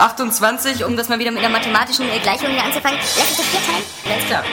[0.00, 3.00] 28, um das mal wieder mit einer mathematischen äh, Gleichung hier anzufangen.
[3.18, 3.84] Lass uns das vier teilen.
[4.06, 4.44] Alles klar.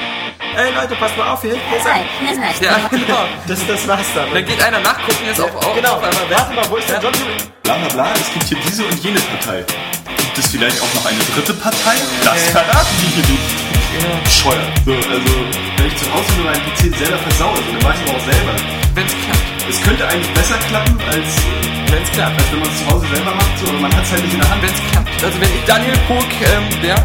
[0.58, 1.54] Ey Leute, passt mal auf hier.
[1.54, 2.26] Hier ist Nein, ein.
[2.26, 2.56] nein, nein.
[2.62, 3.26] Ja, genau.
[3.46, 4.34] Das, das war's dann.
[4.34, 5.98] Dann geht einer nachgucken, jetzt auf, auf, genau.
[5.98, 6.30] auf einmal.
[6.32, 7.14] Warte mal, wo ist der John?
[7.62, 9.64] Bla bla bla, es gibt hier diese und jene Partei.
[10.18, 11.94] Gibt es vielleicht auch noch eine dritte Partei?
[12.24, 13.65] Das verraten die hier nicht.
[14.24, 14.72] Bescheuert.
[14.86, 15.32] So, also,
[15.78, 18.54] wenn ich zu Hause nur meinen PC selber versaue, dann weiß ich aber auch selber.
[18.96, 19.46] Wenn's klappt.
[19.70, 21.30] Es könnte eigentlich besser klappen, als,
[21.92, 22.38] Wenn's klappt.
[22.38, 24.34] als wenn man es zu Hause selber macht, so, aber man hat es halt nicht
[24.34, 24.62] in der Hand.
[24.62, 25.24] Wenn's klappt.
[25.24, 27.04] Also wenn ich Daniel Pog ähm, wäre,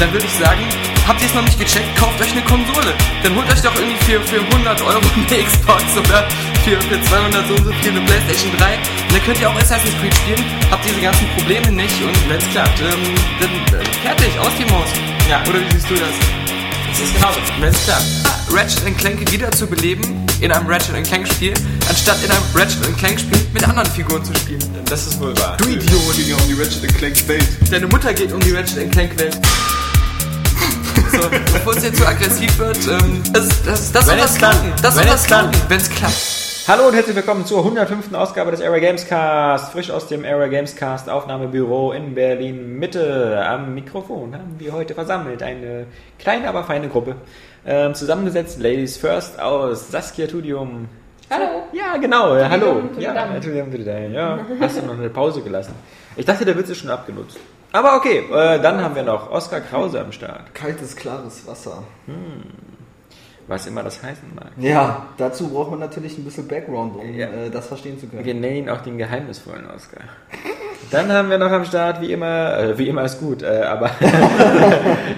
[0.00, 0.62] dann würde ich sagen,
[1.06, 2.94] habt ihr es noch nicht gecheckt, kauft euch eine Konsole.
[3.22, 6.26] Dann holt euch doch irgendwie für, für 100 Euro eine Xbox oder
[6.64, 8.74] für, für 200 so und so viel eine Playstation 3.
[8.74, 12.48] Und dann könnt ihr auch Assassin's Creed spielen, habt diese ganzen Probleme nicht und wenn's
[12.50, 14.88] klappt, ähm, dann äh, fertig, aus die Maus.
[15.28, 15.42] Ja.
[15.48, 16.14] Oder wie siehst du das?
[16.90, 17.40] Das ist genauso.
[17.60, 18.32] Wenn's klappt.
[18.52, 21.54] Ratchet Clank wieder zu beleben in einem Ratchet Clank Spiel,
[21.88, 24.60] anstatt in einem Ratchet Clank Spiel mit anderen Figuren zu spielen.
[24.86, 25.56] Das ist wohl wahr.
[25.56, 26.16] Du Idiot!
[26.16, 27.48] Geht ja um die Ratchet Clank Welt.
[27.70, 29.38] Deine Mutter geht um die Ratchet Clank Welt.
[31.12, 34.38] So, bevor es jetzt zu aggressiv wird, ähm, das, das, das Wenn soll es das
[34.38, 34.54] klappt.
[34.60, 34.72] klappen.
[34.82, 35.52] Das soll Wenn das es klappt.
[35.52, 36.68] klappen, wenn es klappt.
[36.68, 38.14] Hallo und herzlich willkommen zur 105.
[38.14, 39.72] Ausgabe des Era Games Cast.
[39.72, 43.44] Frisch aus dem Era Games Cast Aufnahmebüro in Berlin Mitte.
[43.46, 45.86] Am Mikrofon haben wir heute versammelt eine
[46.18, 47.16] kleine, aber feine Gruppe.
[47.66, 50.88] Ähm, zusammengesetzt Ladies First aus Saskia Tudium.
[51.30, 51.64] Hallo.
[51.72, 52.36] Ja, genau.
[52.36, 52.82] Ja, hallo.
[52.96, 53.26] the Ja.
[53.40, 54.38] Tudium Damen, ja.
[54.60, 55.74] Hast du noch eine Pause gelassen?
[56.16, 57.38] Ich dachte, der Witz ist schon abgenutzt.
[57.72, 60.54] Aber okay, äh, dann haben wir noch Oskar Krause am Start.
[60.54, 61.82] Kaltes, klares Wasser.
[63.48, 64.50] Was immer das heißen mag.
[64.58, 67.26] Ja, dazu braucht man natürlich ein bisschen Background, um Ja.
[67.26, 68.24] äh, das verstehen zu können.
[68.24, 70.00] Wir nennen ihn auch den geheimnisvollen Oscar.
[70.90, 73.86] Dann haben wir noch am Start, wie immer, äh, wie immer ist gut, äh, aber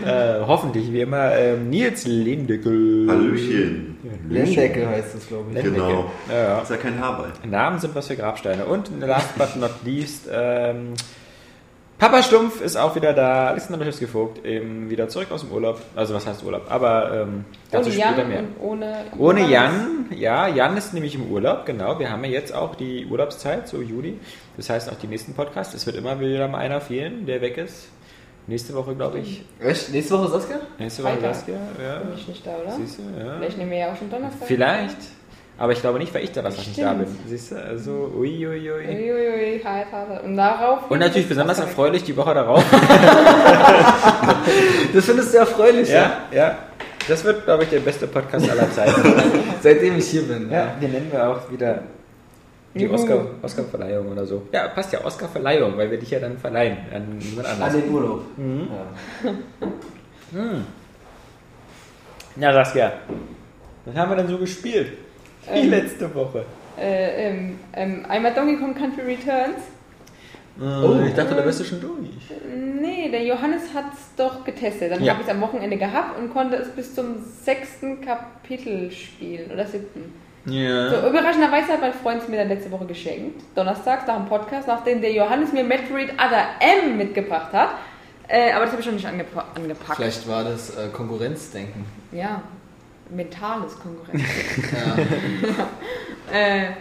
[0.07, 3.07] äh, hoffentlich wie immer, äh, Nils Lindeckel.
[3.11, 3.99] Hallöchen.
[4.29, 5.55] Lendecke heißt es, glaube ich.
[5.57, 5.75] Lendecke.
[5.87, 6.11] Genau.
[6.31, 6.59] Ja, ja.
[6.61, 7.33] Ist ja kein Haarball.
[7.45, 8.65] Namen sind was für Grabsteine.
[8.65, 10.95] Und last but not least, ähm,
[12.05, 13.47] Papa Stumpf ist auch wieder da.
[13.47, 15.81] Alexander Lechowski Vogt eben wieder zurück aus dem Urlaub.
[15.97, 16.67] Also was heißt Urlaub?
[16.69, 18.43] Aber ähm, dazu Ohne später Jan mehr.
[18.61, 19.49] ohne Ohne.
[19.51, 21.99] Jan, ja, Jan ist nämlich im Urlaub, genau.
[21.99, 24.21] Wir haben ja jetzt auch die Urlaubszeit, so Juli.
[24.59, 25.73] Das heißt auch die nächsten Podcasts.
[25.73, 27.89] Es wird immer wieder mal einer fehlen, der weg ist.
[28.49, 29.43] Nächste Woche, glaube ich.
[29.59, 29.91] Echt?
[29.91, 30.61] Nächste Woche Saskia?
[30.79, 31.19] Nächste Woche.
[31.23, 31.99] Saskia, ja.
[32.01, 32.73] Bin ich nicht da, oder?
[32.73, 33.39] Siehst du, ja.
[33.39, 34.47] Vielleicht nehmen wir ja auch schon Donnerstag.
[34.47, 34.99] Vielleicht.
[35.57, 37.07] Aber ich glaube nicht, weil ich da was nicht da bin.
[37.29, 38.57] Siehst du, also uiuiui.
[38.81, 40.25] Uiuiui, hart, hart.
[40.25, 40.91] Und darauf.
[40.91, 42.65] Und natürlich besonders erfreulich die Woche darauf.
[44.95, 46.23] Das findest du erfreulich, ja?
[46.31, 46.59] ja, ja.
[47.09, 49.03] Das wird, glaube ich, der beste Podcast aller Zeiten.
[49.63, 50.51] Seitdem ich hier bin.
[50.51, 51.81] Ja, den nennen wir auch wieder
[52.75, 52.89] die.
[52.89, 54.43] Oscar- Oscar-Verleihung oder so.
[54.53, 57.73] Ja, passt ja, Oscar-Verleihung, weil wir dich ja dann verleihen an niemand An anders.
[57.73, 58.23] den Urlaub.
[58.37, 58.69] Mhm.
[60.33, 60.41] Ja.
[62.37, 62.93] Ja, Saskia,
[63.85, 64.93] was haben wir denn so gespielt?
[65.53, 65.71] Die Ähm.
[65.71, 66.45] letzte Woche.
[66.81, 69.59] Äh, ähm, ähm, einmal Donkey Kong Country Returns.
[70.61, 72.11] Oh, ich dachte, da bist du schon durch.
[72.81, 74.93] Nee, der Johannes hat es doch getestet.
[74.93, 75.13] Dann Ja.
[75.13, 79.51] habe ich es am Wochenende gehabt und konnte es bis zum sechsten Kapitel spielen.
[79.53, 80.13] Oder siebten.
[80.47, 80.91] Ja.
[80.91, 83.43] So, überraschenderweise hat mein Freund es mir dann letzte Woche geschenkt.
[83.57, 87.71] Donnerstags nach dem Podcast, nachdem der Johannes mir Metroid Other M mitgebracht hat.
[88.29, 89.97] Äh, aber das habe ich schon nicht angepa angepackt.
[89.97, 91.85] Vielleicht war das äh, Konkurrenzdenken.
[92.13, 92.43] Ja,
[93.11, 94.23] mentales Konkurrenz.
[96.33, 96.39] Ja.
[96.39, 96.73] äh,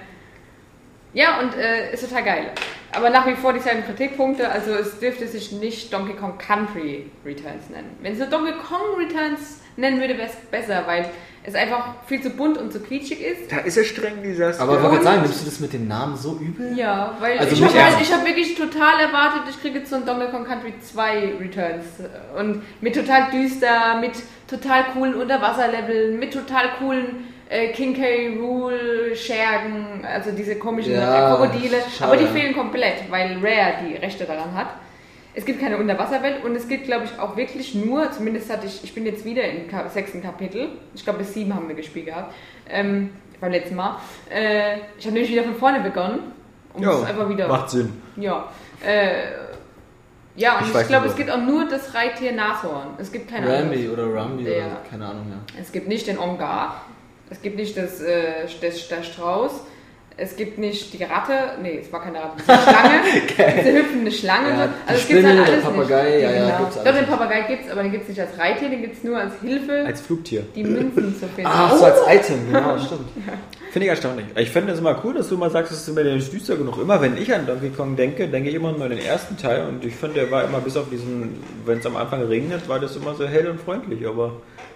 [1.13, 2.51] ja, und äh, ist total geil.
[2.91, 4.49] Aber nach wie vor dieselben Kritikpunkte.
[4.49, 7.91] Also es dürfte sich nicht Donkey Kong Country Returns nennen.
[8.01, 11.09] Wenn es nur Donkey Kong Returns nennen würde, wäre es besser, weil
[11.43, 13.51] es einfach viel zu bunt und zu quietschig ist.
[13.51, 16.15] Da ist er streng, dieser Aber ich wollte sagen, nimmst du das mit den Namen
[16.15, 16.77] so übel?
[16.77, 19.97] Ja, weil Also ich habe halt, ich hab wirklich total erwartet, ich kriege jetzt so
[19.97, 21.85] ein Donkey Kong Country 2 Returns.
[22.37, 24.13] Und mit total düster, mit
[24.53, 28.37] total coolen Unterwasserleveln, mit total coolen äh, King K.
[28.39, 31.77] Rule Schergen, also diese komischen Ja, Krokodile.
[31.95, 32.11] schade.
[32.11, 34.67] Aber die fehlen komplett, weil Rare die Rechte daran hat.
[35.35, 38.83] Es gibt keine Unterwasserwelt und es gibt, glaube ich, auch wirklich nur, zumindest hatte ich,
[38.83, 42.05] ich bin jetzt wieder im Ka sechsten Kapitel, ich glaube bis sieben haben wir gespielt
[42.05, 42.33] gehabt,
[42.69, 43.09] ähm,
[43.41, 43.97] beim letzten Mal.
[44.29, 46.19] Äh, ich habe nämlich wieder von vorne begonnen,
[46.73, 47.47] um es einfach wieder...
[47.47, 47.93] macht Sinn.
[48.15, 48.47] Ja.
[48.85, 49.42] Äh,
[50.35, 52.89] ja, und Ich ich, glaube, es gibt auch nur das Reittier Nashorn.
[52.97, 54.65] Es gibt keine Rambi oder Rambi Ja.
[54.65, 55.39] oder keine Ahnung mehr.
[55.59, 56.81] Es gibt nicht den Ongar.
[57.29, 59.61] Es gibt nicht das, äh, das, der Strauß.
[60.15, 61.33] Es gibt nicht die Ratte.
[61.61, 62.33] Nee, es war keine Ratte.
[62.37, 62.99] Es ist eine Schlange.
[63.63, 64.49] Diese hüpfende Schlange.
[64.49, 64.63] Ja, so.
[64.63, 66.21] die Also es gibt halt der alles Papagei, nicht.
[66.21, 66.57] ja, ja, genau.
[66.59, 67.05] gibt's Doch, den.
[67.07, 68.69] Papagei gibt es, aber den gibt es nicht als Reittier.
[68.69, 70.43] Den gibt es nur als Hilfe, Als Flugtier.
[70.55, 71.49] die Münzen zu finden.
[71.51, 73.09] Ach, so als Item, genau, stimmt.
[73.71, 74.25] Finde ich erstaunlich.
[74.35, 76.77] Ich finde es immer cool, dass du mal sagst, es ist immer nicht düster genug.
[76.79, 79.65] Immer wenn ich an Donkey Kong denke, denke ich immer nur an den ersten Teil
[79.67, 82.79] und ich finde, der war immer bis auf diesen, wenn es am Anfang regnet, war
[82.79, 84.33] das immer so hell und freundlich, aber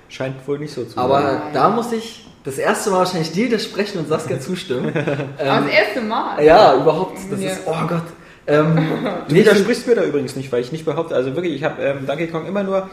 [0.10, 1.04] scheint wohl nicht so zu sein.
[1.04, 4.94] Aber da muss ich das erste Mal wahrscheinlich dir widersprechen und Saskia zustimmen.
[4.96, 6.44] Aber das erste Mal.
[6.44, 7.18] Ja, überhaupt.
[7.30, 7.50] Das Ja.
[7.52, 8.04] ist, oh Gott.
[8.48, 8.78] Ähm,
[9.28, 12.06] Du widersprichst mir da übrigens nicht, weil ich nicht behaupte, also wirklich, ich habe ähm,
[12.08, 12.90] Donkey Kong immer nur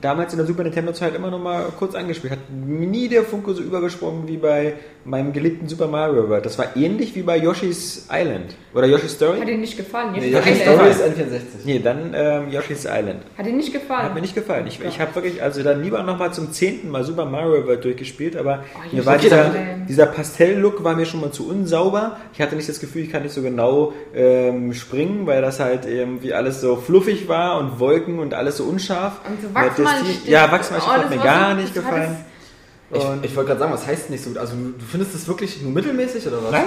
[0.00, 2.32] damals in der Super Nintendo Zeit immer noch mal kurz angespielt.
[2.32, 4.74] Hat nie der Funke so übergesprungen wie bei
[5.06, 6.44] meinem geliebten Super Mario World.
[6.44, 9.38] Das war ähnlich wie bei Yoshi's Island oder Yoshi's Story.
[9.40, 10.12] Hat dir nicht gefallen?
[10.12, 10.60] nee, Yoshi's.
[10.60, 11.40] Story ist N64.
[11.64, 13.22] Nee, dann ähm, Yoshi's Island.
[13.38, 14.02] Hat dir nicht gefallen?
[14.02, 14.66] Hat mir nicht gefallen.
[14.66, 18.36] Ich, ich habe wirklich, also dann lieber nochmal zum zehnten Mal Super Mario World durchgespielt,
[18.36, 19.50] aber Oh, mir war dieser,
[19.88, 22.16] dieser Pastell-Look war mir schon mal zu unsauber.
[22.34, 25.86] Ich hatte nicht das Gefühl, ich kann nicht so genau ähm, springen, weil das halt
[25.86, 29.20] irgendwie alles so fluffig war und Wolken und alles so unscharf.
[29.28, 30.28] Und so Ja, Wachsmalstift.
[30.28, 32.16] Ja, Wachsmalstift Oh, hat mir gar so- nicht gefallen.
[32.92, 34.38] Ich, Und- ich wollte gerade sagen, was heißt nicht so gut?
[34.38, 36.52] Also du, findest es wirklich nur mittelmäßig oder was?
[36.52, 36.64] Nein.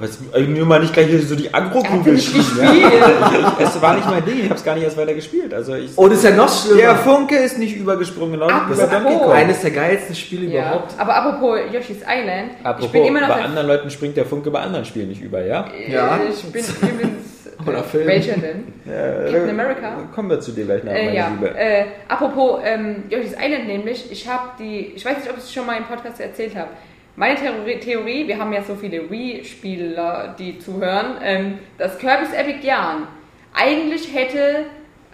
[0.00, 2.38] Was, äh, nur mal nicht gleich hier so die Agro-Kugel schieben.
[2.40, 2.92] gespielt.
[2.92, 3.52] Ja?
[3.58, 5.52] Es war nicht mein Ding, ich habe es gar nicht erst weiter gespielt.
[5.52, 6.80] Also ich, Oh, das ist ja noch schlimmer.
[6.80, 8.78] der Funke ist nicht übergesprungen, genau Apropos.
[8.88, 9.30] Donkey Kong.
[9.32, 10.62] Eines der geilsten Spiele Ja.
[10.70, 10.94] überhaupt.
[10.98, 14.24] Aber apropos Yoshi's Island, Apropos, ich bin immer noch bei der- anderen Leuten springt der
[14.24, 15.66] Funke bei anderen Spielen nicht über, ja?
[15.86, 16.16] Ja.
[16.16, 17.29] Äh, Ich bin übrigens.
[17.66, 18.06] Oder Film.
[18.06, 18.72] Welcher denn?
[18.86, 20.08] Äh, Captain America?
[20.14, 21.54] Kommen wir zu dir gleich nach, Äh, meine ja, Liebe.
[21.58, 25.52] äh, apropos ähm, Yoshi's Island nämlich, ich habe die, ich weiß nicht, ob ich es
[25.52, 26.68] schon mal im Podcast erzählt habe.
[27.16, 32.66] Meine Theorie, Theorie, wir haben ja so viele Wii-Spieler, die zuhören, ähm, dass Kirby's Epic
[32.66, 33.06] Yarn
[33.54, 34.64] eigentlich hätte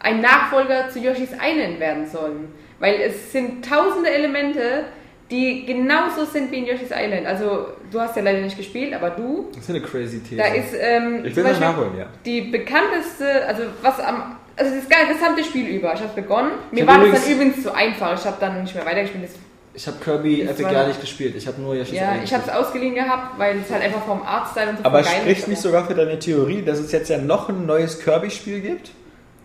[0.00, 2.52] ein Nachfolger zu Yoshi's Island werden sollen.
[2.78, 4.84] Weil es sind tausende Elemente,
[5.30, 7.26] die genauso sind wie in Yoshi's Island.
[7.26, 9.48] Also, du hast ja leider nicht gespielt, aber du.
[9.52, 10.36] Das ist eine crazy These.
[10.36, 12.06] Da ist ähm, Ich will das nachholen, ja.
[12.24, 15.94] die bekannteste, also was am, also das gesamte Spiel über.
[15.94, 16.52] Ich habe begonnen.
[16.70, 18.18] Mir hab war das dann übrigens zu einfach.
[18.18, 19.24] Ich habe dann nicht mehr weitergespielt.
[19.24, 19.32] Das,
[19.74, 21.34] ich habe Kirby Epic gar nicht gespielt.
[21.36, 24.02] Ich habe nur Yoshi's ja, Island ich habe es ausgeliehen gehabt, weil es halt einfach
[24.04, 27.18] vom Artstyle und so Aber spricht nicht sogar für deine Theorie, dass es jetzt ja
[27.18, 28.90] noch ein neues Kirby-Spiel gibt?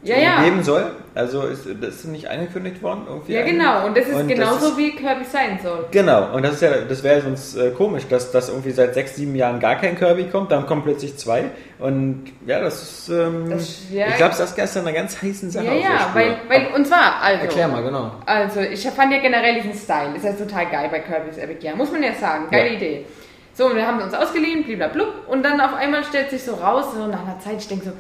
[0.03, 0.44] Ja, ja.
[0.44, 0.83] Geben soll?
[1.13, 3.03] Also ist das ist nicht angekündigt worden?
[3.07, 3.86] Irgendwie Ja, genau.
[3.86, 5.86] Und das ist Und das genauso ist- wie Kirby sein soll.
[5.92, 9.15] Genau, und das ist ja, das wäre sonst äh, komisch, dass, dass irgendwie seit sechs,
[9.15, 11.51] sieben Jahren gar kein Kirby kommt, dann kommen plötzlich zwei.
[11.77, 13.09] Und ja, das ist.
[13.09, 14.07] Ähm, Das- ja.
[14.07, 15.65] ich glaube, das ist eine ganz heißen Sache.
[15.65, 17.44] Ja, ja, weil, weil, und zwar, also.
[17.44, 18.12] Erklär mal, genau.
[18.25, 21.77] Also, ich fand ja generell diesen Style, ist ja total geil bei Kirby's Epic Yarn,
[21.77, 22.74] muss man ja sagen, geile Ja.
[22.75, 23.06] Idee.
[23.54, 26.86] So, und wir haben uns ausgeliehen, blablabla, und dann auf einmal stellt sich so raus,
[26.95, 27.92] so nach einer Zeit, ich denke so,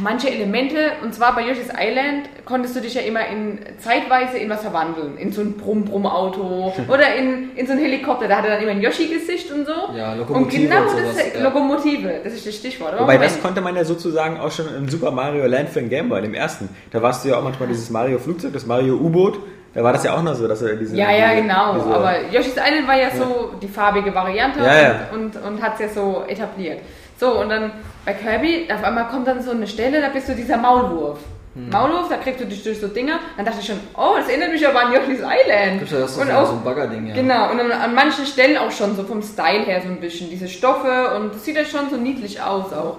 [0.00, 4.48] manche Elemente, und zwar bei Yoshi's Island, konntest du dich ja immer in zeitweise in
[4.50, 8.60] was verwandeln, in so ein Brumm-Brumm-Auto oder in, in so ein Helikopter, da hatte dann
[8.62, 9.72] immer ein Yoshi-Gesicht und so.
[9.96, 11.42] Ja, und Lokomotive genau und sowas, das, ja.
[11.42, 12.92] Lokomotive, das ist das Stichwort.
[12.92, 13.30] Aber Wobei, Moment.
[13.32, 16.22] das konnte man ja sozusagen auch schon im Super Mario Land für den Game Boy,
[16.22, 16.68] dem ersten.
[16.90, 19.38] Da warst du ja auch manchmal dieses Mario Flugzeug, das Mario U-Boot.
[19.74, 20.96] Da war das ja auch noch so, dass er diese.
[20.96, 21.74] Ja, ja, diese, genau.
[21.74, 24.94] diese- aber Yoshi's Island war ja so die farbige Variante Ja, ja.
[25.12, 26.78] und, und, und hat es ja so etabliert.
[27.18, 27.72] So, und dann
[28.06, 31.18] bei Kirby, auf einmal kommt dann so eine Stelle, da bist du dieser Maulwurf.
[31.54, 31.70] Hm.
[31.70, 33.18] Maulwurf, da kriegst du dich durch so Dinger.
[33.36, 35.90] Dann dachte ich schon, oh, das erinnert mich aber an Yoshi's Island.
[35.90, 37.14] Ja das so, und so, auch, so ein Baggerding, ja.
[37.14, 40.30] Genau, und dann an manchen Stellen auch schon so vom Style her so ein bisschen,
[40.30, 42.98] diese Stoffe und das sieht ja schon so niedlich aus auch.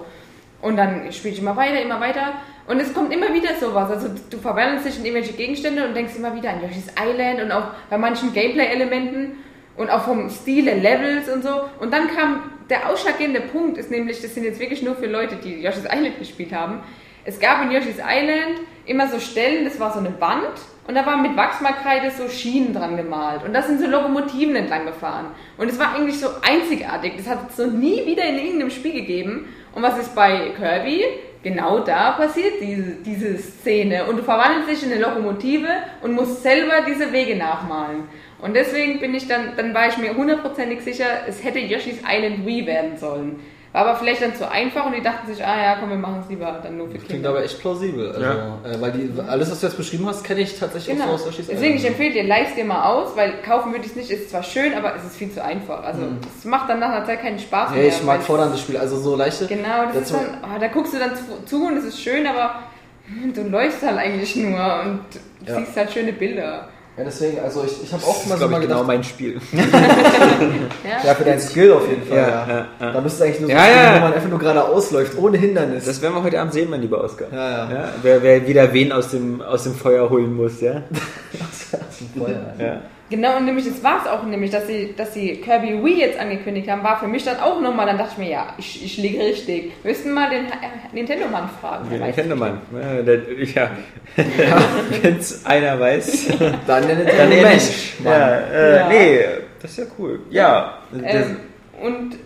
[0.60, 2.34] Und dann spiele ich immer weiter, immer weiter.
[2.66, 3.90] Und es kommt immer wieder sowas.
[3.90, 7.50] Also du verwandelst dich in irgendwelche Gegenstände und denkst immer wieder an Yoshi's Island und
[7.50, 9.38] auch bei manchen Gameplay-Elementen
[9.76, 11.62] und auch vom Stil der Levels und so.
[11.80, 15.36] Und dann kam der ausschlaggebende Punkt, ist nämlich, das sind jetzt wirklich nur für Leute,
[15.36, 16.80] die Yoshi's Island gespielt haben.
[17.24, 21.04] Es gab in Yoshi's Island immer so Stellen, das war so eine Wand und da
[21.04, 23.44] waren mit Wachsmalkreide so Schienen dran gemalt.
[23.44, 25.26] Und da sind so Lokomotiven entlang gefahren.
[25.58, 27.12] Und es war eigentlich so einzigartig.
[27.18, 29.54] Das hat es so nie wieder in irgendeinem Spiel gegeben.
[29.74, 31.04] Und was ist bei Kirby?
[31.42, 34.06] Genau da passiert diese, diese Szene.
[34.06, 35.68] Und du verwandelst dich in eine Lokomotive
[36.00, 38.04] und musst selber diese Wege nachmalen.
[38.40, 42.46] Und deswegen bin ich dann, dann war ich mir hundertprozentig sicher, es hätte Yoshi's Island
[42.46, 43.40] Wii werden sollen.
[43.72, 46.20] War aber vielleicht dann zu einfach und die dachten sich, ah ja, komm, wir machen
[46.22, 47.28] es lieber dann nur für Klingt Kinder.
[47.30, 48.08] aber echt plausibel.
[48.08, 48.58] Also, Ja.
[48.64, 51.12] äh, weil die, alles, was du jetzt beschrieben hast, kenne ich tatsächlich Genau.
[51.12, 52.00] auch so aus Yoshi's Deswegen, ich Island.
[52.00, 54.72] empfehle dir, leih's dir mal aus, weil kaufen würde ich es nicht, ist zwar schön,
[54.74, 55.84] aber es ist viel zu einfach.
[55.84, 56.00] Also
[56.38, 57.88] es macht dann nach einer Zeit keinen Spaß Ja, mehr.
[57.88, 59.46] ich mag fordernde Spiele, also so leichte.
[59.46, 62.26] Genau, das ist dann, ah, da guckst du dann zu, zu und es ist schön,
[62.26, 62.60] aber
[63.06, 65.00] hm, du läufst halt eigentlich nur und
[65.46, 65.56] Ja.
[65.58, 66.68] siehst halt schöne Bilder.
[66.98, 68.80] Ja, deswegen, also ich, ich habe auch Das mal ist, so glaube mal ich, genau
[68.80, 69.40] gedacht, mein Spiel.
[69.52, 69.62] Ja,
[71.06, 72.46] ja, für deinen Skill auf jeden Fall, Ja, ja.
[72.48, 72.92] ja, ja.
[72.92, 73.94] Da müsste es eigentlich nur so Ja, spielen, ja.
[73.94, 75.84] wo man einfach nur geradeaus läuft, ohne Hindernis.
[75.84, 77.28] Das werden wir heute Abend sehen, mein lieber Oskar.
[77.32, 77.88] Ja, ja.
[78.02, 80.82] wer, wer wieder wen aus dem, aus dem Feuer holen muss, ja?
[82.18, 82.54] Feuer.
[82.58, 82.80] ja.
[83.10, 86.18] Genau, und nämlich das war es auch nämlich, dass sie, dass sie Kirby Wii jetzt
[86.18, 88.96] angekündigt haben, war für mich dann auch nochmal, dann dachte ich mir, ja, ich, ich
[88.98, 89.72] liege richtig.
[89.82, 90.50] Wir müssten mal den äh,
[90.92, 91.88] Nintendo-Mann fragen.
[91.90, 92.60] Den Nintendo-Mann.
[92.72, 93.70] Ja, der- ja.
[95.02, 96.28] Wenn es einer weiß,
[96.66, 97.52] Dann der dann Nintendo er Mensch.
[97.54, 97.94] nicht.
[98.04, 98.88] Ja, äh, Ja.
[98.88, 99.20] Nee,
[99.62, 100.20] das ist ja cool.
[100.30, 101.36] Ja, Ähm,
[101.82, 102.16] und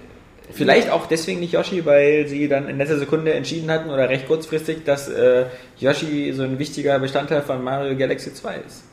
[0.51, 4.27] vielleicht auch deswegen nicht Yoshi, weil sie dann in letzter Sekunde entschieden hatten oder recht
[4.27, 5.45] kurzfristig, dass äh,
[5.79, 8.85] Yoshi so ein wichtiger Bestandteil von Mario Galaxy 2 ist.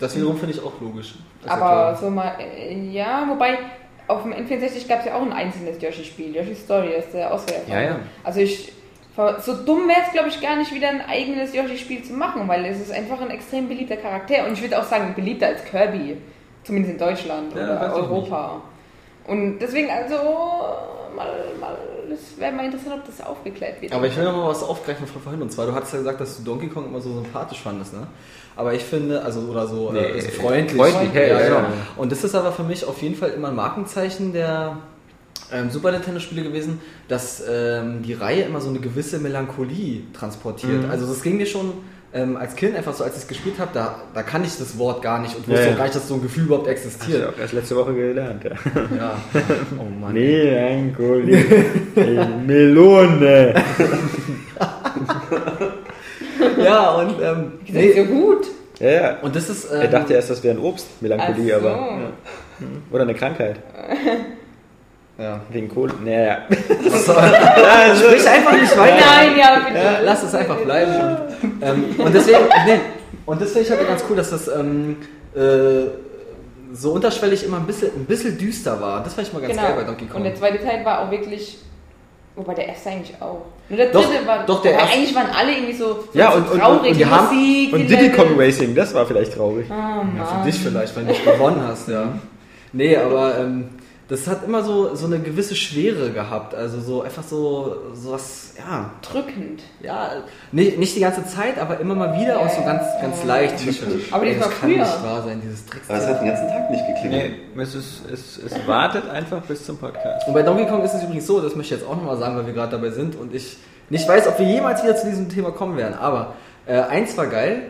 [0.00, 1.14] Das wiederum finde ich auch logisch.
[1.42, 1.96] Das ja Aber klar.
[1.96, 3.58] so mal, äh, ja, wobei
[4.08, 7.32] auf dem N64 gab es ja auch ein einzelnes Yoshi-Spiel, Yoshi Story, das ist der
[7.32, 7.62] Auswahl.
[7.68, 7.96] Ja, ja.
[8.24, 8.72] Also ich,
[9.38, 12.64] So dumm wäre es, glaube ich, gar nicht wieder ein eigenes Yoshi-Spiel zu machen, weil
[12.64, 14.46] es ist einfach ein extrem beliebter Charakter.
[14.46, 16.16] Und ich würde auch sagen, beliebter als Kirby.
[16.64, 18.62] Zumindest in Deutschland Ja, oder Europa.
[19.26, 20.16] Und deswegen, also,
[21.14, 21.76] mal, mal,
[22.12, 23.92] es wäre mal interessant, ob das aufgeklärt wird.
[23.92, 25.42] Aber ich will noch mal was aufgreifen von vorhin.
[25.42, 28.06] Und zwar, du hattest ja gesagt, dass du Donkey Kong immer so sympathisch fandest, ne?
[28.56, 30.76] Aber ich finde, also, oder so, Nee, äh, freundlich.
[30.76, 31.66] freundlich, ja, ja, ja.
[31.96, 34.76] Und das ist aber für mich auf jeden Fall immer ein Markenzeichen der
[35.52, 40.84] ähm, Super Nintendo-Spiele gewesen, dass ähm, die Reihe immer so eine gewisse Melancholie transportiert.
[40.84, 40.90] Mhm.
[40.90, 41.72] Also das ging mir schon
[42.12, 44.76] ähm, als Kind einfach so, als ich es gespielt habe, da, da kann ich das
[44.78, 45.76] Wort gar nicht und wusste Ja, auch ja.
[45.76, 47.28] gar nicht, dass so ein Gefühl überhaupt Hast du existiert.
[47.28, 48.50] auch erst letzte Woche gelernt, ja.
[48.96, 49.16] Ja.
[49.78, 50.12] Oh Mann.
[50.12, 51.44] Melancholie.
[52.46, 53.54] Melone.
[56.62, 58.46] Ja, und ähm, sind so nee, gut.
[58.78, 59.16] Ja, ja.
[59.20, 59.70] und das ist.
[59.70, 61.68] Ähm, Er dachte erst, das wäre ein Obst, Melancholie, so.
[61.68, 61.68] aber.
[61.76, 62.66] Ja.
[62.90, 63.56] Oder eine Krankheit.
[65.20, 65.40] ja.
[65.50, 65.92] Wegen Kohle.
[66.04, 66.38] Naja.
[66.50, 68.96] Sprich einfach nicht weiter.
[68.96, 69.78] Nein, ja, bitte.
[69.78, 70.92] Ja, lass es einfach bleiben.
[71.42, 72.80] Und, ähm, und deswegen, nee,
[73.26, 74.96] und das finde ich halt ganz cool, dass das ähm,
[75.34, 75.40] äh,
[76.72, 79.02] so unterschwellig immer ein bisschen, ein bisschen düster war.
[79.02, 79.62] Das fand ich mal ganz genau.
[79.68, 80.16] geil bei Donkey Kong.
[80.18, 81.58] Und der zweite Teil war auch wirklich.
[82.36, 83.42] Wobei der erste eigentlich auch.
[83.68, 84.46] Nur der Doch, dritte war.
[84.46, 86.80] doch, der erste- eigentlich waren alle irgendwie so, so Ja, und, und, traurig.
[86.80, 88.26] und, und, die die haben, Musik, und Diddy Kong.
[88.38, 89.66] Racing, das war vielleicht traurig.
[89.68, 89.74] Oh,
[90.16, 92.12] ja, für dich vielleicht, wenn du gewonnen hast, ja.
[92.72, 93.68] Nee, aber ähm,
[94.10, 96.52] das hat immer so, so eine gewisse Schwere gehabt.
[96.52, 99.62] Also so einfach so, so was, ja, Drückend.
[99.80, 103.54] ja, nicht, nicht die ganze Zeit, aber immer mal wieder auch so ganz, ganz leicht.
[104.10, 104.78] Aber Ey, das war kann früher.
[104.78, 105.88] nicht wahr sein, dieses Tricks.
[105.88, 107.32] Aber es hat den ganzen Tag nicht geklingelt.
[107.54, 110.26] Nee, es, ist, es, es wartet einfach bis zum Podcast.
[110.26, 112.36] Und bei Donkey Kong ist es übrigens so, das möchte ich jetzt auch nochmal sagen,
[112.36, 113.58] weil wir gerade dabei sind und ich
[113.90, 115.94] nicht weiß, ob wir jemals wieder zu diesem Thema kommen werden.
[115.94, 116.34] Aber
[116.66, 117.62] äh, eins war geil,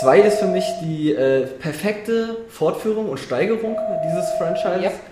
[0.00, 4.84] zwei ist für mich die äh, perfekte Fortführung und Steigerung dieses Franchises.
[4.84, 5.11] Yep.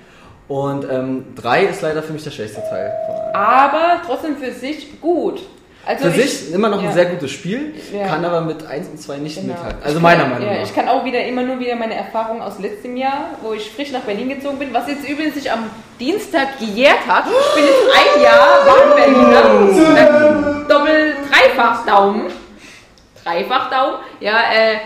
[0.51, 2.93] Und ähm, drei ist leider für mich der schwächste Teil.
[3.33, 5.41] Aber trotzdem für sich gut.
[5.87, 6.89] Also Für ich- sich immer noch ja.
[6.89, 8.07] ein sehr gutes Spiel, Ja.
[8.09, 9.55] kann aber mit 1 und 2 nicht Genau.
[9.55, 9.79] mithalten.
[9.83, 10.63] Also Ich meiner kann, Meinung ja, nach.
[10.65, 13.91] Ich kann auch wieder immer nur wieder meine Erfahrung aus letztem Jahr, wo ich frisch
[13.93, 17.25] nach Berlin gezogen bin, was jetzt übrigens sich am Dienstag gejährt hat.
[17.27, 20.65] Ich bin jetzt ein Jahr Wagen-Berliner.
[20.69, 22.25] Doppel, dreifach Daumen.
[23.25, 23.97] Dreifach Daumen.
[24.21, 24.77] Ja, äh.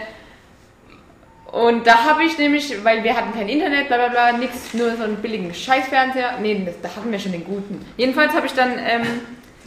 [1.54, 4.96] Und da habe ich nämlich, weil wir hatten kein Internet, bla bla bla, nix, nur
[4.96, 6.38] so einen billigen Scheißfernseher.
[6.42, 7.86] Nee, das, da hatten wir schon den guten.
[7.96, 9.02] Jedenfalls habe ich dann ähm,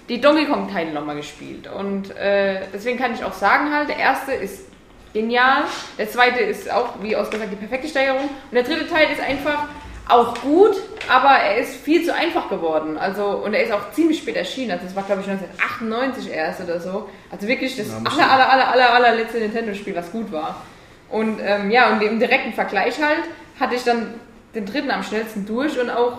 [0.10, 1.70] die Donkey Kong Teile nochmal gespielt.
[1.74, 4.66] Und äh, deswegen kann ich auch sagen halt, der erste ist
[5.14, 5.64] genial,
[5.98, 8.24] der zweite ist auch, wie ausgesagt, die perfekte Steigerung.
[8.24, 9.70] Und der dritte Teil ist einfach
[10.10, 10.76] auch gut,
[11.08, 12.98] aber er ist viel zu einfach geworden.
[12.98, 14.72] Also, und er ist auch ziemlich spät erschienen.
[14.72, 17.10] Also, das war, glaube ich, 1998 erst oder so.
[17.32, 20.62] Also wirklich das aller, aller, aller, aller, allerletzte Nintendo-Spiel, was gut war.
[21.10, 23.24] Und ähm, ja, und im direkten Vergleich halt
[23.60, 24.14] hatte ich dann
[24.56, 26.18] den dritten am schnellsten durch und auch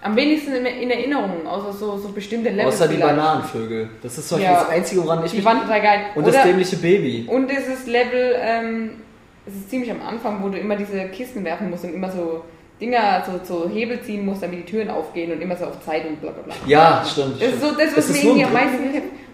[0.00, 2.76] am wenigsten in, in Erinnerung, außer so, so bestimmte Levels.
[2.76, 3.16] Außer die vielleicht.
[3.16, 3.88] Bananenvögel.
[4.02, 4.60] Das ist zum Beispiel Ja.
[4.60, 5.44] das Einzige, woran ich Die mich...
[5.44, 6.00] total geil.
[6.14, 7.26] Und Oder- das dämliche Baby.
[7.28, 8.90] und dieses Level, ähm,
[9.46, 12.44] es ist ziemlich am Anfang, wo du immer diese Kisten werfen musst und immer so
[12.80, 16.06] Dinger, so, so Hebel ziehen musst, damit die Türen aufgehen und immer so auf Zeit
[16.06, 16.54] und bla bla bla.
[16.66, 17.42] Ja, stimmt.
[17.42, 18.78] Das ist so das, was mir irgendwie am meisten.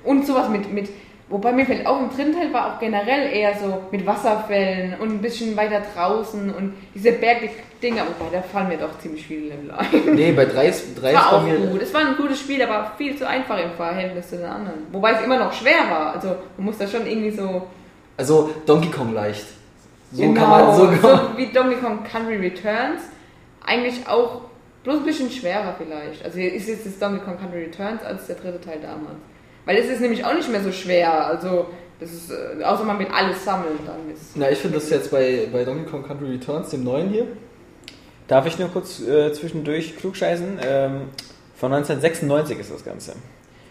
[0.02, 0.88] Und sowas mit, mit,
[1.28, 5.08] wobei mir fällt auch im dritten Teil war auch generell eher so mit Wasserfällen und
[5.08, 9.70] ein bisschen weiter draußen und diese Bergdinger, wobei da fallen mir doch ziemlich viele Level
[9.70, 10.14] ein.
[10.14, 11.82] Nee, bei 3 ist, drei ist war bei auch gut.
[11.82, 14.86] Es war ein gutes Spiel, aber viel zu einfach im Verhältnis zu den anderen.
[14.92, 16.14] Wobei es immer noch schwer war.
[16.14, 17.66] Also man muss da schon irgendwie so
[18.16, 19.46] Also Donkey Kong leicht.
[20.12, 20.76] So genau, kann man...
[20.76, 23.02] So, so wie Donkey Kong Country Returns.
[23.66, 24.42] Eigentlich auch
[24.84, 26.24] bloß ein bisschen schwerer vielleicht.
[26.24, 29.18] Also ist jetzt das Donkey Kong Country Returns als der dritte Teil damals.
[29.64, 31.26] Weil es ist nämlich auch nicht mehr so schwer.
[31.26, 31.66] Also
[32.00, 35.10] das ist, äh, außer man will alles sammeln, dann ist Na, ich finde das jetzt
[35.10, 37.26] bei, bei Donkey Kong Country Returns, dem neuen hier.
[38.28, 40.58] Darf ich nur kurz äh, zwischendurch klugscheißen?
[40.62, 41.02] Ähm,
[41.56, 43.14] von 1996 ist das Ganze.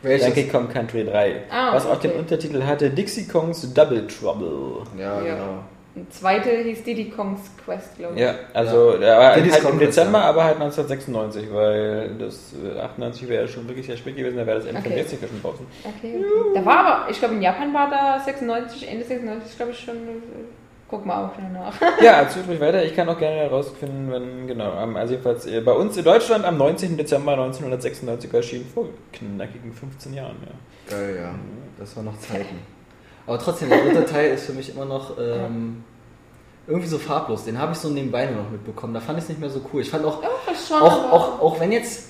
[0.02, 0.28] Welches?
[0.28, 1.44] Donkey Kong Country 3.
[1.50, 2.20] Ah, was auch den okay.
[2.20, 4.84] Untertitel hatte Dixie Kongs Double Trouble.
[4.98, 5.36] Ja, Ja.
[5.36, 5.64] genau.
[5.96, 8.22] Ein zweite hieß Diddy Kong's Quest, glaube ich.
[8.22, 10.26] Ja, also der war Diddy's halt im Dezember, ja.
[10.26, 14.46] aber halt 1996, weil das äh, 98 wäre ja schon wirklich sehr spät gewesen, da
[14.48, 15.18] wäre das N64 Okay.
[15.22, 15.66] ja schon draußen.
[15.84, 16.26] Okay, okay.
[16.56, 19.96] Da war aber, ich glaube in Japan war da 96, Ende 96, glaube ich schon.
[19.96, 20.00] äh,
[20.90, 21.74] Guck mal auch nach.
[22.04, 22.84] Ja, erzählt ruhig weiter.
[22.84, 26.58] Ich kann auch gerne herausfinden, wenn, genau, also jedenfalls äh, bei uns in Deutschland am
[26.58, 26.98] 19.
[26.98, 30.96] Dezember 1996 erschienen, vor knackigen 15 Jahren, ja.
[30.96, 31.36] Geil, ja.
[31.80, 32.60] Das waren noch Zeiten.
[33.26, 35.84] Aber trotzdem, der dritte Teil ist für mich immer noch ähm,
[36.68, 37.46] irgendwie so farblos.
[37.46, 38.94] Den habe ich so nebenbei nur noch mitbekommen.
[38.94, 39.82] Da fand ich es nicht mehr so cool.
[39.82, 40.22] Ich fand auch,
[40.68, 42.10] schon, auch, auch, auch wenn jetzt,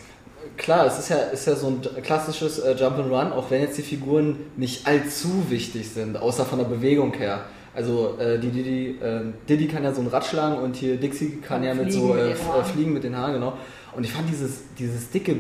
[0.57, 3.83] klar, es ist ja, ist ja so ein klassisches äh, Jump'n'Run, auch wenn jetzt die
[3.83, 7.45] Figuren nicht allzu wichtig sind, außer von der Bewegung her.
[7.75, 11.39] Also äh, die Diddy, äh, Diddy kann ja so ein Rad schlagen und hier Dixie
[11.41, 12.61] kann ja mit so mit äh, Haaren.
[12.61, 13.53] äh, fliegen mit den Haaren, genau.
[13.95, 15.35] Und ich fand dieses, dieses dicke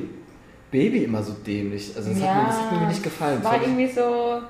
[0.71, 1.91] Baby immer so dämlich.
[1.95, 3.43] Also das, hat, mir, das hat mir nicht gefallen.
[3.43, 4.41] War irgendwie so.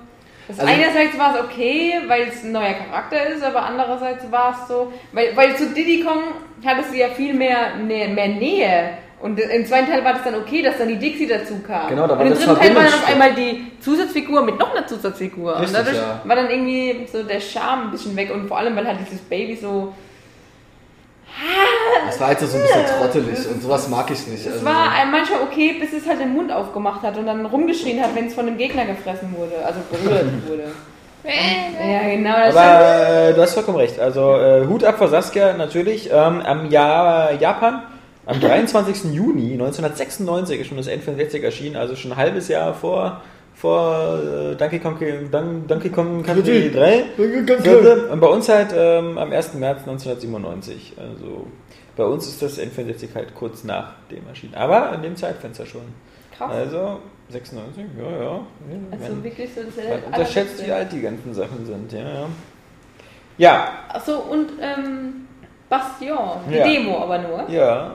[0.47, 4.67] Also- einerseits war es okay, weil es ein neuer Charakter ist, aber andererseits war es
[4.67, 6.19] so, weil, weil zu Diddy Kong
[6.65, 8.89] hattest du ja viel mehr, Nä- mehr Nähe.
[9.21, 11.87] Und im zweiten Teil war das dann okay, dass dann die Dixie dazu kam.
[11.87, 14.75] Genau, da war Und im dritten Teil war dann auf einmal die Zusatzfigur mit noch
[14.75, 15.61] einer Zusatzfigur.
[15.61, 16.21] Richtig, und dadurch ja.
[16.25, 18.33] war dann irgendwie so der Charme ein bisschen weg.
[18.33, 19.93] Und vor allem, weil halt dieses Baby so.
[22.05, 24.45] Das war halt so ein bisschen trottelig und sowas mag ich nicht.
[24.45, 28.01] Es Also, war manchmal okay, bis es halt den Mund aufgemacht hat und dann rumgeschrien
[28.01, 30.63] hat, wenn es von einem Gegner gefressen wurde, also berührt wurde.
[31.23, 32.35] ja, genau.
[32.35, 33.99] Das Aber äh, du hast vollkommen recht.
[33.99, 36.09] Also äh, Hut ab vor Saskia natürlich.
[36.11, 37.83] Ähm, am Jahr Japan,
[38.25, 39.13] am 23.
[39.13, 43.21] Juni 1996 ist schon das N64 erschienen, also schon ein halbes Jahr vor,
[43.55, 44.97] vor äh, Donkey Kong,
[45.31, 47.03] Don- Donkey Kong Country 3.
[47.15, 48.09] Vierte.
[48.11, 49.53] Und bei uns halt ähm, am 1.
[49.55, 50.93] März 1997.
[50.97, 51.47] Also
[51.95, 54.55] bei uns ist das N64 halt kurz nach dem erschienen.
[54.55, 55.81] Aber in dem Zeitfenster schon.
[56.35, 56.51] krass.
[56.51, 58.39] Also 96, ja, ja.
[58.91, 60.05] Also Man, wirklich so Allerbeste.
[60.07, 62.25] unterschätzt, wie alt die ganzen Sachen sind, ja, ja.
[63.37, 65.27] Ja, Achso, und ähm,
[65.69, 66.17] Bastion,
[66.49, 66.67] die Ja.
[66.67, 67.49] Demo aber nur.
[67.49, 67.93] ja.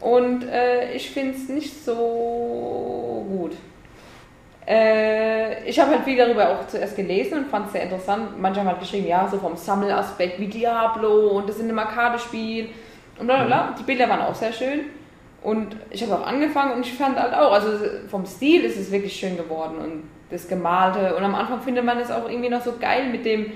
[0.00, 3.11] Und äh, ich finde es nicht so.
[4.66, 8.40] Äh, ich habe halt viel darüber auch zuerst gelesen und fand es sehr interessant.
[8.40, 12.68] Manche haben halt geschrieben, ja, so vom Sammelaspekt wie Diablo und das in einem Arcade-Spiel
[13.18, 13.74] und bla bla bla.
[13.78, 14.86] Die Bilder waren auch sehr schön.
[15.42, 17.70] Und ich habe auch angefangen und ich fand halt auch, also
[18.08, 21.16] vom Stil ist es wirklich schön geworden und das Gemalte.
[21.16, 23.52] Und am Anfang findet man es auch irgendwie noch so geil mit dem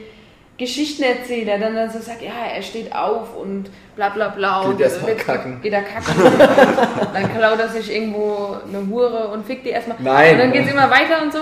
[0.58, 4.60] Geschichtenerzähler, dann, dann so sagt, ja, er steht auf und bla bla bla.
[4.62, 5.60] Geht und erst mal wird- kacken.
[5.60, 6.14] Geht er kacken.
[7.12, 9.98] dann klaut er sich irgendwo eine Hure und fickt die erstmal.
[10.00, 10.32] Nein.
[10.34, 11.40] Und dann geht es immer weiter und so.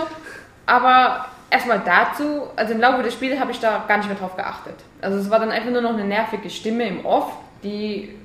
[0.66, 4.37] Aber erstmal dazu, also im Laufe des Spiels habe ich da gar nicht mehr drauf
[4.37, 4.75] geachtet.
[5.00, 8.16] Also es war dann einfach nur noch eine nervige Stimme im Off, die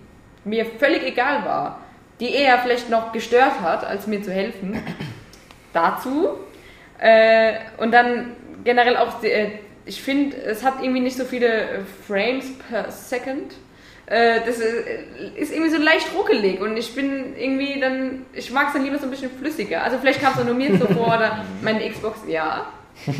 [0.43, 1.79] mir völlig egal war.
[2.19, 4.81] Die eher vielleicht noch gestört hat, als mir zu helfen.
[5.73, 6.29] dazu.
[6.97, 8.31] Äh, und dann
[8.63, 9.51] generell auch, äh,
[9.85, 13.53] ich finde, es hat irgendwie nicht so viele äh, Frames per Second.
[14.05, 15.01] Äh, das äh,
[15.35, 18.97] ist irgendwie so leicht ruckelig und ich bin irgendwie dann, ich mag es dann lieber
[18.97, 19.83] so ein bisschen flüssiger.
[19.83, 22.65] Also vielleicht kam es nur mir so vor oder meine Xbox, ja.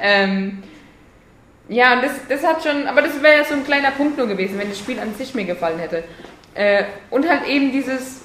[0.00, 0.62] ähm,
[1.68, 4.28] ja, und das, das hat schon, aber das wäre ja so ein kleiner Punkt nur
[4.28, 6.04] gewesen, wenn das Spiel an sich mir gefallen hätte.
[6.54, 8.20] Äh, und halt eben dieses,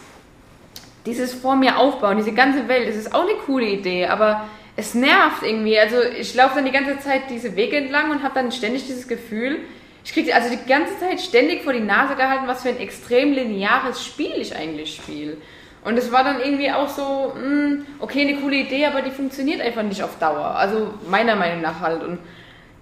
[1.05, 4.93] dieses vor mir aufbauen, diese ganze Welt, das ist auch eine coole Idee, aber es
[4.93, 5.79] nervt irgendwie.
[5.79, 9.07] Also ich laufe dann die ganze Zeit diese Wege entlang und habe dann ständig dieses
[9.07, 9.59] Gefühl,
[10.03, 13.33] ich kriege also die ganze Zeit ständig vor die Nase gehalten, was für ein extrem
[13.33, 15.37] lineares Spiel ich eigentlich spiele.
[15.83, 19.61] Und es war dann irgendwie auch so, mh, okay, eine coole Idee, aber die funktioniert
[19.61, 20.55] einfach nicht auf Dauer.
[20.55, 22.03] Also meiner Meinung nach halt.
[22.03, 22.19] Und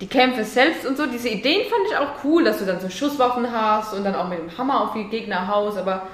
[0.02, 2.90] die Kämpfe selbst und so, diese Ideen fand ich auch cool, dass du dann so
[2.90, 6.08] Schusswaffen hast und dann auch mit dem Hammer auf die Gegner haust, aber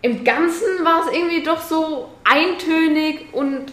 [0.00, 3.72] im Ganzen war es irgendwie doch so eintönig und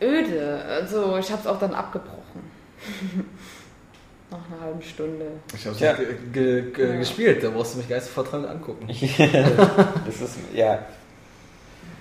[0.00, 0.62] öde.
[0.68, 2.42] Also ich habe es auch dann abgebrochen.
[4.30, 5.26] Nach einer halben Stunde.
[5.54, 5.92] Ich hab's Tja.
[5.92, 8.86] ge ge ge gespielt, da brauchst du mich gar nicht sofort dran angucken.
[10.06, 10.84] das ist, ja.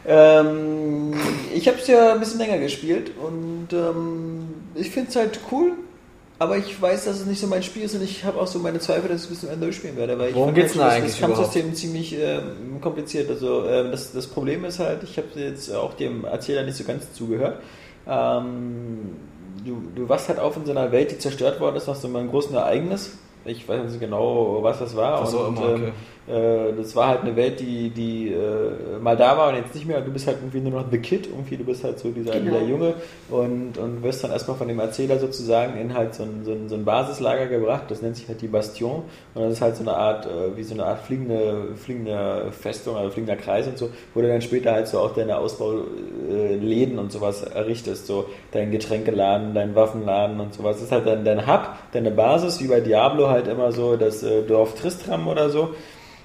[0.06, 1.13] Ähm,
[1.53, 5.73] ich habe es ja ein bisschen länger gespielt und ähm, ich finde es halt cool,
[6.39, 8.60] aber ich weiß, dass es nicht so mein Spiel ist und ich habe auch so
[8.60, 10.19] meine Zweifel, dass ich es bis zum Ende durchspielen werde.
[10.19, 13.29] Weil ich Worum fand geht's halt eigentlich das Kampfsystem ziemlich ähm, kompliziert.
[13.29, 16.84] Also ähm, das, das Problem ist halt, ich habe jetzt auch dem Erzähler nicht so
[16.84, 17.62] ganz zugehört.
[18.08, 19.16] Ähm,
[19.66, 22.08] du, du wachst halt auf in so einer Welt, die zerstört worden ist nach so
[22.08, 23.18] einem großen Ereignis.
[23.46, 25.22] Ich weiß nicht genau, was das war.
[25.22, 25.84] Was auch und, immer, okay.
[25.84, 25.92] ähm, äh,
[26.28, 30.00] das war halt eine Welt, die, die äh, mal da war und jetzt nicht mehr.
[30.02, 32.52] Du bist halt irgendwie nur noch The Kid, irgendwie, du bist halt so dieser, Genau.
[32.52, 32.94] dieser Junge
[33.30, 36.70] und, und wirst dann erstmal von dem Erzähler sozusagen in halt so ein, so, ein,
[36.70, 37.84] so ein Basislager gebracht.
[37.90, 40.64] Das nennt sich halt die Bastion und das ist halt so eine Art, äh, wie
[40.64, 44.72] so eine Art fliegende, fliegende Festung, also fliegender Kreis und so, wo du dann später
[44.72, 50.78] halt so auch deine Ausbauläden und sowas errichtest, so dein Getränkeladen, dein Waffenladen und sowas.
[50.78, 54.24] Das ist halt dein, dein Hub, deine Basis, wie bei Diablo halt immer so das
[54.24, 55.72] äh, Dorf Tristram oder so.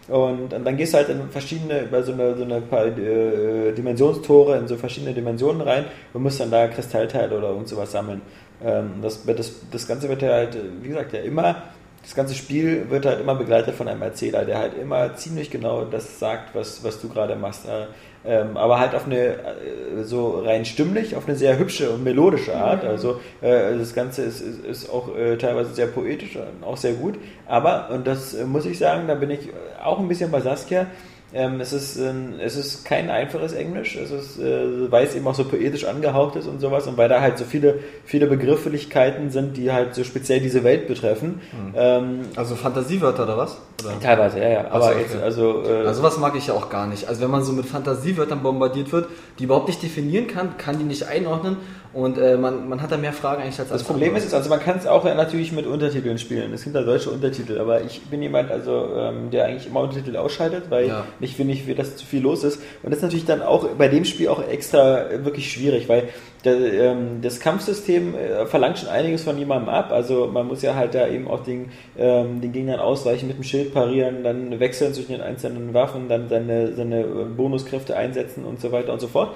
[0.09, 3.73] Und, und dann gehst du halt in verschiedene, über so eine, so eine paar äh,
[3.73, 8.23] Dimensionstore in so verschiedene Dimensionen rein und musst dann da Kristallteile oder irgend sowas sammeln.
[8.65, 11.63] Ähm, das, das, das Ganze wird ja halt, wie gesagt, ja immer,
[12.03, 15.85] das ganze Spiel wird halt immer begleitet von einem Erzähler, der halt immer ziemlich genau
[15.85, 17.67] das sagt, was, was du gerade machst.
[17.67, 17.87] Äh,
[18.25, 22.57] ähm, aber halt auf eine, äh, so rein stimmlich, auf eine sehr hübsche und melodische
[22.57, 22.85] Art.
[22.85, 26.95] Also äh, das Ganze ist, ist, ist auch äh, teilweise sehr poetisch und auch sehr
[26.95, 27.15] gut.
[27.47, 29.51] Aber, und das äh, muss ich sagen, da bin ich
[29.83, 30.87] auch ein bisschen bei Saskia,
[31.35, 35.27] Ähm, es, ist, ähm, es ist kein einfaches Englisch, es ist, äh, weil es eben
[35.27, 39.31] auch so poetisch angehaucht ist und sowas und weil da halt so viele, viele Begrifflichkeiten
[39.31, 41.41] sind, die halt so speziell diese Welt betreffen.
[41.77, 43.59] Ähm, Also Fantasiewörter oder was?
[43.85, 44.01] Oder?
[44.01, 44.71] teilweise, ja, ja.
[44.71, 45.01] Aber so, okay.
[45.03, 47.07] jetzt, also, äh, Also was mag ich ja auch gar nicht.
[47.09, 50.85] Also wenn man so mit Fantasiewörtern bombardiert wird, die überhaupt nicht definieren kann, kann die
[50.85, 51.59] nicht einordnen
[51.95, 54.61] und äh, man, man hat da mehr Fragen eigentlich als Das Problem ist, also man
[54.61, 56.53] kann es auch natürlich mit Untertiteln spielen.
[56.53, 60.17] Es gibt da deutsche Untertitel, aber ich bin jemand, also ähm, der eigentlich immer Untertitel
[60.17, 61.05] ausschaltet, weil Ja.
[61.21, 62.61] ich finde, ich will, dass zu viel los ist.
[62.83, 66.05] Und das ist natürlich dann auch bei dem Spiel auch extra wirklich schwierig, weil
[66.45, 69.91] der, ähm, das Kampfsystem äh, verlangt schon einiges von jemandem ab.
[69.91, 73.45] Also man muss ja halt da eben auch den, ähm, den Gegnern ausweichen, mit dem
[73.45, 78.61] Schild parieren, dann wechseln zwischen den einzelnen Waffen, dann seine, seine äh, Bonuskräfte einsetzen und
[78.61, 79.35] so weiter und so fort.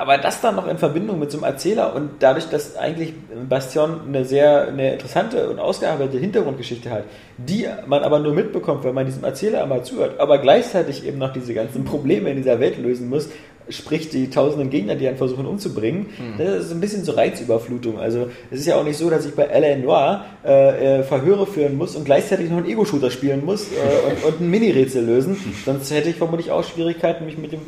[0.00, 3.12] Aber das dann noch in Verbindung mit so einem Erzähler und dadurch, dass eigentlich
[3.50, 7.04] Bastion eine sehr eine interessante und ausgearbeitete Hintergrundgeschichte hat,
[7.36, 11.34] die man aber nur mitbekommt, wenn man diesem Erzähler einmal zuhört, aber gleichzeitig eben noch
[11.34, 13.28] diese ganzen Probleme in dieser Welt lösen muss,
[13.68, 16.06] sprich die tausenden Gegner, die einen versuchen umzubringen,
[16.38, 17.98] das ist ein bisschen so Reizüberflutung.
[17.98, 19.76] Also es ist ja auch nicht so, dass ich bei L.A.
[19.76, 23.74] Noir äh, äh, Verhöre führen muss und gleichzeitig noch einen Ego-Shooter spielen muss äh,
[24.08, 25.36] und, und ein Mini-Rätsel lösen,
[25.66, 27.60] sonst hätte ich vermutlich auch Schwierigkeiten, mich mit dem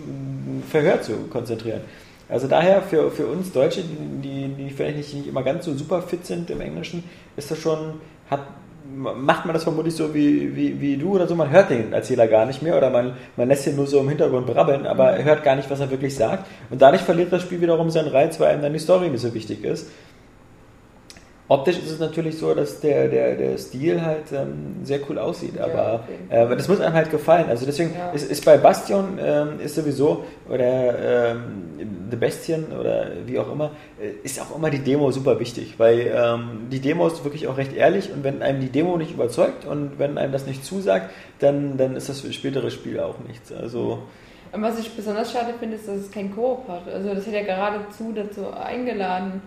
[0.70, 1.82] Verhör zu konzentrieren.
[2.32, 6.00] Also daher für, für uns Deutsche, die, die, vielleicht nicht, nicht immer ganz so super
[6.00, 7.04] fit sind im Englischen,
[7.36, 8.40] ist das schon, hat,
[8.94, 12.26] macht man das vermutlich so wie, wie, wie du oder so, man hört den Erzähler
[12.28, 15.44] gar nicht mehr oder man, man lässt ihn nur so im Hintergrund brabbeln, aber hört
[15.44, 16.46] gar nicht, was er wirklich sagt.
[16.70, 19.34] Und dadurch verliert das Spiel wiederum seinen Reiz, weil einem dann die Story nicht so
[19.34, 19.90] wichtig ist.
[21.48, 25.60] Optisch ist es natürlich so, dass der, der, der Stil halt ähm, sehr cool aussieht,
[25.60, 27.46] aber auf jeden äh, das muss einem halt gefallen.
[27.48, 28.10] Also deswegen Ja.
[28.12, 31.42] ist, ist bei Bastion ähm, ist sowieso oder ähm,
[32.10, 36.12] The Bestien oder wie auch immer, äh, ist auch immer die Demo super wichtig, weil
[36.14, 39.66] ähm, die Demo ist wirklich auch recht ehrlich und wenn einem die Demo nicht überzeugt
[39.66, 43.52] und wenn einem das nicht zusagt, dann, dann ist das für spätere Spiele auch nichts.
[43.52, 43.98] Also
[44.52, 46.88] Und was ich besonders schade finde, ist, dass es kein Koop hat.
[46.90, 49.42] Also das hätte ja geradezu dazu eingeladen.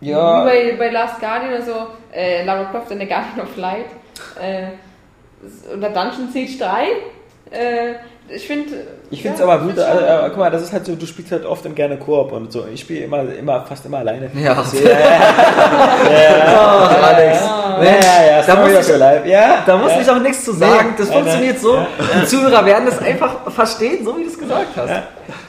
[0.00, 0.44] Ja.
[0.44, 3.86] Wie bei, bei Last Guardian oder so, äh, Lara Croft in the Guardian of Light.
[4.40, 4.68] Äh,
[5.76, 6.84] oder Dungeon Siege 3.
[7.50, 7.94] Äh,
[8.28, 8.86] ich finde.
[9.10, 11.32] Ich finde es aber gut, also, äh, guck mal, das ist halt so, du spielst
[11.32, 12.66] halt oft und gerne Koop und so.
[12.72, 14.30] Ich spiele immer, immer, fast immer alleine.
[14.34, 14.52] Ja.
[14.52, 14.54] Ja,
[16.10, 17.40] ja, Oh, Alex.
[17.40, 19.28] ja, ja, ja, Da muss life.
[19.28, 20.00] Ja, Da muss ja.
[20.02, 20.94] ich auch nichts zu sagen.
[20.98, 21.78] Das funktioniert so.
[22.20, 24.90] Die Zuhörer werden das einfach verstehen, so wie du es gesagt hast.
[24.90, 25.02] Ja.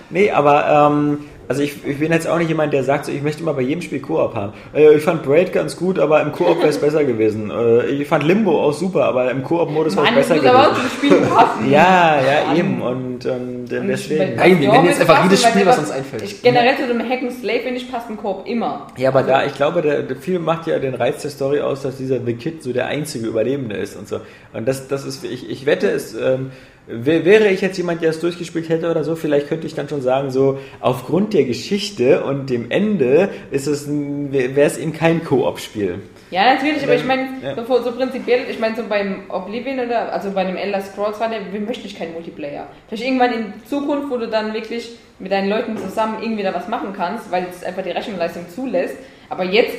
[0.09, 3.23] Nee, aber ähm, also ich, ich bin jetzt auch nicht jemand, der sagt, so, ich
[3.23, 4.53] möchte immer bei jedem Spiel Koop haben.
[4.71, 7.49] Äh, ich fand Braid ganz gut, aber im Koop wäre es besser gewesen.
[7.49, 10.75] Äh, ich fand Limbo auch super, aber im Koop-Modus wäre es besser muss aber auch
[10.75, 10.89] gewesen.
[10.91, 11.71] zum Spiel passen.
[11.71, 12.79] Ja, ja, eben.
[12.83, 14.35] Und, und äh, deswegen.
[14.35, 16.21] Nein, wir nennen jetzt einfach jedes Spiel, was uns einfällt.
[16.21, 18.85] Ich, generell zu dem Hack and Slave, finde ich, passt ein Koop immer.
[18.97, 21.81] Ja, aber da, ich glaube, der, der Film macht ja den Reiz der Story aus,
[21.81, 24.19] dass dieser The Kid so der einzige Überlebende ist und so.
[24.53, 26.51] Und das, das ist, ich, ich wette, es ähm,
[26.89, 30.01] wäre ich jetzt jemand, der es durchgespielt hätte oder so, vielleicht könnte ich dann schon
[30.01, 35.99] sagen, so aufgrund der Geschichte und dem Ende ist es, wäre es eben kein Koop-Spiel.
[36.31, 37.55] Ja, natürlich, aber ich meine, Ja.
[37.55, 41.29] so, so prinzipiell, ich meine, so beim Oblivion oder, also bei dem Elder Scrolls war
[41.29, 42.67] der, wir möchten ich keinen Multiplayer.
[42.87, 46.67] Vielleicht irgendwann in Zukunft, wo du dann wirklich mit deinen Leuten zusammen irgendwie da was
[46.67, 48.95] machen kannst, weil es einfach die Rechenleistung zulässt.
[49.29, 49.75] Aber jetzt,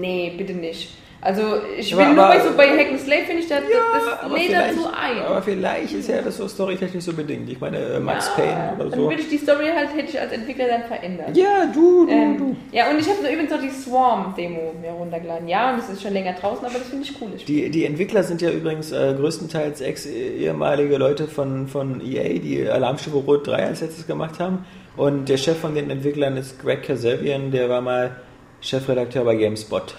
[0.00, 0.90] nee, bitte nicht.
[1.22, 1.42] Also,
[1.76, 4.34] ich Aber- will nur bei so bei Hack and Slave, finde ich, das, das aber
[4.38, 5.22] lädt dazu ein.
[5.26, 7.46] Aber vielleicht ist ja das so storytechnisch so bedingt.
[7.50, 9.08] Ich meine, äh, Max Ja, Payne oder Dann so.
[9.10, 11.36] würde ich die Story halt, hätte ich als Entwickler dann verändert.
[11.36, 12.56] Ja, du, du, Ähm, du.
[12.74, 15.46] ja, und ich habe übrigens noch die Swarm-Demo mir runtergeladen.
[15.46, 17.28] Ja, und das ist schon länger draußen, aber das finde ich cool.
[17.36, 22.66] Ich Die, die Entwickler sind ja übrigens äh, größtenteils ex-ehemalige Leute von, von EA, die
[22.66, 24.64] Alarmstufe Rot 3 als letztes gemacht haben.
[24.96, 28.16] Und der Chef von den Entwicklern ist Greg Kasabian, der war mal
[28.62, 29.94] Chefredakteur bei GameSpot.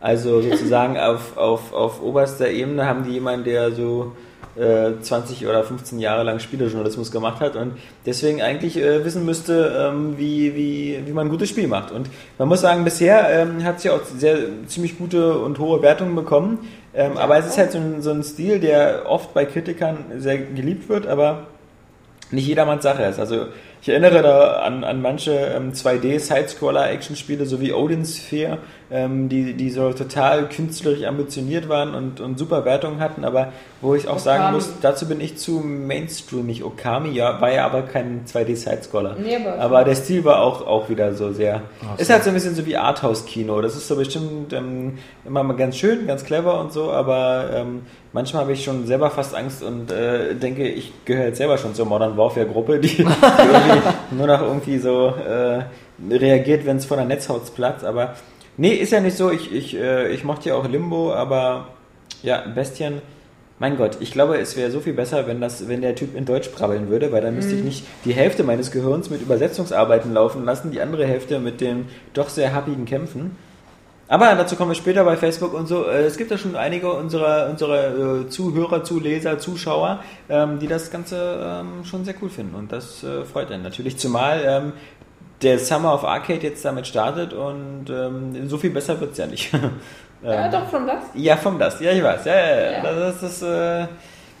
[0.00, 4.12] Also sozusagen auf, auf, auf oberster Ebene haben die jemanden, der so
[4.58, 7.72] äh, 20 oder 15 Jahre lang Spielejournalismus gemacht hat und
[8.06, 11.92] deswegen eigentlich äh, wissen müsste, ähm, wie, wie, wie man ein gutes Spiel macht.
[11.92, 12.08] Und
[12.38, 16.14] man muss sagen, bisher ähm, hat es ja auch sehr ziemlich gute und hohe Wertungen
[16.14, 16.68] bekommen.
[16.94, 20.38] Ähm, aber es ist halt so ein, so ein Stil, der oft bei Kritikern sehr
[20.38, 21.46] geliebt wird, aber
[22.30, 23.18] nicht jedermanns Sache ist.
[23.18, 23.46] Also
[23.80, 28.58] ich erinnere da an, an manche ähm, 2D-Sidescroller-Action-Spiele, so wie Odin Sphere,
[28.90, 33.94] ähm, die, die so total künstlerisch ambitioniert waren und, und super Wertungen hatten, aber wo
[33.94, 34.54] ich auch sagen Okami.
[34.56, 36.64] muss, dazu bin ich zu mainstreamig.
[36.64, 39.16] Okami ja, war ja aber kein 2D-Sidescroller.
[39.22, 41.62] Nee, aber- aber der Stil war auch, auch wieder so sehr.
[41.86, 42.14] Ach Ist so.
[42.14, 43.60] halt so ein bisschen so wie Arthouse-Kino.
[43.60, 44.96] Das ist so bestimmt ähm,
[45.26, 47.82] immer mal ganz schön, ganz clever und so, aber ähm,
[48.14, 51.74] manchmal habe ich schon selber fast Angst und äh, denke, ich gehöre jetzt selber schon
[51.74, 53.80] zur Modern Warfare-Gruppe, die, die irgendwie
[54.12, 55.62] nur noch irgendwie so äh,
[56.10, 57.84] reagiert, wenn es von der Netzhaut platzt.
[57.84, 58.14] Aber
[58.58, 59.30] nee, ist ja nicht so.
[59.30, 61.68] Ich, ich, äh, ich mochte ja auch Limbo, aber
[62.22, 63.00] ja, Bestien
[63.60, 66.24] Mein Gott, ich glaube, es wäre so viel besser, wenn, das, wenn der Typ in
[66.24, 70.44] Deutsch brabbeln würde, weil dann müsste ich nicht die Hälfte meines Gehirns mit Übersetzungsarbeiten laufen
[70.44, 73.36] lassen, die andere Hälfte mit den doch sehr happigen Kämpfen.
[74.10, 75.84] Aber dazu kommen wir später bei Facebook und so.
[75.86, 80.90] Äh, Es gibt ja schon einige unserer, unserer äh, Zuhörer, Zuleser, Zuschauer, ähm, die das
[80.90, 82.54] Ganze ähm, schon sehr cool finden.
[82.54, 83.98] Und das äh, freut einen natürlich.
[83.98, 84.72] Zumal ähm,
[85.42, 89.26] der Summer of Arcade jetzt damit startet und ähm, so viel besser wird es ja
[89.26, 89.50] nicht.
[90.20, 91.04] Ja, Ähm, doch, schon das.
[91.14, 91.78] ja, vom das.
[91.78, 92.24] Ja, ich weiß.
[92.24, 92.70] Ja, ja, ja.
[92.72, 92.82] Ja.
[92.92, 93.42] Das ist das.
[93.42, 93.86] Äh,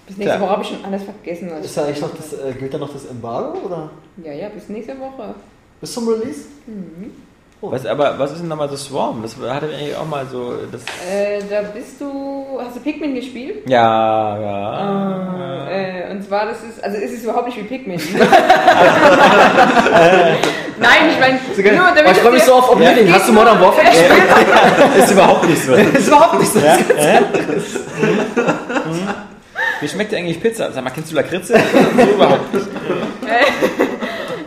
[0.08, 0.40] Bis nächste Klar.
[0.40, 1.48] Woche habe ich schon alles vergessen.
[1.62, 3.88] Ist da eigentlich noch das, äh, gilt da noch das Embargo oder
[4.24, 5.36] ja, ja, bis nächste Woche.
[5.80, 6.46] bis zum Release?
[7.60, 9.20] Was, aber was ist denn nochmal so Swarm?
[9.22, 10.54] Das hatte ich eigentlich auch mal so.
[10.70, 12.58] Das, Äh, da bist du.
[12.64, 13.68] Hast du Pikmin gespielt?
[13.68, 15.68] ja, ja.
[15.68, 18.00] Äh, und zwar, das ist, also es ist überhaupt nicht wie Pikmin.
[20.80, 21.38] Nein, ich meine,
[21.76, 23.12] nur damit Oh, ich freue mich es so auf Oblivion.
[23.12, 24.22] Hast du Modern Warfare gespielt?
[24.98, 25.74] ist überhaupt nicht so.
[25.74, 26.58] ist überhaupt nicht so.
[26.60, 27.22] Ja, äh?
[29.80, 30.72] Wie schmeckt dir eigentlich Pizza?
[30.72, 31.54] Sag mal, kennst du Lakritze?
[31.96, 32.66] so überhaupt nicht.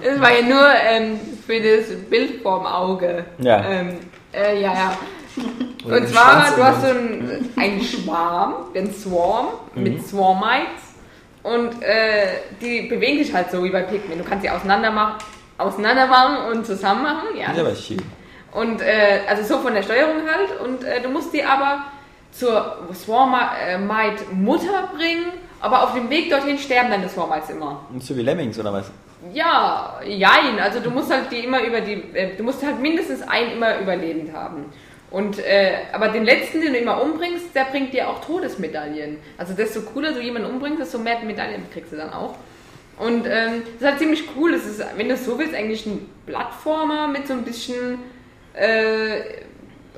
[0.03, 1.19] Es war ja nur ähm,
[1.59, 3.25] das Bild vorm Auge.
[3.39, 3.63] Ja.
[3.69, 3.97] Ähm,
[4.33, 4.97] äh, ja, ja.
[5.85, 9.83] Oder Und zwar, Schwanz du hast so einen, einen Schwarm, den Swarm, Mhm.
[9.83, 10.83] mit Swarmites.
[11.43, 12.27] Und äh,
[12.61, 14.19] die bewegen sich halt so wie bei Pikmin.
[14.19, 15.15] Du kannst sie auseinander machen,
[15.57, 17.29] auseinander machen und zusammen machen.
[17.35, 17.51] Ja.
[17.51, 17.97] Ist aber chill.
[18.51, 20.59] Und äh, also so von der Steuerung halt.
[20.59, 21.85] Und äh, du musst die aber
[22.31, 25.25] zur Swarmite Mutter bringen.
[25.59, 27.85] Aber auf dem Weg dorthin sterben deine Swarmites immer.
[27.91, 28.91] Und so wie Lemmings oder was?
[29.33, 30.59] Ja, jein.
[30.59, 33.79] Also du musst halt die immer über die, äh, du musst halt mindestens einen immer
[33.79, 34.65] überlebend haben.
[35.11, 39.17] Und äh, aber den letzten, den du immer umbringst, der bringt dir auch Todesmedaillen.
[39.37, 42.35] Also desto cooler du jemanden umbringst, desto mehr Medaillen kriegst du dann auch.
[42.97, 44.53] Und ähm, das ist halt ziemlich cool.
[44.53, 47.99] Es ist, wenn du es so willst, eigentlich ein Plattformer mit so ein bisschen
[48.53, 49.21] äh,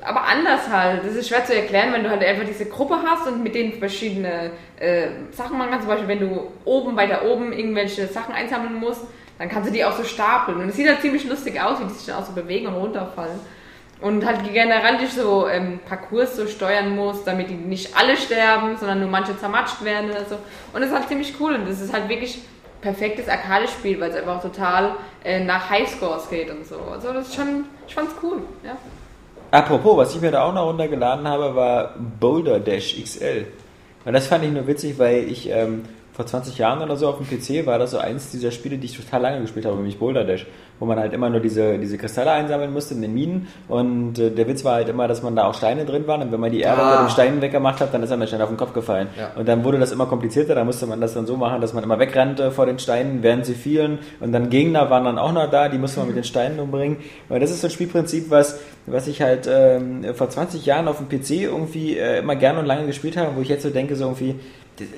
[0.04, 1.04] aber anders halt.
[1.04, 3.72] Das ist schwer zu erklären, wenn du halt einfach diese Gruppe hast und mit denen
[3.72, 5.86] verschiedene äh, Sachen machen kannst.
[5.86, 9.02] Zum Beispiel, wenn du oben, weiter oben irgendwelche Sachen einsammeln musst,
[9.38, 10.60] dann kannst du die auch so stapeln.
[10.60, 12.74] Und es sieht halt ziemlich lustig aus, wie die sich dann auch so bewegen und
[12.74, 13.40] runterfallen.
[14.00, 18.76] Und halt generell dich so ähm, Parcours so steuern musst, damit die nicht alle sterben,
[18.76, 20.36] sondern nur manche zermatscht werden oder so.
[20.72, 22.42] Und das ist halt ziemlich cool und das ist halt wirklich
[22.82, 26.76] perfektes Arcade-Spiel, weil es einfach total äh, nach Highscores geht und so.
[26.92, 28.76] Also das ist schon, ich fand's cool, ja.
[29.54, 33.46] Apropos, was ich mir da auch noch runtergeladen habe, war Boulder Dash XL.
[34.04, 37.16] Und das fand ich nur witzig, weil ich ähm, vor 20 Jahren oder so auf
[37.18, 39.98] dem PC war das so eins dieser Spiele, die ich total lange gespielt habe, nämlich
[39.98, 40.46] Boulder Dash,
[40.78, 43.48] wo man halt immer nur diese, diese Kristalle einsammeln musste in den Minen.
[43.66, 46.30] Und äh, der Witz war halt immer, dass man da auch Steine drin waren und
[46.30, 46.90] wenn man die Erde Ah.
[46.92, 49.08] unter den Steinen weggemacht hat, dann ist einem der Stein auf den Kopf gefallen.
[49.18, 49.32] Ja.
[49.34, 51.82] Und dann wurde das immer komplizierter, da musste man das dann so machen, dass man
[51.82, 53.98] immer wegrannte vor den Steinen, während sie fielen.
[54.20, 56.98] Und dann Gegner waren dann auch noch da, die musste man mit den Steinen umbringen.
[57.28, 60.98] Und das ist so ein Spielprinzip, was, was ich halt ähm, vor 20 Jahren auf
[60.98, 63.96] dem PC irgendwie äh, immer gerne und lange gespielt habe, wo ich jetzt so denke,
[63.96, 64.36] so irgendwie,
[64.76, 64.88] das,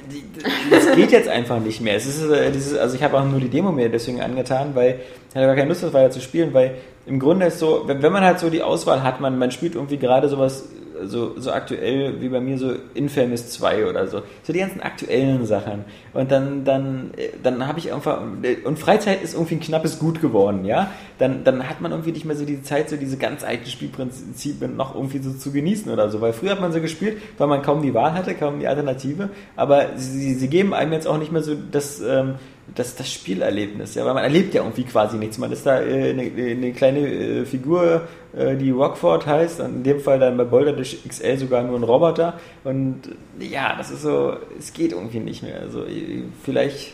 [0.87, 1.97] das geht jetzt einfach nicht mehr.
[1.97, 5.01] Es ist äh, dieses, also ich habe auch nur die Demo mir deswegen angetan, weil
[5.29, 8.03] ich hatte gar keine Lust, das weiter zu spielen, weil im Grunde ist so, wenn,
[8.03, 10.65] wenn man halt so die Auswahl hat, man, man spielt irgendwie gerade sowas
[11.05, 14.23] so, so aktuell wie bei mir so Infamous 2 oder so.
[14.43, 15.85] So die ganzen aktuellen Sachen.
[16.13, 18.21] Und dann, dann, äh, dann habe ich einfach,
[18.65, 20.91] und Freizeit ist irgendwie ein knappes Gut geworden, ja.
[21.19, 24.77] Dann, dann hat man irgendwie nicht mehr so die Zeit, so diese ganz alten Spielprinzipien
[24.77, 26.21] noch irgendwie so zu genießen oder so.
[26.21, 29.31] Weil früher hat man so gespielt, weil man kaum die Wahl hatte, kaum die Alternative.
[29.57, 32.35] Aber sie, sie geben einem jetzt auch nicht mehr so das, ähm,
[32.75, 35.39] das, das Spielerlebnis, ja, weil man erlebt ja irgendwie quasi nichts.
[35.39, 38.03] Man ist da äh, eine, eine kleine äh, Figur,
[38.37, 41.79] äh, die Rockford heißt, und in dem Fall dann bei Boulder Dash XL sogar nur
[41.79, 42.39] ein Roboter.
[42.65, 43.03] Und
[43.39, 45.61] ja, das ist so, es geht irgendwie nicht mehr.
[45.61, 46.93] Also äh, vielleicht,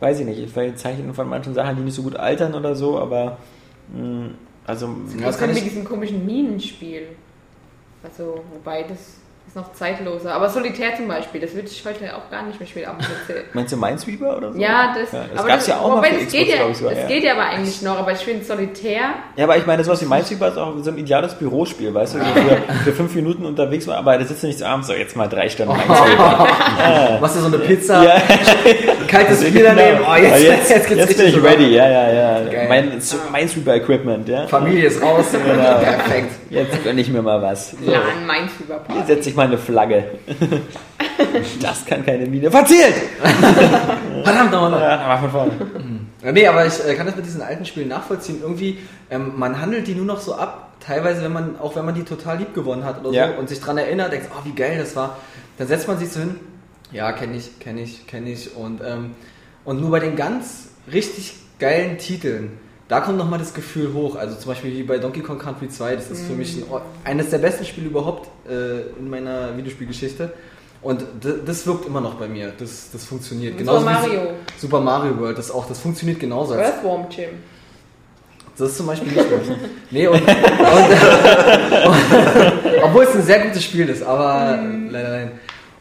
[0.00, 2.98] weiß ich nicht, vielleicht Zeichen von manchen Sachen, die nicht so gut altern oder so,
[2.98, 3.38] aber
[3.94, 4.30] mh,
[4.66, 4.86] also
[5.18, 7.08] Ja, das kann mit diesem komischen Minenspiel.
[8.02, 9.18] Also, wobei das
[9.52, 10.32] ist noch zeitloser.
[10.32, 12.86] Aber Solitär zum Beispiel, das würde ich heute auch gar nicht mehr spielen.
[13.52, 14.58] Meinst du Minesweeper oder so?
[14.58, 16.70] ja, das, ja, das aber gab's ja auch noch für das Xbox, geht ja, glaube
[16.70, 16.94] ich sogar.
[16.94, 17.08] Das ja.
[17.08, 19.00] geht ja aber eigentlich noch, aber ich finde Solitär,
[19.36, 22.18] Ja, aber ich meine, sowas wie Minesweeper ist auch so ein ideales Bürospiel, weißt du,
[22.18, 24.94] so für, für fünf Minuten unterwegs war, aber da sitzt du nicht so abends, so
[24.94, 27.18] jetzt mal drei Stunden Minesweeper.
[27.20, 28.22] Machst du so eine Pizza, Ja,
[29.06, 30.00] kaltes Bier daneben.
[30.10, 32.44] Oh, jetzt, jetzt, jetzt, geht's jetzt bin richtig ich ready, ja, ja, ja.
[32.50, 32.68] Geil.
[32.70, 34.46] Mein so Minesweeper-Equipment, ja.
[34.46, 35.26] Familie ist raus.
[35.30, 36.32] Perfekt.
[36.48, 37.70] Jetzt gönn ich mir mal was.
[37.70, 37.76] So.
[38.26, 39.06] Mein Hier Überpass.
[39.06, 40.04] setze ich mal eine Flagge.
[41.60, 42.50] Das kann keine Mine.
[42.50, 42.94] Verzählt!
[44.24, 44.80] Verdammt nochmal.
[44.80, 45.52] Ja, aber von vorne.
[46.24, 48.38] Ja, Nee, aber ich äh, kann das mit diesen alten Spielen nachvollziehen.
[48.42, 48.78] Irgendwie,
[49.10, 52.02] ähm, man handelt die nur noch so ab, teilweise, wenn man, auch wenn man die
[52.04, 53.28] total lieb gewonnen hat oder Ja.
[53.28, 55.18] so und sich dran erinnert, denkt, oh, wie geil das war.
[55.58, 56.36] Dann setzt man sich so hin,
[56.92, 58.56] ja, kenne ich, kenne ich, kenne ich.
[58.56, 59.10] Und, ähm,
[59.64, 62.58] und nur bei den ganz richtig geilen Titeln,
[62.92, 64.16] da kommt nochmal das Gefühl hoch.
[64.16, 66.64] Also zum Beispiel wie bei Donkey Kong Country 2, das ist für mich ein,
[67.04, 70.30] eines der besten Spiele überhaupt äh, in meiner Videospielgeschichte.
[70.82, 71.02] Und
[71.46, 72.52] das wirkt immer noch bei mir.
[72.58, 73.56] Das, das funktioniert.
[73.56, 74.20] Genauso Super wie Mario.
[74.58, 76.52] Super Mario World, das auch, das funktioniert genauso.
[76.52, 77.30] Earthworm Jim.
[78.58, 79.40] das ist zum Beispiel nicht gut.
[79.90, 80.28] Nee, und, und, und
[82.82, 84.58] obwohl es ein sehr gutes Spiel ist, aber
[84.90, 85.30] leider nein.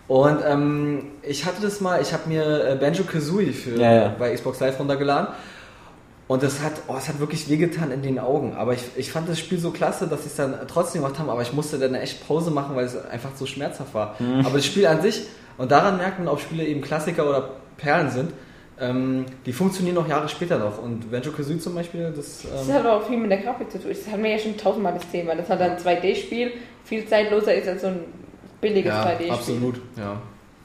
[0.07, 4.15] Und ähm, ich hatte das mal, ich habe mir äh, Banjo Kazooie für Ja, ja.
[4.17, 5.27] bei Xbox Live runtergeladen.
[6.31, 8.53] Und das hat, oh, es hat wirklich wehgetan in den Augen.
[8.55, 11.29] Aber ich, ich fand das Spiel so klasse, dass ich es dann trotzdem gemacht habe.
[11.29, 14.15] Aber ich musste dann echt Pause machen, weil es einfach so schmerzhaft war.
[14.45, 15.23] Aber das Spiel an sich,
[15.57, 18.31] und daran merkt man, ob Spiele eben Klassiker oder Perlen sind,
[18.79, 20.81] ähm, die funktionieren noch Jahre später noch.
[20.81, 22.43] Und Banjo Kazooie zum Beispiel, das.
[22.49, 23.89] Das Ähm, hat auch viel mit der Grafik zu tun.
[23.89, 25.35] Das hatten wir ja schon tausendmal das Thema.
[25.35, 26.53] Das hat ein 2D-Spiel
[26.85, 27.99] viel zeitloser ist als so ein
[28.61, 29.31] billiges ja, 2D-Spiel.
[29.31, 29.81] absolut.
[29.97, 30.21] Ja.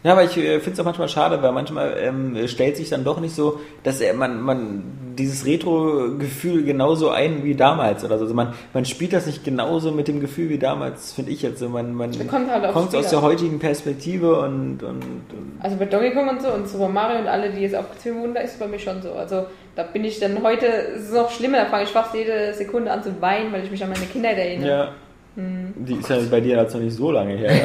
[0.07, 3.03] Ja, aber ich äh, finde es auch manchmal schade, weil manchmal ähm, stellt sich dann
[3.03, 4.85] doch nicht so, dass er, man, man
[5.19, 8.23] dieses Retro-Gefühl genauso ein wie damals oder so.
[8.23, 11.59] Also man, man spielt das nicht genauso mit dem Gefühl wie damals, finde ich jetzt
[11.59, 11.69] so.
[11.69, 16.13] Man, man kommt halt kommt aus der heutigen Perspektive und, und, und Also bei Donkey
[16.13, 18.59] Kong und so und Super Mario und alle, die jetzt aufgezählt wurden, da ist es
[18.61, 19.11] bei mir schon so.
[19.11, 22.55] Also da bin ich dann heute, es ist noch schlimmer, da fange ich fast jede
[22.55, 24.69] Sekunde an zu weinen, weil ich mich an meine Kindheit erinnere.
[24.69, 24.89] ja.
[25.37, 27.53] Die ist ja bei dir jetzt noch nicht so lange her.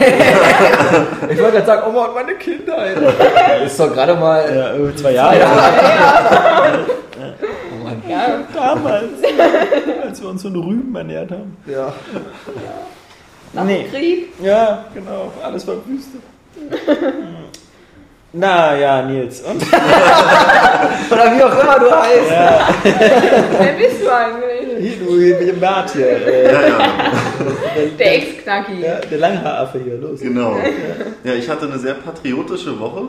[1.30, 2.98] Ich wollte gerade sagen, oh Mann, meine Kindheit.
[3.66, 4.44] ist doch gerade mal.
[4.54, 5.38] ja, zwei Jahre.
[7.72, 8.02] Oh Mann.
[8.10, 9.06] Ja, Damals,
[10.04, 11.56] als wir uns von Rüben ernährt haben.
[11.66, 11.94] Ja.
[13.54, 13.84] nach Nee.
[13.84, 14.34] dem Krieg.
[14.44, 16.22] Ja, genau, alles verwüstet.
[18.34, 19.42] Na ja, Nils.
[19.42, 19.62] Und?
[21.12, 22.32] Oder wie auch immer du heißt.
[23.60, 24.80] Wer bist du eigentlich?
[24.98, 26.08] Hier, du mit dem Bart hier.
[26.08, 26.78] Äh, Ja, ja,
[28.00, 28.82] Der Ex-Knacki.
[28.82, 30.22] ja, der Langhaaraffe hier, los.
[30.22, 30.58] genau.
[31.26, 33.02] Ja, ich hatte eine sehr patriotische Woche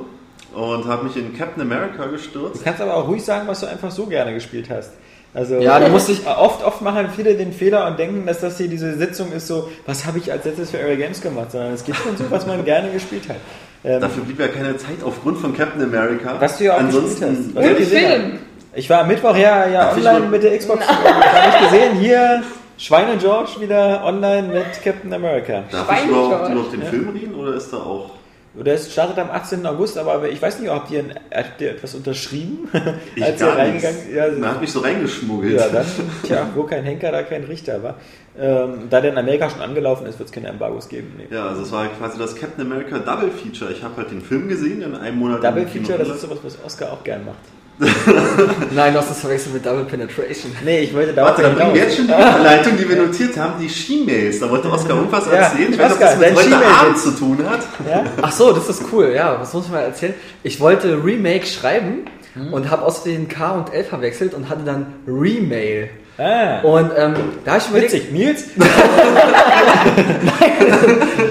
[0.54, 2.60] und habe mich in Captain America gestürzt.
[2.60, 4.90] Du kannst aber auch ruhig sagen, was du einfach so gerne gespielt hast.
[5.34, 8.58] Also Ja, du musst dich- oft, oft machen viele den Fehler und denken, dass das
[8.58, 11.72] hier diese Sitzung ist so, was habe ich als letztes für Area Games gemacht, sondern
[11.72, 13.36] es geht schon so, was man gerne gespielt hat.
[13.84, 16.36] Ähm, Dafür blieb ja keine Zeit aufgrund von Captain America.
[16.38, 17.80] was du ja auch Ansonsten, gespielt hast.
[17.80, 18.38] Ich Film.
[18.74, 20.86] Ich war am Mittwoch ja, ja Darf ich online mit der Xbox.
[20.88, 22.42] habe ich gesehen, hier
[22.78, 25.64] Schweine George wieder online mit Captain America.
[25.70, 26.52] Darf ich Schweine, überhaupt George.
[26.52, 28.10] über den Film reden oder ist da auch.
[28.54, 29.66] Der ist- startet am 18.
[29.66, 32.68] August, aber ich weiß nicht, habt ihr, ein- habt ihr etwas unterschrieben,
[33.16, 34.14] Ich als ihr gar reingegangen nichts.
[34.14, 35.58] ja, Man hat mich so reingeschmuggelt.
[35.58, 35.86] Ja, dann,
[36.26, 37.94] tja, wo kein Henker, da kein Richter war.
[38.38, 41.12] Ähm, da der in Amerika schon angelaufen ist, wird es keine Embargos geben.
[41.18, 41.34] Nee.
[41.34, 43.70] Ja, also es war quasi das Captain America Double Feature.
[43.70, 45.44] Ich habe halt den Film gesehen in einem Monat.
[45.44, 47.36] Double Feature, das ist sowas, was Oscar auch gern macht.
[48.74, 50.52] Nein, du hast das verwechselt mit Double Penetration.
[50.64, 53.36] Nee, ich wollte da Warte, dann bringen wir jetzt schon die Überleitung, die wir notiert
[53.36, 54.40] haben, die She-Mails.
[54.40, 55.72] Da wollte Oskar irgendwas Ja, erzählen.
[55.72, 57.60] Ich weiß nicht, ob das mit heute She-Mail Abend zu tun hat.
[57.88, 58.04] Ja?
[58.20, 59.12] Ach so, das ist cool.
[59.14, 60.14] Ja, was muss ich mal erzählen?
[60.42, 62.04] Ich wollte Remake schreiben
[62.50, 65.90] und habe aus den K und L verwechselt und hatte dann Remail.
[66.18, 68.12] Ah, Und ähm, da habe ich mir überlegt, witzig.
[68.12, 68.44] Nils?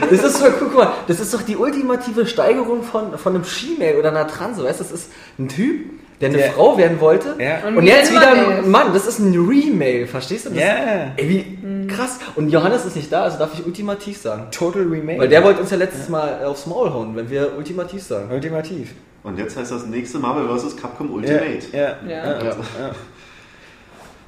[0.10, 3.44] das ist so cool, guck mal, das ist doch die ultimative Steigerung von, von einem
[3.46, 4.84] She-Mail oder einer Transe, weißt du?
[4.84, 5.86] Das ist ein Typ,
[6.20, 7.68] der eine Der- Frau werden wollte Ja.
[7.68, 8.94] und, Und jetzt wieder ein Mann.
[8.94, 10.50] Das ist ein Remail, verstehst du?
[10.50, 11.12] Das, Ja.
[11.16, 12.20] Ey, wie krass.
[12.36, 14.48] Und Johannes ist nicht da, also darf ich ultimativ sagen.
[14.52, 15.20] Total Remake.
[15.20, 18.30] Weil der wollte uns ja letztes Mal aufs Maul hauen, wenn wir ultimativ sagen.
[18.32, 18.94] Ultimativ.
[19.24, 20.76] Und jetzt heißt das nächste Marvel vs.
[20.78, 21.60] Capcom Ja, Ultimate.
[21.72, 21.96] ja, Ja.
[22.10, 22.40] ja.
[22.44, 22.56] Ja.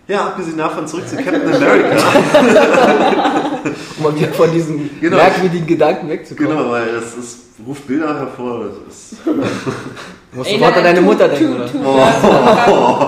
[0.07, 1.95] Ja, abgesehen davon zurück zu Captain America.
[4.03, 5.15] Um wieder von diesen Genau.
[5.15, 6.51] merkwürdigen Gedanken wegzukommen.
[6.57, 8.65] genau, weil es, es ruft Bilder hervor.
[8.65, 9.31] Das ist, Du
[10.39, 12.05] musst Ey, sofort an deine tu- Mutter tu- denken, oder?
[12.69, 13.05] oh,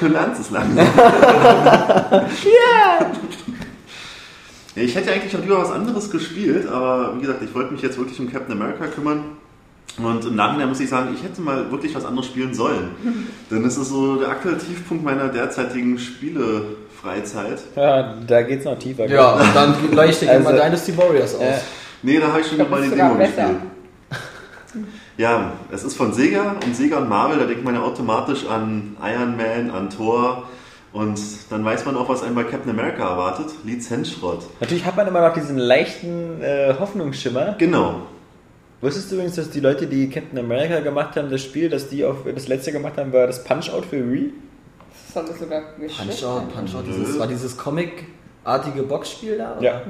[0.00, 0.86] du lernst es langsam.
[2.44, 3.06] Ja,
[4.74, 7.96] Ich hätte eigentlich auch lieber was anderes gespielt, aber wie gesagt, ich wollte mich jetzt
[7.96, 9.24] wirklich um Captain America kümmern.
[9.98, 12.90] Und im Nachhinein muss ich sagen, ich hätte mal wirklich was anderes spielen sollen.
[13.50, 17.60] Denn es ist so der aktuelle Tiefpunkt meiner derzeitigen Spielefreizeit.
[17.74, 19.06] ja, da geht's noch tiefer.
[19.08, 21.40] Ja, und dann leuchte ich Also, mal Dynasty Warriors aus.
[21.42, 21.54] äh,
[22.02, 23.56] Nee, da habe ich schon mal die Demo gespielt.
[25.16, 28.96] Ja, es ist von Sega und Sega und Marvel, da denkt man ja automatisch an
[29.02, 30.42] Iron Man, an Thor
[30.92, 33.46] und dann weiß man auch, was einen bei Captain America erwartet.
[33.64, 34.40] Lizenzschrott.
[34.60, 37.54] Natürlich hat man immer noch diesen leichten äh, Hoffnungsschimmer.
[37.58, 38.02] Genau.
[38.80, 42.04] Wusstest du übrigens, dass die Leute, die Captain America gemacht haben, das Spiel, das die
[42.04, 44.32] auf das letzte gemacht haben, war das Punch-Out für Wii?
[44.90, 49.56] Das soll das sogar geschnitten Punch-Out, Punch-Out, dieses, war dieses Comic-artige Boxspiel da?
[49.56, 49.62] oder?
[49.62, 49.82] Ja.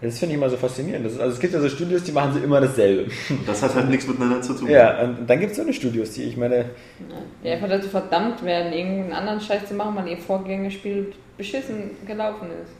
[0.00, 1.06] Das finde ich immer so faszinierend.
[1.06, 3.08] Das ist, also es gibt ja so Studios, die machen so immer dasselbe.
[3.30, 4.68] Und das hat halt nichts miteinander zu tun.
[4.68, 6.70] Ja, und dann gibt es so eine Studios, die ich meine,
[7.44, 12.48] Ja, einfach dazu verdammt werden, irgendeinen anderen Scheiß zu machen, weil ihr Vorgängerspiel beschissen gelaufen
[12.64, 12.72] ist.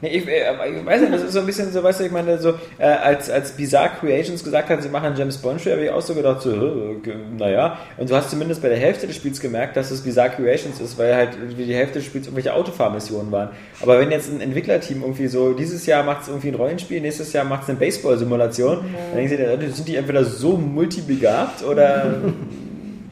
[0.00, 2.12] Nee, ich, äh, ich weiß nicht, das ist so ein bisschen so, weißt du, ich
[2.12, 5.72] meine, so, äh, als, als Bizarre Creations gesagt hat, sie machen einen James Bond Spiel,
[5.72, 6.96] habe ich auch so gedacht, so, äh,
[7.36, 7.78] naja.
[7.96, 10.98] Und du hast zumindest bei der Hälfte des Spiels gemerkt, dass es Bizarre Creations ist,
[10.98, 13.50] weil halt die Hälfte des Spiels irgendwelche Autofahrmissionen waren.
[13.80, 17.32] Aber wenn jetzt ein Entwicklerteam irgendwie so, dieses Jahr macht es irgendwie ein Rollenspiel, nächstes
[17.32, 18.78] Jahr macht es eine Baseball-Simulation,
[19.10, 22.16] dann denkst du dir, sind die entweder so multibegabt oder,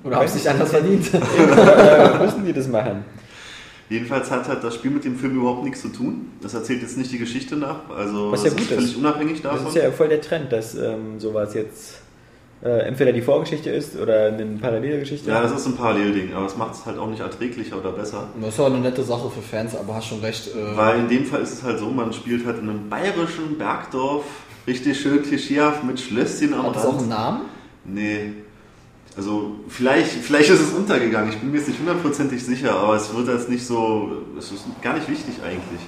[0.05, 1.11] Oder haben es nicht anders verdient?
[1.53, 3.05] oder müssen die das machen?
[3.95, 6.31] Jedenfalls hat halt das Spiel mit dem Film überhaupt nichts zu tun.
[6.43, 7.89] Das erzählt jetzt nicht die Geschichte nach.
[7.97, 8.97] Also Was ja es gut ist völlig ist.
[8.97, 9.69] unabhängig Das davon.
[9.69, 12.01] ist ja voll der Trend, dass ähm, sowas jetzt
[12.63, 15.29] äh, entweder die Vorgeschichte ist oder eine parallele Geschichte.
[15.31, 18.29] Ja, das ist ein Parallelding, aber es macht es halt auch nicht erträglicher oder besser.
[18.41, 20.49] Das ist auch eine nette Sache für Fans, aber hast schon recht.
[20.49, 23.57] Äh, Weil in dem Fall ist es halt so, man spielt halt in einem bayerischen
[23.59, 24.25] Bergdorf,
[24.67, 27.09] richtig schön klischeehaft mit Schlösschen am hat das auch einen.
[27.09, 27.41] Namen?
[27.85, 28.33] Nee.
[29.17, 33.15] Also vielleicht, vielleicht ist es untergegangen, ich bin mir jetzt nicht hundertprozentig sicher, aber es
[33.15, 35.81] wird jetzt nicht so, es ist gar nicht wichtig eigentlich.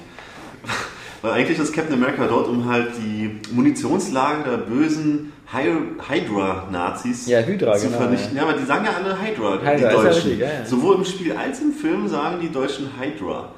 [1.23, 7.41] Weil eigentlich ist Captain America dort, um halt die Munitionslager der bösen Hy- Hydra-Nazis Ja,
[7.41, 8.37] Hydra, zu genau, vernichten.
[8.37, 8.43] Ja.
[8.45, 10.13] aber die sagen ja alle Hydra, die Hydra, ja Deutschen.
[10.23, 10.65] richtig, ja, ja.
[10.67, 13.49] Sowohl im Spiel als im Film sagen die Deutschen Hydra.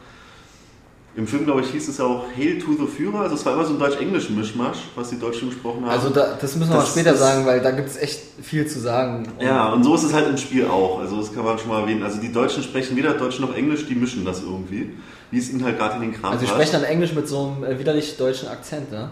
[1.16, 3.20] Im Film, glaube ich, hieß es ja auch Hail to the Führer.
[3.22, 5.90] Also es war immer so ein deutsch-englisch-Mischmasch, was die Deutschen gesprochen haben.
[5.90, 8.78] Also da, das müssen wir Das später sagen, weil da gibt es echt viel zu
[8.78, 9.26] sagen.
[9.36, 11.00] Und Ja, und so ist es halt im Spiel auch.
[11.00, 12.04] Also das kann man schon mal erwähnen.
[12.04, 14.90] Also die Deutschen sprechen weder Deutsch noch Englisch, die mischen das irgendwie.
[15.32, 16.56] Wie es ihnen halt gerade in den Kram Also sie passt.
[16.68, 19.10] sprechen dann Englisch mit so einem äh, widerlich deutschen Akzent, ne?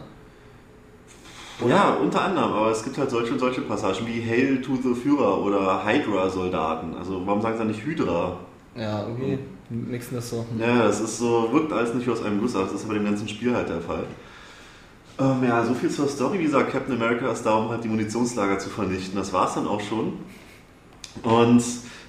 [1.66, 2.52] Ja, unter anderem.
[2.52, 6.94] Aber es gibt halt solche und solche Passagen wie Hail to the Führer oder Hydra-Soldaten.
[6.96, 8.36] Also warum sagen sie dann nicht Hydra?
[8.76, 9.38] Ja, irgendwie
[9.70, 10.46] mixen das so.
[10.58, 13.04] Ja, das ist so, wirkt alles nicht aus einem Guss, aber das ist bei dem
[13.04, 14.04] ganzen Spiel halt der Fall.
[15.18, 16.38] Ähm, ja, so viel zur Story.
[16.38, 19.16] Wie gesagt, Captain America ist da, um halt die Munitionslager zu vernichten.
[19.16, 20.14] Das war's dann auch schon.
[21.22, 21.62] Und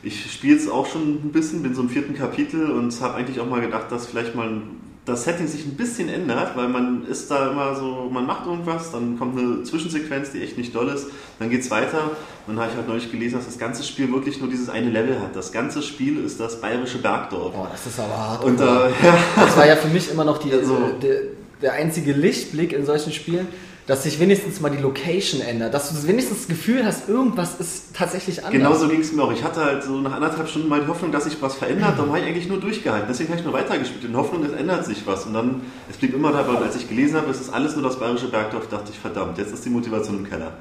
[0.03, 3.39] ich spiele jetzt auch schon ein bisschen, bin so im vierten Kapitel und habe eigentlich
[3.39, 4.61] auch mal gedacht, dass vielleicht mal
[5.07, 8.91] das Setting sich ein bisschen ändert, weil man ist da immer so, man macht irgendwas,
[8.91, 11.07] dann kommt eine Zwischensequenz, die echt nicht doll ist,
[11.39, 12.11] dann geht's weiter.
[12.45, 14.89] Und dann habe ich halt neulich gelesen, dass das ganze Spiel wirklich nur dieses eine
[14.89, 15.35] Level hat.
[15.35, 17.53] Das ganze Spiel ist das bayerische Bergdorf.
[17.53, 18.43] Boah, das ist aber hart.
[18.43, 21.19] Und da, ja, Das war ja für mich immer noch die, Also- äh, der,
[21.61, 23.47] der einzige Lichtblick in solchen Spielen,
[23.87, 25.73] dass sich wenigstens mal die Location ändert.
[25.73, 28.51] Dass du wenigstens das Gefühl hast, irgendwas ist tatsächlich anders.
[28.51, 29.31] Genauso ging es mir auch.
[29.31, 31.93] Ich hatte halt so nach anderthalb Stunden mal die Hoffnung, dass sich was verändert.
[31.97, 33.07] Dann habe ich eigentlich nur durchgehalten.
[33.09, 34.03] Deswegen habe ich nur weitergespielt.
[34.03, 35.25] In Hoffnung, es ändert sich was.
[35.25, 37.83] Und dann, es blieb immer dabei, und als ich gelesen habe, es ist alles nur
[37.83, 40.51] das bayerische Bergdorf, dachte ich, verdammt, jetzt ist die Motivation im Keller.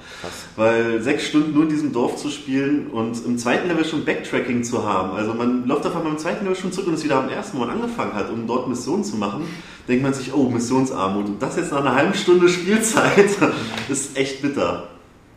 [0.54, 4.62] Weil sechs Stunden nur in diesem Dorf zu spielen und im zweiten Level schon Backtracking
[4.62, 5.16] zu haben.
[5.16, 7.58] Also man läuft auf einmal im zweiten Level schon zurück und ist wieder am ersten,
[7.58, 9.42] wo man angefangen hat, um dort Missionen zu machen.
[9.88, 11.26] Denkt man sich, oh, Missionsarmut.
[11.26, 13.28] Und das jetzt nach einer halben Stunde Spielzeit
[13.88, 14.88] ist echt bitter.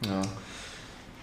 [0.05, 0.21] Ja.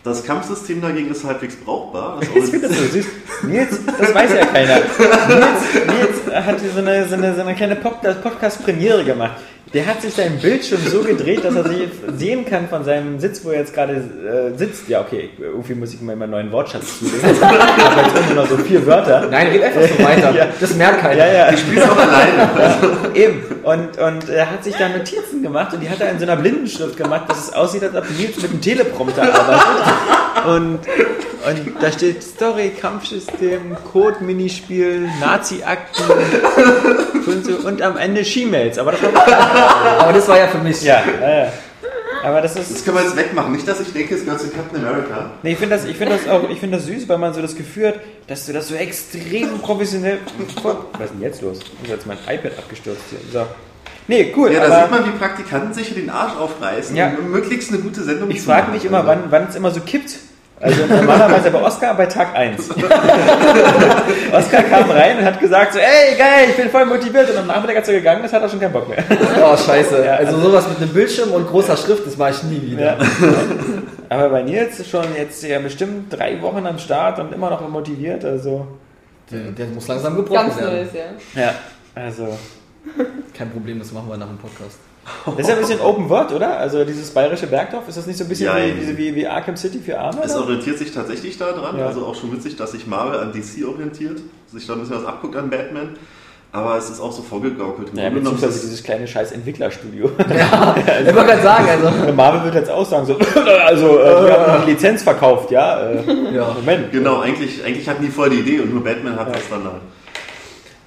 [0.05, 2.21] Das Kampfsystem dagegen ist halbwegs brauchbar.
[2.35, 3.07] Das finde das so süß.
[3.43, 4.77] Nils, das weiß ja keiner.
[4.77, 9.37] Nils, Nils hat hier so eine, so eine, so eine kleine Pod- Podcast-Premiere gemacht.
[9.75, 13.45] Der hat sich seinen Bildschirm so gedreht, dass er sich sehen kann von seinem Sitz,
[13.45, 14.89] wo er jetzt gerade äh, sitzt.
[14.89, 17.19] Ja, okay, irgendwie muss ich mir mal einen neuen Wortschatz zulegen.
[17.21, 19.27] Ich habe jetzt irgendwie noch so vier Wörter.
[19.29, 20.27] Nein, red einfach so weiter.
[20.37, 20.49] Ja.
[20.61, 21.27] Das merkt keiner.
[21.27, 21.53] Ja, ja.
[21.53, 22.51] Ich spiele es auch alleine.
[23.15, 23.43] Eben.
[23.63, 26.37] Und, und er hat sich da Notizen gemacht und die hat er in so einer
[26.37, 30.26] Blindenschrift gemacht, dass es aussieht, als ob Nils mit einem Teleprompter arbeitet.
[30.47, 30.79] Und,
[31.47, 36.05] und da steht Story, Kampfsystem, Code, Minispiel, Nazi-Akten
[37.27, 38.79] und, so, und am Ende She-Mails.
[38.79, 40.83] Aber das war, Aber das war ja für mich.
[40.83, 41.53] ja, ja, ja.
[42.25, 42.85] Aber das Das ist.
[42.85, 43.53] können wir jetzt wegmachen.
[43.53, 45.31] Nicht, dass ich denke, es gehört zu Captain America.
[45.43, 47.41] Nee, ich finde das, ich find das auch ich find das süß, weil man so
[47.43, 47.95] das Gefühl hat,
[48.27, 50.19] dass du das so extrem professionell.
[50.95, 51.59] Was ist denn jetzt los?
[51.63, 53.19] Ich muss jetzt mein iPad abgestürzt hier.
[53.33, 53.47] So.
[54.09, 54.53] Nee, cool.
[54.53, 57.13] Ja, da aber sieht man, wie Praktikanten sich den Arsch aufreißen, Ja.
[57.19, 58.75] um möglichst eine gute Sendung Ich zu frage machen.
[58.75, 60.17] mich immer, wann, wann es immer so kippt.
[60.59, 62.71] Also normalerweise bei Oscar bei Tag 1.
[64.33, 67.29] Oscar kam rein und hat gesagt so, ey geil, ich bin voll motiviert.
[67.31, 69.05] Und am Nachmittag, als er gegangen ist, hat er schon keinen Bock mehr.
[69.45, 70.05] Oh, scheiße.
[70.05, 72.97] Ja, also sowas mit einem Bildschirm und großer Schrift, das mache ich nie wieder.
[72.97, 73.07] Ja.
[74.09, 77.69] Aber bei Nils ist schon jetzt ja bestimmt drei Wochen am Start und immer noch
[77.69, 78.25] motiviert.
[78.25, 78.67] Also
[79.31, 80.75] Der, der muss langsam gebrochen Ganz werden.
[80.75, 80.89] Neues,
[81.35, 81.43] ja.
[81.43, 81.55] ja,
[81.95, 82.39] also
[83.35, 84.79] Kein Problem, das machen wir nach dem Podcast.
[85.27, 86.59] Das ist ja ein bisschen Open World, oder?
[86.59, 89.57] Also dieses bayerische Bergdorf, ist das nicht so ein bisschen Ja, wie, wie, wie Arkham
[89.57, 90.21] City für Arme?
[90.25, 90.45] Es oder?
[90.45, 91.87] orientiert sich tatsächlich daran, Ja.
[91.87, 94.19] also auch schon witzig, dass sich Marvel an DC orientiert,
[94.53, 95.91] sich da ein bisschen was abguckt an Batman,
[96.53, 97.91] aber es ist auch so vorgegaukelt.
[97.91, 100.11] Im Ja, Grunde beziehungsweise dieses kleine scheiß Entwicklerstudio.
[100.19, 102.13] Ich wollte gerade sagen, also.
[102.13, 103.17] Marvel wird jetzt auch sagen, so,
[103.67, 105.81] also äh, wir haben die Lizenz verkauft, ja.
[105.83, 106.53] Äh, Ja.
[106.55, 106.91] Moment.
[106.93, 109.83] Genau, eigentlich, eigentlich hatten die voll die Idee und nur Batman hat das dann halt.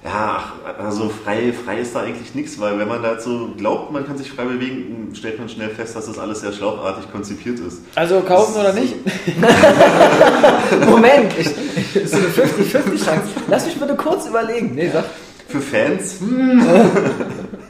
[0.02, 4.16] Ja, also frei, frei ist da eigentlich nichts, weil wenn man dazu glaubt, man kann
[4.16, 7.82] sich frei bewegen, stellt man schnell fest, dass das alles sehr schlauchartig konzipiert ist.
[7.96, 8.94] Also kaufen oder nicht?
[10.88, 13.28] Moment, ich, ich, ist so eine 50-50 Chance.
[13.48, 14.74] Lass mich bitte kurz überlegen.
[14.74, 15.04] Nee, sag.
[15.48, 16.62] Für Fans, hm.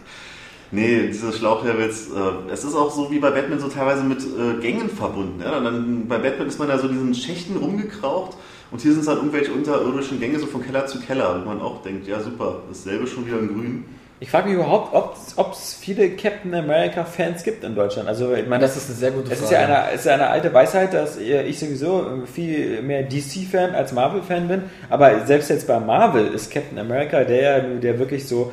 [0.72, 4.60] Nee, diese Schlauchlevels, äh, es ist auch so wie bei Batman so teilweise mit äh,
[4.60, 5.40] Gängen verbunden.
[5.42, 5.58] Ja?
[5.58, 8.36] Dann, bei Batman ist man da so in diesen Schächten rumgekraucht
[8.70, 11.60] und hier sind es halt irgendwelche unterirdischen Gänge so von Keller zu Keller, wo man
[11.60, 13.84] auch denkt, ja super, dasselbe schon wieder in grün.
[14.22, 14.94] Ich frage mich überhaupt,
[15.36, 18.06] ob es viele Captain America-Fans gibt in Deutschland.
[18.06, 19.44] Also, ich meine, Das ist eine sehr gute es Frage.
[19.44, 23.74] ist ja eine, es ist ja eine alte Weisheit, dass ich sowieso viel mehr DC-Fan
[23.74, 24.62] als Marvel-Fan bin.
[24.90, 28.52] Aber selbst jetzt bei Marvel ist Captain America der, der wirklich so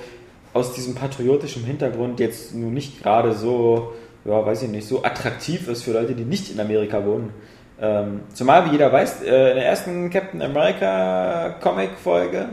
[0.54, 3.92] aus diesem patriotischen Hintergrund jetzt nur nicht gerade so,
[4.24, 7.32] ja, weiß ich nicht, so attraktiv ist für Leute, die nicht in Amerika wohnen.
[7.80, 12.50] Ähm, zumal, wie jeder weiß, äh, in der ersten Captain America Comic-Folge,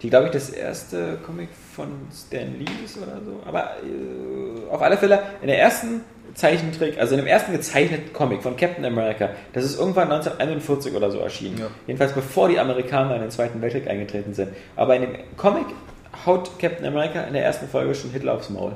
[0.00, 4.80] die glaube ich das erste Comic von Stan Lee ist oder so, aber äh, auf
[4.82, 6.02] alle Fälle in der ersten
[6.34, 11.10] Zeichentrick, also in dem ersten gezeichneten Comic von Captain America, das ist irgendwann 1941 oder
[11.10, 11.58] so erschienen.
[11.58, 11.66] Ja.
[11.86, 14.50] Jedenfalls bevor die Amerikaner in den Zweiten Weltkrieg eingetreten sind.
[14.76, 15.66] Aber in dem Comic
[16.26, 18.72] haut Captain America in der ersten Folge schon Hitler aufs Maul.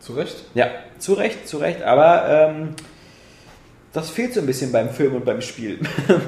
[0.00, 0.44] Zu Recht?
[0.54, 0.68] Ja,
[0.98, 2.74] zu Recht, zu Recht, aber ähm,
[3.98, 5.78] das fehlt so ein bisschen beim Film und beim Spiel.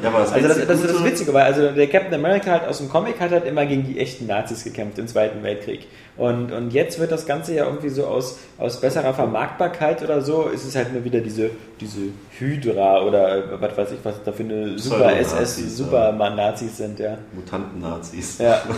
[0.03, 2.69] Ja, aber das also das, das ist das Witzige, weil also der Captain America halt
[2.69, 5.87] aus dem Comic hat halt immer gegen die echten Nazis gekämpft im Zweiten Weltkrieg.
[6.17, 10.49] Und, und jetzt wird das Ganze ja irgendwie so aus, aus besserer Vermarktbarkeit oder so,
[10.49, 11.51] ist es halt nur wieder diese,
[11.81, 12.01] diese
[12.39, 16.99] Hydra oder äh, was weiß ich, was da für eine super SS, Pseudo-Nazis, Superman-Nazis sind,
[16.99, 17.19] ja.
[17.33, 18.39] Mutanten-Nazis.
[18.39, 18.63] Ja.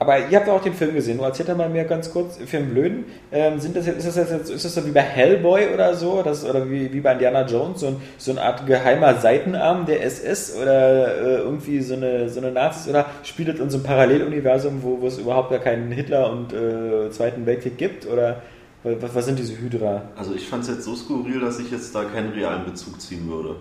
[0.00, 1.18] Aber ihr habt ja auch den Film gesehen.
[1.18, 3.04] Du erzählt mal mir ganz kurz für den Blöden.
[3.32, 6.22] Ähm, sind das jetzt, ist, das jetzt, ist das so wie bei Hellboy oder so?
[6.22, 7.80] Das, oder wie, wie bei Indiana Jones?
[7.80, 12.38] So, ein, so eine Art geheimer Seitenarm der SS oder äh, irgendwie so eine, so
[12.40, 12.88] eine Nazis?
[12.88, 16.52] Oder spielt es in so einem Paralleluniversum, wo, wo es überhaupt gar keinen Hitler und
[16.52, 18.06] äh, Zweiten Weltkrieg gibt?
[18.06, 18.42] Oder
[18.84, 20.02] was, was sind diese Hydra?
[20.16, 23.28] Also ich fand es jetzt so skurril, dass ich jetzt da keinen realen Bezug ziehen
[23.28, 23.56] würde.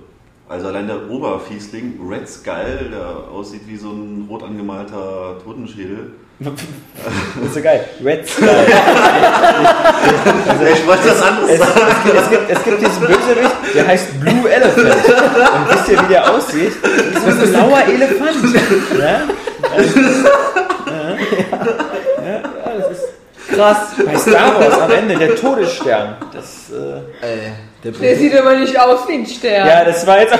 [0.47, 6.11] Also allein der Oberfiesling, Red Skull, der aussieht wie so ein rot angemalter Totenschädel.
[6.39, 6.53] Das
[7.45, 7.83] ist so geil.
[8.03, 8.49] Red Skull.
[10.47, 13.87] Also ich wollte das anders Es, es, gibt, es, gibt, es gibt diesen Bösewicht, der
[13.87, 14.87] heißt Blue Elephant.
[14.87, 16.73] Und wisst ihr, wie der aussieht?
[16.81, 18.37] So ein blauer Elefant.
[18.97, 19.21] Ja?
[19.75, 21.17] Also, ja,
[22.25, 22.39] ja,
[22.77, 23.05] das ist
[23.53, 23.77] krass.
[24.05, 26.15] Bei Star Wars am Ende, der Todesstern.
[26.33, 29.67] Das, äh, Ey, der, Der sieht aber nicht aus wie ein Stern.
[29.67, 30.39] ja, das war jetzt auch.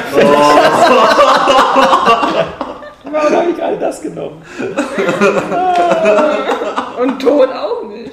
[3.11, 4.41] Warum habe ich gerade das genommen?
[7.01, 8.11] Und tot auch nicht.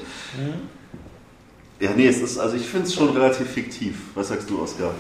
[1.81, 3.97] Ja, nee, es ist, also ich finde es schon relativ fiktiv.
[4.15, 4.91] Was sagst du, Oskar?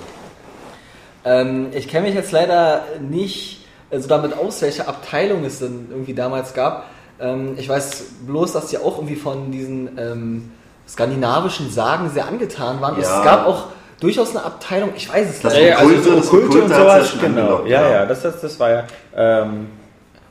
[1.25, 3.65] Ähm, ich kenne mich jetzt leider nicht
[3.95, 6.87] also damit aus, welche Abteilung es denn irgendwie damals gab.
[7.21, 10.51] Ähm, ich weiß bloß, dass die auch irgendwie von diesen ähm,
[10.89, 13.01] skandinavischen Sagen sehr angetan waren.
[13.01, 13.03] Ja.
[13.03, 13.67] Es gab auch
[14.01, 15.77] durchaus eine Abteilung, ich weiß es Das leider.
[15.77, 17.65] Okkulte, also so Okkulte und Okkulte ja sowas, genau.
[17.65, 17.91] Ja, ja.
[17.91, 18.85] ja, das, das, das war ja.
[19.17, 19.69] Ähm,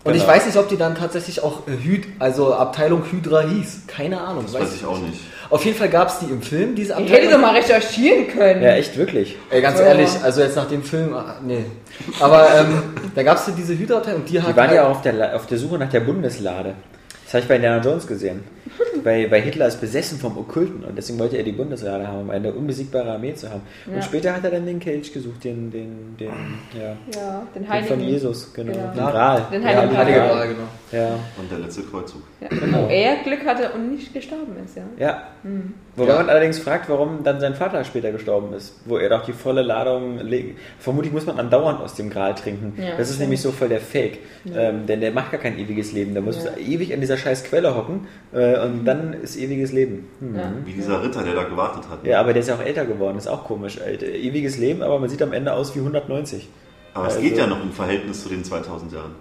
[0.04, 0.34] Und ich genau.
[0.34, 3.84] weiß nicht, ob die dann tatsächlich auch äh, Hyd, also Abteilung Hydra hieß.
[3.88, 4.44] Keine Ahnung.
[4.46, 5.20] Das weiß ich auch nicht.
[5.50, 7.16] Auf jeden Fall gab es die im Film, diese Ich Abteilung.
[7.22, 8.62] hätte doch mal recherchieren können.
[8.64, 9.38] Ja, echt, wirklich.
[9.50, 9.86] Ey, ganz Ja.
[9.86, 11.64] ehrlich, also jetzt nach dem Film, ah, nee.
[12.20, 12.84] Aber ähm,
[13.16, 15.46] da gab es diese Hydra-Abteilung und die Die waren halt, ja auch auf der, auf
[15.46, 16.74] der Suche nach der Bundeslade.
[17.26, 18.44] Das habe ich bei Indiana Jones gesehen.
[19.04, 22.30] Bei, bei Hitler ist besessen vom Okkulten und deswegen wollte er die Bundeslade haben, um
[22.30, 23.62] eine unbesiegbare Armee zu haben.
[23.88, 23.96] Ja.
[23.96, 26.30] Und später hat er dann den Kelch gesucht, den, den, den,
[26.74, 27.88] ja, Ja, den den Heiligen.
[27.88, 28.72] von Jesus, genau.
[28.74, 28.88] Genau.
[28.94, 29.46] Den Gral.
[29.52, 30.10] Den Ja, Heiligen Gral.
[30.12, 30.46] Ja.
[30.46, 30.58] Genau.
[30.92, 31.10] Ja,
[31.40, 32.22] Und der letzte Kreuzzug.
[32.40, 32.48] Ja.
[32.50, 32.84] Genau.
[32.84, 34.84] Wo er Glück hatte und nicht gestorben ist, ja.
[35.00, 35.24] ja.
[35.44, 35.74] Hm.
[35.96, 36.18] Wobei Ja.
[36.18, 39.62] man allerdings fragt, warum dann sein Vater später gestorben ist, wo er doch die volle
[39.64, 40.20] Ladung.
[40.20, 42.74] le- Vermutlich muss man andauernd aus dem Gral trinken.
[42.82, 43.20] Ja, das ist stimmt.
[43.22, 44.20] nämlich so voll der Fake.
[44.56, 46.14] Ähm, denn der macht gar kein ewiges Leben.
[46.14, 46.52] Der muss Ja.
[46.58, 50.08] ewig an dieser scheiß Quelle hocken äh, und dann ist ewiges Leben.
[50.20, 50.36] Hm.
[50.36, 50.52] Ja.
[50.66, 52.06] Wie dieser Ritter, der da gewartet hat.
[52.06, 53.80] Ja, aber der ist ja auch älter geworden, ist auch komisch.
[53.82, 54.08] Alter.
[54.08, 56.50] Ewiges Leben, aber man sieht am Ende aus wie 190.
[56.94, 59.12] Aber es Also- geht ja noch im Verhältnis zu den 2000 Jahren.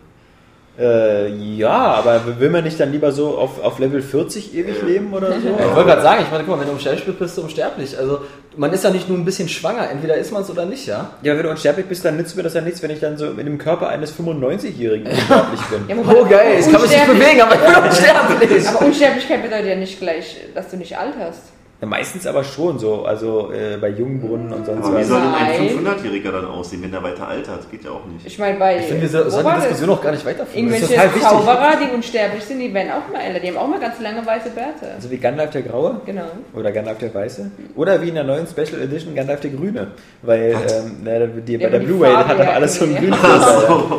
[0.79, 5.13] Äh, ja, aber will man nicht dann lieber so auf, auf Level 40 ewig leben
[5.13, 5.35] oder so?
[5.59, 7.97] Ich wollte gerade sagen, ich meine, guck mal, wenn du unsterblich bist, bist du unsterblich.
[7.99, 8.21] Also
[8.57, 11.11] man ist ja nicht nur ein bisschen schwanger, entweder ist man es oder nicht, ja?
[11.23, 13.27] Ja, wenn du unsterblich bist, dann nützt mir das ja nichts, wenn ich dann so
[13.27, 15.85] in dem Körper eines 95-Jährigen unsterblich bin.
[15.89, 18.69] Ja, Oh geil, ich kann mich nicht bewegen, aber ich bin unsterblich.
[18.69, 21.52] Aber Unsterblichkeit bedeutet ja nicht gleich, dass du nicht alt hast.
[21.83, 25.09] Ja, meistens aber schon so, also äh, bei Jungbrunnen und sonst Aber wie was.
[25.09, 25.85] soll denn ein Nein.
[25.85, 27.69] 500-Jähriger dann aussehen, wenn der weiter altert?
[27.73, 28.25] Geht ja auch nicht.
[28.25, 28.79] Ich meine, bei.
[28.79, 29.61] Ich finde, wir wo sollten war die?
[29.63, 30.71] Diskussion auch gar nicht weiterführen.
[30.71, 31.21] Das ist Irgendwelche.
[31.21, 33.41] Zauberer, die unsterblich sind, die werden auch mal älter.
[33.41, 34.93] Die haben auch mal ganz lange weiße Bärte.
[34.95, 36.23] Also wie Gandalf der Graue Genau.
[36.55, 37.51] oder Gandalf der Weiße.
[37.75, 39.89] Oder wie in der neuen Special Edition Gandalf der Grüne.
[40.23, 42.85] Weil ähm, na, die, bei Ja, der aber die Blu-ray hat doch ja alles so
[42.85, 43.11] ein irgendwie.
[43.11, 43.91] Grünfilter.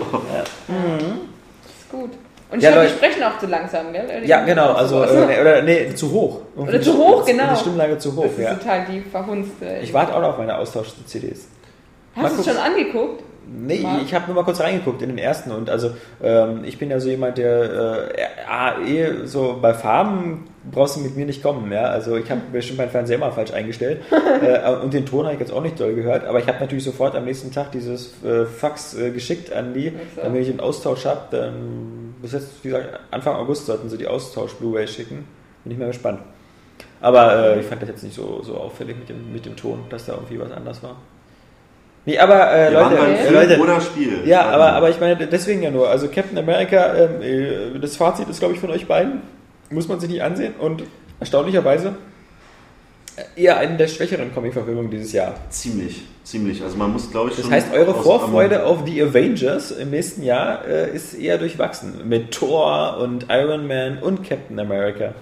[1.65, 2.11] Ist gut.
[2.53, 4.05] Und ich Ja, glaube, die sprechen auch zu langsam, gell?
[4.05, 5.13] Oder Ja, genau, also so.
[5.27, 6.41] äh, oder nee, zu hoch.
[6.55, 7.49] Irgendwie Oder zu hoch, die- genau.
[7.51, 8.53] Die Stimmlage zu hoch, Das ist ja.
[8.53, 9.65] total die verhunzte.
[9.81, 11.47] Ich warte auch noch auf meine Austausch-CDs.
[12.15, 13.23] Hast du es schon angeguckt?
[13.45, 14.01] Nee, Mal?
[14.03, 15.91] ich habe nur mal kurz reingeguckt in den ersten und also
[16.21, 21.15] ähm, ich bin ja so jemand, der äh, eh so bei Farben brauchst du mit
[21.17, 21.83] mir nicht kommen, ja.
[21.83, 24.01] Also ich habe bestimmt meinen Fernseher mal falsch eingestellt
[24.41, 26.83] äh, und den Ton habe ich jetzt auch nicht doll gehört, aber ich habe natürlich
[26.83, 30.21] sofort am nächsten Tag dieses äh, Fax äh, geschickt an die, so.
[30.21, 31.21] damit ich einen Austausch habe.
[31.31, 35.25] Dann bis jetzt, wie gesagt, Anfang August sollten sie die Austausch-Blu-ray schicken.
[35.63, 36.19] Bin ich mal gespannt.
[37.01, 39.83] Aber äh, ich fand das jetzt nicht so, so auffällig mit dem, mit dem Ton,
[39.89, 40.95] dass da irgendwie was anders war.
[42.05, 44.19] Nee, aber äh, Leute, äh, Leute, oder Spiel.
[44.25, 45.89] ja, aber, aber ich meine, deswegen ja nur.
[45.89, 49.21] Also Captain America, ähm, äh, das Fazit ist, glaube ich, von euch beiden.
[49.69, 50.53] Muss man sich nicht ansehen.
[50.59, 50.83] Und
[51.21, 51.95] erstaunlicherweise
[53.15, 55.35] äh, eher eine der schwächeren Comic-Verfilmungen dieses Jahr.
[55.49, 56.61] Ziemlich, ziemlich.
[56.61, 60.67] Also man muss, glaube ich, Das heißt, eure Vorfreude auf die Avengers im nächsten Jahr
[60.67, 62.07] äh, ist eher durchwachsen.
[62.09, 65.13] Mit Thor und Iron Man und Captain America.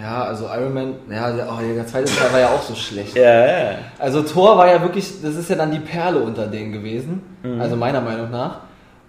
[0.00, 3.14] Ja, also Iron Man, ja, der, oh, der zweite Teil war ja auch so schlecht.
[3.16, 3.78] Ja, ja.
[3.98, 7.60] Also Thor war ja wirklich, das ist ja dann die Perle unter denen gewesen, Mhm.
[7.60, 8.60] also meiner Meinung nach.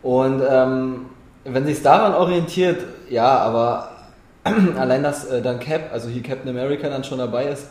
[0.02, 1.06] Und ähm,
[1.46, 3.92] wenn sich daran orientiert, ja, aber
[4.78, 7.68] allein dass äh, dann Cap, also hier Captain America dann schon dabei ist,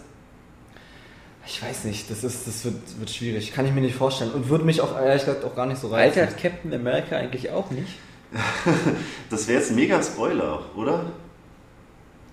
[1.47, 4.49] ich weiß nicht, das ist, das wird, wird schwierig, kann ich mir nicht vorstellen und
[4.49, 6.21] würde mich auch ehrlich gesagt auch gar nicht so reizen.
[6.21, 7.99] Altert Captain America eigentlich auch nicht?
[9.29, 11.05] Das wäre jetzt ein mega Spoiler, oder?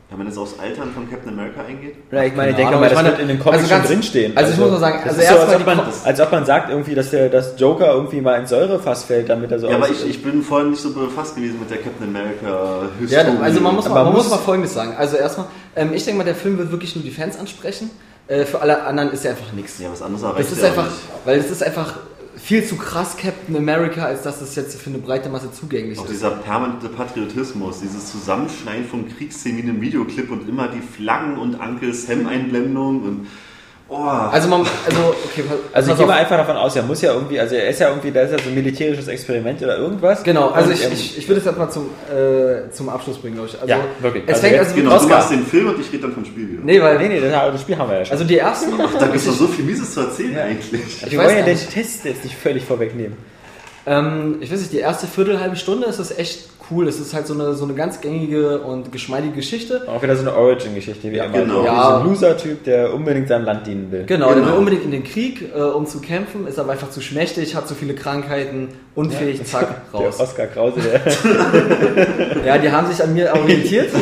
[0.09, 1.95] Wenn man jetzt aufs Altern von Captain America eingeht.
[2.11, 3.85] Ja, ich meine, ich denke Ahnung, mal, das meine, wird in den Comics also ganz-
[3.85, 4.35] schon drinstehen.
[4.35, 6.45] also ich muss mal sagen, also ist so, erstmal als, ob man, als ob man
[6.45, 9.75] sagt irgendwie, dass der dass Joker irgendwie mal ins Säurefass fällt, damit er so Ja,
[9.75, 13.37] aber ich, ich bin vorhin nicht so befasst gewesen mit der Captain America Ja, Historie.
[13.43, 14.95] also man muss, mal, man muss muss- mal Folgendes sagen.
[14.97, 15.45] Also erstmal,
[15.75, 17.91] ähm, ich denke mal, der Film wird wirklich nur die Fans ansprechen.
[18.27, 19.77] Äh, für alle anderen ist er einfach nichts.
[19.79, 21.01] Ja, was anderes erreicht Das ist einfach, auch nicht.
[21.25, 21.97] weil es ist einfach
[22.39, 26.05] viel zu krass Captain America, als dass es jetzt für eine breite Masse zugänglich Auch
[26.05, 26.13] ist.
[26.13, 31.55] dieser permanente Patriotismus, dieses Zusammenschneiden von Kriegsszenen in einem Videoclip und immer die Flaggen und
[31.55, 33.27] Uncle Sam Einblendung und
[33.89, 37.01] oh, Also man, also okay, pass- Also ich gehe mal einfach davon aus, er muss
[37.01, 39.77] ja irgendwie, also er ist ja irgendwie, da ist ja so ein militärisches Experiment oder
[39.77, 40.23] irgendwas.
[40.23, 43.35] Genau, also ich, ähm, ich, ich würde es jetzt mal zum, äh, zum Abschluss bringen,
[43.35, 43.55] glaube ich.
[43.55, 44.23] Also, Ja, wirklich.
[44.27, 45.09] Es Also fängt also genau, du Oscar.
[45.17, 46.61] machst den Film und ich rede dann vom Spiel wieder.
[46.63, 48.11] Nee, weil, Nee, nee, das, das Spiel haben wir ja schon.
[48.13, 50.43] also die ersten, Da gibt es doch so viel Mieses zu erzählen Ja.
[50.43, 51.03] eigentlich.
[51.05, 51.57] ich wir wollen ja den.
[51.57, 53.17] Test jetzt nicht völlig vorwegnehmen.
[53.85, 56.87] ähm, ich weiß nicht, die erste Viertel, halbe Stunde ist das echt cool.
[56.87, 59.81] Es ist halt so eine, so eine ganz gängige und geschmeidige Geschichte.
[59.87, 61.39] Auch wieder so eine Origin-Geschichte, wie Ja, immer.
[61.39, 61.59] genau.
[61.61, 61.97] So Ja.
[61.99, 64.05] ein Loser-Typ, der unbedingt seinem Land dienen will.
[64.05, 64.47] Genau, der Genau.
[64.47, 67.67] will unbedingt in den Krieg, äh, um zu kämpfen, ist aber einfach zu schmächtig, hat
[67.67, 70.17] zu viele Krankheiten, unfähig, zack, raus.
[70.17, 73.89] Der Oskar Krause, der Ja, die haben sich an mir orientiert.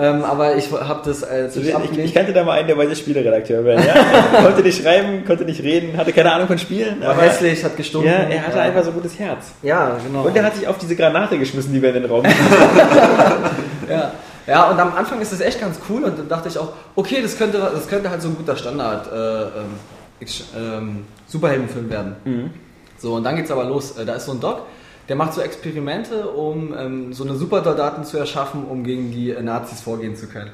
[0.00, 3.64] ähm, aber ich habe das als ich, ich kannte da mal einen, der wollte Spieleredakteur
[3.64, 3.84] werden.
[3.86, 4.40] Ja?
[4.42, 7.00] konnte nicht schreiben, konnte nicht reden, hatte keine Ahnung von Spielen.
[7.02, 8.10] war Aber hässlich, hat gestunken.
[8.10, 9.52] ja, er hatte einfach so ein gutes Herz.
[9.62, 10.22] Ja, genau.
[10.22, 12.24] Und er hat sich auf diese Granate geschmissen, die wir in den Raum
[13.88, 14.12] ja.
[14.46, 17.20] ja, und am Anfang ist das echt ganz cool und dann dachte ich auch, okay,
[17.22, 20.26] das könnte, das könnte halt so ein guter Standard äh,
[20.56, 22.16] ähm, Superheldenfilm werden.
[22.24, 22.50] Mhm.
[22.98, 23.96] So, und dann geht's aber los.
[23.98, 24.62] Äh, Da ist so ein Doc,
[25.10, 29.42] der macht so Experimente, um ähm, so eine Supersoldaten zu erschaffen, um gegen die äh,
[29.42, 30.52] Nazis vorgehen zu können.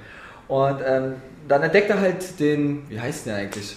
[0.48, 3.76] Und ähm, dann entdeckt er halt den, wie heißt der eigentlich?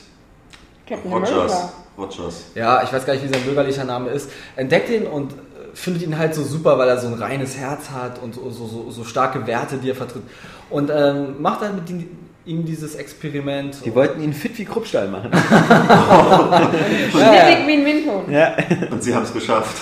[0.87, 1.31] Captain Rogers.
[1.31, 1.73] America.
[1.97, 2.43] Rogers.
[2.55, 4.31] Ja, ich weiß gar nicht, wie sein bürgerlicher Name ist.
[4.55, 5.35] Entdeckt ihn und äh,
[5.73, 8.89] findet ihn halt so super, weil er so ein reines Herz hat und so, so,
[8.89, 10.23] so, starke Werte, die er vertritt.
[10.69, 12.09] Und ähm, macht halt mit ihm,
[12.49, 13.77] ihm dieses Experiment.
[13.85, 15.29] Die wollten ihn fit wie Kruppstahl machen.
[17.11, 18.29] Schnittig wie ein Windhund.
[18.29, 18.55] Ja.
[18.89, 19.77] Und sie haben es geschafft.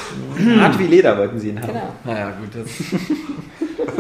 [0.60, 1.68] Hart wie Leder wollten sie ihn haben.
[1.70, 1.94] Genau.
[2.04, 2.70] Naja, gut, das.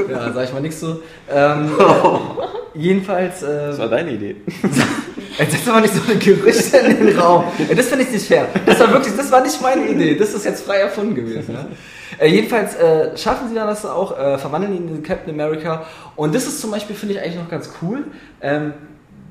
[0.09, 1.01] ja, sag ich mal nichts so.
[1.33, 1.71] Ähm,
[2.73, 3.41] jedenfalls.
[3.41, 4.35] Äh, Das war deine Idee.
[5.39, 7.45] Jetzt setz doch mal nicht so eine Gerüchte in den Raum.
[7.75, 8.47] Das finde ich nicht fair.
[8.65, 10.15] Das war wirklich, das war nicht meine Idee.
[10.15, 11.53] Das ist jetzt frei erfunden gewesen.
[11.53, 11.67] Ja?
[12.19, 15.85] Äh, jedenfalls äh, schaffen sie dann das auch, äh, verwandeln ihn in Captain America.
[16.15, 18.05] Und das ist zum Beispiel, finde ich eigentlich noch ganz cool.
[18.41, 18.73] Ähm,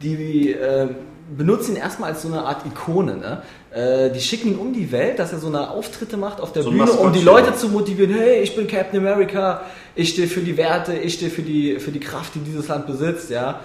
[0.03, 0.89] die äh,
[1.37, 3.16] benutzen ihn erstmal als so eine Art Ikone.
[3.16, 3.43] Ne?
[3.70, 6.62] Äh, die schicken ihn um die Welt, dass er so eine Auftritte macht auf der
[6.62, 7.22] So Bühne, um die.
[7.22, 8.14] Leute zu motivieren.
[8.14, 9.62] Hey, ich bin Captain America.
[9.95, 10.95] Ich stehe für die Werte.
[10.95, 13.31] Ich stehe für die, für die Kraft, die dieses Land besitzt.
[13.31, 13.61] Ja.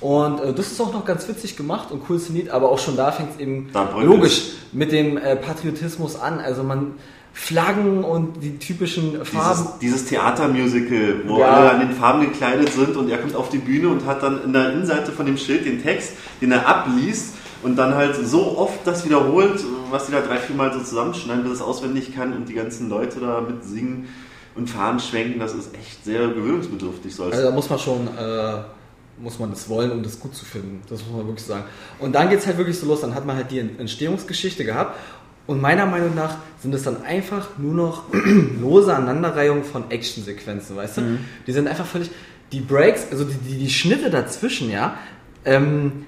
[0.00, 2.96] Und äh, das ist auch noch ganz witzig gemacht und cool inszeniert, aber auch schon
[2.96, 6.38] da fängt es eben logisch mit dem äh, Patriotismus an.
[6.38, 6.94] Also man
[7.40, 9.60] Flaggen und die typischen Farben.
[9.78, 11.46] Dieses, dieses Theatermusical, wo Ja.
[11.52, 14.42] alle an den Farben gekleidet sind und er kommt auf die Bühne und hat dann
[14.42, 18.58] in der Innenseite von dem Schild den Text, den er abliest und dann halt so
[18.58, 19.60] oft das wiederholt,
[19.90, 22.88] was die da drei, vier Mal so zusammenschneiden, bis es auswendig kann und die ganzen
[22.88, 24.08] Leute da mit singen
[24.56, 27.14] und Fahnen schwenken, das ist echt sehr gewöhnungsbedürftig.
[27.14, 28.54] So als Also da muss man schon, äh,
[29.20, 30.82] muss man das wollen, um das gut zu finden.
[30.90, 31.64] Das muss man wirklich sagen.
[32.00, 34.96] Und dann geht es halt wirklich so los, dann hat man halt die Entstehungsgeschichte gehabt.
[35.48, 38.02] Und meiner Meinung nach sind es dann einfach nur noch
[38.60, 41.00] lose Aneinanderreihungen von Actionsequenzen, weißt du?
[41.46, 42.10] Die sind einfach völlig,
[42.52, 44.98] die Breaks, also die, die, die Schnitte dazwischen, ja,
[45.46, 46.04] ähm,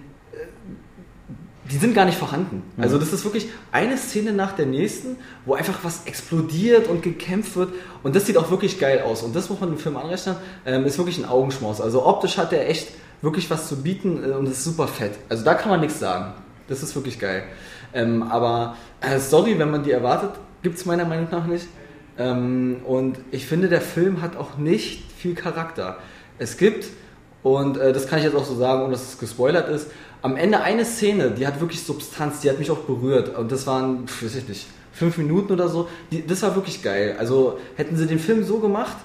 [1.70, 2.64] die sind gar nicht vorhanden.
[2.76, 5.16] Also das ist wirklich eine Szene nach der nächsten,
[5.46, 7.72] wo einfach was explodiert und gekämpft wird
[8.02, 10.36] und das sieht auch wirklich geil aus und das muss man dem Film anrechnen,
[10.66, 11.80] ähm, ist wirklich ein Augenschmaus.
[11.80, 12.88] Also optisch hat er echt
[13.22, 15.12] wirklich was zu bieten äh, und ist super fett.
[15.30, 16.34] Also da kann man nichts sagen.
[16.68, 17.44] Das ist wirklich geil.
[17.92, 20.32] Ähm, aber äh, Story, wenn man die erwartet,
[20.62, 21.66] gibt es meiner Meinung nach nicht.
[22.18, 25.98] Ähm, und ich finde, der Film hat auch nicht viel Charakter.
[26.38, 26.86] Es gibt,
[27.42, 29.90] und äh, das kann ich jetzt auch so sagen, ohne dass es gespoilert ist,
[30.22, 33.36] am Ende eine Szene, die hat wirklich Substanz, die hat mich auch berührt.
[33.36, 35.88] Und das waren, pf, weiß ich nicht, fünf Minuten oder so.
[36.10, 37.16] Die, das war wirklich geil.
[37.18, 38.96] Also hätten sie den Film so gemacht,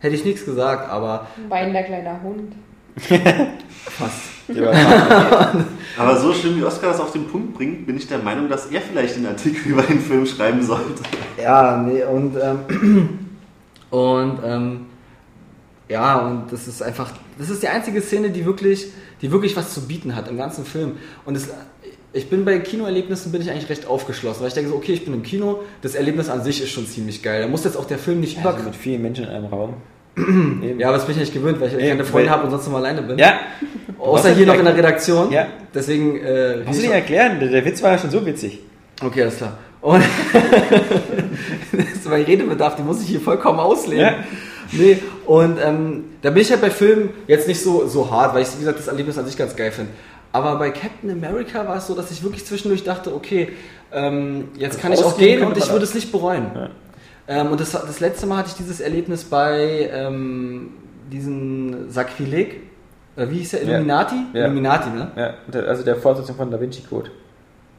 [0.00, 2.54] hätte ich nichts gesagt, aber Weinender kleiner Hund.
[3.84, 4.35] fast.
[5.98, 8.66] Aber so schön wie Oscar das auf den Punkt bringt, bin ich der Meinung, dass
[8.66, 11.02] er vielleicht den Artikel über den Film schreiben sollte.
[11.40, 13.18] Ja, nee, und, ähm,
[13.90, 14.86] und, ähm,
[15.88, 18.88] ja, und das ist einfach, das ist die einzige Szene, die wirklich,
[19.22, 20.92] die wirklich was zu bieten hat im ganzen Film.
[21.24, 21.48] Und es,
[22.12, 25.04] ich bin bei Kinoerlebnissen bin ich eigentlich recht aufgeschlossen, weil ich denke so, okay, ich
[25.04, 27.42] bin im Kino, das Erlebnis an sich ist schon ziemlich geil.
[27.42, 28.54] Da muss jetzt auch der Film nicht über...
[28.54, 29.74] Also mit vielen Menschen in einem Raum.
[30.78, 32.66] Ja, aber das bin ich nicht gewöhnt, weil ich Eben, keine Freunde habe und sonst
[32.66, 33.18] immer alleine bin.
[33.18, 33.38] Ja.
[33.98, 34.76] Außer hier noch in der.
[34.76, 35.30] Redaktion.
[35.30, 35.46] Ja.
[35.74, 38.60] Deswegen, äh, Musst du nicht erklären, der, Witz war ja schon so witzig.
[39.02, 39.58] Okay, alles klar.
[39.82, 40.02] Und
[41.72, 44.00] das ist mein Redebedarf, den muss ich hier vollkommen ausleben.
[44.00, 44.14] Ja.
[44.72, 48.42] Nee, und ähm, da bin ich halt bei Filmen jetzt nicht so, so hart, weil
[48.42, 49.92] ich, wie gesagt, das Erlebnis an sich ganz geil finde.
[50.32, 53.50] Aber bei Captain America war es so, dass ich wirklich zwischendurch dachte, okay,
[53.92, 56.50] ähm, jetzt kann ich auch gehen und ich würde es nicht bereuen.
[56.54, 56.70] Ja.
[57.28, 60.70] Ähm, und das, das letzte Mal hatte ich dieses Erlebnis bei ähm,
[61.10, 62.60] diesen Sakrileg.
[63.16, 63.62] Oder wie hieß der?
[63.64, 63.68] Ja.
[63.70, 64.14] Illuminati?
[64.32, 64.44] Ja.
[64.44, 65.10] Illuminati, ne?
[65.16, 67.10] Ja, also der Fortsetzung von Da Vinci Code.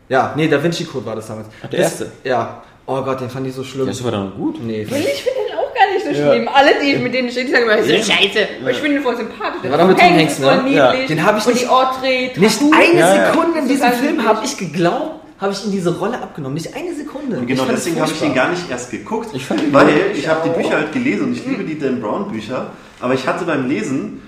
[0.10, 1.48] Ja, nee, Da Vinci Code war das damals.
[1.64, 2.12] Ach, der Das- erste?
[2.24, 2.62] Ja.
[2.89, 3.86] Oh Gott, den fand ich so schlimm.
[3.88, 4.64] Das war doch gut.
[4.64, 6.32] nee, Ich finde den auch gar nicht so Ja.
[6.34, 6.48] schlimm.
[6.48, 8.48] Alle, die ich mit denen stehe, die sagen immer, das ist scheiße.
[8.62, 9.62] Aber ich finde den voll sympathisch.
[9.62, 10.56] Der war doch mit Tom Hanks, ne?
[10.64, 10.76] niedlich.
[10.78, 10.93] Ja.
[11.08, 12.32] Den hab ich Und nicht- die Audrey.
[12.38, 13.32] Nicht eine Ja, ja.
[13.34, 16.56] Sekunde in diesem Film habe ich geglaubt, habe ich in diese Rolle abgenommen.
[16.56, 17.38] Nicht eine Sekunde.
[17.38, 18.46] Und genau deswegen habe ich den furchtbar.
[18.46, 21.34] gar nicht erst geguckt, Ich fand ihn weil ich habe die Bücher halt gelesen und
[21.34, 24.22] ich liebe die Dan Brown Bücher, aber ich hatte beim Lesen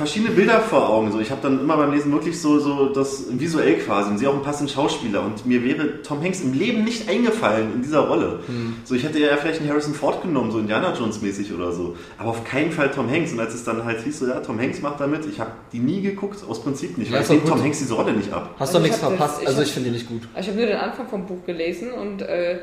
[0.00, 1.12] verschiedene Bilder vor Augen.
[1.12, 4.28] So, ich habe dann immer beim Lesen wirklich so, so das visuell quasi und sehe
[4.28, 8.00] auch einen passenden Schauspieler und mir wäre Tom Hanks im Leben nicht eingefallen in dieser
[8.00, 8.40] Rolle.
[8.84, 11.96] So, ich hätte ja vielleicht einen Harrison Ford genommen, so Indiana Jones mäßig oder so,
[12.18, 13.32] aber auf keinen Fall Tom Hanks.
[13.32, 15.78] Und als es dann halt hieß, so ja, Tom Hanks macht damit, ich habe die
[15.78, 17.42] nie geguckt, aus Prinzip nicht, Ja, weil ist ich.
[17.44, 18.54] Tom Hanks diese Rolle nicht ab.
[18.58, 19.42] Hast du Also ich nichts hab das- verpasst?
[19.42, 20.22] ich also ich finde den nicht gut.
[20.38, 22.60] Ich habe nur den Anfang vom Buch gelesen und äh,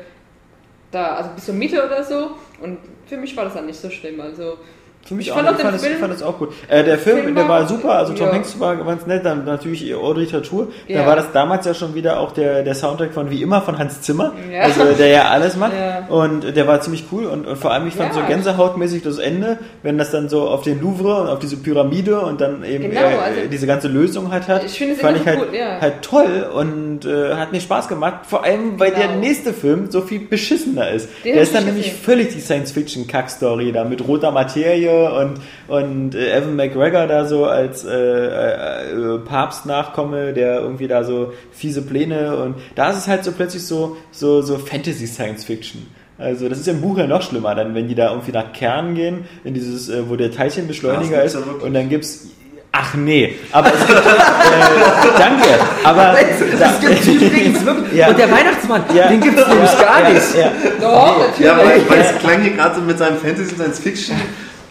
[0.90, 2.30] da, also bis zur Mitte oder so.
[2.62, 4.20] Und für mich war das dann nicht so schlimm.
[4.20, 4.58] Also
[5.04, 5.36] Für mich Ich auch.
[5.36, 6.50] fand ich fand, Film- ich fand es auch gut.
[6.68, 8.32] Äh, der Film, Film der war- super, also Tom ja.
[8.34, 10.66] Hanks war ganz nett, dann natürlich Audrey Tautou.
[10.86, 11.06] Da Ja.
[11.06, 14.02] war das damals ja schon wieder auch der, der Soundtrack von wie immer von Hans
[14.02, 14.60] Zimmer, Ja.
[14.64, 15.72] also der ja alles macht.
[16.10, 19.58] Und der war ziemlich cool und, und vor allem ich fand so gänsehautmäßig das Ende,
[19.82, 23.00] wenn das dann so auf den Louvre und auf diese Pyramide und dann eben Genau,
[23.00, 25.48] äh, also- diese ganze Lösung halt hat, Ich finde es fand ich halt, gut,
[25.80, 28.26] halt toll und äh, hat mir Spaß gemacht.
[28.26, 29.02] Vor allem, weil Genau.
[29.06, 31.08] der nächste Film so viel beschissener ist.
[31.24, 32.02] Den der ist dann ich nämlich gesehen.
[32.04, 37.84] völlig die Science-Fiction-Kack-Story da mit roter Materie und, und äh, Evan McGregor da so als
[37.84, 43.24] äh, äh, äh, Papst-Nachkomme, der irgendwie da so fiese Pläne und da ist es halt
[43.24, 45.86] so plötzlich so, so, so Fantasy-Science-Fiction.
[46.18, 48.94] Also das ist im Buch ja noch schlimmer, dann wenn die da irgendwie nach Kern
[48.94, 52.28] gehen, in dieses, äh, wo der Teilchenbeschleuniger ist ja und dann gibt's
[52.70, 54.02] Ach nee, aber es gibt, äh,
[55.18, 55.48] danke,
[55.84, 56.14] aber
[56.58, 57.98] Das gibt übrigens wirklich.
[57.98, 58.08] Ja.
[58.08, 59.08] Und der Weihnachtsmann, Ja.
[59.08, 60.36] den gibt es nämlich gar ja, nicht.
[60.36, 61.40] Ja, doch, natürlich.
[61.40, 64.16] Ja, weil, weil es klang hier gerade so mit seinem Fantasy Science Fiction.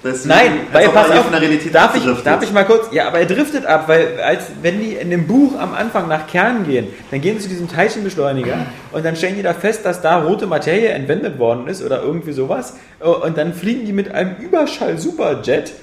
[0.07, 1.25] Deswegen, Nein, weil pass auf,
[1.71, 4.93] darf ich, darf ich mal kurz, ja, aber er driftet ab, weil als wenn die
[4.93, 9.05] in dem Buch am Anfang nach Kern gehen, dann gehen sie zu diesem Teilchenbeschleuniger und
[9.05, 12.75] dann stellen die da fest, dass da rote Materie entwendet worden ist oder irgendwie sowas.
[12.99, 15.73] Und dann fliegen die mit einem Überschall-Superjet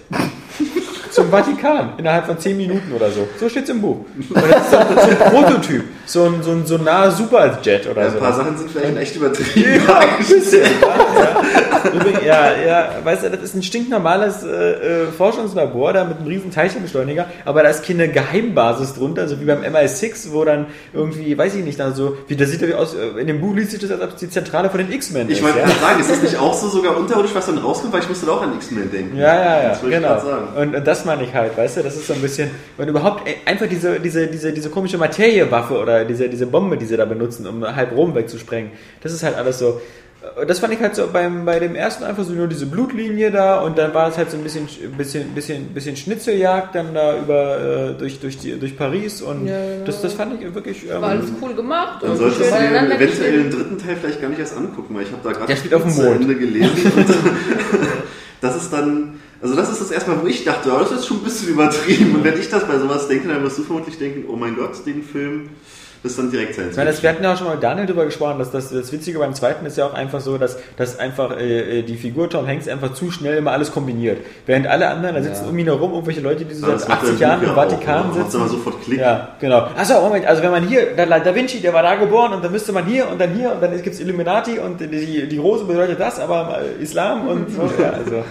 [1.14, 3.26] zum Vatikan innerhalb von 10 Minuten oder so.
[3.38, 3.98] So steht's im Buch.
[4.28, 7.86] Und das ist so, so ein Prototyp, so ein, so ein, so ein naher Superjet
[7.88, 8.16] oder Ja, so.
[8.16, 9.82] ein paar Sachen sind vielleicht echt übertrieben.
[9.86, 10.00] Ja,
[12.24, 12.24] ja.
[12.24, 16.50] Ja, ja, weißt du, das ist ein stinknormales äh, äh, Forschungslabor da mit einem riesen
[16.50, 21.54] Teilchenbeschleuniger, aber da ist keine Geheimbasis drunter, so wie beim MI6, wo dann irgendwie, weiß
[21.56, 23.80] ich nicht, dann so, wie das sieht ja aus, äh, in dem Buch liest sich
[23.80, 25.68] das, als ob es die Zentrale von den X-Men Ich wollte ja?
[25.68, 27.92] sagen, ist das nicht auch so sogar unterirdisch, was dann rauskommt?
[27.92, 29.16] Weil ich musste da auch an X-Men denken.
[29.18, 30.20] Ja, ja, ja, Das wollte ich genau.
[30.60, 33.26] Und, und das meine ich halt, weißt du, das ist so ein bisschen, und überhaupt
[33.26, 37.04] ey, einfach diese, diese, diese, diese komische Materiewaffe oder diese, diese Bombe, die sie da
[37.04, 39.80] benutzen, um halb Rom wegzusprengen, das ist halt alles so,
[40.36, 43.30] äh, das fand ich halt so beim, bei dem ersten einfach so nur diese Blutlinie
[43.30, 47.18] da und dann war es halt so ein bisschen, bisschen, bisschen, bisschen Schnitzeljagd dann da
[47.18, 49.84] über, äh, durch, durch, die, durch Paris und Ja, genau.
[49.86, 52.02] das, das fand ich wirklich, ähm, War alles cool gemacht.
[52.02, 55.12] Dann solltest du dir eventuell den dritten Teil vielleicht gar nicht erst angucken, weil ich
[55.12, 56.22] habe da gerade Mond.
[56.22, 56.92] Ende gelesen.
[56.96, 57.08] Und
[58.40, 61.18] das ist dann, Also das ist das erstmal, wo ich dachte, oh, das ist schon
[61.18, 62.14] ein bisschen übertrieben.
[62.14, 64.70] Und wenn ich das bei sowas denke, dann wirst du vermutlich denken, oh mein Gott,
[64.86, 65.50] den Film,
[66.02, 66.70] das ist dann direkt sein.
[66.74, 69.34] Wir hatten ja auch schon mal mit Daniel drüber gesprochen, dass das, das Witzige beim
[69.34, 72.94] zweiten ist ja auch einfach so, dass, dass einfach äh, die Figur Tom Hanks einfach
[72.94, 74.16] zu schnell immer alles kombiniert.
[74.46, 75.50] Während alle anderen, da sitzen Ja.
[75.50, 77.54] um ihn herum irgendwelche Leute, die so Ja, seit das macht 80 der Jahren im
[77.54, 78.04] Vatikan auch?
[78.04, 78.36] Macht's sitzen.
[78.38, 78.98] immer sofort Klick.
[79.00, 79.68] Ja, genau.
[79.76, 82.52] Achso, Moment, also wenn man hier, da, Da Vinci, der war da geboren und dann
[82.52, 85.64] müsste man hier und dann hier und dann gibt es Illuminati und die, die Rose
[85.66, 87.60] bedeutet das, aber äh, Islam und so.
[87.78, 88.24] Ja, also.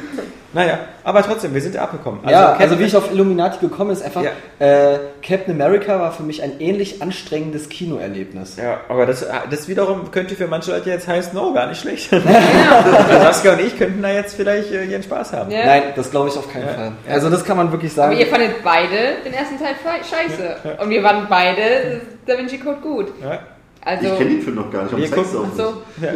[0.53, 2.19] Naja, aber trotzdem, wir sind ja abgekommen.
[2.29, 4.31] ja, Captain- also wie ich auf Illuminati gekommen ist, einfach Ja.
[4.59, 8.57] äh, Captain America war für mich ein ähnlich anstrengendes Kinoerlebnis.
[8.57, 12.09] Ja, aber das, das wiederum könnte für manche Leute jetzt heißen, no, gar nicht schlecht.
[12.11, 15.49] Saskia und ich könnten da jetzt vielleicht äh, ihren Spaß haben.
[15.51, 15.65] Ja.
[15.65, 16.73] Nein, das glaube ich auf keinen Ja.
[16.73, 16.91] Fall.
[17.09, 18.11] Also das kann man wirklich sagen.
[18.13, 19.73] Aber ihr fandet beide den ersten Teil
[20.03, 20.77] scheiße.
[20.83, 23.07] Und wir fanden beide Da Vinci Code gut.
[23.21, 23.39] Ja.
[23.85, 26.07] Also, Ich kenne den Film noch gar nicht, zeig's gucken- auch ach so, Ich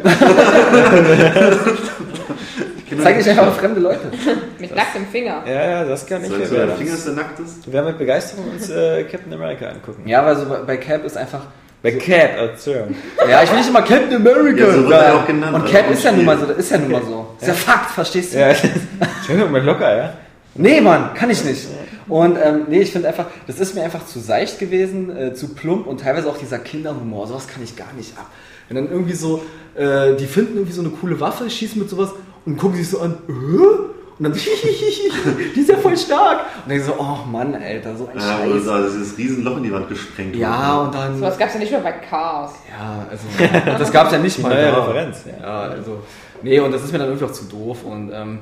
[3.04, 4.12] Zeig dich einfach auf fremde Leute.
[4.60, 5.44] mit nacktem Finger.
[5.46, 6.70] Ja, ja, das kann ich mir so der.
[6.70, 7.66] Finger ist der nackt ist?
[7.66, 10.08] Wir werden mit Begeisterung uns äh, Captain America angucken.
[10.08, 11.42] Ja, weil so bei, Cap ist einfach.
[11.84, 12.96] Bei Cap, Entschuldigung.
[13.30, 14.66] Ja, ich will nicht immer Captain America.
[14.66, 16.58] Ja, so wird er auch genannt, Und also Cap ist ja nun mal so, das
[16.58, 17.28] ist ja nun mal so.
[17.40, 18.40] Ist ja Fakt, verstehst du?
[18.40, 18.48] Ja,
[19.18, 20.14] Entschuldigung, mal locker, ja.
[20.56, 21.68] Nee, Mann, kann ich nicht.
[22.08, 25.50] Und ähm, nee, ich finde einfach, das ist mir einfach zu seicht gewesen, äh, zu
[25.50, 27.28] plump und teilweise auch dieser Kinderhumor.
[27.28, 28.28] Sowas kann ich gar nicht ab.
[28.68, 29.44] Wenn dann irgendwie so,
[29.76, 32.12] äh, die finden irgendwie so eine coole Waffe, schießen mit sowas
[32.48, 33.32] und gucken sich so an, äh?
[33.32, 34.34] und dann,
[35.56, 36.40] die ist ja voll stark.
[36.66, 38.64] Und dann so, oh Mann, Alter, so ein Ja, oder Scheiß.
[38.92, 40.86] so dieses Riesenloch in die Wand gesprengt Ja, wurde.
[40.88, 41.18] und dann.
[41.20, 42.52] Sowas gab es ja nicht mehr bei Chaos.
[42.68, 43.24] Ja, also,
[43.78, 44.50] das gab es ja nicht mal.
[44.50, 44.80] Da.
[44.86, 45.44] Referenz, ja.
[45.46, 46.00] Ja, also,
[46.42, 47.84] nee, und das ist mir dann irgendwie auch zu doof.
[47.84, 48.40] Und ähm,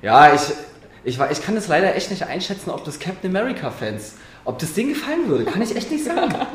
[0.00, 0.40] ja, ich,
[1.04, 4.14] ich, war- ich kann das leider echt nicht einschätzen, ob das Captain America-Fans,
[4.46, 5.44] ob das denen gefallen würde.
[5.44, 6.34] Kann ich echt nicht sagen.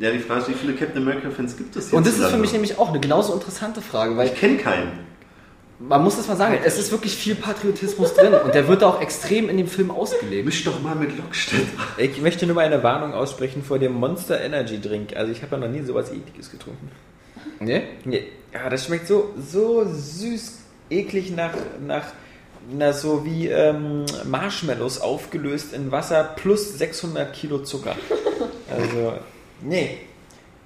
[0.00, 2.52] Ja, die Frage ist, wie viele Captain America-Fans gibt es Und das ist für mich
[2.52, 4.90] nämlich auch eine genauso interessante Frage, weil Ich kenne keinen.
[5.78, 9.00] Man muss das mal sagen, es ist wirklich viel Patriotismus drin und der wird auch
[9.00, 10.44] extrem in dem Film ausgelebt.
[10.44, 11.66] Misch doch mal mit Lockstedt.
[11.96, 15.16] Ich möchte nur mal eine Warnung aussprechen vor dem Monster Energy Drink.
[15.16, 16.90] Also ich habe ja noch nie sowas ekliges getrunken.
[17.60, 17.82] Nee?
[18.04, 18.24] Nee.
[18.52, 20.58] Ja, das schmeckt so, so süß,
[20.90, 21.54] eklig nach,
[21.84, 22.04] nach
[22.70, 27.96] na, so wie ähm, Marshmallows aufgelöst in Wasser plus 600 Kilo Zucker.
[28.70, 29.14] Also,
[29.60, 29.98] nee,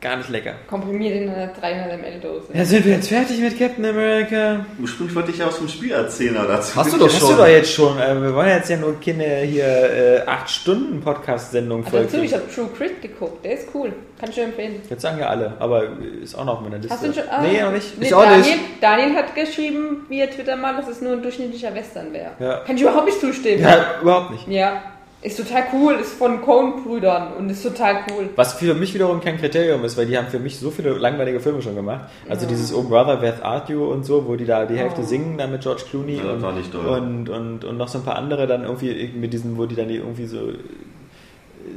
[0.00, 0.54] gar nicht lecker.
[0.68, 2.46] Komprimiert in einer 300 ml Dose.
[2.54, 4.64] Ja, sind wir jetzt fertig mit Captain America?
[4.80, 7.30] Ursprünglich wollte ich ja aus dem Spiel erzählen, dazu Hast du doch Hast schon.
[7.30, 7.98] du doch jetzt schon.
[7.98, 12.24] Äh, wir wollen jetzt ja nur keine hier äh, 8 Stunden Podcast-Sendung Also dazu, voll.
[12.24, 13.44] ich habe True Crit geguckt.
[13.44, 13.92] Der ist cool.
[14.20, 14.80] Kann ich dir empfehlen.
[14.88, 15.84] Jetzt sagen ja alle, aber
[16.22, 16.92] ist auch noch auf meiner Liste.
[16.92, 17.22] Hast du ihn schon?
[17.30, 17.98] Ah, nee, noch nicht.
[17.98, 18.58] Nee, Ich auch Daniel, nicht.
[18.80, 22.30] Daniel hat geschrieben via Twitter mal, dass es nur ein durchschnittlicher Western wäre.
[22.40, 22.58] Ja.
[22.66, 23.62] Kann ich überhaupt nicht zustimmen.
[23.62, 24.48] Ja, überhaupt nicht.
[24.48, 24.82] Ja.
[25.20, 28.28] Ist total cool, ist von Coen-Brüdern und ist total cool.
[28.36, 31.40] Was für mich wiederum kein Kriterium ist, weil die haben für mich so viele langweilige
[31.40, 32.02] Filme schon gemacht.
[32.28, 35.04] Also dieses Oh Brother, Where Art You und so, wo die da die Hälfte Oh.
[35.04, 36.86] singen, dann mit George Clooney Ja, das und, war nicht doll.
[36.86, 39.88] und, und, und noch so ein paar andere dann irgendwie mit diesen, wo die dann
[39.88, 40.38] die irgendwie so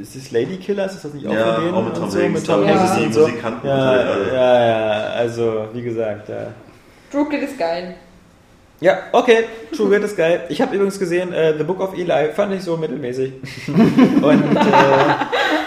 [0.00, 0.94] ist das Lady Killers?
[0.94, 1.74] Ist das nicht auch Ja, von denen?
[1.74, 3.20] auch mit Tom und so, Hanks, mit Tom Hanks die und so.
[3.22, 4.34] Musikanten Ja, und halt alle.
[4.34, 6.46] ja, ja, also wie gesagt, ja.
[7.10, 7.96] Grit ist geil.
[8.82, 9.44] Ja, okay,
[9.76, 10.40] True Grit ist geil.
[10.48, 13.32] Ich habe übrigens gesehen, äh, The Book of Eli fand ich so mittelmäßig.
[13.68, 15.14] Und äh,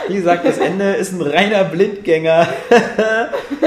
[0.08, 2.48] wie gesagt, das Ende ist ein reiner Blindgänger.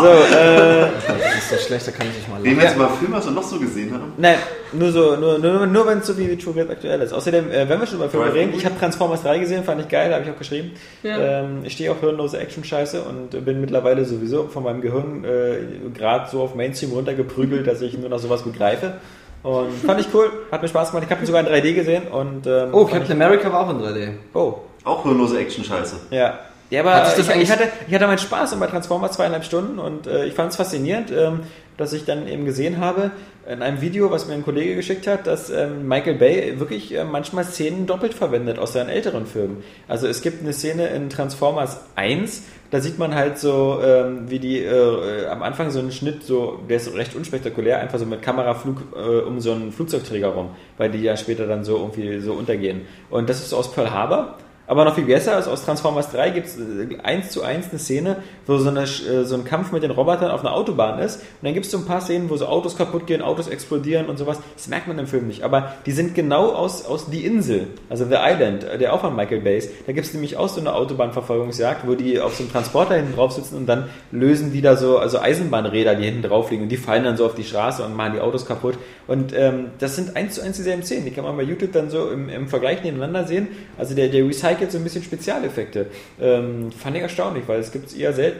[0.00, 2.58] so, äh, Das ist so schlecht, da kann ich nicht mal Wen lachen.
[2.58, 4.12] wir jetzt mal Film hast und noch so gesehen haben.
[4.16, 4.36] nein,
[4.72, 7.12] nur so, nur, nur, nur wenn es so wie True Grit aktuell ist.
[7.12, 9.80] Außerdem, äh, wenn wir schon über Filme Drive reden, ich habe Transformers 3 gesehen, fand
[9.80, 10.72] ich geil, habe ich auch geschrieben.
[11.02, 11.40] Ja.
[11.42, 15.58] Ähm, ich stehe auf hirnlose Action-Scheiße und bin mittlerweile sowieso von meinem Gehirn äh,
[15.96, 18.94] gerade so auf Mainstream runtergeprügelt, dass ich nur noch sowas begreife.
[19.42, 21.04] Und fand ich cool, hat mir Spaß gemacht.
[21.06, 23.78] Ich habe ihn sogar in 3D gesehen und ähm, Oh, Captain America war auch in
[23.78, 24.02] 3D.
[24.02, 25.96] ich, oh, Auch hirnlose Action-Scheiße.
[26.10, 26.38] ja.
[26.70, 29.12] Ja, aber Hat sich das ich, ich, hatte, ich hatte meinen Spaß und bei Transformers
[29.12, 31.40] zweieinhalb Stunden und äh, ich fand es faszinierend, ähm,
[31.76, 33.10] dass ich dann eben gesehen habe,
[33.48, 37.04] in einem Video, was mir ein Kollege geschickt hat, dass ähm, Michael Bay wirklich äh,
[37.04, 39.64] manchmal Szenen doppelt verwendet aus seinen älteren Filmen.
[39.88, 44.38] Also es gibt eine Szene in Transformers 1, da sieht man halt so, ähm, wie
[44.38, 48.22] die äh, am Anfang so einen Schnitt, so, der ist recht unspektakulär, einfach so mit
[48.22, 52.34] Kameraflug äh, um so einen Flugzeugträger rum, weil die ja später dann so irgendwie so
[52.34, 52.82] untergehen.
[53.08, 54.36] Und das ist so aus Pearl Harbor.
[54.70, 56.56] Aber noch viel besser ist, aus Transformers 3 gibt es
[57.02, 60.30] eins zu eins eine Szene, wo so, eine, äh, so ein Kampf mit den Robotern
[60.30, 61.16] auf einer Autobahn ist.
[61.16, 64.06] Und dann gibt es so ein paar Szenen, wo so Autos kaputt gehen, Autos explodieren
[64.06, 64.40] und sowas.
[64.56, 65.44] Das merkt man im Film nicht.
[65.44, 69.14] Aber die sind genau aus, aus Die Insel, also The Island, äh, der auch von
[69.14, 69.70] Michael Bay ist.
[69.86, 73.14] Da gibt es nämlich auch so eine Autobahnverfolgungsjagd, wo die auf so einem Transporter hinten
[73.14, 76.64] drauf sitzen und dann lösen die da so also Eisenbahnräder, die hinten drauf liegen.
[76.64, 78.74] Und die fallen dann so auf die Straße und machen die Autos kaputt.
[79.06, 81.04] Und ähm, das sind eins zu eins dieselben Szenen.
[81.04, 83.48] Die kann man bei YouTube dann so im, im Vergleich nebeneinander sehen.
[83.78, 85.86] Also der, der recycelt so ein bisschen Spezialeffekte.
[86.20, 88.39] Ähm, fand ich erstaunlich, weil es gibt es eher selten.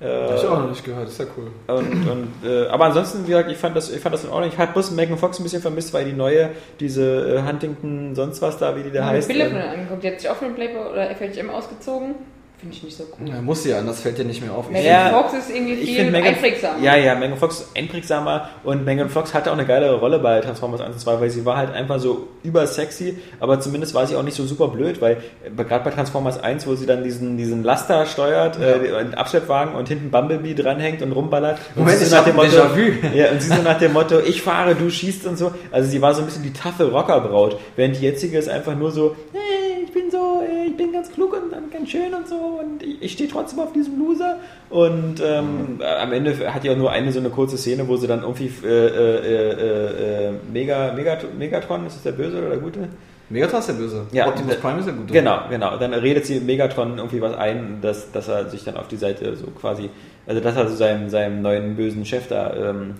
[0.00, 1.50] Äh, Hab ich auch noch nicht gehört, ist ja cool.
[1.68, 4.50] und, und, äh, aber ansonsten, wie gesagt, ich fand das, ich fand das in Ordnung.
[4.52, 8.42] Ich habe bloß Megan Fox ein bisschen vermisst, weil die neue, diese äh, Huntington, sonst
[8.42, 9.28] was da, wie die da Ich habe heißt.
[9.28, 10.02] Bilder ähm, von angeguckt.
[10.02, 12.16] Die hat sich auch für den Playboy oder FHM ausgezogen.
[12.64, 13.28] Finde ich nicht so cool.
[13.28, 14.70] Ja, muss ja, anders fällt dir nicht mehr auf.
[14.70, 16.82] Megan Ja, Fox ist irgendwie viel Megan, einprägsamer.
[16.82, 20.40] ja, ja, Megan Fox ist einprägsamer und Megan Fox hatte auch eine geile Rolle bei
[20.40, 24.16] Transformers 1 und 2, weil sie war halt einfach so übersexy, aber zumindest war sie
[24.16, 27.36] auch nicht so super blöd, weil äh, gerade bei Transformers 1, wo sie dann diesen,
[27.36, 31.58] diesen Laster steuert, äh, den Abschleppwagen und hinten Bumblebee dranhängt und rumballert.
[31.74, 32.56] Und Moment, sie so nach dem Motto,
[33.14, 35.52] ja, und sie so nach dem Motto, ich fahre, du schießt und so.
[35.70, 38.90] Also sie war so ein bisschen die taffe Rockerbraut, während die jetzige ist einfach nur
[38.90, 39.53] so, hey,
[39.94, 43.00] bin so, äh, ich bin ganz klug und, und ganz schön und so und ich,
[43.00, 44.38] ich stehe trotzdem auf diesem Loser.
[44.68, 48.22] Und ähm, am Ende hat auch nur eine so eine kurze Szene, wo sie dann
[48.22, 52.88] irgendwie äh, äh, äh, äh, Mega, Megat Megatron, ist das der Böse oder der Gute?
[53.30, 54.06] Megatron ist der Böse.
[54.12, 55.12] Ja, Optimus Prime ist der Gute.
[55.12, 55.78] Genau, genau.
[55.78, 59.36] Dann redet sie Megatron irgendwie was ein, dass, dass er sich dann auf die Seite
[59.36, 59.88] so quasi,
[60.26, 62.94] also dass er so seinem, seinem neuen bösen Chef da, ähm,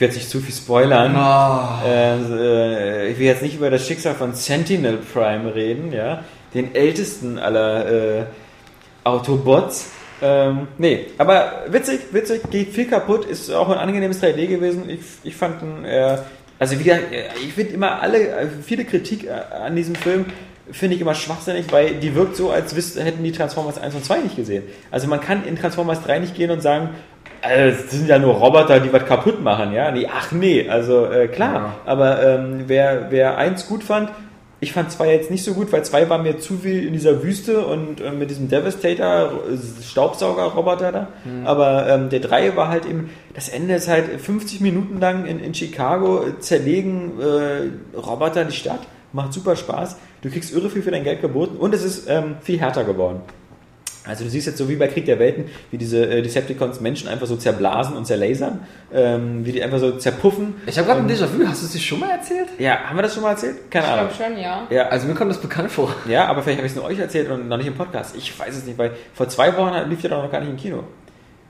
[0.00, 1.14] ich werde jetzt nicht zu viel spoilern.
[1.14, 1.86] Oh.
[1.86, 6.24] Äh, äh, ich will jetzt nicht über das Schicksal von Sentinel Prime reden, ja,
[6.54, 8.24] den ältesten aller äh,
[9.04, 9.90] Autobots.
[10.22, 14.88] Ähm, nee, aber witzig, witzig, geht viel kaputt, ist auch ein angenehmes 3D gewesen.
[14.88, 16.16] Ich, ich fand ihn, äh,
[16.58, 16.98] also wieder,
[17.44, 20.24] ich finde immer alle, äh, viele Kritik äh, an diesem Film
[20.72, 24.20] finde ich immer schwachsinnig, weil die wirkt so, als hätten die Transformers 1 und 2
[24.20, 24.62] nicht gesehen.
[24.90, 26.90] Also man kann in Transformers 3 nicht gehen und sagen,
[27.42, 29.90] äh, das sind ja nur Roboter, die was kaputt machen, ja?
[29.90, 31.54] Nee, ach nee, also äh, klar.
[31.54, 31.74] Ja.
[31.86, 34.10] Aber ähm, wer, wer eins gut fand,
[34.62, 37.22] ich fand zwei jetzt nicht so gut, weil zwei war mir zu viel in dieser
[37.22, 41.08] Wüste und äh, mit diesem Devastator äh, Staubsauger-Roboter da.
[41.46, 45.40] Aber ähm, der drei war halt eben, das Ende ist halt 50 Minuten lang in,
[45.40, 48.80] in Chicago, zerlegen äh, Roboter die Stadt,
[49.12, 49.96] macht super Spaß.
[50.20, 53.22] Du kriegst irre viel für dein Geld geboten und es ist ähm, viel härter geworden.
[54.10, 57.08] Also du siehst jetzt so wie bei Krieg der Welten, wie diese äh, Decepticons Menschen
[57.08, 58.60] einfach so zerblasen und zerlasern,
[58.92, 60.54] ähm, wie die einfach so zerpuffen.
[60.66, 62.48] Ich habe gerade ein Déjà-vu, hast du es dir schon mal erzählt?
[62.58, 63.70] Ja, haben wir das schon mal erzählt?
[63.70, 64.08] Keine Ich Ahnung.
[64.16, 64.66] glaube schon, ja.
[64.68, 65.94] Ja, Also mir kommt das bekannt vor.
[66.08, 68.14] ja, aber vielleicht habe ich es nur euch erzählt und noch nicht im Podcast.
[68.16, 70.56] Ich weiß es nicht, weil vor zwei Wochen lief der doch noch gar nicht im
[70.56, 70.84] Kino.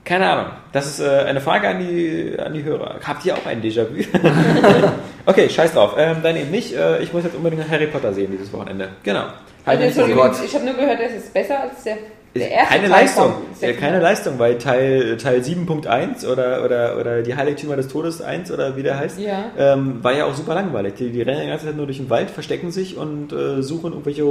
[0.03, 0.51] Keine Ahnung.
[0.71, 2.95] Das ist äh, eine Frage an die, an die Hörer.
[3.05, 4.01] Habt ihr auch ein Déjà-vu?
[5.27, 5.93] okay, scheiß drauf.
[5.97, 6.75] Ähm, dann eben nicht.
[6.75, 8.89] Äh, ich muss jetzt unbedingt Harry Potter sehen dieses Wochenende.
[9.03, 9.25] Genau.
[9.63, 10.31] Also, Halt Gott.
[10.43, 11.97] ich habe nur gehört, das ist besser als der,
[12.33, 13.33] keine Teil Leistung.
[13.59, 13.99] Ja, keine.
[13.99, 18.83] Leistung, weil Teil, Teil 7.1 oder, oder, oder die Heiligtümer des Todes 1 oder wie
[18.83, 19.51] der heißt, Ja.
[19.57, 20.93] ähm, war ja auch super langweilig.
[20.95, 23.91] Die, die rennen die ganze Zeit nur durch den Wald, verstecken sich und äh, suchen
[23.91, 24.23] irgendwelche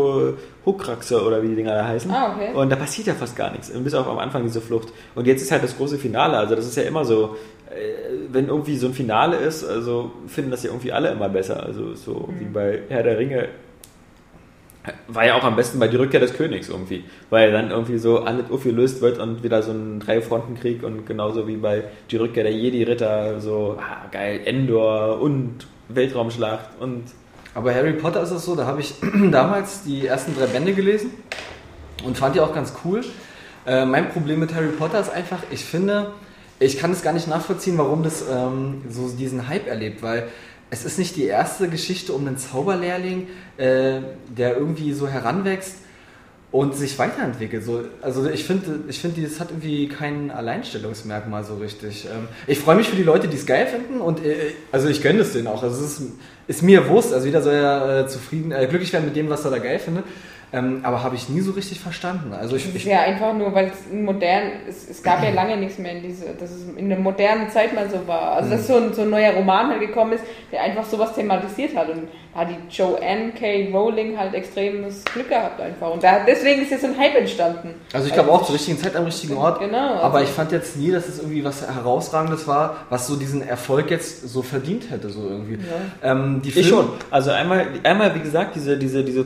[0.65, 2.11] Huckraxe oder wie die Dinger da heißen.
[2.11, 2.55] Ah, okay.
[2.55, 4.89] Und da passiert ja fast gar nichts, bis auf am Anfang diese Flucht.
[5.15, 6.37] Und jetzt ist halt das große Finale.
[6.39, 7.37] Also das ist ja immer so,
[7.71, 7.75] äh,
[8.33, 11.63] wenn irgendwie so ein Finale ist, also finden das ja irgendwie alle immer besser.
[11.65, 12.53] Also so wie Mhm.
[12.53, 13.49] bei Herr der Ringe
[15.09, 18.21] war ja auch am besten bei die Rückkehr des Königs irgendwie, weil dann irgendwie so
[18.21, 22.53] alles aufgelöst wird und wieder so ein Drei-Fronten-Krieg und genauso wie bei die Rückkehr der
[22.53, 27.05] Jedi-Ritter so, ah, geil, Endor und Weltraumschlacht und
[27.55, 28.95] Aber Harry Potter ist es so, da habe ich
[29.31, 31.11] damals die ersten drei Bände gelesen
[32.05, 33.03] und fand die auch ganz cool.
[33.67, 36.13] Äh, mein Problem mit Harry Potter ist einfach, ich finde,
[36.59, 40.29] ich kann es gar nicht nachvollziehen, warum das ähm, so diesen Hype erlebt, weil
[40.71, 45.77] es ist nicht die erste Geschichte um einen Zauberlehrling, äh, der irgendwie so heranwächst
[46.53, 47.65] und sich weiterentwickelt.
[47.65, 52.07] So, also ich finde, ich finde, das hat irgendwie kein Alleinstellungsmerkmal so richtig.
[52.07, 55.03] Ähm, ich freue mich für die Leute, die es geil finden und äh, also ich
[55.03, 55.63] gönne es denen auch.
[55.63, 56.13] Also es ist,
[56.49, 57.13] ist mir Wurst.
[57.13, 59.79] Also jeder soll ja äh, zufrieden, äh, glücklich werden mit dem, was er da geil
[59.79, 60.05] findet.
[60.53, 62.33] Ähm, aber habe ich nie so richtig verstanden.
[62.33, 65.57] Also ich, ich ja einfach nur, weil es in modern, es, es gab ja lange
[65.57, 68.33] nichts mehr in diese, dass es in der modernen Zeit mal so war.
[68.33, 71.77] Also dass so ein, so ein neuer Roman halt gekommen ist, der einfach sowas thematisiert
[71.77, 71.89] hat.
[71.91, 73.71] Und da hat die Joanne K.
[73.73, 75.93] Rowling halt extremes Glück gehabt einfach.
[75.93, 77.75] Und da, deswegen ist jetzt so ein Hype entstanden.
[77.93, 79.61] Also ich glaube auch zur richtigen Zeit am richtigen Ort.
[79.61, 83.15] Genau, also- aber ich fand jetzt nie, dass es irgendwie was herausragendes war, was so
[83.17, 85.59] diesen Erfolg jetzt so verdient hätte, so irgendwie.
[86.03, 86.89] Ähm, die Ich schon.
[87.11, 89.25] Also einmal, einmal wie gesagt, diese, diese, diese,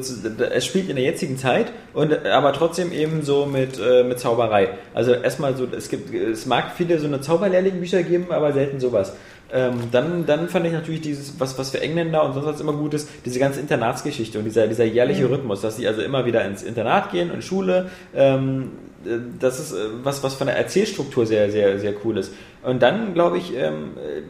[0.52, 4.70] es spielt in der jetzigen Zeit und aber trotzdem eben so mit, äh, mit Zauberei.
[4.92, 9.14] Also erstmal so, es gibt, es mag viele so eine Zauberlehrling-Bücher geben, aber selten sowas.
[9.52, 12.72] Ähm, dann, dann fand ich natürlich dieses, was, was für Engländer und sonst was immer
[12.72, 16.44] gut ist, diese ganze Internatsgeschichte und dieser, dieser jährliche Rhythmus, dass sie also immer wieder
[16.44, 17.90] ins Internat gehen und Schule.
[18.14, 18.72] Ähm,
[19.04, 22.32] äh, das ist äh, was, was von der Erzählstruktur sehr, sehr, sehr cool ist.
[22.62, 24.22] Und dann, glaube ich, ähm, äh,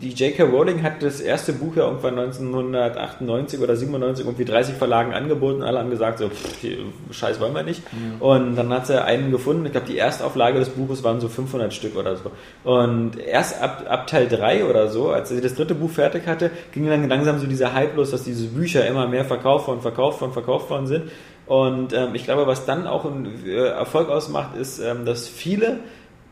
[0.00, 0.44] die J.K.
[0.44, 5.62] Rowling hat das erste Buch ja irgendwann 1998 oder 97 irgendwie 30 Verlagen angeboten.
[5.62, 6.64] Alle haben gesagt, so, pff,
[7.10, 7.82] Scheiß wollen wir nicht.
[8.18, 9.66] Und dann hat sie einen gefunden.
[9.66, 12.30] Ich glaube, die Erstauflage des Buches waren so 500 Stück oder so.
[12.64, 16.50] Und erst ab, ab Teil 3 oder so, als sie das dritte Buch fertig hatte,
[16.72, 20.20] ging dann langsam so dieser Hype los, dass diese Bücher immer mehr verkauft worden, verkauft
[20.20, 21.10] worden, verkauft worden sind.
[21.46, 25.80] Und ähm, ich glaube, was dann auch ein äh, Erfolg ausmacht, ist, ähm, dass viele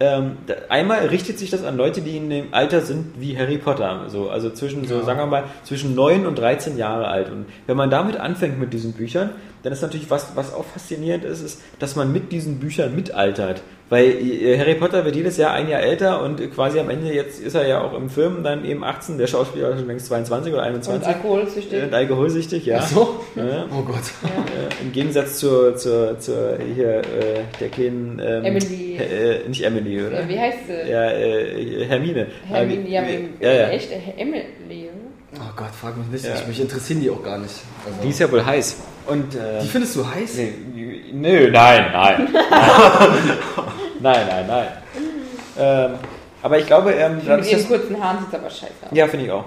[0.00, 0.38] ähm,
[0.68, 4.30] einmal richtet sich das an Leute, die in dem Alter sind wie Harry Potter, so,
[4.30, 7.30] also zwischen, so sagen wir mal, zwischen 9 und 13 Jahre alt.
[7.30, 9.30] Und wenn man damit anfängt mit diesen Büchern,
[9.62, 13.62] dann ist natürlich was, was auch faszinierend ist, ist, dass man mit diesen Büchern mitaltert.
[13.90, 17.40] Weil äh, Harry Potter wird jedes Jahr ein Jahr älter und quasi am Ende, jetzt
[17.40, 20.52] ist er ja auch im Film dann eben 18, der Schauspieler ist schon längst 22
[20.52, 21.08] oder Und 21.
[21.08, 21.82] alkoholsüchtig.
[21.82, 22.80] Und alkoholsüchtig, ja.
[22.82, 23.20] Ach so?
[23.34, 23.66] Ja.
[23.70, 23.96] Oh Gott.
[24.24, 27.02] Äh, Im Gegensatz zur, zur, zur hier, äh,
[27.58, 28.96] der kleinen ähm, Emily.
[28.96, 30.20] Äh, nicht Emily, oder?
[30.20, 30.90] Ja, wie heißt sie?
[30.90, 32.26] Ja, äh, Hermine.
[32.46, 33.02] Hermine, ja,
[33.40, 33.68] ja, ja.
[33.68, 33.88] echt?
[34.18, 34.90] Emily?
[35.34, 36.24] Oh Gott, frag mich nicht.
[36.24, 36.34] Ja.
[36.34, 37.54] Ich, mich interessieren die auch gar nicht.
[37.86, 38.76] Also, Die ist ja wohl heiß.
[39.08, 40.36] Und, äh, die findest du heiß?
[40.36, 40.52] nee,
[41.12, 42.28] nö, nein, nein.
[44.00, 44.66] nein, nein, nein.
[45.58, 45.90] Ähm,
[46.42, 48.88] aber ich glaube, ähm, Mit dadurch, ihren kurzen Haaren sieht es aber scheiße aus.
[48.92, 49.44] ja, finde ich auch.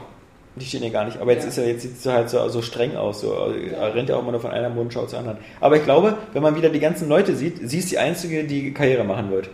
[0.55, 1.17] Die stehen hier gar nicht.
[1.21, 1.49] Aber jetzt Ja.
[1.49, 3.21] ist er, jetzt sieht sie halt so, so streng aus.
[3.21, 5.37] So, er rennt ja auch immer nur von einer Mondschau zur anderen.
[5.61, 8.73] Aber ich glaube, wenn man wieder die ganzen Leute sieht, sie ist die Einzige, die
[8.73, 9.49] Karriere machen wird.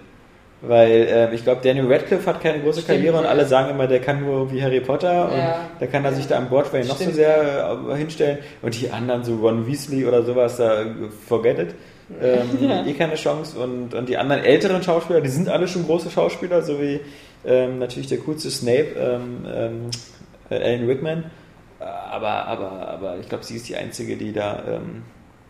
[0.61, 3.29] Weil ähm, ich glaube, Daniel Radcliffe hat keine große Stimmt, Karriere und ja.
[3.29, 5.59] alle sagen immer, der kann nur wie Harry Potter und Ja.
[5.79, 7.15] da kann er sich da am Broadway noch so Stimmt.
[7.15, 8.39] sehr äh, hinstellen.
[8.63, 10.85] Und die anderen, so Ron Weasley oder sowas, da äh,
[11.27, 11.75] forget it.
[12.21, 12.47] Ähm,
[12.87, 13.59] Eh keine Chance.
[13.59, 17.01] Und, und die anderen älteren Schauspieler, die sind alle schon große Schauspieler, so wie
[17.45, 19.81] ähm, natürlich der coolste Snape, ähm, ähm,
[20.49, 21.23] äh, Alan Rickman.
[21.79, 25.03] Äh, Aber, aber, aber ich glaube, sie ist die Einzige, die da, ähm,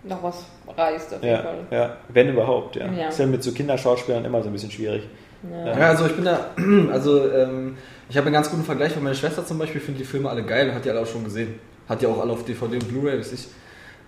[0.03, 0.45] Noch was
[0.75, 1.59] reißt auf jeden ja, Fall.
[1.71, 2.91] ja, wenn überhaupt, ja.
[2.91, 3.09] Ja.
[3.09, 5.03] Ist ja mit so Kinderschauspielern immer so ein bisschen schwierig.
[5.49, 5.79] Ja.
[5.79, 6.51] Ja, also ich bin da,
[6.91, 7.77] also ähm,
[8.09, 10.43] ich habe einen ganz guten Vergleich, weil meine Schwester zum Beispiel findet die Filme alle
[10.43, 11.59] geil und hat die alle auch schon gesehen.
[11.89, 13.47] Hat die auch alle auf DVD und Blu-ray, weiß ich.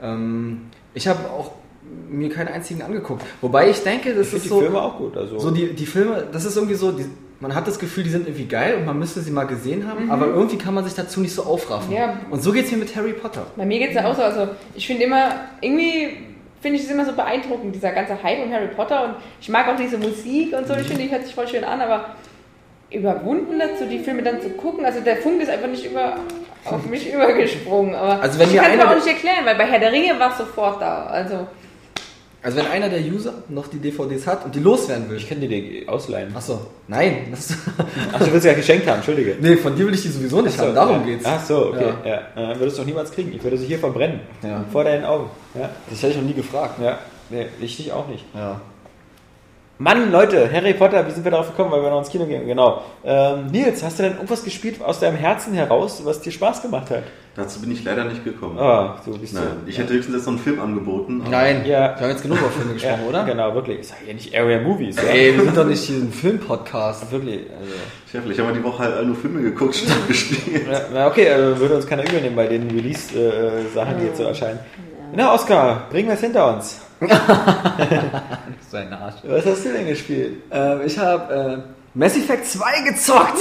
[0.02, 1.52] Ähm, ich habe auch
[2.10, 3.24] mir keinen einzigen angeguckt.
[3.42, 5.18] Wobei ich denke, das Ich ist die so, Filme auch gut.
[5.18, 7.06] Also, so die, die Filme, das ist irgendwie so, die,
[7.40, 10.12] man hat das Gefühl, die sind irgendwie geil und man müsste sie mal gesehen haben,
[10.12, 11.90] aber irgendwie kann man sich dazu nicht so aufraffen.
[11.90, 11.96] Mhm.
[11.96, 12.20] Ja.
[12.30, 13.46] Und so geht es mir mit Harry Potter.
[13.56, 15.32] Bei mir geht es ja auch so, also ich finde immer,
[15.62, 16.18] irgendwie
[16.62, 19.68] finde ich es immer so beeindruckend, dieser ganze Hype um Harry Potter und ich mag
[19.70, 22.16] auch diese Musik und so, ich finde, die hört sich voll schön an, aber
[22.92, 26.16] überwunden dazu, die Filme dann zu gucken, also der Funke ist einfach nicht über,
[26.66, 29.66] auf mich übergesprungen, aber Also wenn ich kann es mir auch nicht erklären, weil bei
[29.66, 31.48] Herr der Ringe war es sofort da, also
[32.42, 35.18] Also wenn einer der User noch die DVDs hat und die loswerden will.
[35.18, 36.34] ich kann dir die ausleihen.
[36.36, 37.28] Achso, nein.
[37.32, 37.54] Das,
[38.14, 39.36] Ach, du willst ja geschenkt haben, Entschuldige.
[39.42, 41.06] nee, von dir will ich die sowieso nicht Ach so, haben, darum ja.
[41.06, 41.26] geht's.
[41.26, 41.94] Ach so, okay.
[42.06, 42.10] Ja.
[42.12, 42.22] Ja.
[42.36, 43.34] Dann würdest du doch niemals kriegen.
[43.34, 44.22] Ich würde sie hier verbrennen.
[44.42, 44.64] Ja.
[44.72, 45.30] Vor deinen Augen.
[45.54, 45.70] Ja.
[45.90, 46.80] Das hätte ich noch nie gefragt.
[46.82, 47.00] Ja.
[47.30, 48.24] Nee, ich dich auch nicht.
[48.34, 48.62] Ja.
[49.82, 52.46] Mann, Leute, Harry Potter, wie sind wir darauf gekommen, weil wir noch ins Kino gehen?
[52.46, 52.82] Genau.
[53.02, 56.90] Ähm, Nils, hast du denn irgendwas gespielt aus deinem Herzen heraus, was dir Spaß gemacht
[56.90, 57.04] hat?
[57.38, 58.60] Dazu bin ich leider nicht gekommen.
[58.60, 59.70] Ah, so bist Nein, du.
[59.70, 61.24] ich hätte höchstens jetzt noch einen Film angeboten.
[61.32, 61.96] Nein, Ja.
[61.96, 63.24] wir haben jetzt genug über Filme ja, gesprochen, oder?
[63.24, 63.80] Genau, wirklich.
[63.80, 64.98] Ist ja nicht Area Movies.
[64.98, 65.04] Ja?
[65.04, 67.10] Ey, wir sind doch nicht hier ein Filmpodcast.
[67.10, 67.40] Wirklich.
[67.50, 67.72] Also.
[68.26, 70.68] Vielleicht haben wir die Woche halt nur Filme geguckt statt gespielt.
[70.70, 74.24] Ja, na okay, äh, würde uns keiner übel nehmen bei den Release-Sachen, die jetzt so
[74.24, 74.60] erscheinen.
[75.16, 76.82] Na, Oskar, bringen wir es hinter uns.
[78.72, 79.16] Sein Arsch.
[79.24, 80.44] Was hast du denn gespielt?
[80.52, 83.38] Ähm, ich habe äh, Mass Effect 2 gezockt.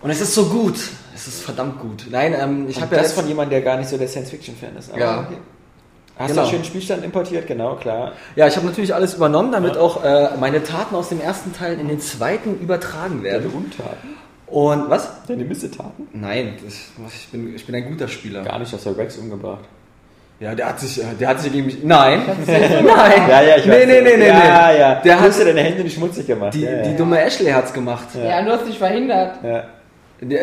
[0.00, 0.76] Und es ist so gut.
[1.14, 2.06] Es ist verdammt gut.
[2.10, 4.90] Nein, ähm, ich habe ja das von jemandem, der gar nicht so der Science-Fiction-Fan ist.
[4.90, 5.20] Aber Ja.
[5.20, 5.36] okay.
[6.18, 6.34] Hast Genau.
[6.34, 7.46] du einen schönen Spielstand importiert?
[7.46, 8.12] Genau, klar.
[8.36, 9.80] Ja, ich habe natürlich alles übernommen, damit Ja.
[9.80, 13.50] auch äh, meine Taten aus dem ersten Teil in den zweiten übertragen Deine werden.
[13.52, 14.08] Untaten?
[14.46, 15.08] Und was?
[15.26, 16.08] Deine Missetaten?
[16.12, 16.74] Nein, das,
[17.14, 18.42] ich, bin, ich bin ein guter Spieler.
[18.42, 19.64] Gar nicht, hast du Rex umgebracht.
[20.42, 21.84] Ja, der hat sich, äh, der hat sich gegen mich.
[21.84, 23.22] Nein, nein.
[23.28, 23.86] Ja, ja, ich weiß.
[23.86, 24.78] nee, nee, nee, Ja, nee.
[24.80, 24.94] ja.
[24.96, 26.54] Der du hat hast dir deine Hände nicht schmutzig gemacht.
[26.54, 26.82] die, ja, ja.
[26.82, 28.08] die dumme Ashley hat's gemacht.
[28.14, 29.38] ja, du hast dich verhindert.
[29.44, 29.64] ja.